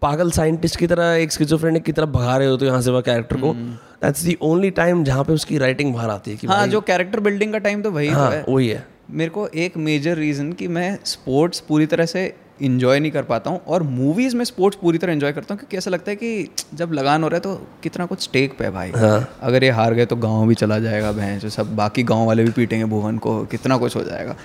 पागल 0.03 0.31
साइंटिस्ट 0.31 0.77
की 0.77 0.87
तरह 0.87 1.15
एक 1.15 1.33
स्किजोफ्रेनिक 1.33 1.83
की 1.83 1.93
तरह 1.93 2.07
भगा 2.07 2.37
रहे 2.37 2.49
हो 2.49 2.57
तो 2.57 2.67
यहाँ 2.67 2.81
से 2.83 2.91
वह 2.91 3.01
कैरेक्टर 3.01 3.37
को। 3.37 3.53
दैट्स 3.53 4.25
द 4.27 4.35
ओनली 4.43 4.71
टाइम 4.71 5.05
जहाँ 5.05 5.25
पे 5.25 5.33
उसकी 5.33 5.59
राइटिंग 5.59 5.95
बाहर 5.95 6.11
आती 6.11 6.31
है 6.31 6.37
कि 6.37 6.47
हाँ 6.47 6.67
जो 6.67 6.81
कैरेक्टर 6.81 7.21
बिल्डिंग 7.21 7.53
का 7.53 7.59
टाइम 7.59 7.83
तो 7.83 7.91
वही 7.91 8.11
तो 8.11 8.21
है 8.21 8.45
वही 8.49 8.69
है। 8.69 8.85
मेरे 9.11 9.31
को 9.31 9.47
एक 9.47 9.77
मेजर 9.79 10.17
रीज़न 10.17 10.53
कि 10.53 10.69
मैं 10.69 10.99
स्पोर्ट्स 11.05 11.61
पूरी 11.61 11.87
तरह 11.87 12.07
से 12.07 12.33
इंजॉय 12.61 13.01
नहीं 13.01 13.11
कर 13.13 13.23
पाता 13.23 13.51
हूँ 13.51 13.61
और 13.67 13.83
मूवीज़ 13.83 14.37
में 14.37 14.45
स्पोर्ट्स 14.45 14.79
पूरी 14.83 14.99
तरह 14.99 15.13
इन्जॉय 15.13 15.33
करता 15.33 15.55
हूँ 15.55 15.59
क्योंकि 15.59 15.77
ऐसा 15.77 15.91
लगता 15.91 16.11
है 16.11 16.17
कि 16.17 16.49
जब 16.75 16.93
लगान 16.93 17.23
हो 17.23 17.29
रहा 17.29 17.37
है 17.37 17.41
तो 17.41 17.55
कितना 17.83 18.07
कुछ 18.07 18.23
स्टेक 18.23 18.57
पे 18.59 18.71
भाई। 18.71 18.91
हाँ। 18.91 19.39
अगर 19.43 19.65
ये 19.65 19.71
हार 19.71 19.95
गए 19.95 20.07
तो 20.07 20.17
गाँव 20.17 20.47
भी 20.49 20.55
चला 20.55 20.79
जाएगा 20.79 21.13
भैंस 21.13 21.43
जो 21.43 21.49
सब 21.49 21.75
बाकी 21.77 22.03
गाँव 22.03 22.27
वाले 22.27 22.45
भी 22.45 22.51
पीटेंगे 22.51 22.85
भुवन 22.85 23.19
को 23.19 23.45
कितना 23.47 23.77
कुछ 23.77 23.97
हो 23.97 24.03
जाएगा। 24.05 24.37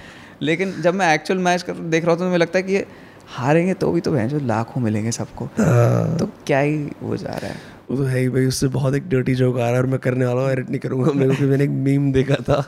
लेकिन 0.42 0.82
जब 0.82 0.94
मैं 0.94 1.14
एक्चुअल 1.14 1.40
मैच 1.40 1.64
कर 1.64 1.74
देख 1.74 2.04
रहा 2.04 2.12
हूँ 2.12 2.20
तो 2.20 2.26
मुझे 2.26 2.38
लगता 2.38 2.60
है 2.60 2.64
कि 2.64 2.74
ये 2.74 2.86
हारेंगे 3.28 3.74
तो 3.74 3.92
भी 3.92 4.02
तो 4.02 4.12
भैंस 4.12 4.34
लाखों 4.44 4.82
मिलेंगे 4.82 5.12
सबको। 5.12 5.46
हाँ। 5.58 6.18
तो 6.18 6.30
क्या 6.48 6.60
ही 6.60 6.78
वो 7.02 7.18
जा 7.18 7.34
रहा 7.34 7.52
है। 7.52 7.60
वो 7.90 7.98
तो 7.98 8.04
है 8.04 8.20
ही 8.20 8.30
भाई 8.30 8.46
उससे 8.46 8.68
बहुत 8.70 8.96
एक 8.96 9.10
डर्टी 9.10 9.36
जोक 9.36 9.56
आ 9.56 9.60
रहा 9.60 9.70
है 9.70 9.78
और 9.78 9.86
मैं 9.86 10.00
करने 10.00 10.26
वाला 10.26 10.42
हूँ 10.42 10.52
एडिट 10.52 10.70
नहीं 10.70 10.80
करूँगा। 10.80 11.12
मेरे 11.14 11.36
को 11.36 11.44
मैंने 11.44 11.64
एक 11.64 11.70
मीम 11.70 12.12
देखा 12.12 12.36
था 12.44 12.64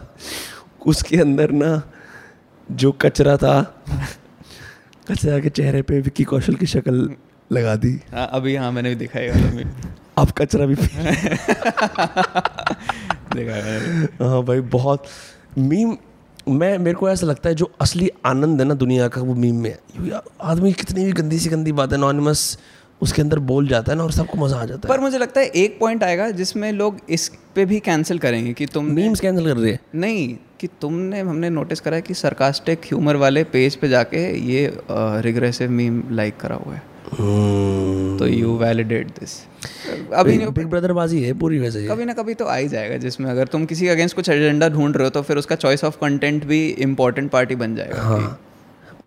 उसके 0.86 1.18
अंदर 1.18 1.52
ना 1.52 1.82
जो 2.72 2.92
कचरा 2.92 3.38
था 3.38 3.56
कचरा 5.08 5.40
के 5.40 5.50
चेहरे 5.50 5.82
पे 5.82 6.00
विक्की 6.02 6.24
कौशल 6.24 6.56
की 6.56 6.66
शक्ल 6.66 7.10
लगा 7.52 7.76
दी। 7.76 7.92
हाँ 8.14 8.30
अभी 8.34 8.56
हाँ 8.56 8.72
मैंने 8.72 8.90
भी 8.90 8.96
देखा 9.06 9.20
है 9.20 9.64
अब 10.18 10.32
कचरा 10.38 10.66
भी 10.66 10.76
देखा 13.36 13.56
है 13.56 13.80
हाँ 14.22 14.44
भाई 14.46 14.60
बहुत 14.76 15.04
मीम 15.58 15.96
मैं 16.50 16.78
मेरे 16.78 16.96
को 16.98 17.10
ऐसा 17.10 17.28
लगता 17.28 17.50
है 17.50 17.56
जो 17.56 17.72
असली 17.82 18.10
आनंद 18.26 18.62
है 18.62 18.68
ना 18.68 18.74
दुनिया 18.74 19.08
का 19.08 19.22
वो 19.22 19.36
मीम 19.36 19.56
में 19.56 19.70
है। 19.70 20.22
आदमी 20.42 20.72
कितनी 20.74 21.06
भी 21.06 21.12
गंदी 21.12 21.40
सी 21.40 21.50
गंदी 21.50 21.72
बात 21.72 21.92
है 21.92 21.98
नॉनिमस 21.98 22.58
उसके 23.02 23.22
अंदर 23.22 23.40
बोल 23.52 23.68
जाता 23.68 23.92
है 23.92 23.98
ना 23.98 24.04
और 24.04 24.12
सबको 24.12 24.38
मज़ा 24.38 24.58
आ 24.58 24.66
जाता 24.66 24.88
है। 24.88 24.90
पर 24.90 25.00
मुझे 25.00 25.18
लगता 25.18 25.42
है 25.42 25.48
एक 25.48 25.80
पॉइंट 25.80 26.04
आएगा 26.04 26.30
जिसमें 26.32 26.72
लोग 26.72 26.98
इस 27.10 27.32
पे 27.56 27.66
भी 27.66 27.80
कैंसिल 27.80 28.20
करेंगे 28.20 28.54
कि 28.54 28.66
तुम 28.66 28.86
मीम्स 28.92 29.20
कैंसिल 29.20 29.46
कर 29.46 29.58
रहे 29.58 29.72
है। 29.72 29.80
नहीं 29.96 30.36
कि 30.64 30.68
तुमने 30.82 31.20
हमने 31.22 31.50
नोटिस 31.52 31.80
करा 31.80 31.96
है 31.96 32.02
कि 32.02 32.14
सरकास्टिक 32.16 32.86
ह्यूमर 32.86 33.16
वाले 33.18 33.44
पेज 33.54 33.76
पे 33.76 33.90
जाके 33.90 34.26
ये 34.48 34.66
रिग्रेसिव 35.24 35.72
मीम 35.72 36.02
लाइक 36.12 36.38
करा 36.40 36.56
हुआ 36.56 36.74
है। 36.74 36.82
तो 38.18 38.28
यू 38.28 38.56
वैलिडेट 38.58 39.08
दिस 39.20 39.32
अभी 40.14 40.38
बिग 40.40 40.68
ब्रदर 40.68 40.94
बाजी 40.94 41.22
है 41.24 41.34
पूरी 41.40 41.60
वैसे 41.60 41.80
ही 41.80 41.88
कभी 41.88 42.06
ना 42.06 42.14
कभी 42.14 42.34
तो 42.34 42.46
आ 42.46 42.56
ही 42.56 42.68
जाएगा 42.68 42.98
जिसमें 43.00 43.30
अगर 43.32 43.48
तुम 43.48 43.66
किसी 43.66 43.86
के 43.86 43.92
अगेंस्ट 43.92 44.16
कुछ 44.16 44.30
एजेंडा 44.30 44.70
ढूंढ 44.70 44.96
रहे 44.98 45.04
हो 45.04 45.10
तो 45.10 45.22
फिर 45.22 45.38
उसका 45.38 45.56
चॉइस 45.58 45.84
ऑफ़ 45.84 45.98
कंटेंट 46.02 46.46
भी 46.46 46.68
इम्पोर्टेंट 46.82 47.30
पार्टी 47.32 47.56
बन 47.56 47.76
जाएगा। 47.76 48.02
हाँ। 48.02 48.40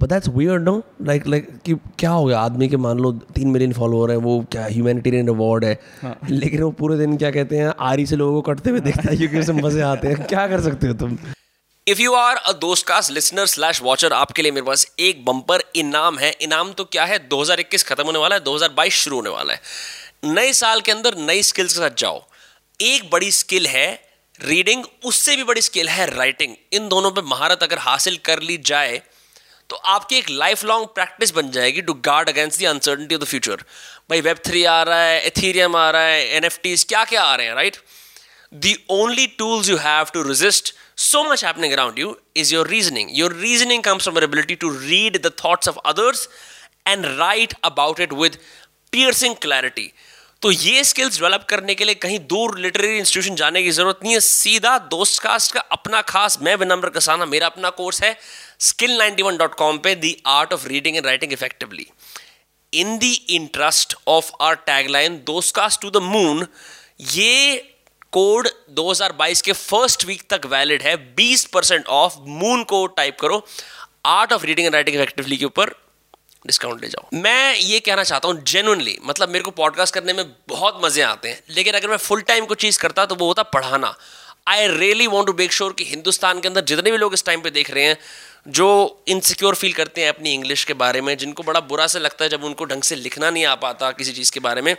But 0.02 0.08
that's 0.08 0.28
weird 0.28 0.62
no 0.62 0.82
like 1.02 1.26
like 1.26 1.48
कि 1.64 1.74
क्या 1.98 2.10
हो 2.10 2.24
गया? 2.24 2.38
आदमी 2.40 2.68
के 2.68 2.76
मान 2.76 2.98
लो 2.98 3.12
तीन 3.34 3.48
मिलियन 3.50 3.72
फॉलोअर 3.72 4.10
है 4.10 4.16
वो 4.18 4.38
क्या 4.52 4.64
ह्यूमैनिटेरियन 4.66 5.28
अवार्ड 5.28 5.64
है? 5.64 5.78
लेकिन 6.30 6.62
वो 6.62 6.70
पूरे 6.72 6.98
दिन 6.98 7.16
क्या 7.16 7.30
कहते 7.30 7.58
हैं 7.58 7.72
आरी 7.82 8.06
से 8.06 8.16
लोगों 8.16 8.42
को 8.42 8.52
कटते 8.52 8.70
हुए 8.70 8.80
देखता 8.80 9.10
है 9.10 9.16
क्योंकि 9.16 9.38
उसे 9.38 9.52
मज़े 9.54 9.80
आते 9.82 10.08
हैं। 10.08 10.26
क्या 10.26 10.46
कर 10.48 10.60
सकते 10.60 10.88
हो 10.88 10.94
तुम? 10.94 11.16
इफ़ 11.88 12.00
यू 12.00 12.14
आर 12.14 12.36
अ 12.36 12.52
दोस्त 12.52 12.86
कास्ट 12.86 13.10
लिसनर 13.10 13.46
स्लैश 13.46 13.80
वॉचर 13.82 14.12
आपके 14.12 14.42
लिए 14.42 14.52
मेरे 14.52 14.66
पास 14.66 14.86
एक 14.98 15.24
बम्पर 15.24 15.62
इनाम 15.76 16.18
है। 16.18 16.30
इनाम 16.40 16.72
तो 16.72 16.84
क्या 16.84 17.04
है? 17.04 17.18
2021 17.28 17.82
खत्म 17.82 18.04
होने 18.04 18.18
वाला 18.18 18.36
है 18.36 18.42
2022 18.44 18.94
शुरू 18.94 19.16
होने 19.16 19.30
वाला 19.30 19.52
है। 19.52 19.60
नए 20.24 20.52
साल 20.52 20.80
के 20.80 20.92
अंदर 20.92 21.16
नई 21.16 21.42
स्किल्स 21.42 21.72
के 21.72 21.80
साथ 21.80 21.96
जाओ। 21.98 22.22
एक 22.80 23.10
बड़ी 23.10 23.30
स्किल 23.32 23.66
है 23.66 23.86
रीडिंग 24.40 24.84
उससे 25.04 25.36
भी 25.36 25.44
बड़ी 25.44 25.60
स्किल 25.60 25.88
है 25.88 26.06
राइटिंग 26.16 26.54
इन 26.72 26.88
दोनों 26.88 27.10
पे 27.10 27.22
महारत 27.22 27.62
अगर 27.62 27.78
हासिल 27.78 28.16
कर 28.24 28.42
ली 28.42 28.56
जाए 28.56 29.02
तो 29.70 29.76
आपकी 29.76 30.16
एक 30.16 30.30
लाइफ 30.30 30.64
लॉन्ग 30.64 30.86
प्रैक्टिस 30.86 31.30
बन 31.30 31.50
जाएगी 31.50 31.82
to 31.82 31.94
guard 31.94 32.28
against 32.28 32.60
the 32.60 32.64
uncertainty 32.64 33.14
of 33.14 33.22
the 33.22 33.26
future 33.26 33.64
भाई 34.10 34.20
वेब 34.20 34.38
थ्री 34.46 34.64
आ 34.64 34.82
रहा 34.82 35.02
है 35.02 35.22
एथीरियम 35.26 35.76
आ 35.76 35.90
रहा 35.90 36.02
है 36.02 36.26
एन 36.36 36.48
क्या 36.64 37.04
क्या 37.04 37.22
आ 37.22 37.34
रहे 37.36 37.46
हैं 37.46 37.54
right 37.54 37.76
the 38.54 38.76
only 38.90 39.26
tools 39.38 39.68
you 39.68 39.76
have 39.76 40.04
to 40.14 40.22
resist 40.22 40.74
so 40.96 41.22
much 41.24 41.42
happening 41.42 41.72
around 41.74 41.98
you 41.98 42.18
is 42.34 42.50
your 42.50 42.64
reasoning. 42.64 43.10
Your 43.10 43.30
reasoning 43.30 43.82
comes 43.82 44.04
from 44.04 44.14
your 44.14 44.24
ability 44.24 44.56
to 44.56 44.70
read 44.70 45.22
the 45.22 45.30
thoughts 45.30 45.66
of 45.66 45.78
others 45.84 46.28
and 46.86 47.04
write 47.18 47.54
about 47.62 48.00
it 48.00 48.12
with 48.12 48.38
piercing 48.92 49.34
clarity. 49.36 49.92
तो 50.42 50.50
ये 50.50 50.82
skills 50.84 51.18
develop 51.18 51.44
करने 51.50 51.74
के 51.74 51.84
लिए 51.84 51.94
कहीं 51.94 52.18
दूर 52.30 52.58
literary 52.58 52.98
institution 52.98 53.34
जाने 53.36 53.62
की 53.62 53.70
ज़रूरत 53.70 54.00
नहीं 54.02 54.12
है 54.12 54.20
सीधा 54.20 54.76
दोस्त 54.90 55.22
कास्ट 55.22 55.52
का 55.52 55.60
अपना 55.60 56.00
खास, 56.02 56.38
मैं 56.42 56.54
विनम्र 56.56 56.88
कसाना, 56.96 57.26
मेरा 57.26 57.46
अपना 57.46 57.70
कोर्स 57.70 58.02
है 58.02 58.16
skill 58.68 58.96
ninety 58.98 59.22
one 59.22 59.36
dot 59.36 59.54
com 59.54 59.78
पर 59.78 59.94
the 60.00 60.16
art 60.26 60.52
of 60.52 60.66
reading 60.68 60.96
and 60.96 61.06
writing 61.06 61.32
effectively 61.32 61.86
in 62.72 62.98
the 62.98 63.14
interest 63.30 63.96
of 64.08 64.30
our 64.42 64.54
tagline 64.66 65.16
दोस्त 65.26 65.54
कास्ट 65.56 65.80
टू 65.82 65.90
द 65.90 66.02
मून 66.02 66.46
ये 67.12 67.56
कोड 68.16 68.48
2022 68.70 69.40
के 69.42 69.52
फ़र्स्ट 69.52 70.04
वीक 70.06 70.22
तक 70.30 70.46
वैलिड 70.46 70.82
है। 70.82 70.94
20 71.16 71.44
परसेंट 71.44 71.86
ऑफ़ 71.86 72.14
मून 72.18 72.62
को 72.64 72.86
टाइप 72.86 73.18
करो। 73.20 73.44
Art 74.06 74.32
of 74.32 74.44
reading 74.46 74.66
and 74.66 74.74
writing 74.74 74.96
effectively 74.96 75.36
के 75.36 75.44
ऊपर 75.44 75.70
discount 76.46 76.82
ले 76.82 76.88
जाओ। 76.88 77.08
मैं 77.14 77.56
ये 77.56 77.80
कहना 77.80 78.04
चाहता 78.04 78.28
हूँ 78.28 78.42
जेनुअनली 78.44 78.98
मतलब 79.04 79.28
मेरे 79.28 79.44
को 79.44 79.50
पॉडकास्ट 79.50 79.94
करने 79.94 80.12
में 80.12 80.24
बहुत 80.48 80.80
मज़े 80.84 81.02
आते 81.02 81.28
हैं, 81.28 81.42
लेकिन 81.50 81.74
अगर 81.74 81.88
मैं 81.88 81.96
फुल 81.96 82.20
टाइम 82.22 82.46
को 82.46 82.54
चीज़ 82.54 82.78
करता 82.78 83.06
तो 83.06 83.14
वो 83.14 83.26
होता 83.26 83.42
पढ़ाना। 83.42 83.94
I 84.48 84.66
really 84.68 85.06
want 85.06 85.26
to 85.26 85.32
make 85.32 85.52
sure 85.52 85.72
कि 85.72 85.84
हिंदुस्तान 85.84 86.40
के 86.40 86.48
अंदर 86.48 86.64
जितने 86.64 86.90
भी 86.90 86.96
लोग 86.96 87.14
इस 87.14 87.24
टाइम 87.24 87.40
पे 87.40 87.50
देख 87.50 87.70
रहे 87.70 87.84
हैं, 87.84 87.98
जो 88.48 89.04
इनसिक्योर 89.08 89.54
फील 89.54 89.72
करते 89.72 90.00
हैं 90.00 90.08
अपनी 90.08 90.34
इंग्लिश 90.34 90.64
के 90.64 90.74
बारे 90.74 91.00
में, 91.00 91.16
जिनको 91.18 91.42
बड़ा 91.42 91.60
बुरा 91.60 91.86
से 91.86 91.98
लगता 91.98 92.24
है 92.24 92.30
जब 92.30 92.44
उनको 92.44 92.64
ढंग 92.64 92.82
से 92.82 92.96
लिखना 92.96 93.30
नहीं 93.30 93.44
आ 93.44 93.54
पाता 93.54 93.90
किसी 93.92 94.12
चीज़ 94.12 94.32
के 94.32 94.40
बारे 94.40 94.62
में, 94.62 94.76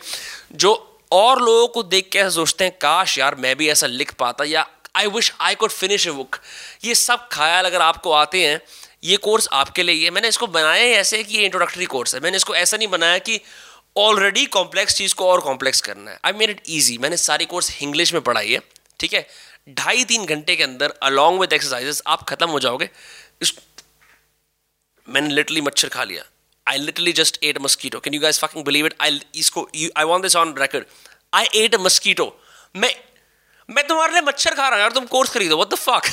जो 0.53 0.86
और 1.11 1.41
लोगों 1.41 1.67
को 1.67 1.83
देख 1.85 2.09
के 2.11 2.29
सोचते 2.31 2.63
हैं, 2.63 2.73
काश 2.81 3.17
यार 3.17 3.35
मैं 3.35 3.55
भी 3.55 3.69
ऐसा 3.69 3.87
लिख 3.87 4.13
पाता 4.13 4.43
या 4.43 4.67
I 4.95 5.07
wish 5.07 5.31
I 5.41 5.55
could 5.55 5.71
finish 5.71 6.07
a 6.07 6.11
book 6.11 6.39
ये 6.83 6.95
सब 6.95 7.27
ख्याल 7.31 7.65
अगर 7.65 7.81
आपको 7.81 8.11
आते 8.13 8.45
हैं, 8.45 8.59
ये 9.03 9.17
कोर्स 9.17 9.47
आपके 9.53 9.83
लिए 9.83 10.03
है 10.03 10.09
मैंने 10.11 10.27
इसको 10.27 10.47
बनाया 10.49 10.83
ही 10.83 10.91
ऐसे 10.91 11.23
कि 11.23 11.37
ये 11.37 11.43
इंट्रोडक्टरी 11.45 11.85
कोर्स 11.85 12.15
है। 12.15 12.21
मैंने 12.21 12.37
इसको 12.37 12.55
ऐसा 12.55 12.77
नहीं 12.77 12.87
बनाया 12.87 13.17
कि 13.19 13.39
ऑलरेडी 13.97 14.45
कॉम्प्लेक्स 14.45 14.95
चीज़ 14.95 15.13
को 15.15 15.29
और 15.29 15.41
कॉम्प्लेक्स 15.41 15.81
करना 15.81 16.11
है। 16.11 16.19
आई 16.25 16.33
मेड 16.33 16.49
इट 16.49 16.61
ईजी 16.69 16.97
मैंने 16.97 17.17
सारी 17.17 17.45
कोर्स 17.45 17.71
इंग्लिश 17.81 18.13
में 18.13 18.21
पढ़ाई 18.21 18.51
है, 18.51 18.61
ठीक 18.99 19.13
है? 19.13 19.27
ढाई 19.69 20.03
तीन 20.05 20.25
घंटे 20.25 20.55
के 20.55 20.63
अंदर 20.63 20.93
अलॉन्ग 21.03 21.39
विद 21.41 21.53
एक्सरसाइजेस 21.53 22.01
आप 22.07 22.23
खत्म 22.29 22.49
हो 22.49 22.59
जाओगे। 22.59 22.89
इस 23.41 23.53
मैंने 25.07 25.33
लिटरली 25.33 25.61
मच्छर 25.61 25.89
खा 25.89 26.03
लिया। 26.03 26.23
I 26.67 26.77
literally 26.77 27.13
just 27.21 27.43
ate 27.43 27.61
mosquito 27.61 27.99
can 28.05 28.13
you 28.13 28.21
guys 28.21 28.39
fucking 28.43 28.65
believe 28.65 28.85
it 28.85 28.95
I 29.01 29.21
इसको 29.35 29.67
I 29.75 30.03
want 30.05 30.23
this 30.23 30.35
on 30.35 30.55
record 30.59 30.85
I 31.33 31.61
ate 31.63 31.75
a 31.75 31.79
mosquito 31.81 32.33
मैं 32.75 32.93
मैं 33.69 33.87
तुम्हारे 33.87 34.13
लिए 34.13 34.21
मच्छर 34.23 34.55
खा 34.55 34.67
रहा 34.67 34.75
हूँ 34.75 34.81
यार 34.81 34.91
तुम 34.93 35.05
कोर्स 35.13 35.29
खरीदो 35.33 35.55
what 35.55 35.73
the 35.73 35.77
fuck 35.85 36.11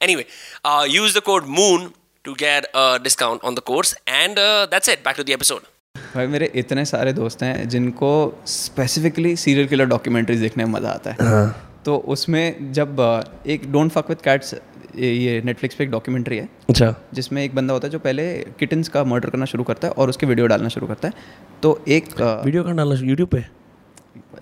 Anyway, 0.00 0.24
uh, 0.64 0.86
use 0.88 1.12
the 1.12 1.20
code 1.20 1.46
MOON 1.46 1.92
to 2.24 2.34
get 2.34 2.66
a 2.74 2.98
discount 2.98 3.44
on 3.44 3.54
the 3.54 3.60
course. 3.60 3.94
And 4.08 4.38
uh, 4.38 4.66
that's 4.66 4.88
it. 4.88 5.04
Back 5.04 5.16
to 5.16 5.24
the 5.24 5.34
episode. 5.34 5.66
भाई 6.14 6.26
मेरे 6.26 6.50
इतने 6.54 6.84
सारे 6.84 7.12
दोस्त 7.12 7.42
हैं 7.42 7.68
जिनको 7.68 8.10
स्पेसिफिकली 8.46 9.34
सीरियल 9.36 9.68
किलर 9.68 9.86
डॉक्यूमेंट्रीज 9.86 10.40
देखने 10.40 10.64
में 10.64 10.72
मज़ा 10.72 10.90
आता 10.90 11.10
है 11.10 11.28
हाँ. 11.28 11.82
तो 11.84 11.96
उसमें 12.14 12.72
जब 12.72 12.96
uh, 13.00 13.48
एक 13.50 13.70
डोंट 13.72 13.92
फक 13.92 14.08
विद 14.08 14.20
कैट्स 14.24 14.54
ये 14.96 15.40
नेटफ्लिक्स 15.44 15.76
पे 15.76 15.84
एक 15.84 15.90
डॉक्यूमेंट्री 15.90 16.36
है। 16.36 16.48
अच्छा। 16.68 16.94
जिसमें 17.14 17.42
एक 17.44 17.54
बंदा 17.54 17.74
होता 17.74 17.86
है 17.86 17.92
जो 17.92 17.98
पहले 17.98 18.26
किटन्स 18.58 18.88
का 18.88 19.04
मर्डर 19.04 19.30
करना 19.30 19.44
शुरू 19.44 19.64
करता 19.64 19.88
है 19.88 19.94
और 19.94 20.08
उसके 20.08 20.26
वीडियो 20.26 20.46
डालना 20.46 20.68
शुरू 20.68 20.86
करता 20.86 21.08
है। 21.08 21.14
तो 21.62 21.80
एक 21.88 22.20
वीडियो 22.20 22.62
कहाँ 22.62 22.76
डालना 22.76 23.00
यूट्यूब 23.00 23.28
पे? 23.28 23.44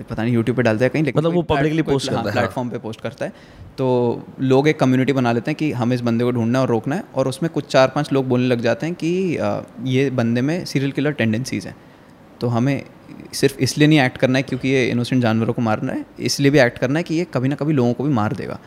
पता 0.01 0.23
नहीं 0.23 0.35
यूट्यूब 0.35 0.57
पे 0.57 0.63
डालता 0.63 0.85
है 0.85 0.89
कहीं 0.89 1.03
लेकिन 1.05 1.19
मतलब 1.19 1.35
वो 1.35 1.43
पब्लिकली 1.45 1.83
पोस्ट 1.83 2.11
करता 2.11 2.21
है 2.21 2.33
प्लेटफॉर्म 2.33 2.69
पे 2.71 2.79
पोस्ट 2.79 3.01
करता 3.01 3.25
है। 3.25 3.33
तो 3.79 3.87
लोग 4.43 4.69
एक 4.69 4.79
कम्युनिटी 4.81 5.13
बना 5.13 5.33
लेते 5.33 5.51
हैं 5.51 5.57
कि 5.57 5.71
हमें 5.73 5.95
इस 5.97 6.01
बंदे 6.01 6.25
को 6.25 6.31
ढूंढना 6.31 6.61
और 6.61 6.69
रोकना 6.69 6.97
है 6.97 7.05
और 7.15 7.29
उसमें 7.29 7.51
कुछ 7.53 7.67
चार 7.67 7.89
पाँच 7.89 8.13
लोग 8.13 8.29
बोलने 8.29 8.47
लग 8.47 8.61
जाते 8.61 8.87
हैं 8.87 8.95
कि 8.95 9.39
ये 9.87 10.09
बंदे 10.13 10.41
में 10.41 10.65
सीरियल 10.65 10.93
किलर 10.93 11.13
टेंडेंसीज 11.13 11.67
हैं। 11.67 11.75
तो 12.41 12.49
हमें 12.49 12.83
सिर्फ़ 13.35 13.59
इसलिए 13.59 13.89
नहीं 13.89 14.01
एक्ट 14.01 14.17
करना 14.17 14.39
है 14.39 14.43
क्योंकि 14.43 14.69
ये 14.69 14.85
इनोसेंट 14.87 15.23
जानवरों 15.23 15.55
को 15.55 15.63
मारना 15.63 15.93
है 15.93 16.05
इसलिए 16.21 16.51
भी 16.51 16.59
एक्ट 16.59 16.79
करना 16.79 16.99
है 16.99 17.03
कि 17.03 17.15
ये 17.15 17.27
कभी 17.35 17.49
ना 17.49 17.55
कभी 17.55 17.73
लोगों 17.73 17.93
को 17.93 18.05
भी 18.05 18.13
मार 18.15 18.33
देगा। 18.33 18.59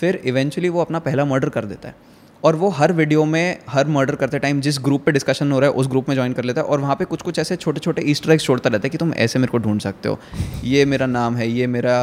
फिर 0.00 0.20
इवेंचुअली 0.24 0.68
वो 0.68 0.80
अपना 0.80 0.98
पहला 0.98 1.24
मर्डर 1.24 1.48
कर 1.48 1.64
देता 1.64 1.88
है। 1.88 2.12
और 2.42 2.56
वो 2.56 2.68
हर 2.68 2.92
वीडियो 2.92 3.24
में 3.24 3.58
हर 3.68 3.86
मर्डर 3.88 4.14
करते 4.14 4.38
टाइम 4.38 4.60
जिस 4.60 4.78
ग्रुप 4.78 5.04
पे 5.04 5.12
डिस्कशन 5.12 5.52
हो 5.52 5.58
रहा 5.60 5.70
है 5.70 5.76
उस 5.76 5.86
ग्रुप 5.88 6.08
में 6.08 6.14
ज्वाइन 6.16 6.32
कर 6.32 6.44
लेता 6.44 6.60
है 6.60 6.66
और 6.66 6.80
वहाँ 6.80 6.96
पे 6.96 7.04
कुछ 7.04 7.22
कुछ 7.22 7.38
ऐसे 7.38 7.56
छोटे 7.56 7.80
छोटे 7.80 8.02
ईस्टर 8.06 8.32
एग्स 8.32 8.44
छोड़ता 8.44 8.70
रहता 8.70 8.86
है 8.86 8.90
कि 8.90 8.98
तुम 8.98 9.12
ऐसे 9.14 9.38
मेरे 9.38 9.50
को 9.50 9.58
ढूंढ 9.58 9.80
सकते 9.80 10.08
हो। 10.08 10.18
ये 10.64 10.84
मेरा 10.84 11.06
नाम 11.08 11.36
है 11.36 11.48
ये 11.48 11.66
मेरा 11.66 11.98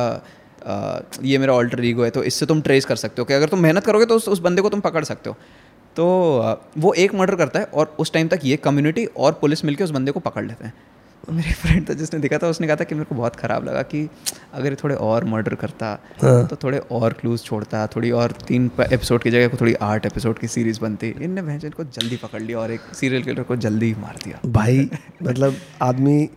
आ, 0.61 0.99
ये 1.23 1.37
मेरा 1.37 1.53
ऑल्टर 1.53 1.83
ईगो 1.85 2.03
है 2.03 2.09
तो 2.09 2.23
इससे 2.23 2.45
तुम 2.45 2.61
ट्रेस 2.61 2.85
कर 2.85 2.95
सकते 2.95 3.21
हो 3.21 3.25
कि 3.25 3.33
अगर 3.33 3.47
तुम 3.47 3.59
मेहनत 3.59 3.85
करोगे 3.85 4.05
तो 4.05 4.15
उस, 4.15 4.27
उस 4.29 4.39
बंदे 4.39 4.61
को 4.61 4.69
तुम 4.69 4.79
पकड़ 4.79 5.03
सकते 5.03 5.29
हो। 5.29 5.35
तो 5.95 6.59
वो 6.77 6.93
एक 6.93 7.13
मर्डर 7.15 7.35
करता 7.35 7.59
है 7.59 7.65
और 7.65 7.95
उस 7.99 8.11
टाइम 8.13 8.27
तक 8.27 8.39
ये 8.43 8.57
कम्युनिटी 8.57 9.05
और 9.05 9.37
पुलिस 9.41 9.63
मिलकर 9.65 9.83
उस 9.83 9.91
बंदे 9.91 10.11
को 10.11 10.19
पकड़ 10.19 10.45
लेते 10.45 10.65
हैं। 10.65 10.73
मेरे 11.29 11.51
फ्रेंड 11.53 11.89
था 11.89 11.93
जिसने 11.93 12.19
देखा 12.19 12.37
था 12.37 12.47
उसने 12.47 12.67
कहा 12.67 12.75
था 12.75 12.83
कि 12.83 12.95
मेरे 12.95 13.05
को 13.05 13.15
बहुत 13.15 13.35
ख़राब 13.35 13.65
लगा 13.65 13.81
कि 13.83 14.07
अगर 14.53 14.75
थोड़े 14.75 14.95
और 14.97 15.25
मर्डर 15.25 15.55
करता 15.55 15.87
हाँ। 16.21 16.47
तो 16.47 16.55
थोड़े 16.55 16.77
और 16.91 17.13
क्लूज 17.13 17.43
छोड़ता 17.43 17.85
थोड़ी 17.87 18.11
और 18.13 18.31
तीन 18.47 18.69
एपिसोड 18.81 19.23
की 19.23 19.31
जगह 19.31 19.47
को 19.47 19.57
थोड़ी 19.57 19.73
आठ 19.83 20.05
एपिसोड 20.05 20.39
की 20.39 20.47
सीरीज़ 20.47 20.79
बनती 20.81 21.13
इनने 21.21 21.41
भैंस 21.41 21.65
को 21.73 21.83
जल्दी 21.83 22.17
पकड़ 22.17 22.41
लिया 22.41 22.59
और 22.59 22.71
एक 22.71 22.93
सीरियल 22.93 23.23
किलर 23.23 23.43
को 23.43 23.55
जल्दी 23.57 23.93
मार 23.99 24.17
दिया 24.23 24.39
भाई 24.49 24.89
मतलब 25.23 25.55
आदमी 25.81 26.29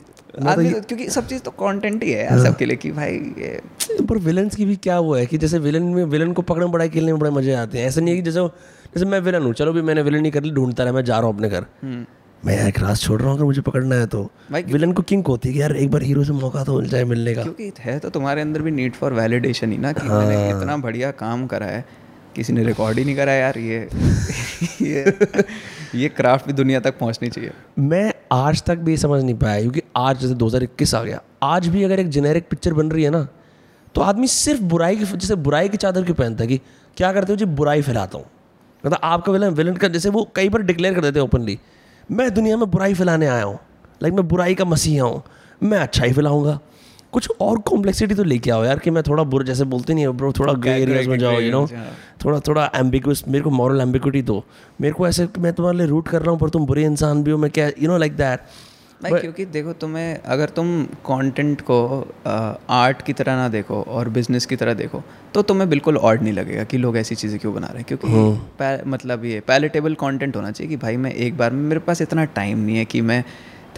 आदमी 0.42 0.70
तो, 0.70 0.80
क्योंकि 0.82 1.08
सब 1.10 1.26
चीज़ 1.26 1.42
तो 1.42 1.50
कंटेंट 1.52 2.02
ही 2.02 2.10
है 2.10 2.28
हाँ। 2.28 2.44
सबके 2.44 2.64
लिए 2.64 2.76
कि 2.76 2.90
भाई 2.92 3.12
ये 3.38 3.60
पर 4.02 4.18
विलन 4.20 4.48
की 4.48 4.64
भी 4.64 4.76
क्या 4.78 4.98
वो 5.00 5.14
है 5.14 5.26
कि 5.26 5.38
जैसे 5.38 5.58
विलन 5.60 5.82
में 5.90 6.04
विलन 6.06 6.32
को 6.32 6.42
पकड़ने 6.44 6.66
बड़ा 6.68 6.86
खेलने 6.88 7.12
में 7.12 7.20
बड़े 7.20 7.30
मज़े 7.32 7.54
आते 7.54 7.78
हैं 7.78 7.86
ऐसा 7.86 8.00
नहीं 8.00 8.14
है 8.14 8.16
कि 8.16 8.30
जैसे 8.30 8.48
जैसे 8.88 9.06
मैं 9.06 9.20
विलन 9.20 9.42
हूँ 9.42 9.52
चलो 9.54 9.72
भी 9.72 9.82
मैंने 9.82 10.02
विलन 10.02 10.20
नहीं 10.20 10.32
कर 10.32 10.42
ली 10.42 10.50
ढूंढता 10.52 10.84
रहा 10.84 10.92
मैं 10.92 11.04
जा 11.04 11.18
रहा 11.18 11.26
हूँ 11.26 11.34
अपने 11.34 11.48
घर 11.48 11.66
हम्म। 11.82 12.04
मैं 12.44 12.56
एक 12.68 12.78
रात 12.78 12.96
छोड़ 12.96 13.20
रहा 13.20 13.28
हूँ 13.28 13.36
अगर 13.36 13.44
मुझे 13.44 13.60
पकड़ना 13.62 13.96
है 13.96 14.06
तो। 14.06 14.22
भाई 14.52 14.62
विलन 14.62 14.92
को 14.92 15.02
किंग 15.02 15.24
होती 15.26 15.48
है 15.48 15.54
कि 15.54 15.60
यार 15.60 15.76
एक 15.76 15.90
बार 15.90 16.02
हीरो 16.02 16.24
से 16.24 16.32
मौका 16.32 16.64
तो 16.64 16.78
मिल 16.80 16.88
जाए 16.88 17.04
मिलने 17.04 17.34
का। 17.34 17.42
क्योंकि 17.42 17.70
है 17.80 17.98
तो 17.98 18.10
तुम्हारे 18.10 18.40
अंदर 18.40 18.62
भी 18.62 18.70
नीड 18.70 18.94
फॉर 18.94 19.12
वैलिडेशन 19.12 19.72
ही 19.72 19.78
ना 19.78 19.92
कि 19.92 20.06
हाँ। 20.08 20.18
मैंने 20.18 20.48
इतना 20.50 20.76
बढ़िया 20.76 21.10
काम 21.10 21.46
करा 21.46 21.66
है। 21.66 21.84
किसी 22.36 22.52
ने 22.52 22.64
रिकॉर्ड 22.64 22.98
ही 22.98 23.04
नहीं 23.04 23.16
करा 23.16 23.32
यार 23.32 23.58
ये 23.58 23.78
ये 24.82 25.14
ये 25.94 26.08
क्राफ्ट 26.08 26.46
भी 26.46 26.52
दुनिया 26.52 26.80
तक 26.80 26.98
पहुंचनी 26.98 27.28
चाहिए। 27.28 27.50
मैं 27.78 28.12
आज 28.32 28.62
तक 28.62 28.78
भी 28.78 28.96
समझ 28.96 29.22
नहीं 29.22 29.34
पाया 29.38 29.60
क्योंकि 29.60 29.82
आज 29.96 30.20
जैसे 30.20 30.34
2021 30.34 30.94
आ 30.94 31.02
गया। 31.02 31.20
आज 31.42 31.68
भी 31.68 31.82
अगर 31.84 32.00
एक 32.00 32.08
जेनेरिक 32.08 32.48
पिक्चर 32.50 32.72
बन 32.74 32.90
रही 32.90 33.04
है 33.04 33.10
ना 33.10 33.26
तो 33.94 34.00
आदमी 34.00 34.26
सिर्फ़ 34.28 34.62
बुराई 34.64 34.96
की 34.96 35.04
जैसे 35.04 35.34
बुराई 35.48 35.68
की 35.68 35.76
चादर 35.76 36.04
क्यों 36.04 36.14
पहनता 36.14 36.42
है 36.44 36.48
कि 36.48 36.60
क्या 36.96 37.12
करते 37.12 37.32
हो 37.32 37.36
जी 37.36 37.44
बुराई 37.44 37.82
फैलाता 37.82 38.18
हूँ। 38.18 38.26
मतलब 38.84 38.98
आपका 39.02 39.32
विलन 39.32 39.54
विलन 39.54 39.76
का 39.76 39.88
जैसे 39.88 40.08
वो 40.08 40.30
कई 40.36 40.48
बार 40.48 40.62
डिक्लेयर 40.62 40.94
कर 40.94 41.00
देते 41.00 41.18
हैं 41.18 41.26
ओपनली 41.26 41.58
मैं 42.10 42.32
दुनिया 42.34 42.56
में 42.56 42.70
बुराई 42.70 42.94
फैलाने 42.94 43.26
आया 43.26 43.44
हूँ। 43.44 43.58
लाइक 44.02 44.14
मैं 44.14 44.26
बुराई 44.28 44.54
का 44.54 44.64
मसीहा 44.64 45.04
हूँ। 45.04 45.22
मैं 45.62 45.78
अच्छा 45.78 46.04
ही 46.04 46.12
फैलाऊँगा। 46.12 46.58
कुछ 47.12 47.28
और 47.40 47.58
कॉम्प्लेक्सिटी 47.60 48.14
तो 48.14 48.24
लेके 48.24 48.50
आओ 48.50 48.64
यार 48.64 48.78
कि 48.78 48.90
मैं 48.90 49.02
थोड़ा 49.02 49.22
बुरा 49.24 49.44
जैसे 49.44 49.64
बोलते 49.64 49.94
नहीं 49.94 50.06
ब्रो 50.08 50.32
थोड़ा 50.32 50.52
ग्रे 50.52 50.72
एरियाज़ 50.82 51.08
में 51.08 51.18
जाओ 51.18 51.40
यू 51.40 51.50
नो 51.52 51.66
थोड़ा 52.24 52.38
थोड़ा 52.40 52.70
एम्बिगस 52.74 53.22
मेरे 53.28 53.44
को 53.44 53.50
मॉरल 53.50 53.80
एम्बिगुटी 53.80 54.22
दो। 54.22 54.42
मेरे 54.80 54.94
को 54.94 55.06
ऐसे 55.08 55.28
मैं 55.38 55.52
तुम्हारे 55.52 55.78
लिए 55.78 55.86
रूट 55.86 56.08
कर 56.08 56.22
रहा 56.22 56.30
हूँ 56.30 56.38
पर 56.40 56.48
तुम 56.48 56.66
बुरे 56.66 56.84
इंसान 56.84 57.22
भी 57.24 57.30
हो 57.30 57.38
मैं 57.38 57.50
क्या 57.50 57.66
यू 57.66 57.88
नो 57.88 57.98
लाइक 57.98 58.16
दैट 58.16 58.40
भाई 59.02 59.20
क्योंकि 59.20 59.44
देखो 59.46 59.72
तुम्हें 59.72 60.18
अगर 60.24 60.48
तुम 60.48 60.68
कंटेंट 61.06 61.60
को 61.60 61.78
आर्ट 62.70 63.02
की 63.02 63.12
तरह 63.12 63.36
ना 63.36 63.48
देखो 63.48 63.82
और 63.82 64.08
बिज़नेस 64.08 64.46
की 64.46 64.56
तरह 64.56 64.74
देखो 64.74 65.02
तो 65.34 65.42
तुम्हें 65.42 65.68
बिल्कुल 65.70 65.96
ऑड 65.96 66.22
नहीं 66.22 66.32
लगेगा 66.32 66.64
कि 66.64 66.78
लोग 66.78 66.96
ऐसी 66.96 67.14
चीज़ें 67.14 67.38
क्यों 67.38 67.54
बना 67.54 67.66
रहे 67.66 67.76
हैं 67.76 67.84
क्योंकि 67.84 68.08
हाँ। 68.08 68.82
मतलब 68.86 69.24
ये 69.24 69.40
पैलेटेबल 69.40 69.94
कंटेंट 69.94 70.36
होना 70.36 70.50
चाहिए 70.50 70.70
कि 70.70 70.76
भाई 70.76 70.96
मैं 70.96 71.12
एक 71.12 71.36
बार 71.36 71.52
में 71.52 71.62
मेरे 71.62 71.80
पास 71.80 72.02
इतना 72.02 72.24
टाइम 72.34 72.58
नहीं 72.58 72.76
है 72.76 72.84
कि 72.84 73.00
मैं 73.00 73.22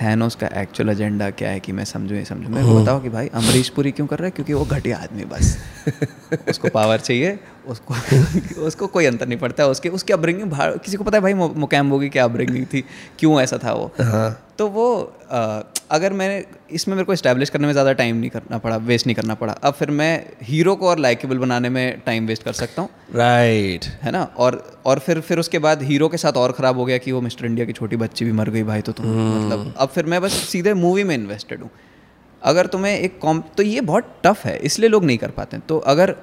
थैनोस 0.02 0.34
का 0.34 0.46
एक्चुअल 0.60 0.90
एजेंडा 0.90 1.30
क्या 1.30 1.50
है 1.50 1.60
कि 1.60 1.72
मैं 1.72 1.84
समझूँ 1.84 2.16
ये 2.16 2.24
समझूँ 2.24 2.50
मैं 2.50 2.62
हाँ। 2.62 2.82
बताओ 2.82 3.00
कि 3.00 3.08
भाई 3.08 3.28
अमरीश 3.34 3.68
पुरी 3.68 3.90
क्यों 3.90 4.06
कर 4.06 4.18
रहा 4.18 4.26
है 4.26 4.30
क्योंकि 4.30 4.52
वो 4.52 4.64
घटिया 4.64 4.98
आदमी 4.98 5.24
बस 5.24 5.56
उसको 6.48 6.68
पावर 6.68 7.00
चाहिए 7.00 7.38
उसको 7.68 7.94
उसको 8.66 8.86
कोई 8.86 9.06
अंतर 9.06 9.26
नहीं 9.28 9.38
पड़ता। 9.38 9.66
उसके 9.66 9.88
उसकी 9.90 10.12
अपब्रिंगिंग 10.12 10.50
किसी 10.84 10.96
को 10.96 11.04
पता 11.04 11.16
है 11.16 11.22
भाई 11.22 11.34
मुकैम 11.34 11.88
होगी 11.88 12.08
क्या 12.08 12.24
अपब्रिंगिंग 12.24 12.66
थी? 12.66 12.84
क्यों 13.18 13.40
ऐसा 13.40 13.58
था 13.64 13.72
वो? 13.72 13.90
हाँ। 14.00 14.30
तो 14.58 14.68
वो 14.68 14.86
आ, 15.30 15.60
अगर 15.90 16.12
मैंने 16.12 16.44
इसमें 16.70 16.94
मेरे 16.94 17.04
को 17.06 17.12
इस्टेब्लिश 17.12 17.50
करने 17.50 17.66
में 17.66 17.72
ज़्यादा 17.72 17.92
टाइम 17.92 18.16
नहीं 18.16 18.30
करना 18.30 18.58
पड़ा 18.58 18.76
वेस्ट 18.86 19.06
नहीं 19.06 19.14
करना 19.16 19.34
पड़ा। 19.34 19.52
अब 19.52 19.74
फिर 19.74 19.90
मैं 19.90 20.12
हीरो 20.42 20.74
को 20.76 20.88
और 20.88 20.98
लाइकेबल 20.98 21.38
बनाने 21.38 21.68
में 21.68 22.00
टाइम 22.06 22.26
वेस्ट 22.26 22.42
कर 22.42 22.52
सकता 22.54 22.82
हूँ। 22.82 22.88
राइट 23.14 23.84
है 24.02 24.10
ना? 24.10 24.22
और 24.36 24.62
और 24.86 24.98
फिर 24.98 25.20
फिर 25.20 25.38
उसके 25.38 25.58
बाद 25.58 25.82
हीरो 25.82 26.08
के 26.08 26.16
साथ 26.16 26.36
और 26.36 26.52
ख़राब 26.52 26.78
हो 26.78 26.84
गया 26.84 26.98
कि 26.98 27.12
वो 27.12 27.20
मिस्टर 27.20 27.46
इंडिया 27.46 27.66
की 27.66 27.72
छोटी 27.72 27.96
बच्ची 27.96 28.24
भी 28.24 28.32
मर 28.32 28.50
गई 28.50 28.62
भाई 28.62 28.80
तो 28.80 28.92
तुम 28.92 29.06
मतलब 29.06 29.74
अब 29.76 29.88
फिर 29.88 30.06
मैं 30.06 30.20
बस 30.22 30.32
सीधे 30.48 30.74
मूवी 30.76 31.04
में 31.04 31.14
इन्वेस्टेड 31.14 31.62
हूँ। 31.62 31.70
अगर 32.42 32.66
तुम्हें 32.66 32.98
एक 32.98 33.18
कॉम 33.20 33.42
तो 33.56 33.62
ये 33.62 33.80
बहुत 33.82 34.12
टफ 34.24 34.44
है 34.44 34.56
इसलिए 34.60 34.88
लोग 34.88 35.04
नहीं 35.04 35.18
कर 35.18 35.30
पाते 35.30 35.58
तो 35.68 35.78
अगर 35.88 36.14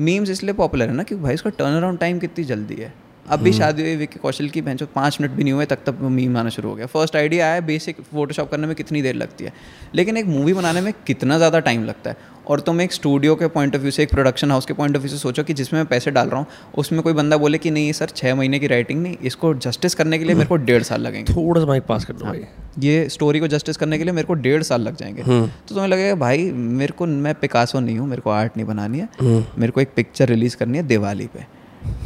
मीम्स 0.00 0.30
इसलिए 0.30 0.54
पॉपुलर 0.54 0.88
है 0.88 0.94
ना 0.94 1.02
क्योंकि 1.02 1.24
भाई 1.24 1.34
उसका 1.34 1.50
टर्न 1.50 1.76
अराउंड 1.76 1.98
टाइम 1.98 2.18
कितनी 2.18 2.44
जल्दी 2.44 2.74
है। 2.74 2.92
अब 3.26 3.40
भी 3.40 3.52
शादी 3.52 3.82
हुई 3.82 3.96
विक्की 3.96 4.18
कौशल 4.18 4.48
की 4.48 4.60
बहन 4.62 4.78
पाँच 4.94 5.18
मिनट 5.20 5.32
भी 5.32 5.44
नहीं 5.44 5.52
हुए 5.52 5.64
तक 5.66 5.78
तक 5.86 5.98
मीम 6.02 6.36
आना 6.36 6.48
शुरू 6.48 6.68
हो 6.68 6.74
गया। 6.74 6.86
फ़र्स्ट 6.86 7.16
आइडिया 7.16 7.46
आया 7.46 7.60
बेसिक 7.60 8.00
फोटोशॉप 8.12 8.50
करने 8.50 8.66
में 8.66 8.74
कितनी 8.76 9.02
देर 9.02 9.14
लगती 9.14 9.44
है? 9.44 9.52
लेकिन 9.94 10.16
एक 10.16 10.26
मूवी 10.26 10.52
बनाने 10.52 10.80
में 10.80 10.92
कितना 11.06 11.36
ज़्यादा 11.38 11.60
टाइम 11.60 11.84
लगता 11.84 12.10
है? 12.10 12.16
और 12.48 12.60
तुम 12.60 12.80
एक 12.80 12.92
स्टूडियो 12.92 13.34
के 13.34 13.46
पॉइंट 13.46 13.74
ऑफ़ 13.76 13.82
व्यू 13.82 13.90
से 13.90 14.02
एक 14.02 14.10
प्रोडक्शन 14.10 14.50
हाउस 14.50 14.66
के 14.66 14.74
पॉइंट 14.74 14.96
ऑफ़ 14.96 15.02
व्यू 15.02 15.10
से 15.10 15.18
सोचो 15.18 15.44
कि 15.44 15.54
जिसमें 15.54 15.78
मैं 15.80 15.86
पैसे 15.88 16.10
डाल 16.10 16.28
रहा 16.28 16.38
हूँ 16.38 16.46
उसमें 16.78 17.02
कोई 17.02 17.12
बंदा 17.12 17.36
बोले 17.36 17.58
कि 17.58 17.70
नहीं 17.70 17.92
सर 17.92 18.08
छः 18.08 18.34
महीने 18.34 18.58
की 18.58 18.66
राइटिंग 18.66 19.02
नहीं 19.02 19.16
इसको 19.22 19.54
जस्टिस 19.56 19.94
करने 19.94 20.18
के 20.18 20.24
लिए 20.24 20.34
मेरे 20.34 20.48
को 20.48 20.56
डेढ़ 20.56 20.82
साल 20.82 21.00
लगेंगे। 21.00 21.32
थोड़ा 21.32 21.60
सा 21.60 21.66
माइक 21.66 21.82
पास 21.82 22.04
कर 22.04 22.14
दो 22.14 22.24
भाई। 22.24 22.44
ये 22.78 23.08
स्टोरी 23.08 23.40
को 23.40 23.48
जस्टिस 23.48 23.76
करने 23.76 23.98
के 23.98 24.04
लिए 24.04 24.12
मेरे 24.12 24.26
को 24.26 24.34
डेढ़ 24.34 24.62
साल 24.62 24.80
लग 24.80 24.96
जाएँगे। 24.96 25.22
तो 25.22 25.46
तुम्हें 25.68 25.88
लगेगा 25.88 26.14
भाई 26.14 26.50
मेरे 26.52 26.92
को 26.92 27.06
मैं 27.06 27.34
पिकासो 27.34 27.80
नहीं 27.80 27.98
हूँ 27.98 28.08
मेरे 28.08 28.22
को 28.22 28.30
आर्ट 28.30 28.56
नहीं 28.56 28.66
बनानी 28.66 28.98
है। 28.98 29.08
मेरे 29.58 29.72
को 29.72 29.80
एक 29.80 29.92
पिक्चर 29.96 30.28
रिलीज़ 30.28 30.56
करनी 30.56 30.78
है 30.78 30.86
दिवाली 30.86 31.26
पे। 31.26 31.46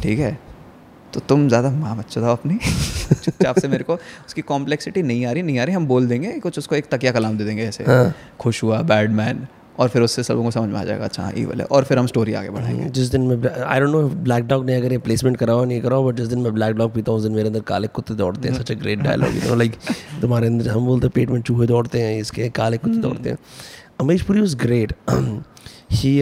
ठीक 0.03 0.19
है? 0.19 0.37
तो 1.17 1.21
तुम 1.29 1.47
ज़्यादा 1.47 1.69
माँ 1.71 1.95
बच्चो 1.97 2.21
था 2.21 2.31
अपनी। 2.31 2.55
चुपचाप 3.13 3.59
से 3.59 3.67
मेरे 3.67 3.83
को 3.83 3.93
उसकी 3.93 4.41
कॉम्प्लेक्सिटी 4.43 5.01
नहीं 5.03 5.25
आ 5.25 5.31
रही 5.31 5.43
नहीं 5.43 5.59
आ 5.59 5.63
रही 5.63 5.75
हम 5.75 5.85
बोल 5.87 6.07
देंगे 6.07 6.31
कुछ 6.39 6.57
उसको 6.59 6.75
एक 6.75 6.89
तकिया 6.91 7.11
कलाम 7.11 7.37
दे 7.37 7.43
देंगे 7.43 7.63
ऐसे। 7.63 7.83
हाँ। 7.83 8.13
खुश 8.39 8.61
हुआ 8.63 8.81
बैड 8.83 9.11
मैन 9.11 9.45
और 9.79 9.89
फिर 9.89 10.01
उससे 10.01 10.23
सबों 10.23 10.43
को 10.43 10.51
समझ 10.51 10.69
में 10.69 10.79
आ 10.79 10.83
जाएगा 10.83 11.05
अच्छा 11.05 11.23
हाँ 11.23 11.31
ईवल 11.37 11.59
है। 11.61 11.65
और 11.67 11.83
फिर 11.83 11.99
हम 11.99 12.07
स्टोरी 12.07 12.33
आगे 12.33 12.49
बढ़ाएँगे। 12.49 12.89
जिस 12.89 13.09
दिन 13.11 13.21
मैं 13.21 13.49
I 13.55 13.79
don't 13.79 13.91
know 13.91 14.01
black 14.23 14.45
dog 14.47 14.65
ने 14.65 14.75
अगर 14.75 14.91
ये 14.91 14.97
प्लेसमेंट 14.99 15.37
कराओ 15.37 15.65
नहीं 15.65 15.81
कराओ 15.81 16.07
बट 16.07 16.15
जिस 16.15 16.27
दिन 16.27 16.39
मैं 16.39 16.53
ब्लैक 16.53 16.75
डॉग 16.75 16.93
पीता 16.93 17.11
हूँ 17.11 17.19
उस 17.19 17.25
दिन 17.25 17.33
मेरे 17.33 17.47
अंदर 17.47 17.61
काले 17.67 17.87
कुत्ते 17.89 18.13
दौड़ते 18.13 18.49
हैं 18.49 18.55
such 18.55 18.71
a 18.71 18.75
great 18.75 18.99
dialogue 18.99 19.35
you 19.35 19.49
know 19.49 19.55
like 19.55 19.75
तुम्हारे 20.21 20.47
अंदर 20.47 20.69
हम 20.69 20.85
बोलते 20.85 21.07
हैं 21.07 21.11
पेट 21.15 21.29
में 21.29 21.41
चूहे 21.41 21.67
दौड़ते 21.67 22.01
हैं 22.01 22.19
इसके 22.19 22.49
काले 22.51 22.77
कुत्ते 22.77 22.97
दौड़ते 22.99 23.29
हैं। 23.29 23.37
Amrish 24.01 24.21
Puri 24.21 24.39
was 24.39 24.55
great 24.55 24.93
he 25.91 26.19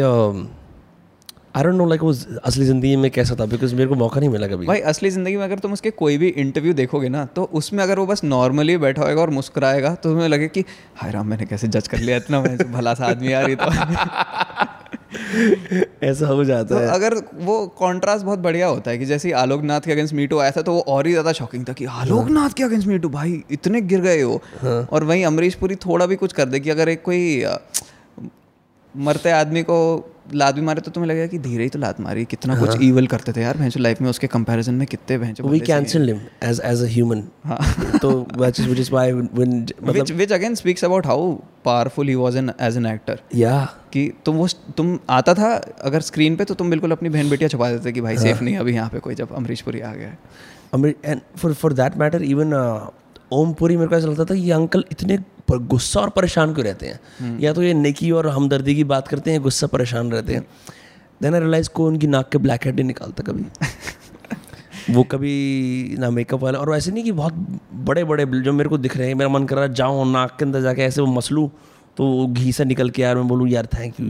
I 1.56 1.64
don't 1.64 1.76
know 1.76 1.86
like 1.86 2.01
वो 2.03 2.14
असली 2.45 2.66
ज़िंदगी 2.66 2.95
में 2.95 3.10
कैसा 3.12 3.36
था 3.39 3.45
बिकॉज़ 3.45 3.76
मेरे 3.76 3.88
को 3.89 3.95
मौका 3.95 4.20
नहीं 4.20 4.30
मिला 4.30 4.47
कभी। 4.47 4.66
भाई 4.66 4.80
असली 4.91 5.10
ज़िंदगी 5.10 5.36
में 5.38 5.43
अगर 5.43 5.60
तुम 5.60 5.74
उसके 5.74 5.91
कोई 5.93 6.18
भी 6.18 6.28
इंटरव्यू 6.38 6.74
देखोगे 6.74 7.10
ना 7.10 7.26
तो 7.36 7.43
उसमें 7.53 7.84
अगर 7.84 7.99
वो 7.99 8.06
बस 8.06 8.24
नॉर्मली 8.24 8.78
बैठा 8.78 9.01
होगा 9.01 9.22
और 9.22 9.30
मुस्कुराएगा 9.32 9.93
तो 9.95 10.10
तुम्हें 10.10 10.28
लगे 10.30 10.47
कि 10.47 10.64
हाय 10.95 11.12
राम 11.12 11.28
मैंने 11.28 11.45
कैसे 11.45 11.68
जज 11.68 11.88
कर 11.88 11.97
लिया 11.99 12.18
इतना 12.18 12.41
मैं 12.41 12.72
भला 12.72 12.93
सा 12.93 13.06
आदमी 13.06 13.32
यार 13.34 13.49
ये 13.49 13.56
तो। 13.56 13.66
ऐसा 16.03 16.28
हो 16.28 16.43
जाता 16.43 16.68
तो 16.70 16.76
है। 16.76 16.88
अगर 16.89 17.14
वो 17.41 17.56
कॉन्ट्रास्ट 17.78 18.26
बहुत 18.26 18.39
बढ़िया 18.39 18.68
होता 18.68 18.91
है 18.91 18.97
कि 18.97 19.06
जैसे 19.06 19.28
ही 19.28 19.32
आलोकनाथ 19.34 19.82
के 19.82 19.91
अगेंस्ट 19.91 20.14
मीटू 20.14 20.39
आया 20.39 20.51
था 20.51 20.62
तो 20.62 20.74
वो 20.74 20.80
और 20.88 21.08
ही 21.08 21.12
ज़्यादा 21.12 21.32
शॉकिंग 21.34 21.66
था 21.70 21.74
कि 21.74 21.86
आलोक 21.86 22.30
नाथ 22.30 22.49
के 22.49 22.64
अगेंस्ट 22.64 22.88
मीटू 22.88 23.10
भाई 23.10 23.41
इतने 23.51 23.82
गिर 23.84 24.01
गए 24.01 24.22
हो। 24.22 24.41
और 24.91 25.03
वहीं 25.03 25.26
अमरीश 25.26 25.56
पुरी 25.56 25.76
थोड़ा 25.86 26.06
भी 26.06 26.16
कुछ 26.16 26.34
कर 26.34 26.45
दे 26.45 26.60
कि 26.60 26.70
अगर 26.70 26.89
एक 26.89 27.01
कोई 27.03 27.45
मरते 28.95 29.32
आदमी 29.32 29.64
को 29.64 29.78
लात 30.34 30.55
भी 30.55 30.61
मारे 30.61 30.82
तो 30.82 30.91
तुम्हें 30.91 31.09
लगेगा 31.11 31.28
कि 31.28 31.39
धीरे 31.39 31.63
ही 31.63 31.69
तो 31.69 31.80
लात 31.80 31.99
मारी 32.01 32.26
कितना 32.26 32.59
कुछ 32.59 32.82
ईवल 32.84 33.07
करते 33.07 33.34
थे 33.34 33.41
यार 33.41 33.57
भैंसो 33.57 33.80
लाइफ 33.80 34.01
में 34.01 34.09
उसके 34.09 34.28
कंपैरिजन 34.28 34.73
में 34.73 34.86
कितने 34.88 35.17
भैंसो 35.17 35.47
we 35.47 35.59
cancel 35.59 36.09
him 36.09 36.19
as 36.43 36.61
as 36.65 36.84
a 36.84 36.88
human 36.88 37.21
तो 38.01 38.11
which 38.38 38.59
is 38.59 38.67
which 38.67 38.80
is 38.80 38.91
why 38.91 39.11
when 39.11 39.65
which 39.89 40.11
which 40.21 40.32
again 40.32 40.57
speaks 40.61 40.84
about 40.84 41.05
how 41.05 41.19
powerful 41.67 42.11
he 42.11 42.15
was 42.15 42.36
in 42.36 42.51
as 42.67 42.80
an 42.82 42.86
actor. 42.86 43.17
या 43.36 43.55
कि 43.93 44.11
तुम 44.26 44.36
वो 44.36 44.47
तुम 44.78 44.97
आता 45.09 45.34
था 45.34 45.53
अगर 45.82 46.01
स्क्रीन 46.01 46.36
पे 46.36 46.45
तो 46.45 46.53
तुम 46.53 46.69
बिल्कुल 46.69 46.91
अपनी 46.91 47.09
बहन 47.09 47.30
बेटियाँ 47.30 47.49
छुपा 47.49 47.71
देते 47.71 47.91
कि 47.91 48.01
भाई 48.01 48.17
सेफ़ 48.17 48.43
नहीं 48.43 48.57
अभी 48.57 48.73
यहाँ 48.73 48.89
पे 48.89 48.99
कोई 48.99 49.15
जब 49.15 49.36
अमरीश 49.36 49.61
पुरी 49.61 49.80
आ 49.80 49.93
गया। 49.93 50.15
है 51.05 51.21
for 51.38 51.53
for 51.53 51.73
that 51.73 51.97
matter 51.97 52.23
even 52.23 52.53
Om 53.36 53.53
Puri 53.53 53.77
मेरे 53.77 53.89
को 53.89 53.95
ऐसा 53.95 54.07
लगता 54.07 54.25
था 54.25 54.33
ये 54.33 54.51
अंकल 54.51 54.83
इतने 54.91 55.17
पर 55.47 55.57
गुस्सा 55.67 55.99
और 55.99 56.09
परेशान 56.09 56.53
क्यों 56.53 56.65
रहते 56.65 56.88
हैं? 56.88 57.39
या 57.39 57.53
तो 57.53 57.63
ये 57.63 57.73
नेकी 57.73 58.11
और 58.11 58.27
हमदर्दी 58.27 58.75
की 58.75 58.83
बात 58.83 59.07
करते 59.07 59.31
हैं 59.31 59.41
गुस्सा 59.41 59.67
परेशान 59.67 60.11
रहते 60.11 60.33
हैं। 60.33 60.45
देन 61.21 61.33
आई 61.33 61.39
रियलाइज़ 61.39 61.69
को 61.69 61.88
उनकी 61.88 62.07
नाक 62.07 62.29
के 62.31 62.38
ब्लैक 62.38 62.65
हेड 62.65 62.75
नहीं 62.75 62.86
निकालता 62.88 63.23
कभी। 63.23 63.45
वो 64.93 65.03
कभी 65.03 65.95
ना 65.99 66.09
मेकअप 66.09 66.39
वाला। 66.39 66.59
और 66.59 66.75
ऐसे 66.75 66.91
नहीं 66.91 67.03
कि 67.03 67.11
बहुत 67.11 67.33
बड़े 67.86 68.03
बड़े 68.03 68.25
जो 68.25 68.53
मेरे 68.53 68.69
को 68.69 68.77
दिख 68.77 68.97
रहे 68.97 69.07
हैं 69.07 69.15
मेरा 69.15 69.29
मन 69.29 69.45
कर 69.45 69.55
रहा 69.55 69.65
है 69.65 69.73
जाऊँ 69.73 70.11
नाक 70.11 70.36
के 70.39 70.45
अंदर 70.45 70.61
जाके 70.61 70.81
ऐसे 70.81 71.01
वो 71.01 71.07
मसलूँ 71.07 71.49
तो 71.97 72.27
घी 72.27 72.51
से 72.51 72.65
निकल 72.65 72.89
के 72.89 73.01
यार 73.01 73.15
मैं 73.15 73.27
बोलूँ 73.27 73.47
यार 73.49 73.65
थैंक 73.73 73.99
यू 73.99 74.07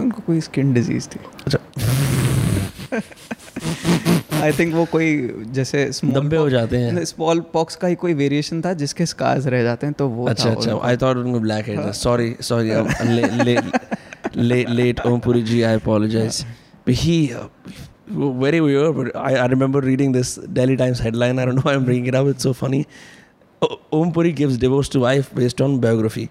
उनको 0.00 0.22
कोई 0.22 0.40
स्किन 0.40 0.72
डिज़ीज़ 0.74 1.08
थी। 1.08 1.20
अच्छा। 1.46 1.58
आई 4.40 4.52
थिंक 4.52 4.74
वो 4.74 4.84
कोई 4.84 5.34
जैसे 5.50 5.90
दम्बे 6.04 6.36
हो 6.36 6.50
जाते 6.50 6.76
हैं। 6.76 7.04
स्मॉल 7.04 7.40
पॉक्स 7.40 7.76
का 7.76 7.88
ही 7.88 7.94
कोई 7.94 8.14
वेरिएशन 8.14 8.60
था 8.60 8.72
जिसके 8.72 9.06
स्कार्स 9.06 9.46
रह 9.46 9.62
जाते 9.62 9.86
हैं 9.86 9.94
तो 9.98 10.08
वो 10.08 10.28
अच्छा 10.28 10.50
अच्छा 10.50 10.80
आई 10.82 10.96
थॉट 10.96 11.16
उनको 11.16 11.40
black 11.40 11.68
head 11.68 11.92
sorry 11.92 12.34
sorry 12.40 12.70
late 14.74 15.00
Om 15.00 15.20
Puri 15.20 15.42
ji 15.42 15.62
I 15.62 15.74
apologise 15.74 16.46
he 16.88 17.30
very 18.10 18.60
we 18.60 18.74
I 19.16 19.34
I 19.34 19.48
remember 19.48 19.84
reading 19.84 20.14
this 20.14 20.38
Daily 20.48 20.76
Times 20.76 21.02
headline 21.02 21.38
I 21.38 21.46
know 21.46 21.68
I 21.68 21.74
am 21.74 21.84
bringing 21.84 22.08
it 22.08 22.14
up 22.14 22.26
it's 22.26 22.42
so 22.42 22.52
funny 22.52 22.84
Om 23.92 24.10
Puri 24.10 24.32
gives 24.32 24.56
divorce 24.56 24.90
to 24.90 25.00
wife 25.00 25.36
based 25.36 25.62
on 25.62 25.80
biography 25.80 26.28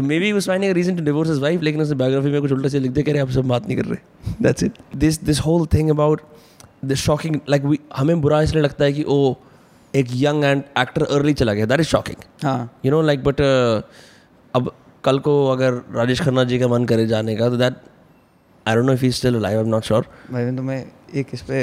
maybe 0.18 0.32
उस 0.32 0.46
fining 0.46 0.72
reason 0.72 0.96
to 0.96 1.04
divorce 1.04 1.38
wife 1.38 1.62
लेकिन 1.62 1.80
उसने 1.80 1.94
biography 1.94 2.28
में 2.28 2.40
कुछ 2.40 2.52
उल्टा 2.52 2.68
से 2.68 2.80
लिख 2.80 2.90
दे 2.90 3.02
कह 3.02 3.12
रहे 3.12 3.20
आप 3.20 3.30
सब 3.30 3.48
बात 3.48 3.66
नहीं 3.66 3.76
कर 3.76 3.84
रहे। 3.84 4.32
That's 4.42 4.62
it 4.62 4.72
this 4.96 5.24
this 5.24 5.40
whole 5.40 5.66
thing 5.66 5.90
about 5.90 6.20
the 6.84 6.96
shocking 6.96 7.36
like 7.48 7.62
we 7.62 7.76
हमें 7.96 8.20
बुरा 8.20 8.40
इसलिए 8.42 8.62
लगता 8.62 8.84
है 8.84 8.92
कि 8.92 9.04
ओ 9.08 9.34
एक 9.94 10.06
यंग 10.14 10.44
एंड 10.44 10.62
एक्टर 10.78 11.02
अर्ली 11.04 11.34
चला 11.34 11.52
गया. 11.54 11.66
दैट 11.66 11.80
इज़ 11.80 11.86
शॉकिंग 11.86 12.24
हाँ। 12.44 12.70
यू 12.84 12.90
नो 12.90 13.02
लाइक 13.02 13.24
बट 13.24 13.40
अब 14.54 14.72
कल 15.04 15.18
को 15.18 15.46
अगर 15.48 15.80
राजेश 15.94 16.20
खन्ना 16.22 16.44
जी 16.44 16.58
का 16.58 16.68
मन 16.68 16.84
करे 16.84 17.06
जाने 17.06 17.36
का 17.36 17.48
तो 17.48 17.56
that 17.56 17.74
I 18.66 18.74
don't 18.74 18.86
know 18.86 18.92
if 18.92 19.04
he 19.04 19.10
still 19.12 19.34
alive 19.34 19.58
I 19.58 19.64
am 19.64 19.70
not 19.70 19.84
sure 19.84 20.06
भाई 20.32 20.44
मैं 20.44 20.84
एक 21.14 21.28
इस 21.34 21.42
पे 21.42 21.60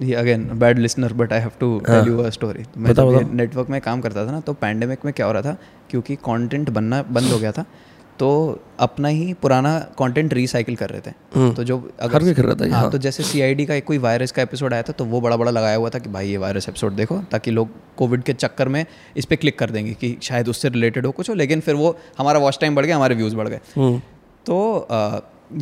ये 0.00 0.14
again 0.14 0.48
bad 0.58 0.78
listener 0.78 1.12
but 1.12 1.32
I 1.32 1.40
have 1.40 1.50
to 1.60 1.78
tell 1.86 2.06
you 2.08 2.18
a 2.18 2.30
story 2.30 2.64
मैं 2.76 2.92
बताओ, 2.92 3.20
नेटवर्क 3.20 3.68
में 3.70 3.80
काम 3.80 4.00
करता 4.00 4.26
था 4.26 4.30
ना 4.30 4.40
तो 4.40 4.52
पैंडेमिक 4.54 5.04
में 5.04 5.12
क्या 5.14 5.26
हो 5.26 5.32
रहा 5.32 5.42
था? 5.42 5.56
क्योंकि 5.90 6.16
कंटेंट 6.16 6.70
बनना 6.70 7.02
बंद 7.02 7.30
हो 7.32 7.38
गया 7.38 7.52
था। 7.52 7.64
तो 8.18 8.28
अपना 8.80 9.08
ही 9.08 9.32
पुराना 9.34 9.78
कंटेंट 9.98 10.34
रिसाइकिल 10.34 10.76
कर 10.76 10.90
रहे 10.90 11.00
थे। 11.00 11.10
तो 11.54 11.64
जो 11.64 11.78
अगर 12.00 12.32
कर 12.34 12.44
रहा 12.44 12.54
था, 12.54 12.70
हाँ 12.72 12.80
हाँ। 12.80 12.90
तो 12.90 12.98
जैसे 12.98 13.22
सीआईडी 13.22 13.66
का 13.66 13.74
एक 13.74 13.84
कोई 13.84 13.98
वायरस 13.98 14.32
का 14.32 14.42
एपिसोड 14.42 14.74
आया 14.74 14.82
था 14.82 14.92
तो 14.92 15.04
वो 15.04 15.20
बड़ा 15.20 15.36
बड़ा 15.36 15.50
लगाया 15.50 15.76
हुआ 15.76 15.90
था 15.90 15.98
कि 15.98 16.10
भाई 16.10 16.28
ये 16.28 16.36
वायरस 16.36 16.68
एपिसोड 16.68 16.92
देखो 16.92 17.18
ताकि 17.30 17.50
लोग 17.50 17.70
कोविड 17.98 18.22
के 18.22 18.32
चक्कर 18.32 18.68
में 18.68 18.84
इस 19.16 19.24
पर 19.24 19.36
क्लिक 19.36 19.58
कर 19.58 19.70
देंगे 19.70 19.94
कि 19.94 20.16
शायद 20.22 20.48
उससे 20.48 20.68
रिलेटेड 20.68 21.06
हो 21.06 21.12
कुछ 21.12 21.30
हो 21.30 21.34
लेकिन 21.34 21.60
फिर 21.60 21.74
वो 21.74 21.96
हमारा 22.18 22.38
वॉच 22.38 22.58
टाइम 22.60 22.74
बढ़ 22.74 22.86
गया 22.86 22.96
हमारे 22.96 23.14
व्यूज़ 23.14 23.36
बढ़ 23.36 23.48
गए। 23.48 24.00
तो 24.46 24.88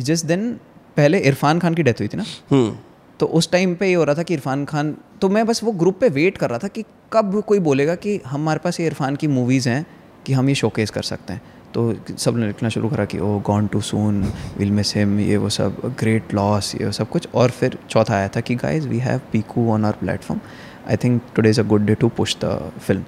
जिस 0.01 0.25
दिन 0.25 0.51
पहले 0.97 1.19
इरफान 1.21 1.59
खान 1.59 1.73
की 1.73 1.83
डेथ 1.83 1.93
हुई 1.93 2.07
थी 2.07 2.17
ना 2.17 2.25
हम्म। 2.51 2.75
तो 3.19 3.25
उस 3.31 3.51
टाइम 3.51 3.75
पे 3.75 3.87
ये 3.87 3.93
हो 3.93 4.03
रहा 4.03 4.15
था 4.15 4.23
कि 4.23 4.33
इरफान 4.33 4.65
खान 4.65 4.95
तो 5.21 5.29
मैं 5.29 5.45
बस 5.45 5.63
वो 5.63 5.71
ग्रुप 5.71 5.99
पे 5.99 6.09
वेट 6.09 6.37
कर 6.37 6.49
रहा 6.49 6.59
था 6.59 6.67
कि 6.67 6.83
कब 7.13 7.41
कोई 7.47 7.59
बोलेगा 7.59 7.95
कि 7.95 8.19
हमारे 8.25 8.59
पास 8.59 8.79
ये 8.79 8.85
इरफान 8.87 9.15
की 9.15 9.27
मूवीज़ 9.27 9.69
हैं 9.69 9.85
कि 10.25 10.33
हम 10.33 10.49
ये 10.49 10.55
शोकेस 10.55 10.89
कर 10.89 11.01
सकते 11.03 11.33
हैं। 11.33 11.41
तो 11.73 11.93
सबने 12.17 12.47
लिखना 12.47 12.69
शुरू 12.69 12.89
करा 12.89 13.05
कि 13.05 13.19
ओ 13.19 13.37
gone 13.45 13.67
too 13.67 13.81
soon 13.81 14.21
will 14.57 14.71
miss 14.71 14.95
him 14.95 15.19
ये 15.19 15.37
वो 15.37 15.49
सब 15.49 15.81
ग्रेट 15.99 16.33
लॉस 16.33 16.73
ये 16.75 16.85
वो 16.85 16.91
सब 16.91 17.09
कुछ। 17.09 17.27
और 17.35 17.51
फिर 17.51 17.77
चौथा 17.89 18.15
आया 18.15 18.27
था 18.35 18.41
कि 18.41 18.55
guys 18.55 18.87
we 18.87 18.99
have 18.99 19.21
Piku 19.31 19.69
on 19.73 19.85
our 19.85 19.97
platform 19.99 20.41
I 20.89 20.97
think 21.03 21.21
today 21.35 21.49
is 21.49 21.59
a 21.61 21.63
good 21.65 21.85
day 21.85 21.95
to 21.95 22.09
push 22.17 22.35
the 22.43 22.71
film 22.79 23.03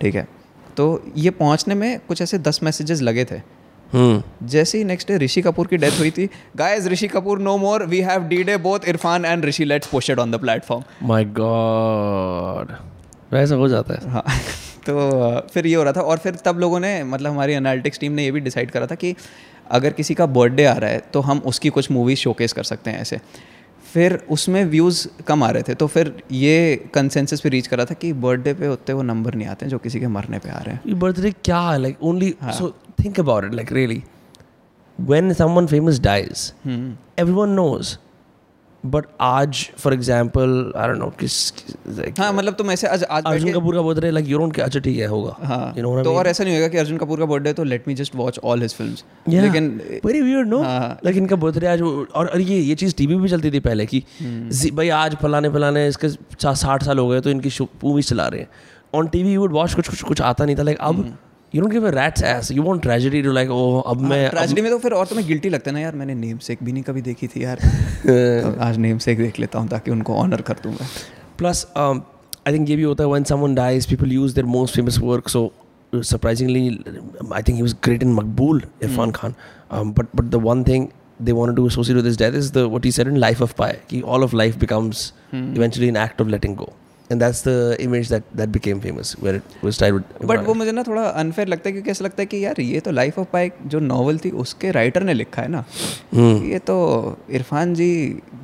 ठीक 0.00 0.14
है? 0.14 0.26
तो 0.76 1.02
ये 1.16 1.30
पहुँचने 1.32 1.74
में 1.74 1.98
कुछ 2.08 2.22
ऐसे 2.22 2.38
दस 2.40 2.60
मैसेजेस 2.62 3.02
लगे 3.02 3.24
थे। 3.24 3.40
हम्म। 3.92 4.46
जैसे 4.48 4.78
ही 4.78 4.84
नेक्स्ट 4.84 5.08
डे 5.08 5.16
ऋषि 5.18 5.42
कपूर 5.42 5.66
की 5.66 5.76
डेथ 5.76 5.98
हुई 5.98 6.10
थी 6.10 6.28
guys 6.56 6.86
Rishi 6.88 7.08
Kapoor 7.08 7.38
no 7.40 7.56
more 7.58 7.84
we 7.86 8.00
have 8.02 8.22
the 8.28 8.42
day 8.42 8.56
both 8.66 8.88
Irfan 8.88 9.24
and 9.24 9.44
Rishi 9.44 9.64
let's 9.64 10.10
it 10.10 10.18
on 10.18 10.30
the 10.30 10.40
platform 10.40 11.08
my 11.08 11.24
god 11.40 12.72
वैसा 13.32 13.54
हो 13.54 13.68
जाता 13.68 13.94
है। 13.94 14.10
हाँ। 14.12 14.24
तो 14.88 15.10
फिर 15.54 15.66
ये 15.66 15.74
हो 15.74 15.82
रहा 15.82 15.92
था 15.92 16.00
और 16.00 16.18
फिर 16.18 16.34
तब 16.34 16.58
लोगों 16.58 16.80
ने 16.80 17.04
मतलब 17.04 17.30
हमारी 17.30 17.52
एनालिटिक्स 17.52 17.98
टीम 17.98 18.12
ने 18.12 18.24
ये 18.24 18.30
भी 18.30 18.40
डिसाइड 18.40 18.70
करा 18.70 18.86
था 18.86 18.94
कि 18.94 19.14
अगर 19.70 19.92
किसी 19.92 20.14
का 20.14 20.26
बर्थडे 20.26 20.64
आ 20.64 20.72
रहा 20.72 20.90
है 20.90 20.98
तो 20.98 21.20
हम 21.20 21.38
उसकी 21.38 21.68
कुछ 21.68 21.90
मूवीज़ 21.90 22.18
शोकेस 22.18 22.52
कर 22.52 22.62
सकते 22.62 22.90
हैं 22.90 23.00
ऐसे। 23.00 23.20
फिर 23.92 24.26
उसमें 24.30 24.64
व्यूज़ 24.64 25.08
कम 25.22 25.42
आ 25.42 25.50
रहे 25.50 25.62
थे 25.62 25.74
तो 25.74 25.86
फिर 25.86 26.22
ये 26.32 26.84
कंसेंसस 26.94 27.40
पे 27.40 27.48
रीच 27.48 27.66
करा 27.66 27.84
था 27.84 27.94
कि 27.94 28.12
बर्थडे 28.12 28.54
पे 28.54 28.68
उतने 28.68 28.94
वो 28.94 29.02
नंबर 29.02 29.34
नहीं 29.34 29.48
आते 29.48 29.64
हैं 29.66 29.70
जो 29.70 29.78
किसी 29.78 30.00
के 30.00 30.06
मरने 30.06 30.38
पे 30.38 30.50
आ 30.50 30.58
रहे 30.58 30.74
हैं। 30.74 30.98
बर्थडे 30.98 31.30
क्या 31.30 31.60
है? 31.60 31.78
Like 31.78 32.02
only 32.02 32.34
so 32.42 32.76
think 33.04 33.20
about 33.20 33.44
it 33.44 33.54
like 33.54 33.72
really 33.72 34.02
someone 35.10 35.66
famous 35.68 35.98
dies 36.00 36.52
hmm. 36.66 36.96
everyone 37.24 37.54
knows 37.58 37.96
but 38.84 39.04
आज 39.20 39.56
for 39.78 39.94
example 39.94 40.72
I 40.76 40.88
don't 40.88 40.98
know 40.98 41.08
किस 41.20 41.34
like, 41.52 42.18
हाँ 42.20 42.32
मतलब 42.32 42.54
तुम 42.54 42.70
ऐसे 42.70 42.86
आज 42.86 43.04
आज 43.04 43.24
अर्जुन 43.26 43.52
कपूर 43.52 43.74
का 43.74 43.82
बर्थडे 43.82 44.10
लाइक 44.10 44.28
यू 44.28 44.38
डोंट 44.38 44.60
अच्छा 44.60 44.80
ठीक 44.80 44.98
है 44.98 45.06
होगा 45.06 45.36
हाँ 45.42 45.74
you 45.74 45.84
know 45.84 46.04
तो? 46.04 46.14
और 46.14 46.26
ऐसा 46.26 46.44
नहीं 46.44 46.54
होगा 46.54 46.68
कि 46.68 46.78
अर्जुन 46.78 46.98
कपूर 46.98 47.18
का 47.18 47.26
बर्थडे 47.26 47.52
तो 47.52 47.64
let 47.64 47.88
me 47.88 47.94
just 47.94 48.14
watch 48.14 48.38
all 48.44 48.62
his 48.62 48.74
films. 48.74 49.04
लेकिन 49.28 49.70
वेरी 50.04 50.20
वियर्ड 50.22 50.48
नो। 50.48 50.62
लाइक 50.62 51.16
इनका 51.16 51.36
बर्थडे 51.36 51.66
आज 51.66 51.82
और 51.82 52.26
और 52.26 52.40
ये 52.40 52.60
ये 52.60 52.74
चीज़ 52.74 52.94
टीवी 52.96 53.14
पे 53.14 53.20
भी 53.20 53.28
चलती 53.28 53.50
थी 53.50 53.60
पहले 53.60 53.86
कि 53.86 54.02
हम्म। 54.20 54.76
भाई 54.76 54.88
आज 54.96 55.16
फलाने 55.22 55.48
फलाने 55.48 55.86
इसके 55.88 56.08
साठ 56.08 56.82
साल 56.82 56.98
हो 56.98 57.08
गए 57.08 57.20
तो 57.20 57.30
इनकी 57.30 57.50
मूवीज़ 57.84 58.08
चला 58.08 58.26
रहे 58.26 58.40
हैं 58.40 58.48
ऑन 58.94 59.06
टीवी 59.08 59.36
वुड 59.36 59.52
वॉच 59.52 59.74
कुछ 59.74 59.88
कुछ 59.88 60.02
कुछ 60.02 60.20
आता 60.22 60.44
नहीं 60.44 60.56
था 60.56 60.62
लाइक 60.62 60.82
हम्म। 60.82 61.02
अब 61.02 61.18
you 61.54 61.60
don't 61.62 61.72
give 61.72 61.86
a 61.86 61.90
rat's 61.94 62.22
ass 62.22 62.50
you 62.52 62.62
want 62.62 62.82
tragedy 62.82 63.22
to 63.22 63.32
like 63.32 63.50
oh 63.50 63.80
अब 63.80 64.00
मैं 64.10 64.28
ट्रेजेडी 64.30 64.62
में 64.62 64.70
तो 64.70 64.78
फिर 64.78 64.92
और 64.92 65.06
तुम्हें 65.06 65.26
गिल्टी 65.28 65.48
लगता 65.48 65.70
है 65.70 65.74
ना 65.74 65.80
यार 65.80 65.94
मैंने 65.94 66.14
नेम 66.14 66.38
सेक 66.48 66.62
भी 66.64 66.72
नहीं 66.72 66.82
कभी 66.82 67.02
देखी 67.02 67.28
थी 67.28 67.44
यार 67.44 67.60
तो 68.06 68.56
आज 68.64 68.78
नेम 68.86 68.98
सेक 69.06 69.18
देख 69.18 69.40
लेता 69.40 69.58
हूँ 69.58 69.68
ताकि 69.68 69.90
उनको 69.90 70.14
ऑनर 70.22 70.40
कर 70.50 70.62
दूँ 70.62 70.72
मैं 70.72 70.88
प्लस 71.38 71.66
आई 71.76 72.52
थिंक 72.52 72.70
ये 72.70 72.76
भी 72.76 72.82
होता 72.82 73.04
है 73.04 73.10
when 73.10 73.24
someone 73.24 73.54
dies 73.54 73.86
people 73.86 74.12
use 74.12 74.34
their 74.34 74.46
most 74.56 74.74
famous 74.74 74.98
work 75.02 75.28
so 75.28 75.50
surprisingly 75.92 76.60
i 77.32 77.42
think 77.42 77.56
he 77.56 77.62
was 77.62 77.74
great 77.86 78.02
in 78.02 78.12
maqbool 78.18 78.60
irfan 78.86 79.10
khan 79.16 79.34
um, 79.70 79.92
but 79.92 80.06
but 80.14 80.30
the 80.30 80.38
one 80.44 80.62
thing 80.64 80.86
they 81.20 81.34
wanted 81.38 81.56
to 81.56 81.66
associate 81.66 81.96
with 81.96 82.06
his 82.06 82.16
death 82.16 82.34
is 82.34 82.52
the 82.52 82.68
what 82.68 82.84
he 82.84 82.90
said 82.90 83.06
in 83.06 83.18
life 83.24 83.42
of 83.46 83.54
pi 83.56 83.72
ki 83.90 84.00
all 84.14 84.22
of 84.22 84.36
life 84.42 84.56
becomes 84.62 85.02
eventually 85.32 85.90
an 85.94 85.98
act 86.04 86.24
of 86.24 86.32
letting 86.36 86.54
go 86.54 86.68
and 87.12 87.22
that's 87.22 87.40
the 87.46 87.54
image 87.84 88.10
that 88.10 88.28
that 88.40 88.52
became 88.56 88.80
famous 88.82 89.10
where 89.22 89.38
it 89.38 89.56
was 89.66 89.78
tied 89.80 89.96
with 89.96 90.24
but 90.24 90.44
वो 90.46 90.54
मुझे 90.54 90.72
ना 90.72 90.82
थोड़ा 90.82 91.02
unfair 91.22 91.48
लगता 91.48 91.68
है 91.68 91.72
क्योंकि 91.72 91.90
ऐसा 91.90 92.04
लगता 92.04 92.22
है 92.22 92.26
कि 92.26 92.44
यार 92.44 92.60
ये 92.60 92.80
तो 92.80 92.90
लाइफ 92.90 93.18
ऑफ़ 93.18 93.28
पाइक 93.32 93.54
जो 93.66 93.80
नॉवल 93.80 94.18
थी 94.18 94.30
उसके 94.44 94.70
राइटर 94.70 95.02
ने 95.02 95.14
लिखा 95.14 95.42
है 95.42 95.48
ना। 95.48 95.64
Hmm. 95.64 96.42
ये 96.44 96.58
तो 96.58 96.76
इरफान 97.30 97.74
जी 97.74 97.90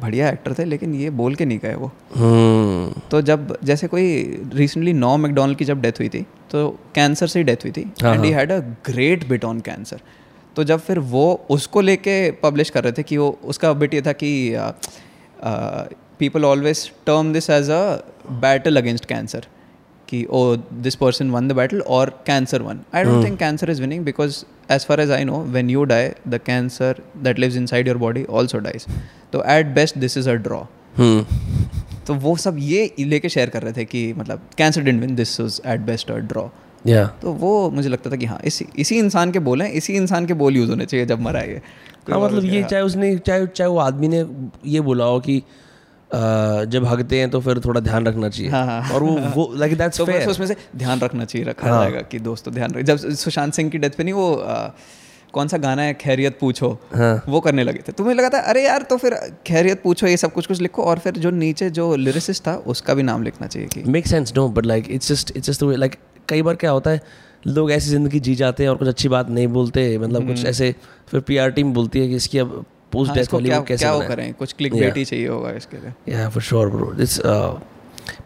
बढ़िया 0.01 0.29
एक्टर 0.31 0.55
थे 0.59 0.65
लेकिन 0.65 0.95
ये 0.95 1.11
बोल 1.21 1.35
के 1.35 1.45
नहीं 1.45 1.59
गए 1.59 1.75
वो। 1.75 1.93
Hmm. 2.11 3.09
तो 3.11 3.23
जब 3.23 3.57
जैसे 3.65 3.87
कोई 3.87 4.07
रिसेंटली 4.55 4.93
नौ 4.93 5.17
मैकडोनल्ड 5.17 5.59
की 5.59 5.65
जब 5.65 5.81
डेथ 5.83 6.01
हुई 6.01 6.09
थी 6.09 6.23
तो 6.51 6.69
कैंसर 6.95 7.27
से 7.27 7.39
ही 7.39 7.45
डेथ 7.45 7.65
हुई 7.65 7.73
थी 7.73 7.83
and 8.05 8.25
he. 8.25 8.31
Had 8.31 8.53
a 8.53 8.59
great 8.91 9.29
bit 9.29 9.45
on 9.45 9.61
cancer 9.61 10.01
तो 10.57 10.65
जब 10.65 10.81
फिर 10.81 10.99
वो 10.99 11.25
उसको 11.51 11.81
लेके 11.81 12.31
पब्लिश 12.43 12.71
कर 12.71 12.85
रहे 12.85 12.93
थे 12.93 13.03
कि 13.03 13.17
वो 13.17 13.39
उसका 13.45 13.73
बिट 13.73 13.95
ये 13.95 14.03
था 14.03 14.13
कि 14.13 14.31
people 16.19 16.45
always 16.45 16.91
term 17.07 17.33
this 17.33 17.49
as 17.51 17.71
a 17.71 17.83
battle 18.31 18.77
against 18.77 19.05
cancer 19.05 19.47
कि 20.09 20.27
ओ 20.31 20.57
this 20.57 20.95
person 20.95 21.31
won 21.31 21.49
the 21.49 21.53
battle 21.53 21.81
और 21.81 22.11
cancer 22.27 22.63
won 22.63 22.81
I 22.95 23.05
don't 23.05 23.27
think 23.27 23.39
cancer 23.39 23.71
is 23.71 23.81
winning 23.81 24.05
because 24.05 24.45
as 24.73 24.87
far 24.87 25.01
as 25.01 25.11
I 25.11 25.25
know 25.25 25.41
when 25.43 25.71
you 25.71 25.85
die 25.85 26.09
the 26.29 26.41
cancer 26.47 27.03
that 27.17 27.39
lives 27.39 27.57
inside 27.67 27.89
your 27.89 27.97
body 27.97 28.25
also 28.25 28.59
dies 28.59 28.87
तो 29.33 29.45
at 29.49 29.67
best 29.67 29.99
this 29.99 30.17
is 30.17 30.31
a 30.31 30.33
draw. 30.33 30.63
तो 32.07 32.15
वो 32.15 32.37
सब 32.37 32.57
ये 32.59 32.95
लेके 33.01 33.29
share 33.29 33.49
कर 33.49 33.63
रहे 33.63 33.73
थे 33.73 33.85
कि 33.85 34.13
मतलब 34.13 34.49
cancer 34.59 34.83
didn't 34.83 35.01
win 35.01 35.15
this 35.15 35.41
was 35.41 35.61
at 35.67 35.81
best 35.81 36.11
a 36.11 36.15
draw 36.15 36.49
yeah. 36.87 37.07
तो 37.23 37.33
वो 37.33 37.71
मुझे 37.71 37.89
लगता 37.89 38.11
था 38.11 38.17
कि 38.17 38.27
हाँ 38.27 38.41
इसी 38.45 38.67
इसी 38.79 38.99
इंसान 38.99 39.33
के 39.33 39.39
बोल 39.39 39.63
हैं 39.63 39.73
इसी 39.73 39.93
इंसान 39.93 40.27
के 40.27 40.35
बोल 40.35 40.57
यूज़ 40.57 40.71
होने 40.71 40.87
चाहिए 40.87 41.07
जब 41.07 41.21
मरा 41.21 41.41
ये। 41.41 41.61
हाँ 42.11 42.21
मतलब 42.21 42.45
ये 42.45 42.63
चाहे 42.63 42.83
उसने 42.83 43.19
चाहे 43.19 43.47
चाहे 43.47 43.71
वो 43.71 43.79
आदमी 43.79 44.09
ने 44.09 44.27
ये 44.67 44.81
बोला 44.81 45.05
हो 45.05 45.21
कि 45.21 45.43
जब 46.13 46.85
हगते 46.87 47.19
हैं 47.19 47.31
तो 47.31 47.41
फिर 47.41 47.59
थोड़ा 47.61 47.81
ध्यान 47.81 48.07
रखना 48.07 48.29
चाहिए। 48.29 48.51
हाँ, 48.51 48.65
हाँ, 48.67 48.95
और 48.95 49.03
वो 49.03 49.17
वो 49.35 49.53
लाइक 49.57 49.77
दैट्स 49.79 49.99
तो 49.99 50.05
फेयर 50.07 50.29
उसमें 50.29 50.47
से 50.47 50.57
ध्यान 50.77 51.01
रखना 51.01 51.25
चाहिए 51.25 51.47
रखा 51.49 51.71
हाँ। 51.71 51.83
जाएगा 51.83 52.01
कि 52.03 52.19
दोस्तों 52.21 52.55
ध्यान 52.55 52.75
रख 52.75 52.85
जब 52.85 52.97
सुशांत 53.17 53.55
सिंह 53.55 53.71
की 53.71 53.79
डेथ 53.79 53.91
पे 53.91 54.05
नहीं 54.05 54.15
वो 54.15 54.33
अ, 54.33 54.75
कौन 55.33 55.49
सा 55.49 55.57
गाना 55.59 55.83
है 55.83 55.95
खैरियत 55.95 56.39
पूछो 56.41 56.71
हाँ। 56.95 57.23
वो 57.29 57.41
करने 57.41 57.65
लगे 57.65 57.81
थे। 57.89 57.93
तुम्हें 57.93 58.15
लगा 58.15 58.29
था 58.29 58.39
अरे 58.51 58.65
यार 58.65 58.83
तो 58.83 58.97
फिर 58.97 59.15
खैरियत 59.47 59.83
पूछो 59.83 60.07
ये 60.07 60.17
सब 60.17 60.33
कुछ 60.33 60.47
कुछ 60.47 60.61
लिखो 60.61 60.83
और 60.83 60.99
फिर 60.99 61.19
जो 61.19 61.31
नीचे 61.31 61.71
जो 61.71 61.95
लिरिसिस्ट 61.97 62.47
था 62.47 62.55
उसका 62.67 62.95
भी 62.95 63.03
नाम 63.03 63.23
लिखना 63.23 63.47
चाहिए 63.47 63.69
कि 63.69 63.83
make 63.91 64.07
sense 64.07 64.33
no 64.37 64.49
but 64.49 64.67
like 64.67 64.91
it's 64.91 65.13
just 65.13 65.37
it's 65.37 65.51
just 65.51 65.63
like 65.63 65.97
कई 66.29 66.43
बार 66.43 66.57
क्या 66.57 66.71
होता 66.71 66.91
है 66.91 67.01
लोग 67.47 67.71
ऐसी 67.73 67.91
ज़िंदगी 67.91 68.21
जी 68.21 68.35
जाते 68.35 68.63
हैं 68.63 68.71
और 68.71 68.77
कुछ 68.77 68.89
अच्छी 68.89 69.09
बात 69.09 69.29
नहीं 69.31 69.47
बोलते 69.49 69.87
मतलब 69.99 70.27
कुछ 70.29 70.45
ऐसे 70.45 70.75
फिर 71.09 71.21
पीआर 71.21 71.51
टीम 71.51 71.73
बोलती 71.73 72.01
है 72.01 72.09
कि 72.09 72.17
इसकी 72.17 72.39
अब 72.39 72.65
पोस्ट 72.93 73.11
हाँ, 73.11 73.17
डेथ 73.17 73.27
क्या 73.47 73.61
कैसे 73.61 73.85
क्या 73.85 73.93
वो 73.95 74.07
करें? 74.09 74.33
कुछ 74.35 74.53
क्लिक 74.53 74.73
Yeah. 74.73 74.85
बेटी 74.85 75.05
चाहिए 75.05 75.27
होगा 75.29 75.51
इसके 75.57 75.77
लिए। 75.77 76.29
For 76.31 76.43
sure, 76.51 76.69
bro. 76.75 76.87
It's 77.05 77.19
uh, 77.33 77.59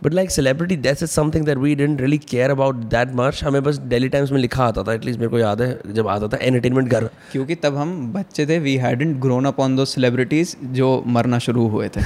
but 0.02 0.14
like 0.16 0.30
celebrity 0.34 0.76
death 0.82 1.00
is 1.04 1.14
something 1.18 1.46
that 1.46 1.60
we 1.62 1.72
didn't 1.78 2.02
really 2.04 2.18
care 2.32 2.50
about 2.54 2.82
that 2.90 3.14
much. 3.20 3.42
हमें 3.44 3.62
बस 3.62 3.78
डेली 3.92 4.08
टाइम्स 4.08 4.32
में 4.32 4.38
लिखा 4.38 4.64
आता 4.64 4.82
था 4.82 4.94
एटलीस्ट 4.94 5.20
मेरे 5.20 5.30
को 5.30 5.38
याद 5.38 5.62
है 5.62 5.94
जब 5.94 6.08
आता 6.08 6.28
था 6.28 6.38
एंटरटेनमेंट 6.42 6.88
घर। 6.88 7.08
क्योंकि 7.32 7.54
तब 7.64 7.76
हम 7.76 8.12
बच्चे 8.12 8.46
थे 8.46 8.58
we 8.58 8.76
hadn't 8.84 9.16
grown 9.20 9.44
up 9.44 9.60
on 9.60 9.76
दो 9.76 9.84
सेलिब्रिटीज 9.84 10.56
जो 10.72 10.92
मरना 11.06 11.38
शुरू 11.46 11.66
हुए 11.68 11.88
थे। 11.96 12.04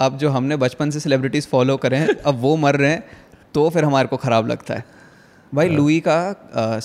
अब 0.00 0.18
जो 0.18 0.30
हमने 0.30 0.56
बचपन 0.56 0.90
से 0.90 1.00
सेलिब्रिटीज 1.00 1.46
फॉलो 1.48 1.76
करे 1.76 1.96
हैं 1.96 2.16
अब 2.16 2.40
वो 2.40 2.56
मर 2.56 2.76
रहे 2.76 2.90
हैं 2.90 3.02
तो 3.54 3.68
फिर 3.70 3.84
हमारे 3.84 4.08
को 4.08 4.16
ख़राब 4.18 4.48
लगता 4.48 4.74
है। 4.74 4.84
भाई 5.52 5.68
लुई 5.68 5.98
का 6.08 6.18
अ, 6.54 6.80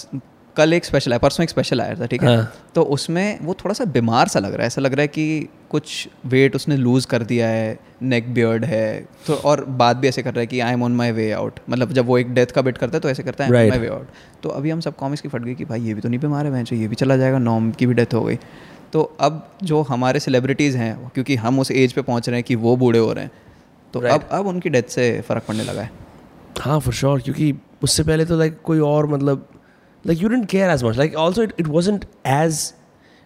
कल 0.57 0.73
एक 0.73 0.85
स्पेशल 0.85 1.11
आया 1.11 1.19
परसों 1.19 1.43
एक 1.43 1.49
स्पेशल 1.49 1.81
आया 1.81 1.95
था 1.95 2.05
ठीक 2.05 2.23
है 2.23 2.35
हाँ। 2.35 2.51
तो 2.75 2.81
उसमें 2.95 3.39
वो 3.41 3.53
थोड़ा 3.53 3.73
सा 3.73 3.85
बीमार 3.85 4.27
सा 4.27 4.39
लग 4.39 4.53
रहा 4.53 4.61
है 4.61 4.67
ऐसा 4.67 4.81
लग 4.81 4.93
रहा 4.93 5.01
है 5.01 5.07
कि 5.07 5.47
कुछ 5.69 6.07
वेट 6.25 6.55
उसने 6.55 6.77
लूज़ 6.77 7.07
कर 7.07 7.23
दिया 7.23 7.47
है 7.47 7.77
नेक 8.03 8.33
बियर्ड 8.33 8.65
है 8.65 8.85
तो 9.27 9.33
और 9.33 9.63
बात 9.65 9.97
भी 9.97 10.07
ऐसे 10.07 10.23
कर 10.23 10.33
रहा 10.33 10.39
है 10.39 10.47
कि 10.47 10.59
I 10.59 10.73
am 10.73 10.83
on 10.83 10.95
my 10.95 11.11
way 11.11 11.31
out 11.31 11.59
मतलब 11.69 11.93
जब 11.93 12.05
वो 12.05 12.17
एक 12.17 12.33
डेथ 12.33 12.45
का 12.45 12.61
बिट 12.61 12.77
करता 12.77 12.97
है 12.97 13.01
तो 13.01 13.09
ऐसे 13.09 13.23
करता 13.23 13.43
है 13.43 13.49
Right. 13.51 13.69
माई 13.69 13.79
वे 13.79 13.87
आउट 13.87 14.07
तो 14.43 14.49
अभी 14.49 14.69
हम 14.69 14.79
सब 14.79 14.95
कॉमिक्स 14.95 15.21
की 15.21 15.29
फट 15.29 15.41
गई 15.41 15.55
कि 15.55 15.65
भाई 15.65 15.81
ये 15.81 15.93
भी 15.93 16.01
तो 16.01 16.09
नहीं 16.09 16.19
बीमार 16.19 16.45
है 16.45 16.51
मैं 16.51 16.63
ये 16.73 16.87
भी 16.87 16.95
चला 16.95 17.17
जाएगा 17.17 17.37
नॉम 17.39 17.71
की 17.71 17.85
भी 17.85 17.93
डेथ 17.93 18.13
हो 18.13 18.23
गई 18.23 18.37
तो 18.93 19.01
अब 19.19 19.47
जो 19.63 19.81
हमारे 19.81 20.19
सेलिब्रिटीज़ 20.19 20.77
हैं 20.77 21.09
क्योंकि 21.09 21.35
हम 21.35 21.59
उस 21.59 21.71
एज 21.71 21.93
पे 21.93 22.01
पहुँच 22.01 22.29
रहे 22.29 22.37
हैं 22.37 22.43
कि 22.43 22.55
वो 22.57 22.75
बूढ़े 22.75 22.99
हो 22.99 23.13
रहे 23.13 23.23
हैं 23.23 23.31
तो 23.93 23.99
Right. 23.99 24.13
अब 24.13 24.27
अब 24.31 24.47
उनकी 24.47 24.69
डेथ 24.69 24.89
से 24.89 25.09
फ़र्क 25.21 25.43
पड़ने 25.47 25.63
लगा 25.63 25.81
है 25.81 25.91
हाँ 26.59 26.79
फॉर 26.79 26.93
श्योर 26.93 27.21
क्योंकि 27.21 27.53
उससे 27.83 28.03
पहले 28.03 28.25
तो 28.25 28.37
लाइक 28.37 28.61
कोई 28.63 28.79
और 28.79 29.07
मतलब 29.07 29.47
like 30.07 30.21
you 30.21 30.29
didn't 30.29 30.45
care 30.49 30.69
as 30.69 30.83
much 30.83 30.97
like 30.97 31.15
also 31.15 31.43
it 31.43 31.53
it 31.59 31.67
wasn't 31.67 32.05
as 32.27 32.73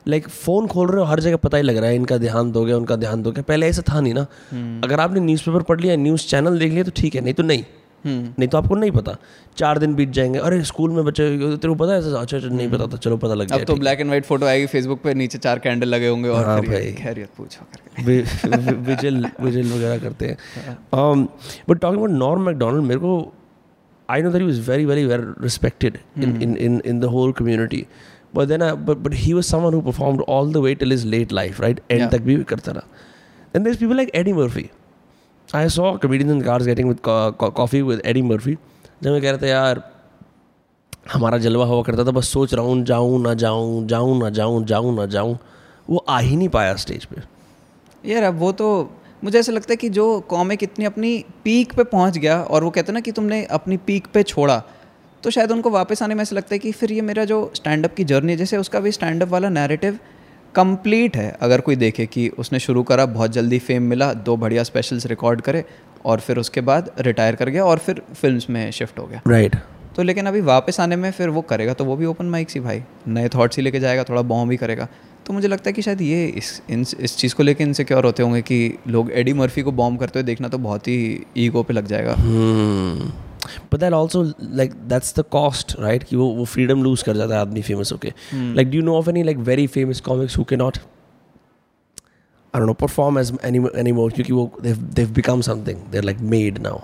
like 0.06 0.28
phone 0.30 0.68
खोल 0.68 0.88
रहे 0.88 1.00
हो 1.00 1.06
हर 1.06 1.20
जगह 1.20 1.36
पता 1.36 1.58
ही 1.58 1.64
लग 1.64 1.78
रहा 1.78 1.90
है 1.90 1.96
इनका 1.96 2.18
ध्यान 2.18 2.52
दोगे 2.52 2.74
उनका 2.74 2.96
ध्यान 2.96 3.22
दोगे। 3.22 3.42
पहले 3.42 3.68
ऐसा 3.68 3.82
था 3.90 4.02
नहीं 4.02 4.14
ना। 4.14 4.26
hmm. 4.26 4.86
अगर 4.86 5.00
आपने 5.00 5.20
न्यूज़पेपर 5.20 5.62
पढ़ 5.62 5.82
लिया 5.82 5.96
न्यूज़ 5.96 6.26
चैनल 6.28 6.60
देख 6.60 6.72
लिया 6.72 6.84
तो 6.84 6.92
ठीक 6.96 7.16
है 7.16 7.22
नहीं 7.22 7.34
तो 7.34 7.44
नहीं। 7.44 7.64
hmm. 7.64 8.40
नहीं 8.40 8.48
तो 8.48 8.58
आपको 8.58 8.76
नहीं 8.76 8.92
पता। 8.92 9.16
चार 9.58 9.78
दिन 9.80 9.94
बीत 9.96 10.10
जाएँगे 10.10 10.40
अरे 10.40 10.64
स्कूल 10.64 10.92
में 10.92 11.04
बच्चे 11.06 11.30
तेरे 11.38 11.68
को 11.68 11.76
पता 11.76 11.94
है 11.94 12.14
अच्छा 12.16 12.38
अच्छा 12.38 12.50
नहीं 12.50 12.70
पता 12.72 12.88
था 12.88 12.98
चलो 12.98 13.18
पता 13.18 13.34
लग 13.34 13.52
अब 13.52 13.56
गया 13.56 13.66
तो 13.66 13.76
ब्लैक 13.76 14.00
एंड 14.00 14.10
वाइट 14.10 14.26
फ़ोटो 14.26 14.46
आएगी 14.46 14.66
फेसबुक 14.66 15.02
पे 15.02 15.14
नीचे 15.14 15.38
चार 15.38 15.60
कैंडल 15.60 15.88
लगे 15.88 16.08
होंगे 16.08 16.30
और 16.30 16.46
हाँ 16.46 16.62
भाई। 16.62 16.92
खैरियत 16.94 17.30
पूछो 17.38 18.04
विजिल 18.84 19.26
विजिल 19.42 19.74
वगैरह 19.74 19.98
करते 20.00 20.26
हैं। 20.26 20.38
But 21.70 21.80
talking 21.80 22.04
about 22.04 22.18
Norm 22.20 22.46
Macdonald 22.46 22.84
मेरे 22.84 23.00
को 23.00 23.34
I 24.09 24.23
know 24.23 24.31
that 24.31 24.41
he 24.43 24.47
was 24.47 24.69
very 24.69 24.85
very 24.85 25.05
very 25.07 25.43
respected 25.43 25.99
in 26.19 26.41
in 26.43 26.57
in 26.57 26.81
in 26.87 27.01
the 27.01 27.05
whole 27.15 27.33
community 27.33 27.87
but 28.35 28.49
then 28.49 28.71
but 28.87 28.97
but 29.07 29.15
he 29.15 29.33
was 29.33 29.45
someone 29.45 29.75
who 29.75 29.81
performed 29.83 30.23
all 30.29 30.53
the 30.53 30.57
way 30.65 30.75
till 30.75 30.91
his 30.93 31.05
late 31.07 31.33
life 31.33 31.61
right 31.61 31.81
and 31.91 32.01
Yeah. 32.01 32.13
तक 32.13 32.23
भी 32.23 32.37
करता 32.45 32.73
रहा 32.73 32.87
and 33.57 33.65
there 33.65 33.77
people 33.77 33.97
like 33.97 34.11
Eddie 34.15 34.33
Murphy 34.33 34.69
I 35.49 35.69
saw 35.77 35.93
comedians 36.03 36.33
in 36.33 36.43
cars 36.43 36.67
getting 36.67 36.89
with 36.89 36.99
coffee 37.57 37.83
with 37.83 38.03
Eddie 38.07 38.23
Murphy 38.23 38.57
जब 39.03 39.11
मैं 39.11 39.21
कह 39.23 39.31
रहा 39.31 39.43
था 39.43 39.47
यार 39.47 39.83
हमारा 41.13 41.39
जलवा 41.39 41.65
हुआ 41.67 41.83
करता 41.83 42.05
था 42.05 42.11
बस 42.13 42.29
सोच 42.33 42.53
रहा 42.55 42.65
हूँ 42.65 42.85
जाऊँ 42.87 43.21
ना 43.23 43.33
जाऊँ 43.43 43.87
जाऊँ 43.89 44.19
ना 44.19 44.29
जाऊँ 44.39 44.65
जाऊँ 44.67 44.95
ना 44.97 45.07
जाऊँ 45.15 45.39
वो 45.91 46.05
आ 46.09 46.19
ही 46.19 46.37
नहीं 46.37 46.49
पाया 46.57 46.75
स्टेज 46.83 47.05
पे 47.13 47.23
यार 48.05 48.23
अब 48.23 48.39
वो 48.39 48.51
तो 48.61 48.69
मुझे 49.26 49.40
ऐसा 49.40 49.52
लगता 49.52 49.72
है 49.72 49.76
कि 49.76 49.88
जो 49.90 50.04
कॉमिक 50.30 50.64
इतनी 50.64 50.86
अपनी 50.86 51.12
पीक 51.44 51.74
पे 51.74 51.84
पहुँच 51.84 52.18
गया 52.18 52.42
और 52.42 52.64
वो 52.64 52.70
कहते 52.70 52.92
हैं 52.92 52.94
ना 52.94 53.00
कि 53.00 53.12
तुमने 53.12 53.44
अपनी 53.52 53.78
पीक 53.78 54.08
पे 54.14 54.24
छोड़ा 54.24 54.62
तो 55.24 55.30
शायद 55.30 55.52
उनको 55.52 55.70
वापस 55.70 56.04
आने 56.04 56.16
में 56.16 56.22
ऐसा 56.22 56.36
लगता 56.36 56.56
है 56.56 56.60
कि 56.60 56.72
फिर 56.72 56.92
ये 56.92 57.02
मेरा 57.02 57.26
जो 57.26 57.40
स्टैंड 57.56 57.86
अप 57.86 57.94
की 57.94 58.04
जर्नी 58.04 58.32
है 58.32 58.38
जैसे 58.38 58.58
उसका 58.58 58.80
भी 58.80 58.92
स्टैंड 58.92 59.24
अप 59.24 59.30
वाला 59.30 59.50
नैरेटिव 59.50 59.98
कंप्लीट 60.56 61.18
है 61.18 61.28
अगर 61.42 61.62
कोई 61.62 61.76
देखे 61.76 62.06
कि 62.06 62.28
उसने 62.40 62.60
शुरू 62.60 62.84
करा 62.84 63.06
बहुत 63.06 63.32
जल्दी 63.32 63.60
फेम 63.60 63.84
मिला 63.84 64.14
दो 64.14 64.36
बढ़िया 64.38 64.64
स्पेशल्स 64.64 65.06
रिकॉर्ड 65.06 65.42
करे 65.42 65.64
और 66.06 66.20
फिर 66.20 66.38
उसके 66.38 66.62
बाद 66.62 66.92
रिटायर 67.00 67.36
कर 67.36 67.50
गया 67.50 67.66
और 67.66 67.78
फिर 67.78 68.02
फ़िल्म 68.14 68.54
में 68.54 68.72
शिफ्ट 68.72 69.00
हो 69.00 69.06
गया 69.06 69.22
राइट 69.28 69.56
right. 69.56 69.96
तो 69.96 70.04
लेकिन 70.04 70.26
अभी 70.26 70.42
वापस 70.42 70.80
आने 70.80 70.96
में 70.96 71.12
फिर 71.12 71.30
वो 71.30 71.42
करेगा 71.42 71.74
तो 71.74 71.86
वो 71.86 71.96
भी 71.96 72.06
ओपन 72.06 72.26
माइक 72.26 72.48
ही 72.50 72.60
भाई 72.60 72.84
नए 73.08 73.30
थॉट्स 73.30 73.58
ही 73.58 73.64
लेके 73.64 73.80
जाएगा 73.80 74.04
थोड़ा 74.04 74.22
बॉम्ब 74.22 74.50
भी 74.50 74.58
करेगा 74.58 74.88
तो 75.26 75.34
मुझे 75.34 75.48
लगता 75.48 75.70
है 75.70 75.74
कि 75.74 75.82
शायद 75.82 76.02
ये 76.02 76.26
इस 76.38 76.62
इन 76.70 76.86
इस 77.00 77.18
चीज़ 77.18 77.36
को 77.36 77.44
लेके 77.44 77.64
इनसिक्योर 77.64 78.06
होते 78.06 78.24
होंगे 78.24 78.42
कि 78.50 78.58
लोग 78.88 79.12
एडी 79.22 79.34
मर्फी 79.34 79.62
को 79.62 79.72
बॉम्ब 79.80 80.00
करते 80.00 80.20
हुए 80.20 80.26
देखना 80.26 80.48
तो 80.48 80.58
बहुत 80.66 80.88
ही 80.88 80.98
ईगो 81.46 81.64
पे 81.64 81.74
लग 81.74 81.88
जाएगा 81.88 82.16
Hmm. 82.26 83.08
But 83.72 83.82
that 83.82 83.94
also 83.96 84.20
like 84.60 84.72
that's 84.92 85.12
the 85.18 85.24
cost, 85.34 85.74
right? 85.86 86.04
कि 86.10 86.16
वो 86.16 86.28
वो 86.36 86.46
freedom 86.52 86.84
lose 86.86 87.04
कर 87.06 87.18
जाता 87.18 87.36
है 87.36 87.42
आदमी 87.42 87.62
famous 87.64 87.92
होके. 87.92 88.12
Like 88.60 88.72
do 88.72 88.80
you 88.80 88.86
know 88.88 88.96
of 89.02 89.10
any 89.12 89.24
like 89.28 89.44
very 89.50 89.66
famous 89.76 90.02
comics 90.08 90.38
who 90.40 90.46
cannot 90.52 90.80
I 92.54 92.60
don't 92.60 92.72
know 92.72 92.78
perform 92.84 93.20
as 93.22 93.32
any 93.50 93.62
anymore 93.84 94.08
क्योंकि 94.14 94.34
वो 94.34 94.46
they've 94.64 94.82
they've 94.98 95.14
become 95.20 95.44
something. 95.50 95.84
They're 95.92 96.08
like 96.10 96.24
made 96.34 96.60
now. 96.68 96.76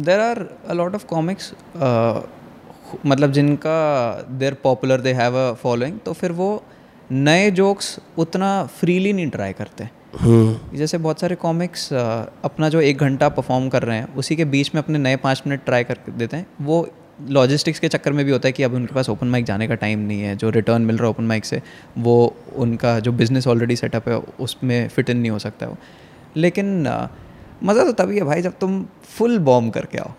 There 0.00 0.20
are 0.20 0.38
a 0.66 0.72
lot 0.72 0.94
of 0.94 1.06
comics 1.06 1.52
मतलब 3.06 3.32
जिनका 3.32 3.78
they're 4.38 4.54
popular 4.64 5.00
they 5.00 5.12
have 5.12 5.36
a 5.38 5.52
following 5.62 5.98
तो 6.04 6.12
फिर 6.12 6.32
वो 6.32 6.50
नए 7.12 7.50
jokes 7.50 7.98
उतना 8.18 8.48
freely 8.78 9.12
नहीं 9.12 9.28
ट्राई 9.30 9.52
करते। 9.52 9.88
हम्म। 10.20 10.76
जैसे 10.76 10.98
बहुत 10.98 11.20
सारे 11.20 11.34
कॉमिक्स 11.36 11.92
अपना 11.92 12.68
जो 12.68 12.80
एक 12.80 12.98
घंटा 12.98 13.28
परफॉर्म 13.28 13.68
कर 13.68 13.82
रहे 13.82 13.96
हैं 13.98 14.14
उसी 14.14 14.36
के 14.36 14.44
बीच 14.46 14.74
में 14.74 14.82
अपने 14.82 14.98
नए 14.98 15.16
पाँच 15.16 15.42
मिनट 15.46 15.64
ट्राई 15.64 15.84
कर 15.84 15.98
देते 16.10 16.36
हैं। 16.36 16.46
वो 16.62 16.88
लॉजिस्टिक्स 17.28 17.80
के 17.80 17.88
चक्कर 17.88 18.12
में 18.12 18.24
भी 18.24 18.32
होता 18.32 18.48
है 18.48 18.52
कि 18.52 18.62
अब 18.62 18.74
उनके 18.74 18.94
पास 18.94 19.08
ओपन 19.10 19.26
माइक 19.26 19.44
जाने 19.44 19.68
का 19.68 19.74
टाइम 19.76 19.98
नहीं 20.00 20.20
है 20.20 20.36
जो 20.36 20.50
रिटर्न 20.50 20.82
मिल 20.82 20.96
रहा 20.96 21.06
है 21.06 21.10
ओपन 21.10 21.24
माइक 21.24 21.44
से 21.44 21.60
वो 21.98 22.14
उनका 22.56 22.98
जो 23.00 23.12
बिज़नेस 23.12 23.46
ऑलरेडी 23.46 23.76
सेटअप 23.76 24.08
है 24.08 24.16
उसमें 24.40 24.88
फिट 24.88 25.10
इन 25.10 25.16
नहीं 25.16 25.30
हो 25.30 25.38
सकता 25.38 25.66
है 25.66 25.72
वो। 25.72 25.78
लेकिन 26.36 26.82
मज़ा 27.64 27.84
तो 27.84 27.92
तभी 27.92 28.16
है 28.16 28.24
भाई 28.24 28.42
जब 28.42 28.58
तुम 28.60 28.84
फुल 29.08 29.38
बॉम्ब 29.40 29.72
करके 29.72 29.98
आओ। 29.98 30.12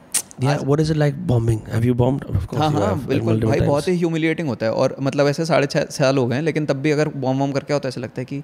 Yeah, 0.43 0.61
what 0.69 0.79
is 0.81 0.89
it 0.89 0.97
like 0.97 1.17
bombing? 1.27 1.59
Have 1.71 1.83
you 1.87 1.95
bombed? 1.95 2.23
Of 2.25 2.45
course 2.47 2.61
हाँ 2.61 2.71
हाँ 2.71 3.05
बिल्कुल। 3.07 3.43
भाई 3.45 3.59
बहुत 3.61 3.87
ही 3.87 3.95
ह्यूमिलिएटिंग 3.97 4.47
होता 4.47 4.65
है 4.65 4.71
और 4.73 4.95
मतलब 5.01 5.27
ऐसे 5.27 5.45
साढ़े 5.45 5.67
छः 5.67 5.85
साल 5.91 6.17
हो 6.17 6.25
गए 6.27 6.35
हैं 6.35 6.43
लेकिन 6.43 6.65
तब 6.65 6.77
भी 6.81 6.91
अगर 6.91 7.09
बॉम्ब 7.15 7.39
वॉम 7.41 7.51
करके 7.51 7.73
आओ 7.73 7.79
तो 7.79 7.87
ऐसा 7.87 8.01
लगता 8.01 8.21
है 8.21 8.25
कि 8.25 8.41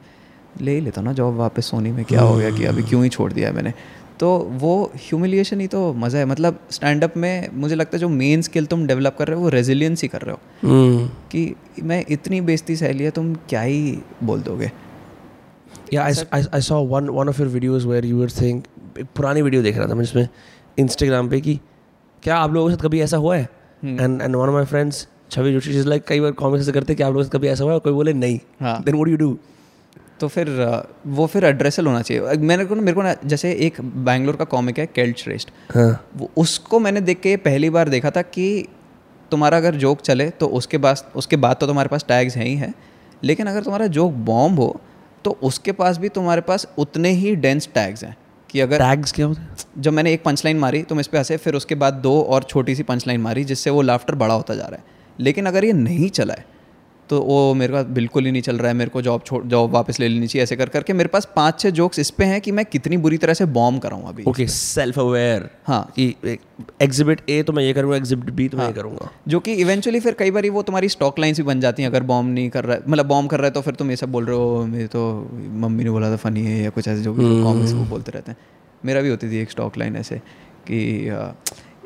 ले 0.61 0.71
ही 0.71 0.81
लेता 0.81 1.01
ना 1.01 1.13
जॉब 1.13 1.35
वापस 1.35 1.65
सोनी 1.71 1.91
में 1.91 2.03
क्या 2.05 2.21
हो 2.21 2.35
गया 2.37 2.51
कि 2.51 2.65
अभी 2.65 2.83
क्यों 2.83 3.03
ही 3.03 3.09
छोड़ 3.09 3.31
दिया 3.33 3.51
मैंने। 3.51 3.73
तो 4.19 4.27
वो 4.61 4.73
ह्यूमिलिएशन 4.97 5.59
ही 5.61 5.67
तो 5.67 5.81
मज़ा 5.93 6.19
है। 6.19 6.25
मतलब 6.25 6.59
स्टैंड 6.71 7.03
अप 7.03 7.17
में 7.17 7.49
मुझे 7.53 7.75
लगता 7.75 7.97
है 7.97 7.99
जो 8.01 8.09
मेन 8.09 8.41
स्किल 8.41 8.65
तुम 8.65 8.85
डेवलप 8.87 9.15
कर 9.19 9.27
रहे 9.27 9.37
हो 9.37 9.43
वो 9.43 9.49
रेजिलियंस 9.49 10.01
ही 10.01 10.07
कर 10.07 10.21
रहे 10.21 10.35
हो। 10.35 10.39
Hmm. 10.67 11.09
कि 11.31 11.83
मैं 11.83 12.03
इतनी 12.09 12.41
बेइज्जती 12.41 12.75
सह 12.75 12.91
लिया 12.93 13.09
तुम 13.17 13.33
क्या 13.49 13.61
ही 13.61 13.97
बोल 14.23 14.41
दोगे। 14.41 14.71
I 15.93 16.61
saw 16.61 16.81
one 16.93 17.09
one 17.17 17.33
of 17.33 17.39
your 17.39 17.49
videos 17.55 17.85
where 17.91 18.05
you 18.05 18.17
were 18.21 18.31
saying 18.33 18.61
एक 18.99 19.07
पुरानी 19.15 19.41
वीडियो 19.41 19.61
देख 19.63 19.77
रहा 19.77 19.87
था 19.87 19.95
मैं 19.95 20.03
जिसमें 20.03 20.27
इंस्टाग्राम 20.77 21.29
पे 21.29 21.41
कि 21.41 21.59
क्या 22.24 22.38
आप 22.38 22.53
लोगों 22.53 22.70
के 22.70 22.76
साथ 22.76 22.84
कभी 22.84 23.01
ऐसा 23.01 23.18
हुआ 23.18 23.36
है? 23.36 23.49
And 23.84 24.22
and 24.22 24.36
one 24.36 24.41
of 24.41 24.53
my 24.53 24.65
friends 24.65 25.07
Chhavi 25.32 25.51
Joshi 25.53 25.72
is 25.72 25.88
like 25.88 26.03
कई 26.07 26.20
बार 26.20 26.32
कॉमेंट्स 26.32 26.63
ऐसे 26.63 26.72
करते 26.72 26.93
हैं 26.93 26.97
कि 26.97 27.03
आप 27.03 27.13
लोगों 27.13 27.24
के 27.24 27.28
साथ 27.28 27.38
कभी 27.38 27.47
ऐसा 27.47 27.63
हुआ 27.63 27.74
है? 27.74 27.80
कोई 27.80 27.93
बोले 27.93 28.13
नहीं. 28.13 28.39
हाँ। 28.61 28.82
Then 28.84 28.95
what 28.95 29.05
do 29.05 29.11
you 29.11 29.18
do 29.18 29.38
तो 30.20 30.28
फिर 30.28 30.49
वो 31.07 31.26
फिर 31.28 31.45
एड्रेसल 31.45 31.86
होना 31.88 32.01
चाहिए। 32.01 32.22
मैंने 32.24 32.45
मेरे 32.47 32.65
को 32.65 32.76
ना 32.76 32.82
मेरे 32.82 32.93
को 32.93 33.01
ना 33.01 33.15
जैसे 33.26 33.51
एक 33.65 33.82
बैंगलोर 33.82 34.36
का 34.36 34.45
कॉमिक 34.45 34.80
है 34.80 34.86
केल्ट 34.86 35.18
श्रेष्ठ 35.18 35.49
हाँ। 35.76 36.07
वो 36.18 36.30
उसको 36.38 36.80
मैंने 36.80 37.01
देख 37.01 37.20
के 37.20 37.36
पहली 37.38 37.70
बार 37.70 37.89
देखा 37.89 38.11
था 38.11 38.22
कि 38.22 38.68
तुम्हारा 39.32 39.57
अगर 39.57 39.76
जोक 39.76 40.01
चले 40.01 40.30
तो 40.30 40.47
उसके 40.57 40.78
पास 40.78 41.05
उसके 41.15 41.36
बाद 41.38 41.55
तो 41.55 41.68
तुम्हारे 41.68 41.89
पास 41.89 42.05
टैग्स 42.07 42.38
हैं 42.38 42.45
ही 42.45 42.55
हैं। 42.55 42.74
लेकिन 43.24 43.47
अगर 43.47 43.63
तुम्हारा 43.63 43.88
जोक 43.88 44.13
बॉम्ब 44.26 44.59
हो 44.59 44.80
तो 45.26 45.38
उसके 45.43 45.72
पास 45.72 45.97
भी 45.97 46.09
तुम्हारे 46.09 46.41
पास 46.41 46.68
उतने 46.78 47.09
ही 47.11 47.36
डेंस 47.36 47.70
टैग्स 47.76 48.03
हैं। 48.03 48.15
कि 48.49 48.59
अगर 48.59 48.79
टैग्स 48.79 49.11
क्या 49.11 49.25
होते 49.25 49.41
हैं 49.41 49.55
जब 49.77 49.93
मैंने 49.93 50.13
एक 50.13 50.23
पंच 50.23 50.45
लाइन 50.45 50.59
मारी 50.59 50.83
तुम 50.83 50.99
इस 50.99 51.07
पर 51.07 51.17
हंसे 51.17 51.37
फिर 51.37 51.55
उसके 51.55 51.75
बाद 51.75 51.93
दो 51.93 52.21
और 52.21 52.43
छोटी 52.43 52.75
सी 52.75 52.83
पंच 52.83 53.07
लाइन 53.07 53.21
मारी 53.21 53.43
जिससे 53.43 53.69
वो 53.69 53.81
लाफ्टर 53.81 54.15
बड़ा 54.15 54.33
होता 54.33 54.55
जा 54.55 54.65
रहा 54.65 54.75
है। 54.75 54.83
लेकिन 55.19 55.45
अगर 55.45 55.65
ये 55.65 55.73
नहीं 55.73 56.09
चला 56.09 56.33
है 56.33 56.45
तो 57.10 57.20
वो 57.22 57.53
मेरे 57.53 57.74
पास 57.74 57.86
बिल्कुल 57.86 58.26
ही 58.26 58.32
नहीं 58.32 58.41
चल 58.41 58.58
रहा 58.58 58.68
है 58.68 58.74
मेरे 58.74 58.89
को 58.89 59.01
जॉब 59.01 59.22
छोड़ 59.26 59.43
जॉब 59.45 59.72
वापस 59.72 59.99
ले 59.99 60.08
लेनी 60.08 60.28
चाहिए 60.28 60.43
ऐसे 60.43 60.55
कर 60.55 60.70
करके 60.70 60.93
मेरे 60.93 61.10
पास 61.10 61.28
पाँच 61.36 61.60
छः 61.60 61.70
जोक्स 61.70 61.99
इस 61.99 62.10
पे 62.10 62.26
हैं 62.26 62.39
कि 62.41 62.51
मैं 62.51 62.66
कितनी 62.66 62.97
बुरी 62.97 63.18
तरह 63.18 63.34
से 63.34 63.45
बॉम्ब 63.58 63.82
कराऊँ 63.82 64.08
अभी 64.10 64.24
ओके 64.24 64.47
सेल्फ 64.47 64.99
अवेयर 64.99 65.49
हाँ। 65.68 65.82
कि 65.95 66.38
एग्जिबिट 66.82 67.22
ए 67.30 67.41
तो 67.43 67.53
मैं 67.53 67.64
ये 67.64 67.74
करूँगा 67.74 67.97
एग्जिबिट 67.97 68.30
बी 68.30 68.47
तो 68.49 68.58
हाँ, 68.58 68.66
मैं 68.66 68.74
ये 68.74 68.80
करूँगा। 68.82 69.10
जो 69.28 69.39
कि 69.39 69.53
इवेंचुअली 69.53 69.99
फिर 69.99 70.14
कई 70.14 70.32
बार 70.32 70.49
वो 70.49 70.62
तुम्हारी 70.62 70.89
स्टॉक 70.89 71.20
लाइन्स 71.20 71.38
भी 71.38 71.43
बन 71.43 71.60
जाती 71.60 71.84
हैं 71.84 71.89
अगर 71.89 72.03
बॉम्ब 72.03 72.34
नहीं 72.34 72.49
कर 72.49 72.66
रहा 72.66 72.76
है 72.76 72.84
मतलब 72.88 73.05
बॉम्ब 73.05 73.30
कर 73.30 73.38
रहा 73.38 73.47
है 73.47 73.51
तो 73.51 73.62
फिर 73.62 73.76
तुम 73.76 73.89
ये 73.89 73.95
सब 73.95 74.12
बोल 74.12 74.26
रहे 74.26 74.38
हो 74.38 74.66
मेरे 74.66 74.88
तो 74.88 75.03
मम्मी 75.34 75.84
ने 75.84 75.89
बोला 75.89 76.12
था 76.12 76.16
फनी 76.16 76.45
है 76.45 76.62
या 76.64 76.70
कुछ 76.70 76.88
ऐसे 76.88 77.01
जो 77.01 77.14
भी 77.14 77.43
कॉमिक्स 77.43 77.74
वो 77.74 77.86
बोलते 77.86 78.12
रहते 78.12 78.32
हैं। 78.32 78.38
मेरा 78.86 79.01
भी 79.01 79.10
होती 79.10 79.32
थी 79.32 79.38
एक 79.38 79.51
स्टॉक 79.51 79.78
लाइन 79.78 79.95
ऐसे 79.95 80.18
कि 80.68 80.80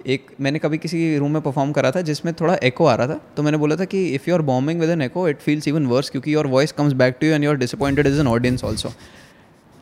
एक 0.05 0.31
मैंने 0.41 0.59
कभी 0.59 0.77
किसी 0.77 1.17
रूम 1.17 1.31
में 1.31 1.41
परफॉर्म 1.41 1.71
करा 1.71 1.91
था 1.91 2.01
जिसमें 2.01 2.33
थोड़ा 2.33 2.55
एको 2.63 2.85
आ 2.85 2.95
रहा 2.95 3.07
था 3.07 3.19
तो 3.37 3.43
मैंने 3.43 3.57
बोला 3.57 3.75
था 3.75 3.85
कि 3.85 4.05
if 4.15 4.29
you 4.29 4.35
are 4.35 4.41
bombing 4.41 4.79
with 4.79 4.89
an 4.89 5.01
echo 5.01 5.27
it 5.29 5.39
feels 5.39 5.67
even 5.67 5.85
worse 5.85 6.09
क्योंकि 6.09 6.33
your 6.33 6.47
voice 6.47 6.71
comes 6.71 6.93
back 6.93 7.17
to 7.21 7.27
you 7.27 7.33
and 7.33 7.43
you 7.43 7.49
are 7.49 7.57
disappointed 7.57 8.07
is 8.07 8.19
an 8.19 8.27
audience 8.27 8.63
also 8.63 8.93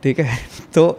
ठीक 0.03 0.20
है? 0.20 0.38
तो 0.74 0.97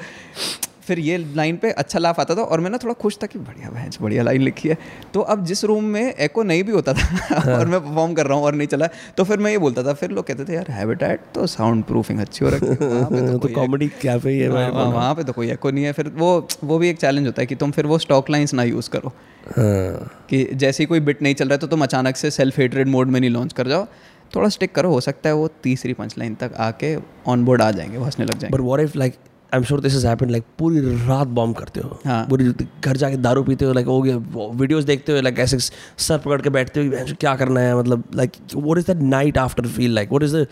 फिर 0.91 0.99
ये 1.01 1.17
लाइन 1.37 1.57
पे 1.57 1.71
अच्छा 1.83 1.99
लाफ 1.99 2.21
आता 2.21 2.35
था 2.35 2.43
और 2.45 2.61
मैं 2.61 2.71
ना 2.71 2.79
थोड़ा 2.79 2.95
खुश 3.01 3.19
था 3.23 3.27
कि 3.27 3.39
बढ़िया 3.41 3.71
भैंस 3.71 3.99
बढ़िया 4.03 4.23
लाइन 4.23 4.43
लिखी 4.43 4.69
है। 4.69 4.77
तो 5.15 5.21
अब 5.35 5.45
जिस 5.45 5.65
रूम 5.65 5.85
में 5.87 6.03
एको 6.03 6.43
नहीं 6.43 6.63
भी 6.65 6.73
होता 6.73 6.93
था 6.95 7.55
और 7.55 7.67
मैं 7.67 7.81
परफॉर्म 7.81 8.15
कर 8.15 8.27
रहा 8.27 8.39
हूँ 8.39 8.45
और 8.45 8.55
नहीं 8.55 8.69
चला 8.69 8.89
तो 9.17 9.25
फिर 9.25 9.39
मैं 9.39 9.51
ये 9.51 9.59
बोलता 9.59 9.83
था 9.83 9.93
फिर 9.95 10.11
लोग 10.11 10.27
कहते 10.27 10.45
थे 10.45 10.55
यार 10.55 10.71
हैबिटेट 10.71 11.21
तो 11.35 11.47
साउंड 11.47 11.85
प्रूफिंग 11.85 12.21
अच्छी 12.21 12.45
हो 12.45 12.51
रखी 12.51 12.67
है 12.67 13.27
तो 13.33 13.39
तो 13.39 13.55
कॉमेडी 13.55 13.89
कैफ़े 14.03 14.33
ही 14.33 14.39
है 14.39 14.51
हाँ, 14.51 14.65
हाँ, 14.65 14.85
वहाँ 14.85 15.15
पे 15.15 15.25
तो 15.25 15.33
कोई 15.41 15.51
एको 15.51 15.71
नहीं 15.71 15.85
है। 15.85 15.93
फिर 15.93 16.09
वो 16.17 16.49
वो 16.65 16.79
भी 16.79 16.89
एक 16.91 16.99
चैलेंज 16.99 17.27
होता 17.27 17.43
है 17.43 17.47
कि 17.47 17.55
तुम 17.55 17.71
फिर 17.71 17.87
वो 17.87 17.99
स्टॉक 17.99 18.31
लाइंस 18.31 18.55
ना 18.55 18.63
यूज़ 18.65 18.91
करो। 18.91 19.13
हाँ। 19.59 20.11
कि 20.31 20.45
जैसे 20.55 20.83
ही 20.83 20.87
कोई 20.87 21.01
बिट 21.01 21.23
नहीं 21.23 21.35
चल 21.35 21.49
रहा 21.49 21.55
है 21.55 21.59
तो 21.59 21.67
तुम 21.67 21.83
अचानक 21.83 22.17
से 22.17 22.31
सेल्फ 22.31 22.59
हेटरेड 22.59 22.89
मोड 22.89 23.09
में 23.09 23.21
नहीं 23.21 23.31
लॉन्च 23.31 23.53
कर 23.53 23.69
जाओ। 23.69 23.87
थोड़ा 24.35 24.49
स्टिक 24.49 24.75
करो 24.75 24.91
हो 24.91 25.01
सकता 25.01 25.29
है 25.29 25.35
वो 25.35 25.49
तीसरी 25.63 25.93
पंच 25.93 26.15
लाइन 26.19 26.35
तक 26.35 26.53
आके 26.61 26.95
ऑन 27.27 27.45
बोर्ड 27.45 27.63
आ 27.63 27.71
जाएँगे 27.71 27.99
वो 27.99 28.05
हंसने 28.05 28.25
लग 28.25 28.39
जाएँगे। 28.39 28.57
But 28.57 28.65
what 28.65 28.81
if 28.81 28.99
like 28.99 29.15
I 29.55 29.59
am 29.59 29.65
sure 29.65 29.81
this 29.81 29.93
has 29.95 30.07
happened 30.07 30.31
like 30.31 30.45
पूरी 30.59 30.81
रात 31.07 31.27
बॉम्ब 31.39 31.57
करते 31.57 31.81
हो। 31.81 31.99
हाँ। 32.07 32.25
पूरी 32.31 32.45
घर 32.85 32.97
जाके 32.97 33.17
दारू 33.17 33.43
पीते 33.45 33.65
हो 33.65 33.73
लाइक 33.73 33.87
हो 33.87 34.01
गया 34.03 34.17
वीडियोस 34.61 34.85
देखते 34.85 35.13
हो 35.13 35.21
लाइक 35.21 35.39
ऐसे 35.39 35.59
सर 35.59 36.19
पकड़ 36.19 36.41
के 36.43 36.51
बैठते 36.51 36.85
हो 36.87 37.15
क्या 37.21 37.35
करना 37.37 37.61
है? 37.61 37.79
मतलब 37.79 38.05
like 38.15 38.33
what 38.57 38.79
is 38.79 38.87
that 38.87 39.03
night 39.03 39.39
after 39.39 39.67
feel 39.69 39.95
like 39.95 40.09
what 40.11 40.23
is 40.23 40.37
the 40.37 40.47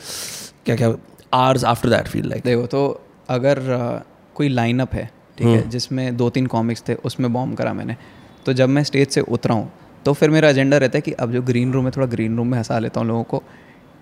क्या 0.66 0.76
क्या 0.76 0.94
hours 1.34 1.64
after 1.64 1.88
that 1.90 2.08
feel 2.08 2.28
like 2.28 2.44
देखो 2.44 2.66
तो 2.66 2.86
अगर 3.30 3.58
अ, 3.70 4.02
कोई 4.34 4.48
लाइनअप 4.48 4.94
है 4.94 5.10
ठीक 5.38 5.46
है 5.46 5.68
जिसमें 5.70 6.16
दो 6.16 6.28
तीन 6.30 6.46
कॉमिक्स 6.46 6.82
थे 6.88 6.94
उसमें 7.04 7.32
बॉम्ब 7.32 7.56
करा 7.56 7.72
मैंने 7.72 7.96
तो 8.46 8.52
जब 8.52 8.68
मैं 8.68 8.82
स्टेज 8.84 9.08
से 9.08 9.20
उतरा 9.20 9.54
हूँ 9.54 9.70
तो 10.04 10.12
फिर 10.12 10.30
मेरा 10.30 10.48
एजेंडा 10.48 10.76
रहता 10.76 10.98
है 10.98 11.02
कि 11.02 11.12
अब 11.12 11.32
जो 11.32 11.42
ग्रीन 11.42 11.72
रूम 11.72 11.84
है 11.84 11.90
थोड़ा 11.90 12.06
ग्रीन 12.06 12.36
रूम 12.36 12.48
में 12.48 12.56
हंसा 12.58 12.78
लेता 12.78 13.00
हूँ 13.00 13.08
लोगों 13.08 13.22
को। 13.24 13.42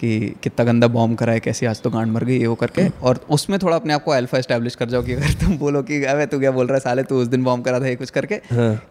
कि 0.00 0.18
कितना 0.42 0.64
गंदा 0.64 0.86
बॉम्ब 0.88 1.16
करा 1.18 1.32
है 1.32 1.40
कैसी 1.40 1.66
आज 1.66 1.80
तो 1.82 1.90
गांड 1.90 2.12
मर 2.12 2.24
गई 2.24 2.38
ये 2.38 2.46
वो 2.46 2.54
करके। 2.54 2.86
और 3.02 3.20
उसमें 3.30 3.58
थोड़ा 3.58 3.76
अपने 3.76 3.92
आप 3.92 4.04
को 4.04 4.10
अल्फ़ा 4.12 4.38
एस्टेब्लिश 4.38 4.74
कर 4.74 4.88
जाओ 4.88 5.02
कि 5.02 5.12
अगर 5.12 5.32
तुम 5.40 5.56
बोलो 5.58 5.82
कि 5.82 6.02
अबे 6.04 6.26
तू 6.26 6.38
क्या 6.40 6.50
बोल 6.50 6.66
रहा 6.66 6.74
है 6.74 6.80
साले 6.80 7.02
तू 7.02 7.20
उस 7.22 7.28
दिन 7.28 7.44
बॉम्ब 7.44 7.64
करा 7.64 7.80
था 7.80 7.86
ये 7.86 7.96
कुछ 7.96 8.10
करके। 8.10 8.40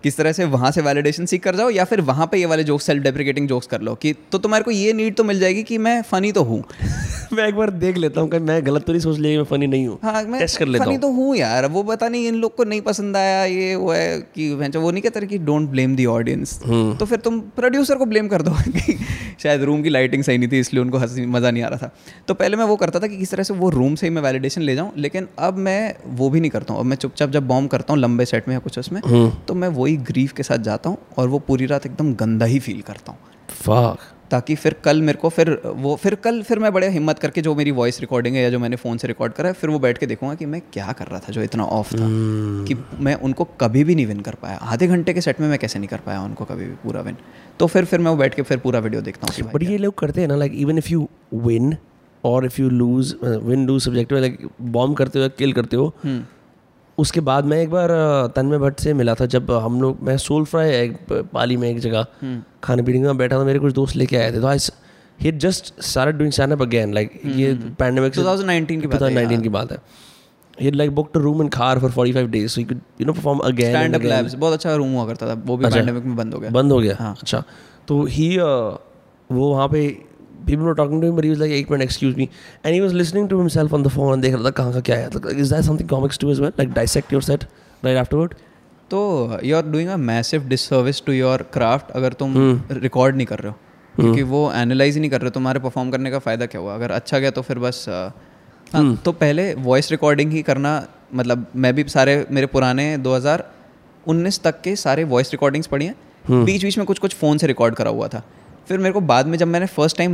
किस 0.04 0.18
तरह 0.18 0.32
से 0.32 0.46
वहाँ 0.48 0.72
से 0.72 0.82
वैलिडेशन 0.82 1.26
सीख 1.26 1.44
कर 1.44 1.56
जाओ 1.56 1.70
या 1.70 1.84
फिर 1.86 2.02
वहाँ 2.04 2.28
पे 2.32 2.38
ये 2.38 2.46
वाले 2.46 2.64
जोक्स 2.64 2.86
सेल्फ 2.86 3.04
डेप्रिकेटिंग 3.04 3.48
जोक्स 3.48 3.68
कर 3.68 3.82
लो 3.82 3.96
कि 3.96 4.14
तो 4.32 4.38
तुम्हारे 4.38 4.64
को 4.64 4.72
ये 4.72 4.94
नीड 4.94 5.16
तो 5.16 5.24
मिल 5.24 5.40
जाएगी 5.40 5.64
कि 5.64 5.78
मैं 5.80 6.02
फनी 6.04 6.32
तो 6.32 6.44
हूँ। 6.44 6.64
मैं 7.34 7.48
एक 7.48 7.56
बार 7.56 7.70
देख 7.72 7.98
लेता 7.98 8.22
हूँ 8.22 8.40
मैं 8.42 8.66
गलत 8.66 8.86
तो 8.86 8.92
नहीं 8.92 9.02
सोच 9.02 9.18
लिया 9.20 9.38
मैं 9.38 9.46
फनी 9.46 9.68
नहीं 9.68 9.88
हूँ। 9.88 10.00
हाँ 10.04 10.24
मैं 10.24 10.40
टेस्ट 10.40 10.60
कर 10.60 10.68
लेता 10.68 10.86
फनी 10.86 10.98
तो 10.98 11.12
हूँ 11.12 11.36
यार 11.36 11.66
वो 11.68 11.84
पता 11.84 12.10
नहीं 12.10 12.28
इन 12.28 12.36
लोग 12.36 12.56
को 12.56 12.64
नहीं 12.64 12.82
पसंद 12.82 13.18
आया 13.18 13.44
ये 13.46 13.76
वो 13.76 13.92
है 13.92 14.20
कि 14.36 14.54
वो 14.54 14.92
नहीं 14.92 15.02
कहते 15.04 15.26
कि 15.28 15.38
डोंट 15.40 15.70
ब्लेम 15.70 15.96
दी 15.96 16.06
ऑडियंस। 16.08 16.60
तो 17.00 17.06
फिर 17.06 17.20
तुम 17.20 17.40
प्रोड्यूसर 17.56 17.96
को 17.96 18.06
ब्लेम 18.06 18.28
कर 18.28 18.42
दो 18.42 18.56
शायद 19.44 19.64
रूम 19.64 19.82
की 19.84 19.90
लाइटिंग 19.90 20.24
सही 20.24 20.38
नहीं 20.38 20.50
थी 20.50 20.60
इसलिए 20.60 20.82
उनको 20.82 20.95
हँसी 20.98 21.26
मज़ा 21.26 21.52
नहीं 21.52 21.64
आ 21.64 21.68
रहा 21.68 21.78
था। 21.78 21.92
तो 22.28 22.34
पहले 22.34 22.58
मैं 22.58 22.66
वो 22.66 22.76
करता 22.76 23.00
था 23.00 23.08
कि 23.08 23.18
किस 23.18 23.32
तरह 23.32 23.44
से 23.44 23.54
वो 23.54 23.70
रूम 23.70 23.96
से 23.96 24.08
ही 24.08 24.14
मैं 24.14 24.22
वैलिडेशन 24.22 24.62
ले 24.62 24.76
जाऊँ 24.76 24.92
लेकिन 24.98 25.28
अब 25.40 25.58
मैं 25.58 25.96
वो 26.08 26.30
भी 26.30 26.40
नहीं 26.40 26.52
करता 26.52 26.74
हूँ। 26.74 26.80
अब 26.80 26.86
मैं 26.86 26.98
चुपचाप 26.98 27.30
जब 27.30 27.48
बॉम्ब 27.48 27.70
करता 27.70 27.94
हूँ 27.94 28.02
लंबे 28.02 28.26
सेट 28.26 28.48
में 28.48 28.56
या 28.56 28.60
कुछ 28.60 28.80
उसमें 28.80 29.02
हम्म। 29.06 29.30
तो 29.48 29.54
मैं 29.54 29.68
वही 29.68 29.98
ग्रीफ 30.10 30.34
के 30.34 30.44
साथ 30.44 30.58
जाता 30.64 30.90
हूँ 30.90 30.98
और 31.18 31.28
वो 31.28 31.40
पूरी 31.40 31.66
रात 31.66 31.86
एकदम 31.86 32.14
गंदा 32.16 32.46
ही 32.46 32.60
फील 32.60 32.82
करता 32.82 33.12
हूँ। 33.12 33.20
ताकि 34.32 34.56
फिर 34.56 34.76
कल 34.84 35.02
मेरे 35.02 35.18
को 35.18 35.30
फिर 35.30 35.50
वो 35.66 35.96
फिर 35.96 36.16
कल 36.16 36.42
फिर 36.42 36.60
मैं 36.60 36.72
बड़े 36.74 36.88
हिम्मत 36.90 37.20
करके 37.20 37.42
जो 37.42 37.54
मेरी 37.56 37.72
वॉइस 37.72 38.00
रिकॉर्डिंग 38.02 38.36
है 38.36 38.44
या 38.44 38.50
जो 38.50 38.60
मैंने 38.60 38.76
फ़ोन 38.76 38.98
से 38.98 39.08
रिकॉर्ड 39.08 39.34
करा 39.34 39.48
है 39.48 39.54
फिर 39.54 39.70
वो 39.70 39.80
बैठ 39.80 39.98
के 39.98 40.06
देखूँगा 40.06 40.36
कि 40.36 40.46
मैं 40.46 40.62
क्या 40.74 40.92
कर 40.92 41.08
रहा 41.08 41.20
था 41.20 41.32
जो 41.32 41.44
इतना 41.44 41.64
ऑफ़ 41.64 41.94
था। 41.94 42.08
कि 42.68 42.76
मैं 43.00 43.16
उनको 43.22 43.44
कभी 43.62 43.84
भी 43.84 43.96
नहीं 43.96 44.06
विन 44.06 44.20
कर 44.20 44.36
पाया। 44.42 44.58
आधे 44.58 44.88
घंटे 44.88 45.14
के 45.14 45.22
सेट 45.22 45.40
में 45.40 45.48
मैं 45.48 45.60
कैसे 45.60 45.80
नहीं 45.80 45.90
कर 45.90 46.00
पाया 46.06 46.22
उनको 46.22 46.46
कभी 46.46 46.66
भी 46.66 46.76
पूरा 46.84 47.02
विन 47.02 47.18
तो 47.60 47.68
फिर 47.68 47.86
फिर 47.86 48.00
मैं 48.00 48.12
वो 48.12 48.18
बैठ 48.18 48.36
के 48.36 48.42
फिर 48.42 48.58
पूरा 48.58 48.80
वीडियो 48.80 49.02
देखता 49.02 49.34
हूँ 49.34 49.52
बट 49.52 49.64
ये 49.64 49.78
लोग 49.78 49.98
करते 49.98 50.22
हैं 50.22 50.28
ना 50.28 50.36
like 50.36 50.54
even 50.56 50.78
if 50.78 50.90
you 50.90 51.08
win 51.34 51.76
और 52.24 52.46
if 52.46 52.62
you 52.62 52.70
lose 52.70 53.16
win 53.24 53.66
lose 53.68 53.82
subjective 53.82 54.18
like 54.18 54.48
bomb 54.62 54.96
करते 54.98 55.20
हो 55.20 55.30
किल 55.38 55.54
करते 55.54 55.78
हो 55.78 55.94
हम्म। 56.04 56.24
उसके 56.98 57.20
बाद 57.20 57.46
मैं 57.46 57.62
एक 57.62 57.70
बार 57.70 57.90
तन्मय 58.36 58.58
भट्ट 58.58 58.80
से 58.80 58.94
मिला 58.94 59.14
था 59.16 59.26
जब 59.28 59.52
हम 59.64 59.82
लोग 59.82 60.02
मैं 60.04 60.18
सोल 60.18 60.46
फ्राई 60.46 60.72
एक 60.72 60.98
पाली 61.34 61.58
में 61.58 61.70
एक 61.70 61.80
जगह 61.80 62.06
हम्म। 62.22 62.42
खाने 62.64 62.84
पीने 62.84 63.00
में 63.00 63.18
बैठा 63.18 63.40
था 63.40 63.44
मेरे 63.44 63.60
कुछ 63.60 63.74
दोस्त 63.74 63.96
लेके 63.96 64.18
आए 64.18 64.32
थे 64.32 64.42
तो 64.42 64.48
I 64.48 64.58
he 65.20 65.32
just 65.40 65.74
started 65.82 66.18
doing 66.18 66.32
stand 66.34 66.54
up 66.54 66.62
again 66.62 66.94
like 66.94 67.20
ये 67.26 67.54
पैंडेमिक 67.80 68.14
2019 68.14 68.82
की 68.82 68.88
बात 68.88 69.02
है 69.02 69.10
2019 69.16 69.42
की 69.44 69.50
बात 69.50 69.72
है 69.72 69.78
he 70.58 70.66
had 70.66 70.76
like 70.76 70.92
booked 70.92 71.16
a 71.16 71.20
room 71.20 71.42
in 71.42 71.50
Khar 71.50 71.80
for 71.80 71.90
45 71.90 72.32
days 72.32 72.54
so 72.54 72.62
he 72.62 72.66
could 72.66 72.82
you 72.98 73.06
know 73.06 73.14
perform 73.14 73.42
again 73.42 73.72
stand 73.72 73.86
and 73.88 73.96
up 73.96 74.02
again. 74.02 74.36
बहुत 74.36 74.54
अच्छा 74.54 74.76
room 74.76 74.94
हुआ 74.94 75.06
करता 75.08 75.28
था 75.28 75.34
वो 75.46 75.58
भी 75.58 75.66
अच्छा। 75.66 75.78
पैंडेमिक 75.78 76.04
में 76.04 76.16
बंद 76.16 76.34
हो 76.34 76.40
गया 76.40 76.50
बंद 76.52 76.72
हो 76.72 76.80
गया 76.80 76.96
हाँ। 77.00 77.16
अच्छा 77.22 77.44
तो 77.88 78.04
ही 78.08 78.30
वो 78.38 79.50
वहाँ 79.50 79.68
पे 79.70 79.82
people 80.48 80.70
were 80.70 80.76
talking 80.80 81.02
to 81.04 81.10
him 81.10 81.16
but 81.20 81.28
he 81.28 81.32
was 81.34 81.42
like 81.44 81.52
एक 81.60 81.72
minute 81.72 81.88
excuse 81.88 82.18
me. 82.22 82.28
And 82.64 82.76
he 82.76 82.82
was 82.86 82.96
listening 83.02 83.30
to 83.34 83.40
himself 83.42 83.76
on 83.78 83.86
the 83.88 83.94
phone 83.98 84.14
and 84.14 84.22
देख 84.22 84.34
रहा 84.34 84.44
था 84.44 84.50
कहाँ 84.60 84.74
का 84.74 84.80
क्या 84.90 84.98
है 84.98 85.10
is 85.44 85.54
that 85.54 85.68
something 85.70 85.90
comics 85.94 86.22
do 86.24 86.32
as 86.34 86.42
well? 86.46 86.54
Like 86.62 86.74
dissect 86.80 87.14
your 87.16 87.22
set 87.30 87.46
right 87.88 88.00
afterward? 88.04 88.34
तो 88.92 89.40
you 89.44 89.56
are 89.58 89.66
doing 89.66 89.90
a 89.90 89.96
massive 89.98 90.48
disservice 90.48 91.02
to 91.06 91.12
your 91.12 91.42
craft 91.54 91.92
अगर 91.92 92.14
तुम। 92.14 92.34
रिकॉर्ड 92.72 93.16
नहीं 93.16 93.28
कर 93.28 93.40
रहे 93.40 93.52
हो। 93.52 93.58
क्योंकि 93.96 94.24
वो 94.24 94.52
एनालाइज 94.56 94.94
ही 94.94 95.00
नहीं 95.00 95.12
कर 95.12 95.22
रहे 95.22 95.28
हो 95.28 95.32
तुम्हारे 95.34 95.60
परफॉर्म 95.60 95.92
करने 95.92 96.12
का 96.12 96.20
फ़ायदा 96.20 96.46
क्या 96.46 96.62
हुआ? 96.62 96.76
अगर 96.76 96.92
अच्छा 96.92 97.20
गया 97.20 97.32
तो 97.32 97.42
फिर 97.42 97.60
बस 97.60 97.86
अ, 97.90 97.92
हाँ, 97.92 98.82
हम्म। 98.82 98.96
तो 98.96 99.12
पहले 99.12 99.54
वॉइस 99.54 99.92
रिकॉर्डिंग 99.92 100.32
ही 100.32 100.42
करना 100.42 100.72
मतलब 101.14 101.46
मैं 101.56 101.74
भी 101.76 101.84
सारे 101.88 102.26
मेरे 102.32 102.48
पुराने 102.48 102.98
2019 102.98 104.42
तक 104.44 104.62
के 104.62 104.76
सारे 104.76 105.04
वॉइस 105.04 105.32
रिकॉर्डिंग्स 105.32 105.68
पढ़ी 105.68 105.86
हैं। 105.86 106.46
बीच 106.46 106.64
बीच 106.64 106.78
में 106.78 106.86
कुछ 106.88 107.00
कुछ 107.00 107.16
फ़ोन 107.16 107.38
से 107.38 107.48
रिकॉर्ड 107.48 107.76
करा 107.76 107.92
हुआ 107.92 108.08
था। 108.08 108.24
फिर 108.68 108.78
मेरे 108.78 108.94
को 108.94 109.02
बाद 109.02 109.28
में 109.28 109.38
जब 109.38 109.48
मैंने 109.48 109.66
फ़र्स्ट 109.66 109.98
टाइम 109.98 110.14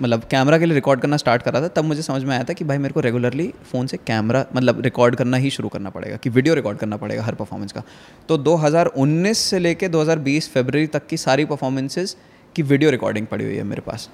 मतलब 0.00 0.22
कैमरा 0.30 0.58
के 0.58 0.66
लिए 0.66 0.74
रिकॉर्ड 0.74 1.00
करना 1.00 1.16
स्टार्ट 1.16 1.42
करा 1.42 1.60
था 1.60 1.68
तब 1.68 1.84
मुझे 1.84 2.02
समझ 2.02 2.22
में 2.24 2.34
आया 2.34 2.44
था 2.44 2.52
कि 2.52 2.64
भाई 2.64 2.78
मेरे 2.78 2.94
को 2.94 3.00
रेगुलरली 3.00 3.46
फ़ोन 3.72 3.86
से 3.86 3.96
कैमरा 4.06 4.44
मतलब 4.54 4.80
रिकॉर्ड 4.80 5.16
करना 5.16 5.36
ही 5.36 5.50
शुरू 5.50 5.68
करना 5.68 5.90
पड़ेगा 5.90 6.16
कि 6.16 6.30
वीडियो 6.30 6.54
रिकॉर्ड 6.54 6.78
करना 6.78 6.96
पड़ेगा 6.96 7.22
हर 7.22 7.34
परफॉर्मेंस 7.34 7.72
का। 7.72 7.82
तो 8.28 8.38
2019 8.38 9.38
से 9.40 9.58
लेके 9.58 9.88
2020 9.88 10.48
फरवरी 10.48 10.86
तक 10.86 11.06
की 11.06 11.16
सारी 11.16 11.44
परफॉर्मेंसेज 11.44 12.16
की 12.56 12.62
वीडियो 12.64 12.90
रिकॉर्डिंग 12.90 13.26
पड़ी 13.26 13.44
हुई 13.44 13.54
है 13.54 13.62
मेरे 13.64 13.82
पास। 13.82 14.08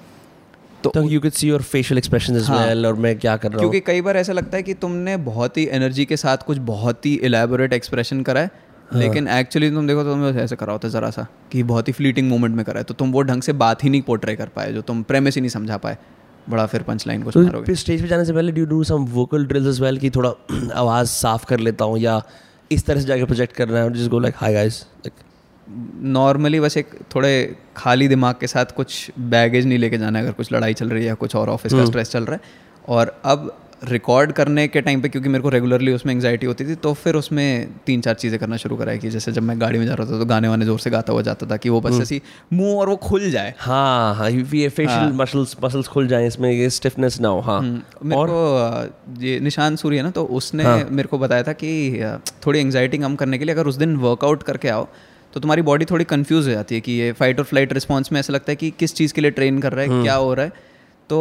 तो 0.85 1.03
you 1.03 1.21
can 1.21 1.31
see 1.31 1.49
your 1.49 1.63
facial 1.63 1.99
expression 1.99 2.37
as 2.37 2.51
well 2.51 2.87
और 2.87 2.95
मैं 2.95 3.19
क्या 3.19 3.37
कर 3.37 3.49
रहा 3.49 3.57
हूँ? 3.57 3.61
क्योंकि 3.61 3.81
कई 3.87 4.01
बार 4.01 4.17
ऐसा 4.17 4.33
लगता 4.33 4.57
है 4.57 4.63
कि 4.63 4.75
तुमने 4.75 5.17
बहुत 5.29 5.57
ही 5.59 5.67
एनर्जी 5.73 6.05
के 6.05 6.17
साथ 6.17 6.45
कुछ 6.47 6.59
बहुत 6.67 7.07
ही 7.07 7.15
इलेबोरेट 7.25 7.73
एक्सप्रेशन 7.73 8.23
करा 8.23 8.41
है 8.41 8.51
हाँ. 8.91 9.01
लेकिन 9.01 9.29
एक्चुअली 9.31 9.71
तुम 9.71 9.87
देखो 9.87 10.03
तो 10.05 10.11
तुम 10.11 10.39
ऐसे 10.39 10.57
करा 10.57 10.73
होता 10.73 10.89
ज़रा 10.89 11.11
सा 11.11 11.27
कि 11.53 11.63
बहुत 11.65 11.89
ही 11.89 11.93
फ्लीटिंग 11.93 12.29
मोमेंट 12.29 12.57
में 12.57 12.65
करा 12.65 12.79
है 12.79 12.85
तो 12.85 12.95
तुम 12.95 13.13
वो 13.13 13.23
ढंग 13.23 13.43
से 13.43 13.53
बात 13.59 13.85
ही 13.85 13.91
नहीं 13.91 14.03
पोर्ट्रे 14.03 14.37
कर 14.37 14.49
पाए 14.49 14.73
जो 14.73 14.83
तुम 14.83 15.03
प्रेमिस 15.03 15.35
ही 15.35 15.41
नहीं 15.41 15.51
समझा 15.51 15.77
पाए 15.79 15.97
बड़ा 16.47 16.67
फिर 16.67 16.83
पंच 16.83 17.07
लाइन 17.07 17.23
को 17.23 17.31
तो 17.31 17.63
फिर 17.63 17.75
स्टेज 17.77 18.03
पे 18.03 18.09
जाने 18.09 18.25
से 18.25 18.33
पहले 18.33 18.53
do 18.53 18.65
do 18.67 18.83
some 18.85 19.05
vocal 19.11 19.47
drills 19.47 19.69
as 19.69 19.81
well 19.81 19.99
कि 19.99 20.11
थोड़ा 20.11 20.31
आवाज़ 20.75 21.09
साफ़ 21.11 21.47
कर 21.47 21.61
लेता 21.61 21.85
हूँ 21.85 21.99
या 21.99 22.21
इस 22.71 22.87
तरह 22.87 23.01
से 23.01 23.07
जाकर 23.07 23.25
प्रोजेक्ट 23.25 23.57
करना 23.57 23.79
है 23.79 23.93
जिस 23.93 24.09
go 24.09 24.19
like 24.19 24.35
hi 24.37 24.53
guys 24.53 24.81
like 24.99 25.23
normally 26.13 26.61
बस 26.61 26.77
एक 26.77 26.91
थोड़े 27.15 27.35
खाली 27.77 28.09
दिमाग 28.09 28.35
के 28.41 28.47
साथ 28.47 28.75
कुछ 28.77 29.11
बैगेज 29.31 29.67
नहीं 29.67 29.79
लेके 29.79 29.99
जाना 29.99 30.19
है 30.19 30.25
अगर 30.25 30.33
कुछ 30.33 30.53
लड़ाई 30.53 30.75
चल 30.75 30.89
रही 30.89 31.03
है 31.03 31.09
या 31.09 31.15
कुछ 31.17 31.37
और 31.37 31.49
ऑफ़िस 31.51 31.73
का 31.73 31.85
स्ट्रेस 31.85 32.15
हम्म। 32.15 32.25
चल 32.25 32.31
रहा 32.31 32.37
है 32.37 32.63
और 32.89 33.21
अब 33.25 33.51
रिकॉर्ड 33.87 34.33
करने 34.33 34.67
के 34.69 34.81
टाइम 34.81 35.01
पे 35.01 35.09
क्योंकि 35.09 35.29
मेरे 35.29 35.43
को 35.43 35.49
रेगुलरली 35.49 35.93
उसमें 35.93 36.13
एंगजाइटी 36.13 36.47
होती 36.47 36.65
थी 36.65 36.75
तो 36.77 36.93
फिर 36.95 37.15
उसमें 37.15 37.69
तीन 37.87 38.01
चार 38.01 38.15
चीज़ें 38.15 38.39
करना 38.41 38.57
शुरू 38.57 38.77
कराई 38.77 38.99
कि 38.99 39.11
जैसे 39.11 39.33
जब 39.33 39.43
मैं 39.43 39.61
गाड़ी 39.61 39.79
में 39.79 39.87
जा 39.87 39.95
रहा 39.95 40.07
था 40.07 40.19
तो 40.19 40.27
गाने 40.27 40.49
वाने 40.49 40.65
ज़ोर 40.65 40.79
से 40.79 40.91
गाता 40.91 41.13
हुआ 41.13 41.23
जाता 41.23 41.47
था 41.47 41.57
कि 41.57 41.69
वो 41.69 41.81
बस 41.81 41.93
हम्म। 41.93 42.03
ऐसी 42.03 42.21
मुँह 42.53 42.77
और 42.77 42.89
वो 42.89 42.97
खुल 42.99 43.31
जाए 43.31 43.55
हाँ 43.59 44.15
हाँ 44.15 44.31
ये 44.31 44.69
फेशियल 44.69 45.13
मसल्स 45.15 45.57
मसल्स 45.65 45.89
खुल 45.89 46.09
जाए 46.09 46.27
इसमें 46.27 46.51
ये 46.51 46.69
स्टिफनेस 46.73 47.21
ना 47.21 47.29
हो 47.29 47.41
हाँ 47.43 47.59
हम्म। 47.59 48.09
मेरे 48.09 48.21
और 48.21 48.29
को 48.31 49.23
ये 49.23 49.39
निशान 49.41 49.77
सूर्य 49.77 50.03
ना 50.03 50.11
तो 50.11 50.25
उसने 50.35 50.65
हाँ. 50.65 50.85
मेरे 50.91 51.09
को 51.09 51.19
बताया 51.19 51.43
था 51.43 51.53
कि 51.55 51.73
थोड़ी 52.47 52.61
एंगजाइटी 52.61 52.99
कम 52.99 53.17
करने 53.17 53.39
के 53.39 53.45
लिए 53.45 53.55
अगर 53.55 53.67
उस 53.67 53.77
दिन 53.77 53.97
वर्कआउट 53.99 54.43
करके 54.43 54.69
आओ 54.69 54.89
तो 55.33 55.41
तुम्हारी 55.41 55.63
बॉडी 55.63 55.85
थोड़ी 55.85 56.05
कन्फ्यूज़ 56.07 56.49
हो 56.49 56.53
जाती 56.53 56.75
है 56.75 56.81
कि 56.81 56.93
ये 56.93 57.13
फाइट 57.13 57.39
और 57.39 57.45
फ़्लाइट 57.45 57.73
रिस्पॉन्स 57.73 58.13
में 58.13 58.19
ऐसा 58.21 58.33
लगता 58.33 58.53
है 58.53 58.57
कि 58.57 58.71
किस 58.79 58.95
चीज़ 58.95 59.13
के 59.15 59.21
लिए 59.21 59.31
ट्रेन 59.31 59.59
कर 59.59 59.73
रहा 59.73 59.85
है 59.85 59.91
हम्म। 59.91 60.03
क्या 60.03 60.15
हो 60.17 60.35
रहा 60.35 60.45
है 60.45 60.53
तो 61.11 61.17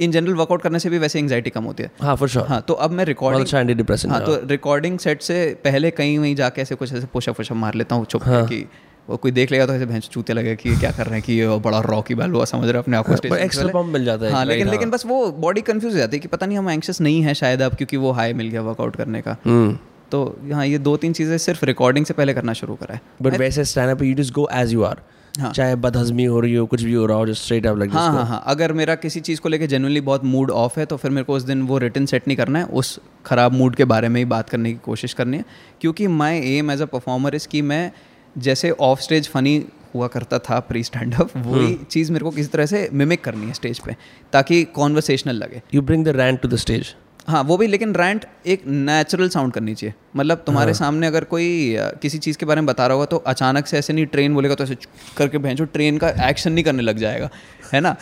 इन 0.00 0.12
जनरल 0.12 0.34
वर्कआउट 0.34 0.62
करने 0.62 0.78
से 0.78 0.90
भी 0.90 0.98
वैसे 0.98 1.18
एंगजाइटी 1.18 1.50
कम 1.50 1.64
होती 1.64 1.82
है। 1.82 1.90
हाँ 2.00 2.14
फॉर 2.16 2.28
श्योर 2.28 2.46
हाँ 2.46 2.60
तो 2.68 2.74
अब 2.76 2.90
मैं 2.90 3.04
रिकॉर्डिंग 3.04 3.44
अच्छा 3.44 3.62
डिप्रेशन 3.62 4.10
हाँ 4.10 4.24
तो 4.24 4.38
रिकॉर्डिंग 4.46 4.98
सेट 4.98 5.22
से 5.22 5.36
पहले 5.64 5.90
कहीं 5.90 6.18
वहीं 6.18 6.34
जाके 6.36 6.62
ऐसे 6.62 6.74
कुछ 6.74 6.92
ऐसे 6.92 7.06
पुशअप 7.12 7.36
पुशअप 7.36 7.56
मार 7.56 7.74
लेता 7.74 7.96
हूँ 7.96 8.04
चुप 8.04 8.24
हाँ. 8.24 8.46
कि 8.46 8.64
वो 9.08 9.16
कोई 9.16 9.30
देख 9.30 9.50
लेगा 9.52 9.66
तो 9.66 9.74
ऐसे 9.74 9.86
भैंस 9.86 10.08
चूते 10.08 10.32
लगे 10.32 10.54
कि 10.56 10.74
क्या 10.76 10.90
कर 10.90 11.06
रहे 11.06 11.14
हैं 11.14 11.22
कि 11.22 11.32
ये 11.32 11.58
बड़ा 11.60 11.78
रॉकी 11.86 12.14
बैल 12.14 12.30
हुआ 12.30 12.44
समझ 12.44 12.68
रहे 12.68 12.78
अपने 12.78 12.96
आप 12.96 13.06
को 13.06 13.36
एक्स्ट्रा 13.36 13.66
पंप 13.68 13.92
मिल 13.92 14.04
जाता 14.04 14.26
है 14.26 14.32
हाँ 14.32 14.44
लेकिन 14.44 14.68
लेकिन 14.70 14.88
हाँ। 14.88 14.90
बस 14.90 15.06
वो 15.06 15.30
बॉडी 15.40 15.60
कंफ्यूज 15.60 15.92
हो 15.92 15.98
जाती 15.98 16.16
है 16.16 16.20
कि 16.20 16.28
पता 16.28 16.46
नहीं 16.46 16.58
हम 16.58 16.70
एंक्शस 16.70 17.00
नहीं 17.00 17.22
है 17.22 17.34
शायद 17.34 17.62
अब 17.62 17.74
क्योंकि 17.74 17.96
वो 17.96 18.12
हाई 18.12 18.32
मिल 18.32 18.48
गया 18.48 18.62
वर्कआउट 18.62 18.96
करने 18.96 19.22
का। 19.22 19.36
हम्म। 19.44 19.78
तो 20.10 20.24
हाँ 20.52 20.66
ये 20.66 20.78
दो 20.78 20.96
तीन 20.96 21.12
चीज़ें 21.12 21.36
सिर्फ़ 21.38 21.64
रिकॉर्डिंग 21.64 22.06
से 22.06 22.14
पहले 22.14 22.34
करना 22.34 22.52
शुरू 22.52 22.74
करा 22.74 22.94
है। 22.94 23.00
बट 23.22 23.36
वैसे 23.38 23.64
stand 23.64 23.90
up 23.90 24.02
you 24.02 24.14
just 24.14 24.34
go 24.34 24.48
as 24.52 24.72
you 24.72 24.82
are 24.82 25.02
हाँ. 25.34 25.52
चाहे 25.52 25.74
बदहजमी 25.76 26.24
हो 26.24 26.40
रही 26.40 26.54
हो 26.54 26.64
कुछ 26.66 26.82
भी 26.82 26.92
हो 26.92 27.04
रहा 27.06 27.16
हो 27.16 27.26
जस्ट 27.26 27.42
स्ट्रेट 27.42 27.66
अप 27.66 27.78
लाइक 27.78 27.92
हाँ 27.92 28.12
हाँ 28.12 28.24
हाँ। 28.26 28.42
अगर 28.46 28.72
मेरा 28.72 28.94
किसी 28.94 29.20
चीज़ 29.20 29.40
को 29.40 29.48
लेके 29.48 29.66
जनरली 29.66 30.00
बहुत 30.00 30.24
मूड 30.24 30.50
ऑफ़ 30.52 30.78
है 30.80 30.86
तो 30.86 30.96
फिर 30.96 31.10
मेरे 31.10 31.24
को 31.24 31.34
उस 31.34 31.42
दिन 31.42 31.62
वो 31.62 31.78
रिटर्न 31.78 32.06
सेट 32.06 32.28
नहीं 32.28 32.36
करना 32.36 32.58
है 32.58 32.64
उस 32.64 32.98
ख़राब 33.26 33.52
मूड 33.52 33.74
के 33.74 33.84
बारे 33.84 34.08
में 34.08 34.20
ही 34.20 34.24
बात 34.24 34.48
करने 34.48 34.72
की 34.72 34.78
कोशिश 34.84 35.12
करनी 35.12 35.36
है। 35.36 35.44
क्योंकि 35.80 36.06
my 36.06 36.40
aim 36.48 36.70
as 36.70 36.82
a 36.82 36.86
performer 36.86 37.34
is 37.34 37.46
कि 37.46 37.62
मैं 37.62 37.90
जैसे 38.36 38.70
ऑफ़ 38.80 39.00
स्टेज 39.00 39.28
फनी 39.28 39.64
हुआ 39.94 40.06
करता 40.08 40.38
था 40.40 40.58
प्री 40.60 40.82
स्टैंड 40.82 41.14
अप 41.14 41.36
वही। 41.36 41.74
चीज़ 41.90 42.12
मेरे 42.12 42.24
को 42.24 42.30
किसी 42.30 42.48
तरह 42.48 42.66
से 42.66 42.88
मिमिक 42.92 43.24
करनी 43.24 43.46
है 43.46 43.52
स्टेज 43.52 43.78
पे 43.78 43.96
ताकि 44.32 44.62
कॉन्वर्सेशनल 44.74 45.36
लगे। 45.36 45.62
You 45.74 45.82
bring 45.82 46.04
the 46.04 46.16
rant 46.16 46.38
to 46.38 46.48
the 46.48 46.56
stage 46.56 46.94
हाँ 47.28 47.42
वो 47.42 47.56
भी 47.56 47.66
लेकिन 47.66 47.94
रैंट 47.94 48.24
एक 48.46 48.62
नेचुरल 48.66 49.28
साउंड 49.28 49.52
करनी 49.52 49.74
चाहिए 49.74 49.94
मतलब 50.16 50.42
तुम्हारे 50.46 50.72
हाँ. 50.72 50.78
सामने 50.78 51.06
अगर 51.06 51.24
कोई 51.24 51.76
किसी 52.02 52.18
चीज़ 52.18 52.38
के 52.38 52.46
बारे 52.46 52.60
में 52.60 52.66
बता 52.66 52.86
रहा 52.86 52.94
होगा 52.94 53.06
तो 53.06 53.16
अचानक 53.26 53.66
से 53.66 53.78
ऐसे 53.78 53.92
नहीं 53.92 54.06
ट्रेन 54.06 54.34
बोलेगा 54.34 54.54
तो 54.54 54.64
ऐसे 54.64 54.76
करके 55.16 55.38
भेजो 55.38 55.64
ट्रेन 55.64 55.98
का 55.98 56.08
एक्शन 56.28 56.52
नहीं 56.52 56.64
करने 56.64 56.82
लग 56.82 56.96
जाएगा 56.96 57.30
है 57.72 57.80
ना 57.80 57.94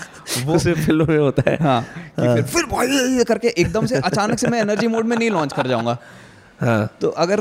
वो 0.45 0.59
सिर्फ़ 0.59 0.81
फ़िल्म 0.87 1.07
में 1.09 1.19
होता 1.19 1.51
है 1.51 1.57
हाँ, 1.57 1.81
हाँ. 2.19 2.35
फिर 2.35 2.43
फिर 2.45 2.65
भाई 2.67 3.25
करके 3.25 3.49
एकदम 3.49 3.87
से 3.87 4.01
अचानक 4.01 4.39
से 4.39 4.49
मैं 4.49 4.61
एनर्जी 4.61 4.87
मोड 4.87 5.07
में 5.07 5.17
नहीं 5.17 5.31
लॉन्च 5.31 5.53
कर 5.53 5.67
जाऊँगा 5.67 5.99
हाँ. 6.61 6.97
तो 7.01 7.09
अगर 7.19 7.41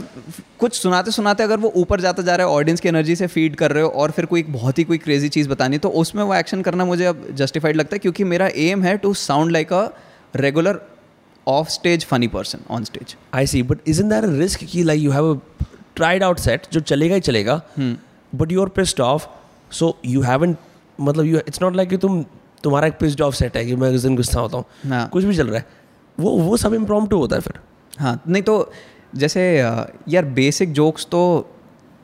कुछ 0.59 0.73
सुनाते 0.73 1.11
सुनाते 1.11 1.43
अगर 1.43 1.57
वो 1.59 1.71
ऊपर 1.75 2.01
जाता 2.01 2.23
जा 2.23 2.35
रहा 2.35 2.47
है 2.47 2.53
ऑडियंस 2.53 2.79
की 2.79 2.89
एनर्जी 2.89 3.15
से 3.15 3.27
फ़ीड 3.27 3.55
कर 3.55 3.71
रहे 3.71 3.83
हो 3.83 3.89
और 3.95 4.11
फिर 4.11 4.25
कोई 4.25 4.43
बहुत 4.49 4.79
ही 4.79 4.83
कोई 4.83 4.97
क्रेजी 4.97 5.29
चीज़ 5.29 5.49
बतानी 5.49 5.77
तो 5.77 5.89
उसमें 6.01 6.23
वो 6.23 6.35
एक्शन 6.35 6.61
करना 6.61 6.85
मुझे 6.85 7.05
अब 7.05 7.27
जस्टिफाइड 7.33 7.75
लगता 7.75 7.95
है 7.95 7.99
क्योंकि 7.99 8.23
मेरा 8.25 8.49
एम 8.67 8.83
है 8.83 8.97
to 8.97 9.13
sound 9.13 9.51
like 9.51 9.73
a 9.73 9.87
regular 10.35 10.79
off 11.49 11.69
stage 11.69 12.05
funny 12.05 12.27
person 12.27 12.59
on 12.69 12.83
stage 12.83 13.15
I 13.33 13.47
see 13.47 13.63
but 13.63 13.79
is 13.87 14.01
in 14.01 14.09
there 14.09 14.29
risk 14.29 14.63
की 14.63 14.83
like 14.83 15.01
you 15.01 15.11
have 15.11 15.41
tried 15.95 16.23
out 16.23 16.39
set 16.39 16.67
जो 16.73 16.79
चलेगा 16.79 17.15
ही 17.15 17.21
चलेगा 17.21 17.61
but 17.79 18.51
you 18.51 18.61
are 18.61 18.69
pissed 18.69 19.01
off 19.01 19.27
so 19.71 19.97
you 20.05 20.21
have 20.21 20.43
an 20.43 20.55
मतलब 21.01 21.25
you 21.25 21.37
it's 21.37 21.61
not 21.61 21.75
like 21.75 21.89
कि 21.89 21.97
तुम 21.97 22.25
तुम्हारा 22.63 22.87
एक 22.87 22.93
पिस्ड 22.93 23.21
ऑफ़ 23.21 23.35
सेट 23.35 23.57
है 23.57 23.65
कि 23.65 23.75
मैं 23.75 23.89
उस 23.95 24.05
गुस्सा 24.05 24.39
होता 24.39 24.57
हूँ। 24.57 24.65
हाँ। 24.89 25.09
कुछ 25.09 25.23
भी 25.23 25.35
चल 25.35 25.47
रहा 25.47 25.57
है। 25.57 25.65
वो 26.19 26.31
वो 26.31 26.57
सब 26.57 26.73
इम्प्रोम 26.73 27.05
होता 27.13 27.35
है 27.35 27.41
फिर। 27.41 27.59
हाँ 27.99 28.23
नहीं 28.27 28.43
तो 28.43 28.71
जैसे 29.15 29.41
यार 30.09 30.25
बेसिक 30.25 30.73
जोक्स 30.73 31.05
तो 31.05 31.21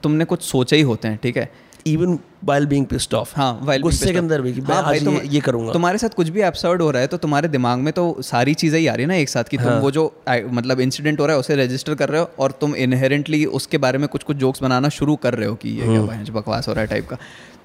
तुमने 0.03 0.25
कुछ 0.25 0.41
सोचे 0.41 0.75
ही 0.75 0.81
होते 0.81 1.07
हैं 1.07 1.19
ठीक 1.23 1.37
है? 1.37 1.51
Even 1.85 2.17
while 2.45 2.65
being 2.65 2.85
pissed 2.85 3.13
off 3.13 3.33
हाँ 3.35 3.59
वाइल 3.63 3.81
गुस्से 3.81 4.11
के 4.11 4.17
अंदर 4.17 4.41
भी 4.41 4.53
कि 4.53 4.61
हाँ, 4.61 4.81
भाई 4.83 4.99
तुम 4.99 5.17
ये 5.17 5.39
करूँगा। 5.39 5.73
तुम्हारे 5.73 5.97
साथ 5.97 6.15
कुछ 6.15 6.29
भी 6.29 6.41
एब्सर्ड 6.41 6.81
हो 6.81 6.89
रहा 6.91 7.01
है 7.01 7.07
तो 7.07 7.17
तुम्हारे 7.17 7.47
दिमाग 7.47 7.79
में 7.79 7.91
तो 7.93 8.05
सारी 8.21 8.53
चीज़ें 8.53 8.79
ही 8.79 8.87
आ 8.87 8.93
रही 8.93 9.03
है 9.03 9.07
ना 9.07 9.15
एक 9.15 9.29
साथ 9.29 9.43
कि 9.43 9.57
हाँ. 9.57 9.65
तुम 9.65 9.81
वो 9.81 9.91
जो 9.91 10.05
मतलब 10.27 10.79
इंसिडेंट 10.79 11.19
हो 11.19 11.25
रहा 11.25 11.35
है 11.35 11.39
उसे 11.39 11.55
रजिस्टर 11.55 11.95
कर 11.95 12.09
रहे 12.09 12.21
हो 12.21 12.29
और 12.39 12.51
तुम 12.61 12.75
इनहेरेंटली 12.77 13.43
उसके 13.59 13.77
बारे 13.77 13.97
में 13.97 14.07
कुछ 14.07 14.23
कुछ 14.23 14.37
जोक्स 14.37 14.61
बनाना 14.63 14.89
शुरू 14.89 15.15
कर 15.17 15.33
रहे 15.33 15.47
हो 15.47 15.55
कि 15.55 15.69
ये 15.71 15.81
क्या 15.83 16.01
हम्म। 16.01 16.33
बकवास 16.33 16.67
हो 16.67 16.73
रहा 16.73 16.81
है 16.81 16.87
टाइप 16.87 17.07
का। 17.09 17.17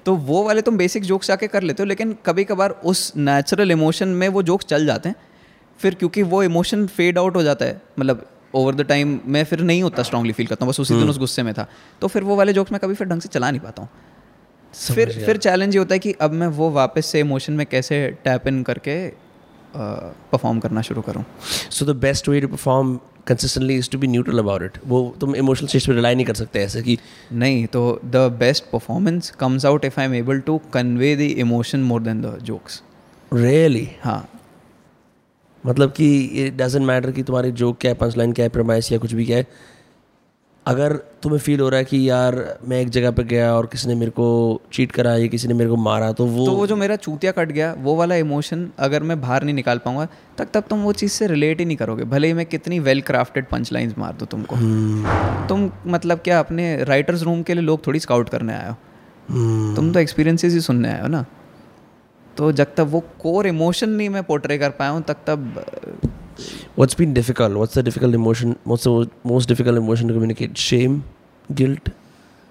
तो 0.05 0.15
वो 0.27 0.43
वाले 0.43 0.61
तुम 0.61 0.77
बेसिक 0.77 1.03
जोक्स 1.03 1.27
जाके 1.27 1.47
कर 1.47 1.63
लेते 1.63 1.83
हो 1.83 1.87
लेकिन 1.87 2.15
कभी 2.25 2.43
कभार 2.43 2.75
उस 2.85 3.11
नेचुरल 3.17 3.71
इमोशन 3.71 4.07
में 4.21 4.27
वो 4.29 4.43
जोक्स 4.43 4.65
चल 4.65 4.85
जाते 4.85 5.09
हैं। 5.09 5.15
फिर 5.79 5.95
क्योंकि 5.95 6.23
वो 6.25 6.43
इमोशन 6.43 6.85
फेड 6.89 7.17
आउट 7.17 7.35
हो 7.35 7.43
जाता 7.43 7.65
है 7.65 7.81
मतलब 7.99 8.25
ओवर 8.55 8.75
द 8.75 8.81
टाइम 8.85 9.19
मैं 9.25 9.43
फिर 9.45 9.59
नहीं 9.61 9.83
होता 9.83 10.03
स्ट्रांगली 10.03 10.33
फील 10.33 10.47
करता 10.47 10.65
हूँ 10.65 10.71
बस 10.71 10.79
उसी 10.79 10.93
दिन 10.93 11.01
हम्म। 11.01 11.11
उस 11.11 11.17
गुस्से 11.19 11.43
में 11.43 11.53
था। 11.53 11.67
तो 12.01 12.07
फिर 12.07 12.23
वो 12.23 12.35
वाले 12.35 12.53
जोक्स 12.53 12.71
मैं 12.71 12.79
कभी 12.79 12.93
फिर 12.93 13.07
ढंग 13.07 13.21
से 13.21 13.29
चला 13.29 13.51
नहीं 13.51 13.61
पाता 13.61 13.81
हूँ। 13.81 13.89
फिर 14.73 15.11
फिर 15.25 15.37
चैलेंज 15.37 15.75
ये 15.75 15.79
होता 15.79 15.95
है 15.95 15.99
कि 15.99 16.11
अब 16.21 16.31
मैं 16.31 16.47
वो 16.47 16.69
वापस 16.71 17.05
से 17.05 17.19
इमोशन 17.19 17.53
में 17.53 17.65
कैसे 17.65 18.07
टैप 18.23 18.47
इन 18.47 18.61
करके 18.63 18.95
परफॉर्म 19.75 20.57
uh, 20.57 20.63
करना 20.63 20.81
शुरू 20.81 21.01
करूँ? 21.01 21.23
So 21.71 21.85
the 21.85 21.95
best 21.97 22.29
way 22.29 22.41
to 22.41 22.47
perform 22.47 22.99
consistently 23.27 23.75
is 23.77 23.89
to 23.89 23.97
be 23.97 24.07
neutral 24.07 24.39
about 24.39 24.63
it 24.63 24.77
वो 24.87 25.01
तुम 25.19 25.35
इमोशनल 25.35 25.67
स्टेज 25.67 25.87
पे 25.87 25.93
रिलाई 25.93 26.15
नहीं 26.15 26.25
कर 26.25 26.33
सकते 26.33 26.59
ऐसे 26.59 26.81
कि 26.81 26.97
नहीं 27.33 27.65
तो 27.67 27.99
the 28.05 28.27
best 28.39 28.63
performance 28.71 29.31
comes 29.39 29.65
out 29.65 29.85
if 29.85 29.99
I 29.99 30.05
am 30.05 30.15
able 30.15 30.39
to 30.39 30.57
convey 30.73 31.15
the 31.15 31.31
emotion 31.39 31.83
more 31.83 32.01
than 32.01 32.21
the 32.21 32.37
jokes 32.43 32.81
really 33.31 33.87
हाँ। 34.03 34.27
मतलब 35.63 35.91
कि 35.91 36.15
इट 36.45 36.55
डजेंट 36.57 36.85
मैटर 36.85 37.11
कि 37.11 37.23
तुम्हारी 37.23 37.51
जोक 37.51 37.77
क्या 37.81 37.91
है 37.91 37.97
पंच 37.97 38.17
लाइन 38.17 38.31
क्या 38.33 38.45
है 38.45 38.49
प्रमाइस 38.49 38.91
या 38.91 38.97
कुछ 38.97 39.13
भी 39.13 39.25
क्या 39.25 39.37
है 39.37 39.47
अगर 40.65 40.93
तुम्हें 41.23 41.39
फील 41.39 41.59
हो 41.59 41.69
रहा 41.69 41.77
है 41.77 41.85
कि 41.85 42.09
यार 42.09 42.35
मैं 42.67 42.79
एक 42.81 42.89
जगह 42.89 43.11
पे 43.11 43.23
गया 43.23 43.53
और 43.53 43.65
किसी 43.65 43.87
ने 43.87 43.95
मेरे 43.95 44.11
को 44.11 44.25
चीट 44.73 44.91
करा 44.91 45.15
या 45.15 45.27
किसी 45.27 45.47
ने 45.47 45.53
मेरे 45.53 45.69
को 45.69 45.75
मारा 45.75 46.11
तो 46.11 46.25
वो 46.25 46.45
तो 46.45 46.51
वो 46.51 46.67
जो 46.67 46.75
मेरा 46.75 46.95
चूतिया 46.95 47.31
कट 47.31 47.51
गया 47.51 47.73
वो 47.77 47.95
वाला 47.95 48.15
इमोशन 48.15 48.69
अगर 48.79 49.03
मैं 49.03 49.19
बाहर 49.21 49.43
नहीं 49.43 49.55
निकाल 49.55 49.77
पाऊँगा 49.77 50.07
तब 50.37 50.47
तक 50.53 50.67
तुम 50.69 50.79
वो 50.79 50.93
चीज़ 50.93 51.11
से 51.11 51.27
रिलेट 51.27 51.59
ही 51.59 51.65
नहीं 51.65 51.77
करोगे 51.77 52.03
भले 52.03 52.27
ही 52.27 52.33
मैं 52.33 52.45
कितनी 52.45 52.79
वेल 52.79 53.01
क्राफ्टेड 53.01 53.47
पंच 53.47 53.71
लाइन्स 53.73 53.97
मार 53.97 54.13
दूँ 54.13 54.27
तुमको 54.27 54.55
hmm. 54.55 55.49
तुम 55.49 55.69
मतलब 55.87 56.19
क्या 56.19 56.39
अपने 56.39 56.83
राइटर्स 56.83 57.23
रूम 57.23 57.41
के 57.41 57.53
लिए 57.53 57.63
लोग 57.63 57.85
थोड़ी 57.87 57.99
स्काउट 57.99 58.29
करने 58.29 58.53
आए 58.53 58.69
हो 58.69 58.73
hmm. 58.73 59.75
तुम 59.75 59.91
तो 59.93 59.99
एक्सपीरियंसेस 59.99 60.53
ही 60.53 60.61
सुनने 60.61 60.89
आए 60.89 61.01
हो 61.01 61.07
ना 61.07 61.25
तो 62.37 62.51
जब 62.51 62.75
तक 62.75 62.79
वो 62.79 63.03
कोर 63.19 63.47
इमोशन 63.47 63.89
नहीं 63.89 64.09
मैं 64.09 64.23
पोर्ट्रे 64.23 64.57
कर 64.57 64.69
पाया 64.69 64.91
हूँ 64.91 65.01
तब 65.01 65.23
तब 65.27 66.20
What's 66.75 66.95
been 66.95 67.13
difficult? 67.13 67.55
What's 67.55 67.73
the 67.73 67.83
difficult 67.83 68.15
emotion? 68.15 68.55
What's 68.63 68.83
the 68.83 69.09
most 69.25 69.47
difficult 69.47 69.77
emotion 69.77 70.07
to 70.07 70.13
communicate? 70.13 70.57
Shame, 70.57 71.03
guilt. 71.49 71.91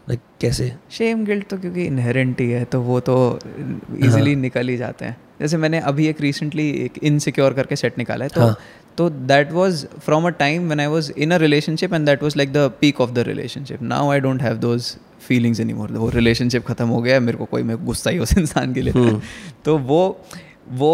Like 0.06 0.20
कैसे? 0.40 0.72
Shame, 0.98 1.24
guilt 1.26 1.48
तो 1.50 1.58
क्योंकि 1.58 1.84
इनहेरेंट 1.84 2.40
ही 2.40 2.50
है 2.50 2.64
तो 2.64 2.80
वो 2.82 3.00
तो 3.00 3.16
इजीली 3.54 4.32
हाँ. 4.32 4.40
निकल 4.40 4.68
ही 4.68 4.76
जाते 4.76 5.04
हैं 5.04 5.16
जैसे 5.40 5.56
मैंने 5.56 5.78
अभी 5.90 6.06
एक 6.06 6.20
रिसेंटली 6.20 6.68
एक 6.84 6.98
इनसिक्योर 7.02 7.52
करके 7.54 7.76
सेट 7.76 7.98
निकाला 7.98 8.24
है 8.24 8.30
तो 8.34 8.40
हाँ. 8.40 8.56
तो 8.96 9.08
that 9.10 9.52
was 9.52 9.84
from 10.04 10.26
a 10.26 10.30
time 10.40 10.66
when 10.66 10.80
I 10.80 10.86
was 10.86 11.12
in 11.18 11.30
a 11.30 11.36
relationship 11.38 11.94
and 11.94 12.06
that 12.06 12.22
was 12.22 12.36
like 12.36 12.52
the 12.52 12.70
peak 12.80 13.00
of 13.00 13.10
the 13.10 13.24
relationship 13.28 13.82
now 13.82 14.10
I 14.12 14.20
don't 14.20 14.42
have 14.42 14.56
those 14.66 14.94
feelings 15.28 15.60
any 15.60 15.72
more 15.72 15.92
वो 15.92 16.08
relationship 16.10 16.66
खत्म 16.66 16.88
हो 16.88 17.00
गया 17.02 17.20
मेरे 17.20 17.38
को 17.38 17.44
कोई 17.44 17.62
मैं 17.62 17.84
गुस्सा 17.86 18.10
ही 18.10 18.18
उस 18.18 18.36
इंसान 18.38 18.74
के 18.74 18.82
लिए 18.82 19.18
तो 19.64 19.76
वो 19.78 20.02
वो 20.72 20.92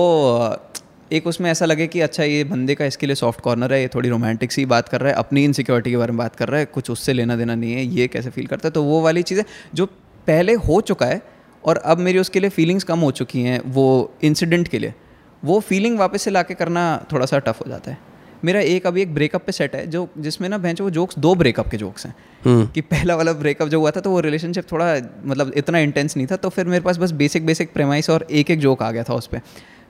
एक 1.13 1.27
उसमें 1.27 1.51
ऐसा 1.51 1.65
लगे 1.65 1.87
कि 1.87 2.01
अच्छा 2.01 2.25
ये 2.25 2.45
बंदे 2.45 2.75
का 2.75 2.85
इसके 2.85 3.07
लिए 3.07 3.17
सॉफ्ट 3.17 3.41
कॉर्नर 3.41 3.73
है 3.73 3.81
ये 3.81 3.89
थोड़ी 3.89 4.09
रोमांटिक 4.09 4.53
सी 4.53 4.65
बात 4.67 4.89
कर 4.89 5.01
रहा 5.01 5.11
है 5.11 5.17
अपनी 5.17 5.45
इनसिक्योरिटी 5.45 5.91
के 5.91 5.97
बारे 5.97 6.13
में 6.13 6.19
बात 6.19 6.37
कर 6.37 6.49
रहा 6.49 6.61
है 6.61 6.67
कुछ 6.67 6.91
उससे 6.91 7.13
लेना 7.13 7.37
देना 7.37 7.55
नहीं 7.55 7.73
है 7.73 7.85
ये 7.85 8.07
कैसे 8.09 8.31
फील 8.31 8.47
करता 8.47 8.69
है? 8.69 8.73
तो 8.73 8.83
वो 8.83 9.01
वाली 9.03 9.23
चीज़ें 9.23 9.45
जो 9.75 9.87
पहले 10.27 10.55
हो 10.55 10.81
चुका 10.81 11.07
है 11.07 11.21
और 11.65 11.77
अब 11.77 11.99
मेरी 11.99 12.19
उसके 12.19 12.41
लिए 12.41 12.51
फीलिंग्स 12.51 12.85
कम 12.85 12.99
हो 12.99 13.11
चुकी 13.11 13.43
हैं 13.43 13.61
वो 13.69 13.87
इंसिडेंट 14.23 14.69
के 14.69 14.79
लिए 14.79 14.95
वो 15.43 15.61
फीलिंग 15.61 15.99
वापस 15.99 16.23
से 16.23 16.31
लाके 16.31 16.55
करना 16.55 16.85
थोड़ा 17.13 17.27
सा 17.27 17.39
टफ 17.39 17.61
हो 17.61 17.71
जाता 17.71 17.91
है। 17.91 17.99
मेरा 18.45 18.61
एक 18.61 18.87
अभी 18.87 19.03
एक 19.03 19.15
ब्रेकअप 19.15 19.45
पे 19.47 19.53
सेट 19.53 19.75
है 19.75 19.87
जो 19.87 20.09
जिसमें 20.19 20.49
ना 20.49 20.59
भैंस 20.59 20.81
वो 20.81 20.91
जोक्स 20.91 21.19
दो 21.19 21.35
ब्रेकअप 21.35 21.69
के 21.69 21.77
जोक्स 21.77 22.07
हैं। 22.07 22.15
हम्म। 22.45 22.67
कि 22.67 22.81
पहला 22.81 23.17
वाला 23.17 23.33
ब्रेकअप 23.33 23.69
जो 23.69 23.81
हुआ 23.81 23.91
था 23.91 24.01
तो 24.01 24.11
वो 24.11 24.21
रिलेशनशिप 24.21 24.71
थोड़ा 24.73 24.95
मतलब 25.25 25.53
इतना 25.57 25.79
इंटेंस 25.79 26.17
नहीं 26.17 26.27
था 26.27 26.37
तो 26.37 26.49
फिर 26.49 26.65
मेरे 26.65 26.85
पास 26.85 26.99
बस 26.99 27.11
बेसिक 27.23 27.47
बेसिक 27.47 27.73
प्रेमाइस 27.73 28.11
और 28.11 28.27
एक 28.31 28.51
एक 28.51 28.61
जोक 28.61 28.83
आ 28.83 28.91
गया 28.91 29.03
था 29.03 29.15
उस 29.15 29.27
पर 29.27 29.41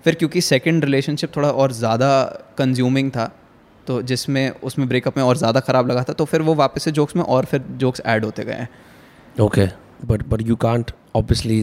फिर 0.06 0.14
क्योंकि 0.14 0.40
सेकंड 0.42 0.84
रिलेशनशिप 0.84 1.36
थोड़ा 1.36 1.50
और 1.62 1.72
ज़्यादा 1.74 2.08
कंज्यूमिंग 2.58 3.10
था 3.10 3.30
तो 3.86 4.00
जिसमें 4.02 4.44
उसमें 4.64 4.88
ब्रेकअप 4.88 5.16
में 5.16 5.24
और 5.24 5.36
ज़्यादा 5.36 5.60
ख़राब 5.60 5.90
लगा 5.90 6.02
था 6.02 6.12
तो 6.12 6.24
फिर 6.24 6.42
वो 6.42 6.54
वापस 6.54 6.82
से 6.82 6.90
जोक्स 6.92 7.16
में 7.16 7.22
और 7.24 7.44
फिर 7.44 7.62
जोक्स 7.78 8.02
ऐड 8.06 8.24
होते 8.24 8.44
गए 8.44 8.54
हैं। 8.54 8.68
Okay 9.44 9.66
but 10.06 10.26
but 10.28 10.42
you 10.42 10.56
can't 10.64 10.90
obviously 11.16 11.60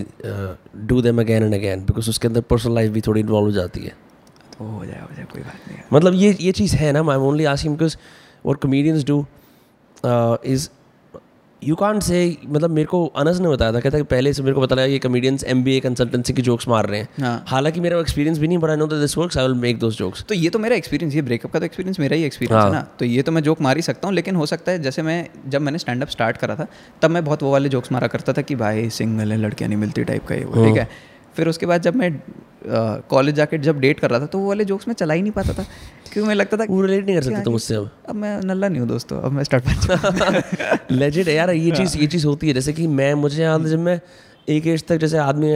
do 0.87 1.01
them 1.01 1.21
again 1.21 1.43
and 1.43 1.53
again 1.53 1.85
because 1.85 2.09
उसके 2.09 2.27
अंदर 2.27 2.41
पर्सनल 2.49 2.75
लाइफ 2.75 2.91
भी 2.91 3.01
थोड़ी 3.07 3.21
इन्वॉल्व 3.21 3.45
हो 3.45 3.51
जाती 3.51 3.83
है। 3.83 3.95
तो 4.57 4.65
हो 4.65 4.85
जाए 4.85 5.01
हो 5.01 5.15
जाए 5.15 5.25
कोई 5.33 5.41
बात 5.41 5.67
नहीं 5.67 5.77
मतलब 5.93 6.13
ये 6.15 6.35
ये 6.41 6.51
चीज़ 6.51 6.75
है 6.75 6.91
ना 6.91 6.99
I 7.01 7.15
am 7.15 7.23
only 7.23 7.45
asking 7.53 7.77
because 7.77 7.97
what 8.47 8.57
comedians 8.63 9.05
do 9.07 9.15
is 10.53 10.63
you 11.63 11.75
can 11.75 11.99
say 11.99 12.19
मतलब 12.47 12.69
मेरे 12.69 12.85
को 12.85 13.05
अनस 13.05 13.39
ने 13.39 13.49
बताया 13.49 13.73
था 13.73 13.79
कहता 13.79 13.97
कि 13.97 14.03
पहले 14.03 14.33
से 14.33 14.43
मेरे 14.43 14.55
को 14.55 14.61
पता 14.61 14.75
लगा 14.75 14.85
ये 14.85 14.99
comedians 14.99 15.43
M 15.43 15.63
B 15.63 15.75
A 15.77 15.79
consultancy 15.79 16.33
की 16.33 16.41
जोक्स 16.41 16.67
मार 16.67 16.85
रहे 16.85 16.99
हैं। 16.99 17.07
हाँ। 17.21 17.43
हालाँकि 17.47 17.79
मेरा 17.79 17.99
एक्सपीरियंस 17.99 18.39
भी 18.39 18.47
नहीं 18.47 18.57
बड़ा 18.57 18.73
I 18.73 18.79
know 18.79 18.87
this 18.87 19.17
work 19.17 19.37
I 19.37 19.47
will 19.47 19.55
make 19.57 19.79
those 19.79 19.97
jokes 19.97 20.23
तो 20.29 20.35
ये 20.35 20.49
तो 20.49 20.59
मेरा 20.59 20.75
एक्सपीरियंस 20.75 21.15
ये 21.15 21.21
ब्रेकअप 21.21 21.51
का 21.51 21.59
तो 21.59 21.65
एक्सपीरियंस 21.65 21.99
मेरा 21.99 22.15
ही 22.15 22.23
एक्सपीरियंस 22.23 22.63
है 22.63 22.69
हाँ। 22.69 22.71
ना। 22.71 22.87
तो 22.99 23.05
ये 23.05 23.21
तो 23.21 23.31
मैं 23.31 23.43
जोक 23.43 23.61
मार 23.61 23.75
ही 23.75 23.81
सकता 23.81 24.07
हूँ 24.07 24.15
लेकिन 24.15 24.35
हो 24.35 24.45
सकता 24.45 24.71
है 24.71 24.81
जैसे 24.81 25.01
मैं 25.01 25.17
जब 25.47 25.61
मैंने 25.61 25.77
स्टैंड 25.77 26.01
अप 26.01 26.09
स्टार्ट 26.09 26.37
करा 26.37 26.55
था 26.55 26.67
तब 27.01 27.11
मैं 27.11 27.23
बहुत 27.25 27.43
वो 27.43 27.51
वाले 27.51 27.69
जोक्स 27.69 27.91
मारा 27.91 28.07
करता 28.07 28.33
था 28.33 28.41
कि 28.41 28.55
भाई 28.55 28.89
सिंगल 28.89 29.31
है 29.31 29.37
लड़कियाँ 29.37 29.69
नहीं 29.69 29.79
मिलती 29.79 30.03
टाइप 30.03 30.25
का 30.25 30.35
ये 30.35 30.45
वो 30.45 30.65
ठीक 30.65 30.77
है? 30.77 31.12
फिर 31.37 31.47
उसके 31.49 31.65
बाद 31.65 31.81
जब 31.81 31.95
मैं 31.95 32.11
कॉलेज 33.09 33.35
जाके 33.35 33.57
जब 33.57 33.79
डेट 33.79 33.99
कर 33.99 34.09
रहा 34.09 34.19
था 34.19 34.25
तो 34.25 34.39
वो 34.39 34.47
वाले 34.47 34.65
जोक्स 34.65 34.87
मैं 34.87 34.95
चला 34.95 35.13
ही 35.13 35.21
नहीं 35.21 35.31
पाता 35.31 35.53
था। 35.53 35.63
क्योंकि 35.63 36.19
मुझे 36.21 36.33
लगता 36.33 36.57
था 36.57 36.65
वो 36.69 36.81
रिलेट 36.81 37.05
नहीं 37.05 37.15
कर 37.15 37.23
सकते 37.23 37.41
तुम 37.43 37.55
उससे 37.55 37.75
अब। 37.75 37.89
अब 38.09 38.15
मैं 38.15 38.39
नल्ला 38.41 38.67
नहीं 38.67 38.79
हूँ 38.79 38.87
दोस्तों 38.87 39.21
अब 39.21 39.31
मैं 39.31 39.43
स्टार्ट 39.43 40.91
लेजिट 40.91 41.27
यार 41.37 41.51
ये 41.51 41.71
चीज़ 41.71 41.97
ये 41.97 42.07
चीज़ 42.07 42.27
होती 42.27 42.47
है। 42.47 42.53
जैसे 42.53 42.73
कि 42.73 42.87
मैं 42.87 43.13
मुझे 43.13 43.43
याद 43.43 43.65
जब 43.65 43.79
मैं 43.79 43.99
एक 44.49 44.67
एज 44.67 44.83
तक 44.87 44.97
जैसे 44.97 45.17
आदमी 45.17 45.51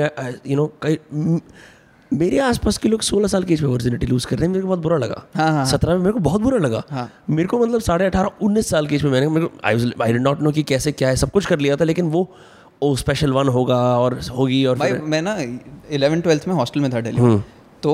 यू 0.51 0.55
नो 0.55 0.65
कई 0.81 0.97
म- 1.13 1.39
मेरे 2.11 2.39
आसपास 2.39 2.77
के 2.77 2.89
लोग 2.89 3.01
16 3.01 3.27
साल 3.27 3.43
की 3.43 3.53
एज 3.53 3.61
में 3.61 3.69
वर्जिनिटी 3.69 4.05
लूज 4.07 4.25
कर 4.25 4.35
रहे 4.35 4.45
हैं। 4.45 4.49
मेरे 4.49 4.61
को 4.61 4.67
बहुत 4.67 4.79
बुरा 4.79 4.97
लगा। 4.97 5.23
हाँ, 5.35 5.51
हाँ, 5.51 5.65
सत्रह 5.65 5.93
में 5.93 5.99
मेरे 5.99 6.11
को 6.11 6.19
बहुत 6.19 6.41
बुरा 6.41 6.57
लगा। 6.57 6.83
हाँ। 6.89 7.09
मेरे 7.29 7.47
को 7.47 7.59
मतलब 7.65 7.81
साढ़े 7.81 8.05
अठारह 8.05 8.29
उन्नीस 8.41 8.69
साल 8.69 8.87
की 8.87 8.95
एज 8.95 9.03
में 9.03 9.11
मैंने 9.11 9.27
मेरे 9.29 9.45
को 9.45 9.59
I 9.65 9.91
I 10.03 10.11
did 10.13 10.21
not 10.21 10.41
know 10.41 10.51
कि 10.51 10.63
कैसे 10.63 10.91
क्या 10.91 11.09
है 11.09 11.15
सब 11.15 11.31
कुछ 11.31 11.45
कर 11.45 11.59
लिया 11.59 11.75
था 11.75 11.83
लेकिन 11.83 12.05
वो 12.05 12.23
ओ 12.81 12.95
स्पेशल 12.95 13.31
वन 13.33 13.47
होगा 13.47 13.77
और 13.99 14.19
होगी 14.31 14.65
और 14.65 14.77
भाई 14.77 14.93
मैं 15.13 15.21
ना 15.21 15.37
इलेवन 15.91 16.21
ट्वेल्थ 16.21 16.47
में 16.47 16.55
हॉस्टल 16.55 16.79
में 16.79 16.91
था 16.93 17.01
दिल्ली 17.01 17.21
हम्म। 17.21 17.43
तो 17.83 17.93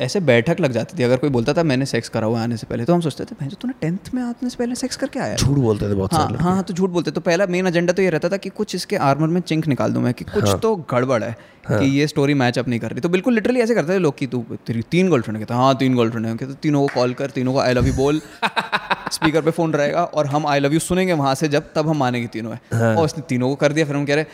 ऐसे 0.00 0.20
बैठक 0.22 0.60
लग 0.60 0.72
जाती 0.72 0.98
थी। 0.98 1.02
अगर 1.02 1.16
कोई 1.16 1.30
बोलता 1.30 1.52
था 1.54 1.62
मैंने 1.62 1.86
सेक्स 1.86 2.08
करा 2.08 2.26
हुआ 2.26 2.42
आने 2.42 2.56
से 2.56 2.66
पहले 2.66 2.84
तो 2.84 2.94
हम 2.94 3.00
सोचते 3.00 3.24
थे 3.24 3.36
भाई 3.40 3.48
तूने 3.60 3.74
टेंथ 3.80 4.14
में 4.14 4.22
आने 4.22 4.50
से 4.50 4.56
पहले 4.56 4.74
सेक्स 4.74 4.96
करके 4.96 5.20
आया 5.20 5.36
झूठ 5.36 5.58
बोलते 5.58 5.90
थे 5.90 5.94
बहुत 5.94 6.14
हाँ 6.14 6.26
हाँ 6.30 6.54
हाँ, 6.54 6.62
तो 6.62 6.74
झूठ 6.74 6.90
बोलते। 6.90 7.10
तो 7.10 7.20
पहला 7.20 7.46
मेन 7.46 7.66
एजेंडा 7.66 7.92
तो 7.92 8.02
ये 8.02 8.10
रहता 8.10 8.28
था 8.28 8.36
कि 8.36 8.48
कुछ 8.50 8.74
इसके 8.74 8.96
आर्मर 9.08 9.28
में 9.28 9.40
चिंक 9.42 9.66
निकाल 9.68 9.92
दूँ 9.92 10.02
मैं 10.02 10.14
कि 10.14 10.24
कुछ 10.24 10.44
हाँ। 10.44 10.58
तो 10.58 10.74
गड़बड़ 10.90 11.22
है 11.24 11.36
कि 11.68 11.86
ये 11.88 12.06
स्टोरी 12.06 12.34
मैच 12.34 12.58
अप 12.58 12.68
नहीं 12.68 12.80
कर 12.80 12.90
रही। 12.90 13.00
तो 13.00 13.08
बिल्कुल 13.08 13.34
लिटरली 13.34 13.60
ऐसे 13.60 13.74
करते 13.74 13.94
थे 13.94 13.98
लोग 13.98 14.16
कि 14.18 14.26
तू 14.26 14.44
तेरी 14.66 14.82
तीन 14.90 15.10
गर्लफ्रेंड 15.10 15.38
कहता 15.38 15.54
हाँ 15.54 15.74
तीन 15.76 15.96
गर्लफ्रेंड 15.96 16.26
है। 16.26 16.36
कहते 16.36 16.54
तीनों 16.62 16.80
को 16.82 16.94
कॉल 16.94 17.14
कर 17.14 17.30
तीनों 17.30 17.52
को 17.52 17.58
आई 17.60 17.72
लव 17.72 17.86
यू 17.86 17.92
बोल। 17.94 18.20
स्पीकर 19.12 19.42
पे 19.42 19.50
फ़ोन 19.50 19.72
रहेगा 19.72 20.02
और 20.04 20.26
हम 20.26 20.46
आई 20.46 20.60
लव 20.60 20.72
यू 20.72 20.78
सुनेंगे 20.80 21.12
वहाँ 21.12 21.34
से 21.34 21.48
जब 21.48 21.72
तब 21.74 21.88
हम 21.88 21.96
मानेंगे 21.98 22.28
तीनों 22.28 22.52
है। 22.52 22.60
हाँ। 22.72 22.94
और 22.96 23.04
उसने 23.04 23.22
तीनों 23.28 23.48
को 23.48 23.54
कर 23.56 23.72
दिया 23.72 23.86
फिर 23.86 23.96
हम 23.96 24.04
कह 24.06 24.14
रहे 24.14 24.24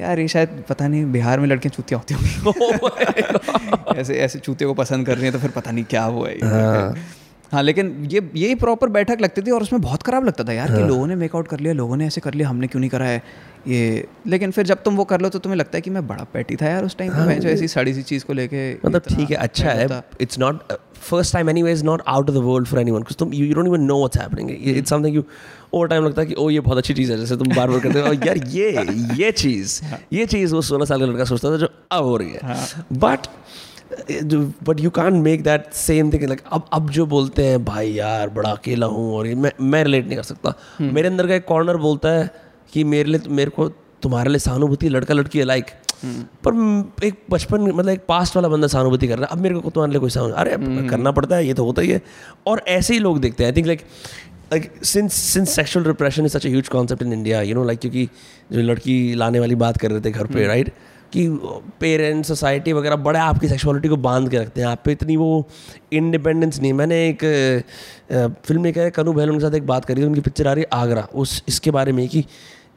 यार 0.00 0.18
ये 0.18 0.28
शायद 0.28 0.64
पता 0.68 0.88
नहीं 0.88 1.12
बिहार 1.12 1.40
में 1.40 1.46
लड़कियाँ 1.48 1.72
चूतियाँ 1.76 2.00
होती 2.00 2.14
होंगी। 2.14 3.96
ऐसे 4.00 4.14
ऐसे 4.14 4.38
चूते 4.38 4.64
को 4.64 4.74
पसंद 4.74 5.06
कर 5.06 5.14
रही 5.14 5.24
हैं 5.24 5.32
तो 5.32 5.38
फिर 5.38 5.50
पता 5.50 5.70
नहीं 5.70 5.84
क्या 5.84 6.02
हुआ 6.04 6.28
है। 6.28 6.34
ये। 6.34 7.17
हाँ 7.52 7.62
लेकिन 7.62 8.08
ये 8.10 8.30
यही 8.36 8.54
प्रॉपर 8.54 8.88
बैठक 8.88 9.20
लगती 9.20 9.42
थी 9.42 9.50
और 9.50 9.62
उसमें 9.62 9.80
बहुत 9.82 10.02
खराब 10.02 10.24
लगता 10.24 10.44
था 10.44 10.52
यार 10.52 10.70
हाँ। 10.70 10.78
कि 10.78 10.88
लोगों 10.88 11.06
ने 11.06 11.14
मेकआउट 11.16 11.48
कर 11.48 11.60
लिया 11.60 11.72
लोगों 11.72 11.96
ने 11.96 12.06
ऐसे 12.06 12.20
कर 12.20 12.34
लिया 12.34 12.48
हमने 12.48 12.66
क्यों 12.66 12.80
नहीं 12.80 12.90
करा 12.90 13.06
है 13.06 13.22
ये? 13.68 14.06
लेकिन 14.26 14.50
फिर 14.50 14.66
जब 14.66 14.82
तुम 14.82 14.96
वो 14.96 15.04
कर 15.04 15.20
लो 15.20 15.28
तो 15.28 15.38
तुम्हें 15.38 15.58
लगता 15.58 15.76
है 15.78 15.80
कि 15.80 15.90
मैं 15.90 16.06
बड़ा 16.06 16.24
पैटी 16.24 16.56
था 16.56 16.68
यार 16.68 16.84
उस 16.84 16.96
टाइम 16.96 17.12
मैं 17.26 17.40
जो 17.40 17.48
ऐसी 17.48 17.68
साड़ी 17.68 17.94
सी 17.94 18.02
चीज़ 18.02 18.24
को 18.24 18.32
लेके 18.32 18.72
मतलब 18.74 19.02
ठीक 19.08 19.30
है 19.30 19.36
अच्छा 19.36 19.70
है 19.70 20.02
it's 20.20 20.38
not 20.38 20.72
first 21.00 21.32
time 21.32 21.50
any 21.50 21.70
is 21.70 21.84
not 21.84 22.02
out 22.08 22.30
of 22.30 22.36
the 22.36 22.40
world 22.40 22.68
for 22.68 22.80
anyone 22.80 23.02
तुम 23.18 23.32
you 23.34 23.54
don't 23.54 23.66
even 23.66 23.80
know 23.80 23.98
what's 23.98 24.20
happening 24.20 24.50
it's 24.50 24.90
something 24.90 25.16
you 25.16 25.24
over 25.74 25.88
time 25.88 26.04
लगता 26.04 26.20
है 26.20 26.26
कि 26.26 26.34
ओ 26.34 26.48
ये 26.50 26.60
बहुत 26.60 26.78
अच्छी 26.78 26.94
चीज़ 26.94 27.12
है 27.12 27.18
जैसे 27.18 27.36
तुम 27.36 27.54
बार 27.54 27.70
बार 27.70 27.80
करते 27.80 28.00
हो 28.00 28.12
यार 28.26 28.38
ये 28.48 28.70
ये 29.24 29.32
चीज़ 29.32 29.80
ये 30.12 30.26
चीज़ 30.26 30.54
वो 30.54 30.62
सोलह 30.62 30.84
साल 30.84 31.00
का 31.00 31.06
लड़का 31.06 31.24
सोचता 31.24 31.52
था 31.52 31.56
जो 31.56 31.68
अब 31.92 32.04
हो 32.04 32.16
रही 32.16 32.30
है। 32.30 32.40
But 32.92 33.26
but 34.68 34.80
you 34.80 34.90
can 34.90 35.14
make 35.14 35.42
that 35.42 35.72
same 35.72 36.12
thing 36.12 36.22
like 36.22 36.40
अब 36.52 36.66
अब 36.72 36.90
जो 36.90 37.06
बोलते 37.06 37.44
हैं 37.44 37.64
भाई 37.64 37.90
यार 37.90 38.28
बड़ा 38.28 38.50
अकेला 38.50 38.86
हूँ 38.86 39.14
और 39.16 39.26
ये 39.26 39.34
मैं 39.34 39.52
मैं 39.60 39.84
रिलेट 39.84 40.06
नहीं 40.06 40.16
कर 40.16 40.22
सकता. 40.22 40.54
Hmm. 40.82 40.92
मेरे 40.92 41.08
अंदर 41.08 41.26
का 41.26 41.34
एक 41.34 41.44
कॉर्नर 41.44 41.76
बोलता 41.76 42.08
है 42.08 42.30
कि 42.72 42.84
मेरे 42.84 43.10
लिए 43.10 43.20
मेरे 43.28 43.50
को 43.50 43.68
तुम्हारे 44.02 44.30
लिए 44.30 44.38
सहानुभूति 44.38 44.88
लड़का 44.88 45.14
लड़की 45.14 45.38
है 45.38 45.44
लाइक 45.44 45.66
hmm. 45.66 46.46
पर 46.46 47.04
एक 47.04 47.22
बचपन 47.30 47.60
मतलब 47.60 47.88
एक 47.88 48.04
पास्ट 48.08 48.36
वाला 48.36 48.48
बंदा 48.48 48.66
सहानुभूति 48.66 49.08
कर 49.08 49.18
रहा 49.18 49.26
है। 49.26 49.36
अब 49.36 49.42
मेरे 49.42 49.58
को 49.58 49.70
तुम्हारे 49.70 49.92
लिए 49.92 50.00
कोई 50.00 50.10
सहानुभूति 50.10 50.40
अरे 50.40 50.52
अब 50.52 50.88
करना 50.90 51.10
पड़ता 51.10 51.36
है 51.36 51.46
ये 51.46 51.54
तो 51.54 51.64
होता 51.64 51.82
ही 51.82 51.88
है। 51.88 52.00
और 52.46 52.62
ऐसे 52.68 52.94
ही 52.94 53.00
लोग 53.00 53.20
देखते 53.20 53.44
हैं। 53.44 53.50
I 53.50 53.56
think 53.56 53.66
like 53.66 53.80
like 54.52 54.72
since 54.84 55.12
since 55.12 55.50
sexual 55.50 55.86
repression 55.86 56.24
is 56.24 56.32
such 56.32 56.46
a 56.46 56.48
huge 56.48 56.68
concept 56.68 57.02
in 57.02 57.12
India 57.12 57.42
you 57.42 57.54
know 57.54 57.64
like 57.64 57.78
क्योंकि 57.78 58.08
जो 58.52 58.60
लड़की 58.60 59.14
लाने 59.14 59.40
वाली 59.40 59.54
बात 59.54 59.76
कर 59.76 59.90
रहे 59.90 60.00
थे 60.00 60.10
घर 60.10 60.26
पे 60.26 60.46
राइट 60.46 60.72
कि 61.12 61.28
पेरेंट्स, 61.80 62.28
सोसाइटी 62.28 62.72
वगैरह 62.72 62.96
बड़े 62.96 63.18
आपकी 63.18 63.48
सेक्सुअलिटी 63.48 63.88
को 63.88 63.96
बाँध 63.96 64.30
के 64.30 64.38
रखते 64.38 64.60
हैं। 64.60 64.68
आप 64.68 64.82
पे 64.84 64.92
इतनी 64.92 65.16
वो 65.16 65.48
इंडिपेंडेंस 65.92 66.60
नहीं 66.60 66.72
मैंने 66.72 66.96
एक 67.08 67.24
फ़िल्म 68.46 68.62
में 68.62 68.72
क्या 68.72 68.88
कनू 68.90 69.12
बहलों 69.12 69.34
के 69.34 69.40
साथ 69.40 69.54
एक 69.54 69.66
बात 69.66 69.84
करी 69.84 70.00
थी, 70.00 70.06
उनकी 70.06 70.20
पिक्चर 70.20 70.48
आ 70.48 70.52
रही 70.52 70.62
है 70.62 70.80
आगरा। 70.80 71.06
उस, 71.14 71.42
इसके 71.48 71.70
बारे 71.70 71.92
में 71.92 72.08
कि 72.08 72.24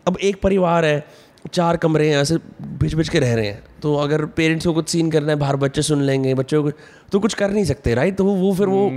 अब 0.08 0.18
एक 0.22 0.42
परिवार 0.42 0.86
है, 0.86 1.04
चार 1.54 1.78
कमरे 1.78 2.10
हैं, 2.10 2.18
ऐसे 2.18 2.38
बिच 2.62 2.94
बिच 2.94 3.10
के 3.10 3.20
रह 3.20 3.34
रहे 3.36 3.48
हैं। 3.48 3.64
तो 3.82 3.96
अगर 3.96 4.26
पेरेंट्स 4.26 4.66
को 4.66 4.74
कुछ 4.74 4.90
सीन 4.90 5.12
करना 5.12 5.32
है, 5.32 5.36
बाहर 5.36 5.56
बच्चे 5.56 5.82
सुन 5.82 6.02
लेंगे, 6.02 6.34
बच्चों 6.34 6.64
को 6.64 6.72
तो 7.12 7.20
कुछ 7.20 7.34
कर 7.34 7.52
नहीं 7.52 7.66
सकते, 7.66 7.94
राइट? 7.94 8.18
तो 8.18 8.26
वो 8.26 8.36
वो 8.36 8.54
फिर 8.56 8.68
वो 8.68 8.90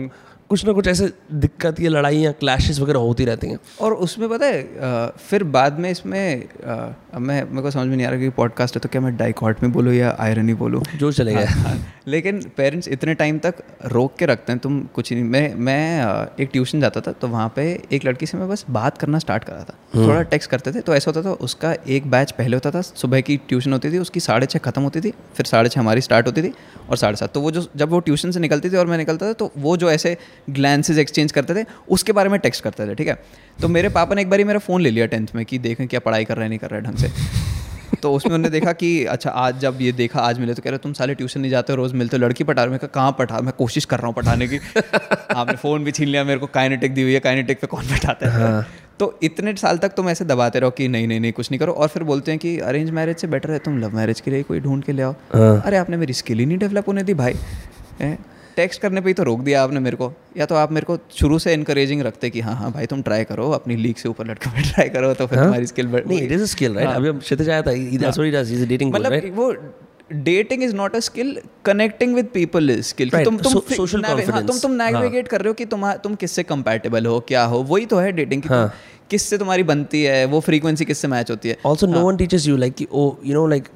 कुछ 0.50 0.64
ना 0.66 0.72
कुछ 0.72 0.86
ऐसे 0.88 1.06
दिक्कत 1.32 1.80
या 1.80 1.90
लड़ाइयाँ 1.90 2.32
क्लैशेस 2.32 2.78
वगैरह 2.80 2.98
होती 2.98 3.24
रहती 3.24 3.46
हैं। 3.46 3.58
और 3.80 3.92
उसमें 3.94 4.28
पता 4.28 4.46
है 4.46 5.08
फिर 5.20 5.44
बाद 5.44 5.78
में 5.78 5.90
इसमें 5.90 6.42
अब 6.42 7.20
मैं 7.20 7.42
मेरे 7.44 7.62
को 7.62 7.70
समझ 7.70 7.86
में 7.86 7.96
नहीं 7.96 8.06
आ 8.06 8.10
रहा 8.10 8.20
कि 8.20 8.28
पॉडकास्ट 8.28 8.76
है 8.76 8.80
तो 8.80 8.88
क्या 8.88 9.00
मैं 9.00 9.16
डाइकॉट 9.16 9.62
में 9.62 9.72
बोलूँ 9.72 9.94
या 9.94 10.14
आयरनी 10.20 10.54
बोलूँ? 10.54 10.82
जो 10.96 11.10
चलेगा 11.12 11.44
हाँ, 11.50 11.76
लेकिन 12.08 12.40
पेरेंट्स 12.56 12.88
इतने 12.88 13.14
टाइम 13.14 13.38
तक 13.38 13.62
रोक 13.86 14.14
के 14.16 14.26
रखते 14.26 14.52
हैं 14.52 14.58
तुम 14.60 14.80
कुछ 14.94 15.12
नहीं 15.12 15.24
मैं 15.24 15.54
मैं 15.54 16.26
एक 16.40 16.50
ट्यूशन 16.52 16.80
जाता 16.80 17.00
था 17.00 17.12
तो 17.12 17.28
वहाँ 17.28 17.52
पे 17.56 17.64
एक 17.92 18.04
लड़की 18.04 18.26
से 18.26 18.38
मैं 18.38 18.48
बस 18.48 18.64
बात 18.70 18.98
करना 18.98 19.18
स्टार्ट 19.18 19.44
करा 19.44 19.64
था। 19.64 19.76
थोड़ा 19.96 20.22
टेक्स्ट 20.24 20.50
करते 20.50 20.72
थे 20.72 20.80
तो 20.80 20.94
ऐसा 20.94 21.10
होता 21.10 21.28
था 21.28 21.32
उसका 21.40 21.74
एक 21.88 22.10
बैच 22.10 22.30
पहले 22.32 22.56
होता 22.56 22.70
था 22.70 22.80
सुबह 22.82 23.20
की 23.20 23.36
ट्यूशन 23.48 23.72
होती 23.72 23.92
थी 23.92 23.98
उसकी 23.98 24.20
साढ़े 24.20 24.46
छः 24.46 24.58
खत्म 24.60 24.82
होती 24.82 25.00
थी 25.00 25.12
फिर 25.34 25.46
साढ़े 25.46 25.68
छः 25.68 25.80
हमारी 25.80 26.00
स्टार्ट 26.00 26.26
होती 26.26 26.42
थी 26.42 26.52
और 26.90 26.96
साढ़े 26.96 27.16
सात। 27.16 27.32
तो 27.32 27.40
वो 27.40 27.50
जो 27.50 27.66
जब 27.76 27.90
वो 27.90 28.00
ट्यूशन 28.00 28.30
से 28.30 28.40
निकलती 28.40 28.70
थी 28.70 28.76
और 28.76 28.86
मैं 28.86 28.98
निकलता 28.98 29.28
था 29.28 29.32
तो 29.32 29.50
वो 29.58 29.76
जो 29.76 29.90
ऐसे 29.90 30.16
ग्लैंसेज 30.50 30.98
एक्सचेंज 30.98 31.32
करते 31.32 31.54
थे 31.54 31.64
उसके 31.88 32.12
बारे 32.12 32.28
में 32.28 32.38
टेक्स्ट 32.40 32.64
करते 32.64 32.86
थे 32.86 32.94
ठीक 32.94 33.08
है? 33.08 33.18
तो 33.58 33.68
मेरे 33.68 33.88
पापा 33.90 34.14
ने 34.14 34.22
एक 34.22 34.30
बारी 34.30 34.44
मेरा 34.44 34.58
फ़ोन 34.58 34.80
ले 34.80 34.90
लिया 34.90 35.06
टेंथ 35.06 35.26
में 35.34 35.44
कि 35.44 35.58
देखें 35.60 35.86
क्या 35.88 36.00
पढ़ाई 36.00 36.24
कर 36.24 36.36
रहे 36.36 36.44
हैं 36.44 36.48
नहीं 36.48 36.58
कर 36.58 36.70
रहे 36.70 36.80
हैं 36.80 36.90
ढंग 36.90 36.98
से। 36.98 37.52
तो 38.02 38.12
उसमें 38.12 38.34
उन्होंने 38.34 38.50
देखा 38.50 38.72
कि 38.72 39.04
अच्छा 39.04 39.30
आज 39.30 39.58
जब 39.60 39.78
ये 39.80 39.90
देखा 39.92 40.20
आज 40.20 40.38
मिले 40.38 40.54
तो 40.54 40.62
कह 40.62 40.70
रहे 40.70 40.78
तुम 40.78 40.92
साले 40.92 41.14
ट्यूशन 41.14 41.40
नहीं 41.40 41.50
जाते 41.50 41.72
हो 41.72 41.76
रोज 41.76 41.92
मिलते 41.92 42.16
हो 42.16 42.22
लड़की 42.22 42.44
पटा 42.44 42.64
रहे 42.64 42.70
मैं 42.70 42.88
कहाँ 42.94 43.14
पटा 43.18 43.40
मैं 43.40 43.52
कोशिश 43.58 43.84
कर 43.84 43.98
रहा 43.98 44.06
हूँ 44.06 44.14
पटाने 44.14 44.48
की। 44.48 44.56
आपने 44.86 45.56
फ़ोन 45.56 45.84
भी 45.84 45.90
छीन 45.90 46.08
लिया 46.08 46.24
मेरे 46.24 46.40
को 46.40 46.46
काइनेटिक 46.46 46.94
दी 46.94 47.02
हुई 47.02 47.12
है 47.12 47.20
काइनेटिक 47.20 47.60
पे 47.60 47.66
कौन 47.66 47.86
पटाता 47.86 48.30
है? 48.30 48.66
तो 49.00 49.18
इतने 49.22 49.54
साल 49.56 49.78
तक 49.78 49.92
तुम 49.92 50.08
ऐसे 50.08 50.24
दबाते 50.24 50.60
रहो 50.60 50.70
कि 50.70 50.88
नहीं 50.88 51.08
नहीं 51.08 51.20
नहीं 51.20 51.32
कुछ 51.32 51.50
नहीं 51.50 51.58
करो 51.58 51.72
और 51.72 51.88
फिर 51.88 52.02
बोलते 52.02 52.30
हैं 52.30 52.38
कि 52.40 52.58
अरेंज 52.58 52.90
मैरिज 52.90 53.16
से 53.16 53.26
बेटर 53.26 53.50
है 53.50 53.58
तुम 53.58 53.78
लव 53.78 53.96
मैरिज 53.96 54.20
के 54.20 54.30
लिए 54.30 54.42
कोई 54.42 54.60
ढूंढ 54.60 54.84
के 54.84 54.92
ले 54.92 55.02
आओ। 55.02 55.14
हाँ। 55.34 55.60
अरे 55.60 55.76
आपने 55.76 55.96
मेरी 55.96 56.12
स्किल 56.12 56.38
ही 56.38 56.46
नहीं 56.46 56.58
डेवलप 56.58 56.88
होने 56.88 57.02
दी 57.02 57.14
भाई 57.14 57.34
टेक्स्ट 58.56 58.81
करने 58.82 59.01
पे 59.01 59.10
ही 59.10 59.14
तो 59.14 59.22
रोक 59.22 59.40
दिया 59.40 59.62
आपने 59.62 59.81
मेरे 59.81 59.97
को। 59.97 60.12
या 60.36 60.47
तो 60.47 60.55
आप 60.55 60.72
मेरे 60.72 60.86
को 60.86 60.98
शुरू 61.10 61.39
से 61.39 61.55
इनकरेजिंग 61.55 62.02
रखते 62.02 62.31
कि 62.31 62.40
हाँ 62.40 62.55
हाँ 62.56 62.70
भाई 62.72 62.86
तुम 62.86 63.02
ट्राई 63.02 63.24
करो 63.24 63.51
अपनी 63.51 63.76
लीग 63.76 63.97
से 63.97 64.09
ऊपर 64.09 64.26
लटके 64.26 64.51
पे 64.51 64.62
ट्राई 64.70 64.89
करो 64.89 65.14
तो 65.14 65.26
फिर 65.26 65.39
तुम्हारी 65.39 65.66
स्किल 65.66 65.86
नहीं 65.86 66.20
it 66.22 66.32
is 66.32 66.43
a 66.43 66.47
skill 66.47 66.74
right 66.74 66.89
अभी 66.89 67.12
क्षितिज 67.20 67.51
आया 67.51 67.62
था 67.62 67.72
that's 67.72 68.18
what 68.18 68.24
he 68.24 68.31
does 68.31 68.51
he 68.51 68.56
is 68.56 68.68
dating 68.68 68.93
मतलब 68.94 69.32
वो 69.35 69.51
dating 70.12 70.62
is 70.62 70.74
not 70.76 70.97
a 70.97 70.98
skill 71.01 71.36
connecting 71.64 72.14
with 72.14 72.26
people 72.35 72.70
is 72.70 72.81
skill 72.82 73.10
तुम 73.24 73.36
तुम 73.39 73.52
navi- 74.02 74.31
हाँ, 74.31 74.47
तुम 74.47 74.59
तुम 74.59 74.72
नेविगेट 74.94 75.28
कर 75.28 75.40
रहे 75.40 75.48
हो 75.48 75.55
कि 75.55 75.64
तुम 75.66 75.90
तुम 76.05 76.14
किससे 76.14 76.43
कंपैटिबल 76.43 77.06
हो 77.06 77.18
क्या 77.28 77.44
हो? 77.44 77.62
वही 77.62 77.86
तो 77.86 77.98
है 77.98 78.12
डेटिंग 78.12 78.43
की 78.43 78.48
तुम 78.48 78.56
किससे 79.10 79.39
तुम्हारी 79.39 79.62
बनती 79.64 80.02
है 80.02 80.24
वो 80.26 80.40
फ्रीक्वेंसी 80.40 80.85
किससे 80.85 81.09
मैच 81.09 81.31
होती 81.31 81.48
है? 81.48 81.56
Also 81.66 81.86
no 81.86 82.01
one 82.01 82.16
teachers 82.16 82.47
you 82.48 82.56
like 82.56 82.74
कि 82.74 82.86
ओ 82.93 83.10
यू 83.24 83.35
नो 83.35 83.47
लाइक 83.47 83.68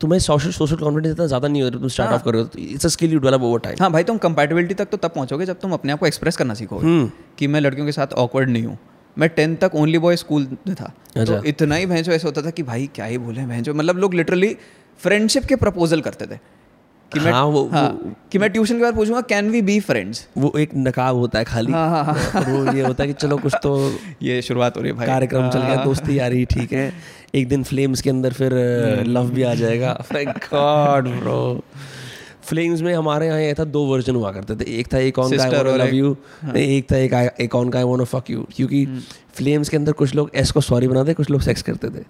तुम्हें 0.00 0.18
सोशल 0.20 0.50
सोशल 0.52 0.76
कॉन्फिडेंस 0.76 1.12
इतना 1.12 1.26
ज़्यादा 1.26 1.48
नहीं 1.48 1.62
होता 1.62 1.78
तुम 1.78 1.88
स्टार्ट 1.88 2.12
ऑफ़ 2.12 2.22
कर 2.24 2.36
it's 2.58 2.86
a 2.86 2.88
skill 2.88 3.12
you 3.12 3.18
develop 3.18 3.42
over 3.42 3.60
time 3.60 3.76
हाँ 3.80 3.90
भाई 3.92 4.04
तुम 4.04 4.18
कंपैटिबिलिटी 4.18 4.74
तक 4.74 4.88
तो 4.88 4.96
तब 4.96 5.10
पहुंचोगे 5.10 5.46
जब 5.46 5.60
तुम 5.60 5.72
अपने 5.72 5.92
आप 5.92 5.98
को 5.98 6.06
एक्सप्रेस 6.06 6.36
करना 6.36 6.54
सीखोगे 6.54 7.08
कि 7.38 7.46
मैं 7.46 7.60
लड़कियों 7.60 7.86
के 7.86 7.92
साथ 7.92 8.12
ऑकवर्ड 8.16 8.50
नहीं 8.50 8.64
हूँ। 8.64 8.78
मैं 9.16 9.28
टेंथ 9.28 9.56
तक 9.56 9.74
ओनली 9.74 9.98
बॉय 9.98 10.16
स्कूल 10.16 10.46
में 10.66 10.74
था। 10.74 10.92
अच्छा। 11.16 11.24
तो 11.26 11.42
इतना 11.44 11.74
ही 11.74 11.86
भैंसो 11.86 12.12
ऐसा 12.12 12.28
होता 12.28 12.42
था 12.42 12.50
कि 12.50 12.62
भाई 12.62 12.88
क्या 12.94 13.04
ही 13.04 13.18
बोले 13.18 13.46
भैंसो 13.46 13.74
मतलब 13.74 13.98
लोग 13.98 14.14
लिटरली 14.14 14.56
फ्रेंडशिप 15.00 15.44
के 15.44 15.56
प्रपोजल 15.56 16.00
करते 16.00 16.26
थे। 16.26 16.38
कि 17.12 17.20
मैं 17.20 17.32
हाँ, 17.32 17.44
वो- 17.44 17.72
हाँ, 17.72 18.16
कि 18.32 18.38
मैं 18.38 18.50
ट्यूशन 18.50 18.76
के 18.76 18.82
बाद 18.82 18.94
पूछूँगा 18.94 19.20
कैन 19.20 19.50
वी 19.50 19.62
बी 19.62 19.78
फ्रेंड्स 19.80 20.26
वो 20.38 20.52
एक 20.58 20.70
नकाब 20.76 21.16
होता 21.16 21.38
है 21.38 21.44
खाली। 21.44 21.72
हाँ, 21.72 21.88
हाँ, 21.90 22.04
हाँ। 22.04 22.42
वो 22.48 22.72
ये 22.72 22.82
होता 22.82 23.02
है 23.02 23.06
कि 23.08 23.12
चलो 23.12 23.36
कुछ 23.36 23.54
तो 23.62 23.72
ये 24.22 24.40
शुरुआत 24.42 24.76
हो 24.76 24.82
रही 24.82 24.90
है 24.92 24.96
भाई। 24.96 25.06
कार्यक्रम 25.06 25.48
चल 25.50 25.58
हाँ। 25.58 25.74
गया 25.74 25.84
दोस्ती 25.84 26.18
यारी 26.18 26.44
ठीक 26.44 26.72
है। 26.72 26.92
एक 27.34 27.48
दिन 27.48 27.62
फ्लेम्स 27.64 28.00
के 28.00 28.10
अंदर 28.10 28.32
फिर 28.32 28.52
लव 29.06 29.30
भी 29.30 29.42
आ 29.42 29.54
जाएगा। 29.54 29.92
गॉड 30.14 31.08
ब्रो 31.08 31.40
फ्लेम्स 32.42 32.80
में 32.82 32.94
हमारे 32.94 33.26
यहाँ 33.26 33.40
ये 33.40 33.54
था 33.54 33.64
दो 33.64 33.84
वर्जन 33.84 34.14
हुआ 34.14 34.32
करते 34.32 34.56
थे। 34.56 34.78
एक 34.80 34.92
था 34.94 34.98
एक 34.98 35.18
ऑन 35.18 35.36
का 35.36 35.44
आई 35.44 35.78
लव 35.78 35.94
यू 35.94 36.16
एक 36.56 36.92
था 36.92 36.96
एक 36.96 37.14
एक 37.40 37.54
ऑन 37.54 37.68
का 37.70 37.78
आई 37.78 37.84
वांट 37.84 38.02
फक 38.02 38.30
यू 38.30 38.46
क्योंकि 38.56 38.86
फ्लेम्स 39.34 39.68
के 39.68 39.76
अंदर 39.76 39.92
कुछ 39.92 40.14
लोग 40.14 40.30
एस 40.34 40.50
को 40.50 40.60
सॉरी 40.60 40.88
बनाते 40.88 41.14
कुछ 41.14 41.30
लोग 41.30 41.40
सेक्स 41.40 41.62
करते 41.62 41.88
थे। 41.90 42.04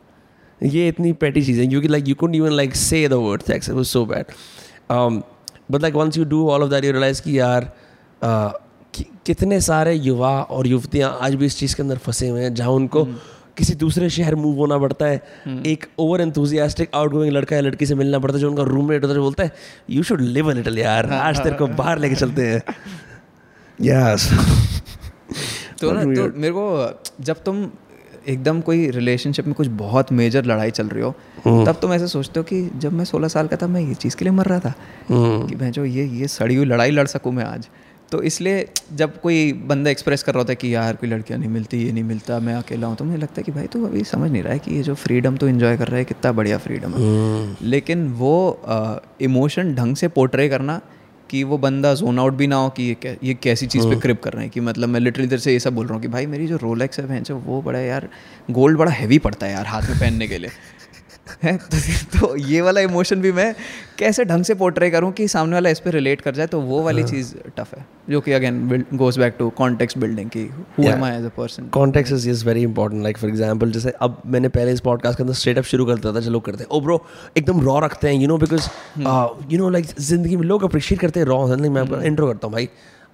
ये 0.62 0.88
इतनी 0.88 1.12
पेटी 1.12 1.42
चीज़ें 1.44 1.68
क्योंकि 1.68 1.88
like 1.88 2.08
you 2.08 2.14
could 2.14 2.34
even 2.34 2.52
like 2.52 2.74
say 2.76 3.08
the 3.08 3.12
word 3.12 3.42
sex 3.42 3.70
was 3.70 3.84
so 3.86 4.04
bad 4.06 4.24
but 4.92 5.82
like 5.82 5.94
once 5.94 6.16
you 6.18 6.24
do 6.24 6.48
all 6.50 6.62
of 6.62 6.70
that 6.70 6.84
you 6.84 6.92
realise 6.92 7.22
कि 7.22 7.38
यार 7.38 7.64
uh, 7.64 8.52
कि, 8.94 9.04
कितने 9.26 9.60
सारे 9.60 9.94
युवा 9.94 10.42
और 10.42 10.66
युवतियाँ 10.66 11.18
आज 11.22 11.34
भी 11.34 11.46
इस 11.46 11.58
चीज़ 11.58 11.76
के 11.76 11.82
अंदर 11.82 11.96
फंसे 11.96 12.28
हुए 12.28 12.42
हैं 12.42 12.54
जहाँ 12.54 12.70
उनको 12.70 13.04
किसी 13.56 13.74
दूसरे 13.74 14.10
शहर 14.10 14.34
मूव 14.34 14.56
होना 14.56 14.78
पड़ता 14.78 15.06
है। 15.06 15.22
एक 15.66 15.86
ओवर 15.98 16.20
एंथुजियास्टिक 16.20 16.90
आउट 16.94 17.12
गोइंग 17.12 17.32
लड़का 17.34 17.56
या 17.56 17.62
लड़की 17.62 17.86
से 17.86 17.94
मिलना 17.94 18.18
पड़ता 18.18 18.36
है 18.36 18.40
जो 18.40 18.50
उनका 18.50 18.62
रूममेट 18.62 19.02
होता 19.02 19.14
है 19.14 19.20
बोलता 19.20 19.44
है 19.44 19.52
you 19.90 20.02
should 20.02 20.20
live 20.20 20.50
a 20.50 20.54
little 20.54 20.78
यार 20.78 21.12
आज 21.12 21.40
तेरे 21.40 21.56
को 21.56 21.66
बाहर 21.66 21.98
लेके 21.98 22.14
चलते 22.14 22.46
हैं. 22.46 22.62
यस 23.80 24.30
तो 25.80 25.92
ना 25.92 26.00
तो 26.14 26.38
मेरे 26.38 26.52
को 26.52 27.00
जब 27.20 27.42
तुम 27.44 27.70
एकदम 28.28 28.60
कोई 28.60 28.90
रिलेशनशिप 28.90 29.46
में 29.46 29.54
कुछ 29.54 29.66
बहुत 29.66 30.12
मेजर 30.12 30.44
लड़ाई 30.44 30.70
चल 30.70 30.88
रही 30.88 31.02
हो 31.02 31.10
तब 31.64 31.78
तुम 31.82 31.92
ऐसे 31.92 32.06
सोचते 32.06 32.40
हो 32.40 32.44
कि 32.44 32.70
जब 32.76 32.92
मैं 32.92 33.04
सोलह 33.04 33.28
साल 33.28 33.46
का 33.46 33.56
था 33.56 33.66
मैं 33.66 33.80
ये 33.80 33.94
चीज़ 33.94 34.16
के 34.16 34.24
लिए 34.24 34.32
मर 34.32 34.46
रहा 34.46 34.58
था। 34.58 34.72
कि 35.12 35.56
मैं 35.56 35.70
जो 35.72 35.84
ये 35.84 36.06
ये 36.06 36.28
सड़ी 36.28 36.54
हुई 36.54 36.66
लड़ाई 36.66 36.90
लड़ 36.90 37.06
सकूँ 37.06 37.32
मैं 37.32 37.44
आज? 37.44 37.68
तो 38.12 38.22
इसलिए 38.22 38.68
जब 38.94 39.20
कोई 39.20 39.52
बंदा 39.52 39.90
एक्सप्रेस 39.90 40.22
कर 40.22 40.32
रहा 40.32 40.40
होता 40.40 40.52
है 40.52 40.56
कि 40.56 40.74
यार 40.74 40.96
कोई 40.96 41.08
लड़कियाँ 41.08 41.40
नहीं 41.40 41.50
मिलती 41.50 41.82
ये 41.84 41.92
नहीं 41.92 42.04
मिलता 42.04 42.38
मैं 42.40 42.54
अकेला 42.54 42.86
हूँ 42.86 42.96
तो 42.96 43.04
मुझे 43.04 43.16
लगता 43.16 43.34
है 43.36 43.42
कि 43.42 43.52
भाई 43.52 43.66
तू 43.66 43.84
अभी 43.86 44.04
समझ 44.04 44.30
नहीं 44.30 44.42
रहा 44.42 44.52
है 44.52 44.58
कि 44.58 44.74
ये 44.74 44.82
जो 44.82 44.94
फ्रीडम 44.94 45.36
तो 45.36 45.48
इन्जॉय 45.48 45.76
कर 45.76 45.88
रहा 45.88 45.96
है 45.96 46.04
कितना 46.04 46.32
बढ़िया 46.32 46.58
फ्रीडम 46.58 46.94
है। 46.94 47.56
लेकिन 47.62 48.08
वो 48.12 48.60
इमोशन 49.20 49.74
ढंग 49.74 49.96
से 49.96 50.08
पोर्ट्रे 50.08 50.48
करना 50.48 50.80
कि 51.30 51.42
वो 51.44 51.58
बंदा 51.58 51.94
जोन 51.94 52.18
आउट 52.18 52.32
भी 52.32 52.46
ना 52.46 52.56
हो 52.56 52.68
कि 52.70 52.82
ये 52.82 52.94
कै, 52.94 53.16
ये 53.22 53.34
कैसी 53.34 53.66
चीज़ 53.66 53.86
पे 53.88 53.96
क्रिप 54.00 54.22
कर 54.22 54.32
रहे 54.32 54.42
हैं 54.42 54.50
कि 54.52 54.60
मतलब 54.60 54.88
मैं 54.88 55.00
लिटरली 55.00 55.26
इधर 55.26 55.38
से 55.38 55.52
ये 55.52 55.60
सब 55.60 55.74
बोल 55.74 55.86
रहा 55.86 55.94
हूँ 55.94 56.02
कि 56.02 56.08
भाई 56.08 56.26
मेरी 56.26 56.46
जो 56.46 56.56
रोलेक्स 56.56 57.00
है 57.00 57.06
भैंस 57.08 57.30
वो 57.30 57.60
बड़ा 57.62 57.78
यार 57.78 58.08
गोल्ड 58.50 58.78
बड़ा 58.78 58.92
हैवी 58.92 59.18
पड़ता 59.18 59.46
है 59.46 59.52
यार 59.52 59.66
हाथ 59.66 59.82
में 59.82 59.98
पहनने 60.00 60.28
के 60.28 60.38
लिए। 60.38 60.50
है 61.42 61.56
तो, 61.56 61.78
तो 62.18 62.36
ये 62.36 62.60
वाला 62.60 62.80
इमोशन 62.80 63.20
भी 63.20 63.32
मैं 63.32 63.54
कैसे 63.98 64.24
ढंग 64.24 64.44
से 64.44 64.54
पोर्ट्रे 64.54 64.90
करूँ 64.90 65.12
कि 65.12 65.28
सामने 65.28 65.54
वाला 65.54 65.70
इस 65.70 65.80
पर 65.80 65.90
रिलेट 65.90 66.20
कर 66.20 66.34
जाए 66.34 66.46
तो 66.46 66.60
वो 66.60 66.82
वाली 66.82 67.04
चीज़ 67.04 67.34
टफ 67.56 67.74
है 67.74 67.86
जो 68.10 68.20
कि 68.20 68.32
again 68.32 68.84
goes 68.94 69.18
back 69.18 69.34
to 69.38 69.50
context 69.50 69.98
building 69.98 70.30
की 70.30 70.42
who 70.78 70.84
am 70.84 71.04
I 71.04 71.18
as 71.18 71.24
a 71.24 71.28
person 71.28 71.68
context 71.68 72.14
is 72.14 72.28
is 72.30 72.44
very 72.46 72.62
important 72.62 73.02
like 73.02 73.18
for 73.18 73.30
example 73.30 73.70
जैसे 73.70 73.90
अब 73.90 74.22
मैंने 74.26 74.48
पहले 74.48 74.72
इस 74.72 74.80
पॉडकास्ट 74.80 75.16
के 75.16 75.22
अंदर 75.22 75.34
स्ट्रेट 75.34 75.58
अप 75.58 75.64
शुरू 75.64 75.86
करता 75.86 76.12
था 76.12 76.20
चलो 76.20 76.40
करते 76.40 76.58
हैं 76.58 76.70
ओ 76.70 76.80
ब्रो 76.80 77.06
एकदम 77.36 77.60
रॉ 77.60 77.78
रखते 77.78 78.08
हैं 78.08 78.14
you 78.14 78.28
know 78.28 78.38
because 78.38 78.68
you 79.52 79.58
know 79.58 79.68
like 79.68 79.86
ज़िंदगी 80.00 80.36
में 80.36 80.46
लोग 80.46 80.64
अप्रिशिएट 80.64 81.00
करते 81.00 81.20
हैं 81.20 81.26
रॉ 81.26 81.46
मैं 81.46 82.02
इंट्रो 82.02 82.26
करता 82.26 82.46
हूँ 82.46 82.52
भाई। 82.52 82.68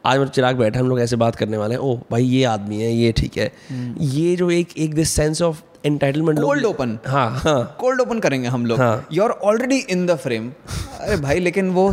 आज 0.07 0.19
मेरे 0.19 0.31
चिराग 0.31 0.57
बैठे 0.57 0.79
हम 0.79 0.89
लोग 0.89 1.01
ऐसे 1.01 1.17
बात 1.17 1.37
करने 1.37 1.57
वाले 1.57 1.75
हैं 1.75 1.83
ओ 1.83 1.97
भाई 2.11 2.25
ये 2.25 2.45
आदमी 2.45 2.81
है 2.83 2.93
ये 2.93 3.13
ठीक 3.13 3.37
है। 3.39 3.53
ये 4.01 4.37
जो 4.37 4.51
एक 4.51 4.69
एक 4.79 4.95
this 4.95 5.11
sense 5.11 5.43
of 5.43 5.63
entitlement 5.85 6.39
cold 6.41 6.65
open 6.65 6.99
हाँ 7.07 7.29
हाँ। 7.39 7.77
कोल्ड 7.81 8.01
ओपन 8.01 8.19
करेंगे 8.19 8.49
हम 8.49 8.67
लोग। 8.67 8.81
हाँ। 8.81 9.07
You 9.13 9.23
are 9.23 9.31
already 9.31 9.77
in 9.77 10.07
the 10.07 10.17
frame 10.17 10.51
अरे 11.01 11.17
भाई 11.17 11.41
लेकिन 11.41 11.71
वो 11.71 11.93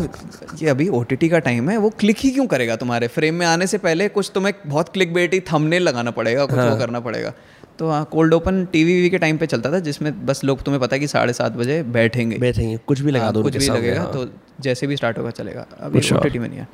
ये 0.61 0.69
अभी 0.69 0.87
ओ 0.89 1.03
का 1.13 1.39
टाइम 1.39 1.69
है 1.69 1.77
वो 1.77 1.89
क्लिक 1.99 2.17
ही 2.19 2.31
क्यों 2.31 2.45
करेगा 2.47 2.75
तुम्हारे? 2.75 3.07
फ्रेम 3.07 3.35
में 3.35 3.45
आने 3.45 3.67
से 3.67 3.77
पहले 3.77 4.07
कुछ 4.09 4.31
तुम्हें 4.35 4.53
बहुत 4.65 4.89
क्लिक 4.89 5.13
बेटी 5.13 5.39
थंबनेल 5.51 5.83
लगाना 5.83 6.11
पड़ेगा 6.11 6.45
कुछ 6.45 6.59
वो 6.59 6.77
करना 6.77 6.99
पड़ेगा। 6.99 7.33
तो 7.79 7.89
हाँ 7.89 8.03
कोल्ड 8.11 8.33
ओपन 8.33 8.63
टीवी 8.71 9.09
के 9.09 9.17
टाइम 9.17 9.37
पे 9.37 9.45
चलता 9.47 9.71
था 9.71 9.79
जिसमें 9.79 10.25
बस 10.25 10.43
लोग 10.43 10.61
तुम्हें 10.63 10.81
पता 10.81 10.95
है 10.95 10.99
कि 10.99 11.07
साढ़े 11.07 11.33
सात 11.33 11.51
बजे 11.51 11.81
बैठेंगे। 11.93 12.37
बैठेंगे 12.37 12.77
कुछ 12.87 12.99
भी 13.01 13.11
लगा 13.11 13.23
हाँ, 13.23 13.33
दो 13.33 13.43
कुछ 13.43 13.57
भी 13.57 13.67
लगेगा 13.67 14.01
हाँ। 14.01 14.11
तो 14.13 14.25
जैसे 14.61 14.87
भी 14.87 14.95
स्टार्ट 14.95 15.17
होगा 15.17 15.29
चलेगा। 15.31 15.65
अभी. 15.79 15.99
ओ 16.11 16.39
में 16.39 16.47
नहीं 16.49 16.59
है। 16.59 16.67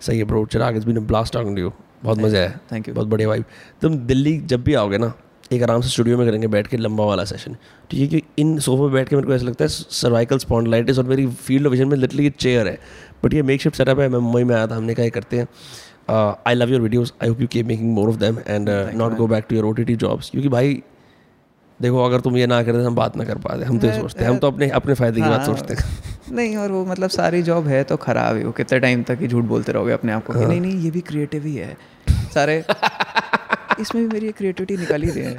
सही 0.00 0.18
है 0.18 0.24
bro 0.24 0.44
Chirag 0.46 0.76
it's 0.76 0.86
been 0.86 0.96
a 0.96 1.00
blast 1.00 1.34
talking 1.34 1.56
to 1.56 1.62
you 1.62 1.72
बहुत 2.04 2.18
मज़ा 2.18 2.38
आया। 2.38 2.58
Thank 2.72 2.86
you. 2.86 2.94
बहुत 2.94 3.08
बढ़िया 3.08 3.28
वाइब 3.28 3.44
तुम 3.82 3.96
दिल्ली 4.06 4.38
जब 4.46 4.62
भी 4.64 4.74
आओगे 4.74 4.98
ना 4.98 5.12
एक 5.52 5.62
आराम 5.62 5.80
से 5.80 5.88
स्टूडियो 5.88 6.18
में 6.18 6.26
करेंगे 6.26 6.46
बैठ 6.46 6.66
के 6.66 6.76
लंबा 6.76 7.04
वाला 7.04 7.24
सेशन 7.24 7.56
ठीक 7.90 8.00
है 8.00 8.06
कि 8.08 8.22
इन 8.38 8.58
सोफे 8.58 8.82
में 8.82 8.92
बैठ 8.92 9.08
के 9.08 9.16
मेरे 9.16 9.26
को 9.28 9.34
ऐसा 9.34 9.46
लगता 9.46 9.64
है 9.64 9.68
सर्वाइकल 9.68 10.38
स्पॉन्डलाइटिस 10.38 10.98
और 10.98 11.04
मेरी 11.04 11.26
फ़ील्ड 11.26 11.66
ऑफ़ 11.66 11.70
विजन 11.70 11.88
में 11.88 11.96
लिटरली 11.96 12.24
ये 12.24 12.30
चेयर 12.38 12.68
है। 12.68 12.78
बट 13.24 13.34
ये 13.34 13.42
मेक 13.42 13.60
शिफ्ट 13.62 13.76
सेटअप 13.76 14.00
है 14.00 14.08
मैं 14.08 14.18
मुंबई 14.18 14.44
में 14.44 14.54
आया 14.54 14.66
था 14.66 14.76
हमने 14.76 14.94
कहा 14.94 15.08
करते 15.08 15.38
हैं। 15.38 15.46
I 16.46 16.54
love 16.54 16.70
your 16.70 16.80
videos 16.80 17.12
I 17.22 17.28
hope 17.28 17.40
you 17.40 17.46
keep 17.46 17.66
making 17.66 17.92
more 17.94 18.08
of 18.08 18.16
them 18.16 18.38
and 18.46 18.68
not 18.94 19.16
go 19.16 19.26
back 19.26 19.44
to 19.48 19.56
your 19.56 19.64
O 19.64 19.72
T 19.72 19.84
T 19.84 19.96
jobs 19.96 20.30
क्योंकि 20.30 20.48
भाई 20.48 20.82
देखो 21.80 22.04
अगर 22.04 22.20
तुम 22.20 22.36
ये 22.36 22.46
ना 22.46 22.62
करते 22.62 22.84
हम 22.84 22.94
बात 22.94 23.16
ना 23.16 23.24
कर 23.24 23.38
पाते। 23.38 23.64
हम 23.64 23.78
तो 23.78 23.86
ये 23.86 24.00
सोचते 24.00 24.24
हैं। 24.24 24.30
हम 24.30 24.38
तो 24.38 24.46
अपने 24.46 24.68
अपने 24.70 24.94
फ़ायदे 24.94 25.20
की 25.20 25.28
बात 25.28 25.38
हाँ। 25.38 25.46
सोचते 25.46 25.74
हैं। 25.74 26.34
नहीं 26.36 26.56
और 26.56 26.70
वो 26.70 26.84
मतलब 26.86 27.10
सारी 27.10 27.42
जॉब 27.42 27.66
है 27.66 27.82
तो 27.84 27.96
खराब 27.98 28.36
है। 28.36 28.44
वो 28.44 28.52
कितने 28.52 28.78
टाइम 28.80 29.02
तक 29.02 29.18
ही 29.20 29.28
झूठ 29.28 29.44
बोलते 29.44 29.72
रहोगे 29.72 29.92
अपने 29.92 30.12
आप 30.12 30.26
को 30.26 30.32
हाँ। 30.32 30.46
नहीं 30.48 30.60
नहीं 30.60 30.80
ये 30.80 30.90
भी 30.90 31.00
क्रिएटिव 31.02 31.46
ही 31.46 31.54
है। 31.56 31.76
सारे 32.34 32.62
इसमें 33.80 34.02
भी 34.02 34.12
मेरी 34.14 34.32
क्रिएटिविटी 34.32 34.76
निकाल 34.76 35.02
ही 35.02 35.10
रहे 35.10 35.24
हैं 35.24 35.36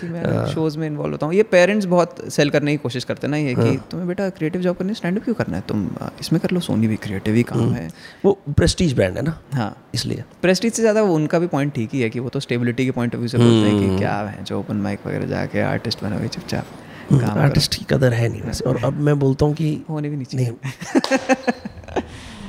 कि 0.00 0.08
मैं 0.08 0.22
हाँ। 0.26 0.46
शोज़ 0.48 0.78
में 0.78 0.86
इन्वॉल्व 0.86 1.12
होता 1.12 1.26
हूँ। 1.26 1.34
ये 1.34 1.42
पेरेंट्स 1.48 1.86
बहुत 1.86 2.16
सेल 2.32 2.50
करने 2.50 2.72
की 2.72 2.76
कोशिश 2.82 3.04
करते 3.04 3.26
हैं 3.26 3.30
ना 3.30 3.36
ये 3.36 3.52
हाँ। 3.54 3.64
कि 3.64 3.76
तुम्हें 3.90 4.06
बेटा 4.08 4.28
क्रिएटिव 4.30 4.60
जॉब 4.62 4.76
करनी 4.76 4.94
स्टैंड 4.94 5.18
अप 5.18 5.24
क्यों 5.24 5.34
करना 5.34 5.56
है? 5.56 5.62
तुम 5.68 5.88
इसमें 6.20 6.40
कर 6.42 6.50
लो 6.50 6.60
सोनी 6.60 6.86
भी 6.86 6.96
क्रिएटिव 6.98 7.34
ही 7.34 7.42
काम 7.42 7.72
है। 7.72 7.88
वो 8.24 8.32
प्रेस्टीज 8.48 8.94
ब्रांड 8.94 9.16
है 9.16 9.22
ना? 9.22 9.38
हाँ। 9.54 9.76
इसलिए। 9.94 10.24
प्रेस्टीज 10.42 10.72
से 10.72 10.82
ज़्यादा 10.82 11.02
उनका 11.12 11.38
भी 11.38 11.46
पॉइंट 11.48 11.74
ठीक 11.74 11.94
ही 11.94 12.00
है 12.00 12.10
कि 12.10 12.20
वो 12.20 12.28
तो 12.28 12.40
स्टेबिलिटी 12.40 12.84
के 12.84 12.90
पॉइंट 12.90 13.14
ऑफ़ 13.14 13.20
व्यू 13.20 13.28
से 13.28 13.38
बोलते 13.38 13.68
हैं 13.68 13.72
हम्म। 13.72 13.90
कि 13.90 13.98
क्या 13.98 14.16
है 14.18 14.44
जो 14.44 14.58
ओपन 14.60 14.76
माइक 14.78 15.06
वगैरह 15.06 15.26
जाके 15.26 15.60
आर्टिस्ट 15.62 16.02
बनोगे 16.04 16.28
चुपचाप 16.28 16.66
आर्टिस्ट 17.38 17.74
की 17.74 17.84
कदर 17.90 18.12
है 18.12 18.28
नहीं 18.28 18.42
वैसे। 18.42 18.64
और 18.64 18.84
अब 18.84 19.00
मैं 19.00 19.18
बोलता 19.18 19.46
हूँ 19.46 19.54
कि 19.54 19.74
होने 19.90 20.08
भी 20.08 20.16
नहीं। 20.16 20.26
चाहिए। 20.26 21.51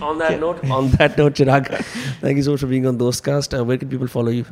On 0.04 0.20
that 0.20 0.40
note 0.40 0.64
on 0.78 0.90
that 0.92 1.18
note 1.18 1.40
chirag 1.40 1.70
thank 2.22 2.38
you 2.38 2.44
so 2.44 2.52
much 2.52 2.60
for 2.60 2.70
being 2.74 2.88
on 2.92 2.98
dostcast. 2.98 3.58
Uh, 3.58 3.64
where 3.64 3.78
can 3.78 3.90
people 3.90 4.12
follow 4.16 4.36
you? 4.40 4.46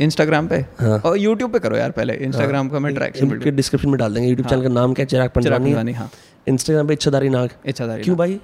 Instagram 0.00 0.48
पे? 0.48 0.56
हाँ। 0.80 0.98
और 0.98 1.18
यूट्यूब 1.18 1.52
पे 1.52 1.58
करो 1.58 1.76
यार 1.76 1.90
पहले. 1.90 2.14
इंस्टाग्राम 2.28 2.68
का 2.68 2.78
मैं 2.78 2.94
ट्रैक्शन 2.94 3.38
डिस्क्रिप्शन 3.56 3.88
में 3.88 3.98
डाल 3.98 4.14
देंगे 4.14 4.28
यूट्यूब 4.28 4.48
चैनल 4.48 4.62
का 4.62 4.68
नाम 4.68 4.94
क्या 4.94 5.04
चिराग 5.04 5.30
पंजवानी, 5.30 5.92
हाँ। 5.92 6.10
इंस्टाग्राम 6.48 6.88
पे 6.88 6.94
इच्छाधारी 6.94 7.28
नाग। 7.28 7.50
इच्छाधारी 7.66 8.02
क्यों 8.02 8.16
भाई? 8.16 8.40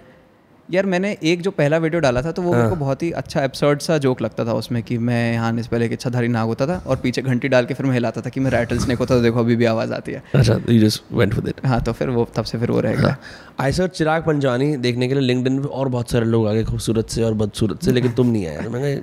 यार 0.71 0.87
मैंने 0.87 1.17
एक 1.23 1.41
जो 1.43 1.51
पहला 1.51 1.79
वीडियो 1.79 2.01
डाला 2.01 2.23
था 2.23 2.33
तो 2.33 2.43
वो 2.43 2.51
मेरे 2.53 2.63
हाँ। 2.63 2.71
को 2.71 2.77
बहुत 2.77 3.03
ही 3.03 3.11
अच्छा 3.11 3.43
एपिसोड 3.45 3.79
सा 3.79 3.97
जोक 3.99 4.21
लगता 4.23 4.45
था 4.45 4.53
उसमें 4.53 4.83
कि 4.83 4.99
मैं 4.99 5.33
यहाँ 5.33 5.53
इस 5.55 5.65
से 5.65 5.71
पहले 5.71 5.87
एक 5.87 5.93
इच्छाधारी 5.93 6.29
नाग 6.29 6.47
होता 6.47 6.67
था 6.67 6.77
और 6.87 6.97
पीछे 6.97 7.23
घंटी 7.23 7.49
डाल 7.49 7.67
के 7.67 7.75
फिर 7.75 7.87
मैं 7.87 7.93
हिलाता 7.93 8.21
था 8.21 8.31
कि 8.31 8.41
मैं 8.41 8.51
रैटल 8.51 8.79
स्नेक 8.79 8.99
होता 8.99 9.17
था 9.17 9.23
देखो 9.23 9.41
अभी 9.41 9.57
भी 9.57 9.65
आवाज़ 9.65 9.93
आती 9.93 10.13
है। 10.13 10.23
अच्छा 10.35 10.59
you 10.69 10.81
just 10.81 11.13
went 11.13 11.35
for 11.35 11.45
that 11.45 11.67
हाँ 11.67 11.81
तो 11.83 11.93
फिर 11.93 12.11
वो 12.11 12.29
तब 12.37 12.45
से 12.45 12.59
फिर 12.59 12.71
वो 12.71 12.81
रहेगा 12.81 13.17
आई 13.61 13.73
सर 13.73 13.89
चिराग 13.89 14.27
पंजानी 14.27 14.77
देखने 14.77 15.09
के 15.09 15.15
लिए 15.15 15.23
लिंकडिन 15.23 15.61
पे 15.63 15.69
और 15.69 15.89
बहुत 15.89 16.11
सारे 16.11 16.25
लोग 16.25 16.49
आ 16.49 16.53
गए 16.53 16.65
खूबसूरत 16.65 17.09
से 17.09 17.23
और 17.23 17.35
बदसूरत 17.35 17.83
से 17.83 17.93
लेकिन 17.93 18.13
तुम 18.13 18.27
नहीं 18.27 18.47
आए। 18.47 18.65
तो 18.65 18.71
मैंने 18.71 19.01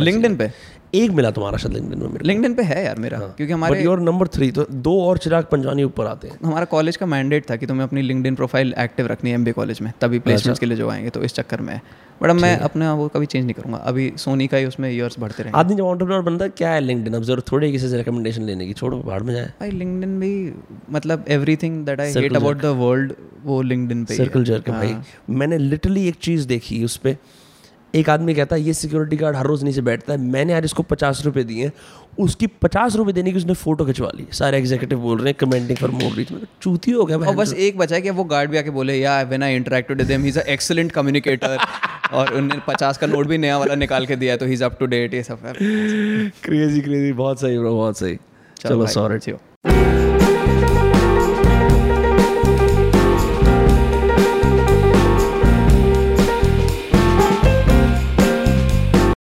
लिंक्डइन 0.00 0.36
पे? 0.36 0.50
एक 0.94 1.10
मिला 1.10 1.30
तुम्हारा 1.30 1.58
शायद 1.58 1.74
लिंक्डइन 1.74 1.98
में 1.98 2.08
मेरे 2.08 2.24
लिंक्डइन 2.24 2.54
पे 2.54 2.62
है 2.62 2.84
यार 2.84 2.98
मेरा 2.98 3.18
हाँ। 3.18 3.32
क्योंकि 3.36 3.52
हमारे 3.52 3.74
बट 3.74 3.84
योर 3.84 4.00
नंबर 4.00 4.28
थ्री 4.28 4.50
तो 4.50 4.66
दो 4.72 4.94
और 5.02 5.18
चिराग 5.18 5.44
पंजवानी 5.44 5.82
ऊपर 5.84 6.06
आते 6.06 6.28
हैं। 6.28 6.38
हमारा 6.44 6.64
कॉलेज 6.66 6.96
का 6.96 7.06
मैंडेट 7.06 7.50
था 7.50 7.56
कि 7.56 7.66
तुम्हें 7.66 7.86
अपनी 7.86 8.02
लिंक्डइन 8.02 8.34
प्रोफ़ाइल 8.34 8.74
एक्टिव 8.78 9.06
रखनी 9.06 9.30
है 9.30 9.34
एमबी 9.34 9.52
कॉलेज 9.52 9.80
में 9.80 9.92
तभी 10.00 10.18
प्लेसमेंट्स 10.18 10.48
अच्छा। 10.48 10.60
के 10.60 10.66
लिए 10.66 10.76
जो 10.76 10.88
आएँगे 10.90 11.10
तो 11.10 11.22
इस 11.22 11.34
चक्कर 11.34 11.60
में। 11.60 11.80
बट 12.22 12.30
अब 12.30 12.36
मैं 12.36 12.56
अपने 12.58 12.88
वो 12.90 13.06
कभी 13.08 13.26
चेंज 13.26 13.44
नहीं 13.44 13.54
करूँगा। 13.54 13.78
अभी 13.78 14.12
सोनी 14.16 14.46
का 14.46 14.56
ही 14.56 14.64
उसमें 14.64 14.90
ईयर्स 14.90 15.18
बढ़ते 15.18 15.42
रहेंगे। 15.42 15.58
आदमी 15.58 15.76
जब 15.76 15.84
ऑन्टरप्रनर 15.84 16.20
बनता 16.20 16.44
है 16.44 16.50
क्या 16.56 16.70
है 16.70 16.80
लिंक्डइन 16.80 17.14
अब 17.14 17.22
ज़रूरत 17.22 17.50
थोड़ी 17.52 17.70
किसी 17.72 17.88
से 17.88 17.96
रिकमेंडेशन 17.96 18.42
लेने 18.42 18.66
की। 18.66 18.72
छोड़ो 18.72 18.98
बाहर 18.98 19.22
में 19.22 19.34
जाए। 19.34 19.46
भाई 19.60 19.70
लिंक्डइन 19.70 20.18
भी 20.20 20.52
मतलब 20.90 21.24
everything 21.28 21.84
that 21.86 22.00
I 22.00 22.12
hate 22.12 22.36
about 22.36 22.62
the 22.62 22.74
world 22.78 23.12
वो 23.44 23.60
लिंक्डइन 23.62 24.04
पे 24.04 24.14
सर्कल 24.14 24.44
जर 24.44 24.60
के 24.60 24.72
भाई। 24.72 24.96
मैंने 25.30 25.58
लिटरली 25.58 26.06
एक 26.08 26.16
चीज़ 26.22 26.46
देखी 26.48 26.84
उस 26.84 26.96
पर 26.96 27.16
एक 27.94 28.08
आदमी 28.10 28.34
कहता 28.34 28.56
है 28.56 28.62
ये 28.62 28.72
सिक्योरिटी 28.74 29.16
गार्ड 29.16 29.36
हर 29.36 29.46
रोज़ 29.46 29.64
नीचे 29.64 29.80
बैठता 29.80 30.12
है। 30.12 30.18
मैंने 30.20 30.52
आज 30.52 30.64
इसको 30.64 30.82
पचास 30.82 31.22
रुपए 31.24 31.42
दिए 31.44 31.64
हैं। 31.64 31.72
उसकी 32.18 32.46
पचास 32.62 32.96
रुपये 32.96 33.12
देने 33.12 33.30
की 33.32 33.36
उसने 33.38 33.54
फ़ोटो 33.54 33.84
खिंचवा 33.84 34.10
ली। 34.14 34.26
सारे 34.32 34.58
एग्जीक्यूटिव 34.58 34.98
बोल 34.98 35.18
रहे 35.18 35.28
हैं 35.28 35.36
कमेंटिंग 35.40 35.78
फॉर 35.78 35.90
मोर 35.90 36.12
रीच 36.12 36.28
चूती 36.62 36.90
हो 36.90 37.04
गया 37.04 37.18
और 37.18 37.34
बस 37.36 37.52
एक 37.54 37.78
बचा 37.78 37.94
है 37.96 38.02
कि 38.02 38.10
वो 38.10 38.24
गार्ड 38.24 38.50
भी 38.50 38.58
आके 38.58 38.70
बोले 38.70 38.96
या 38.96 39.20
when 39.22 39.42
I 39.42 39.56
interacted 39.56 40.02
with 40.02 40.20
he 40.20 40.28
is 40.28 40.38
a 40.38 40.42
excellent 40.52 40.92
communicator 40.92 41.56
और 42.12 42.32
उन्होंने 42.34 42.62
पचास 42.68 42.98
का 42.98 43.06
नोट 43.06 43.26
भी 43.26 43.38
नया 43.38 43.58
वाला 43.58 43.74
निकाल 43.74 44.06
के 44.06 44.16
दिया 44.16 44.36
तो 44.36 44.46
he 44.46 44.52
is 44.52 44.64
up 44.64 44.78
to 44.80 44.86
date 44.86 45.14
ये 45.14 45.22
सब 45.22 45.52
क्रेजी 46.44 46.80
क्रेजी 46.80 47.12
बहुत 47.22 47.40
सही 47.40 47.58
ब्रो 47.58 47.74
बहुत 47.76 47.98
सही। 47.98 48.18
चलो 48.56 48.86
सॉरी। 48.86 49.99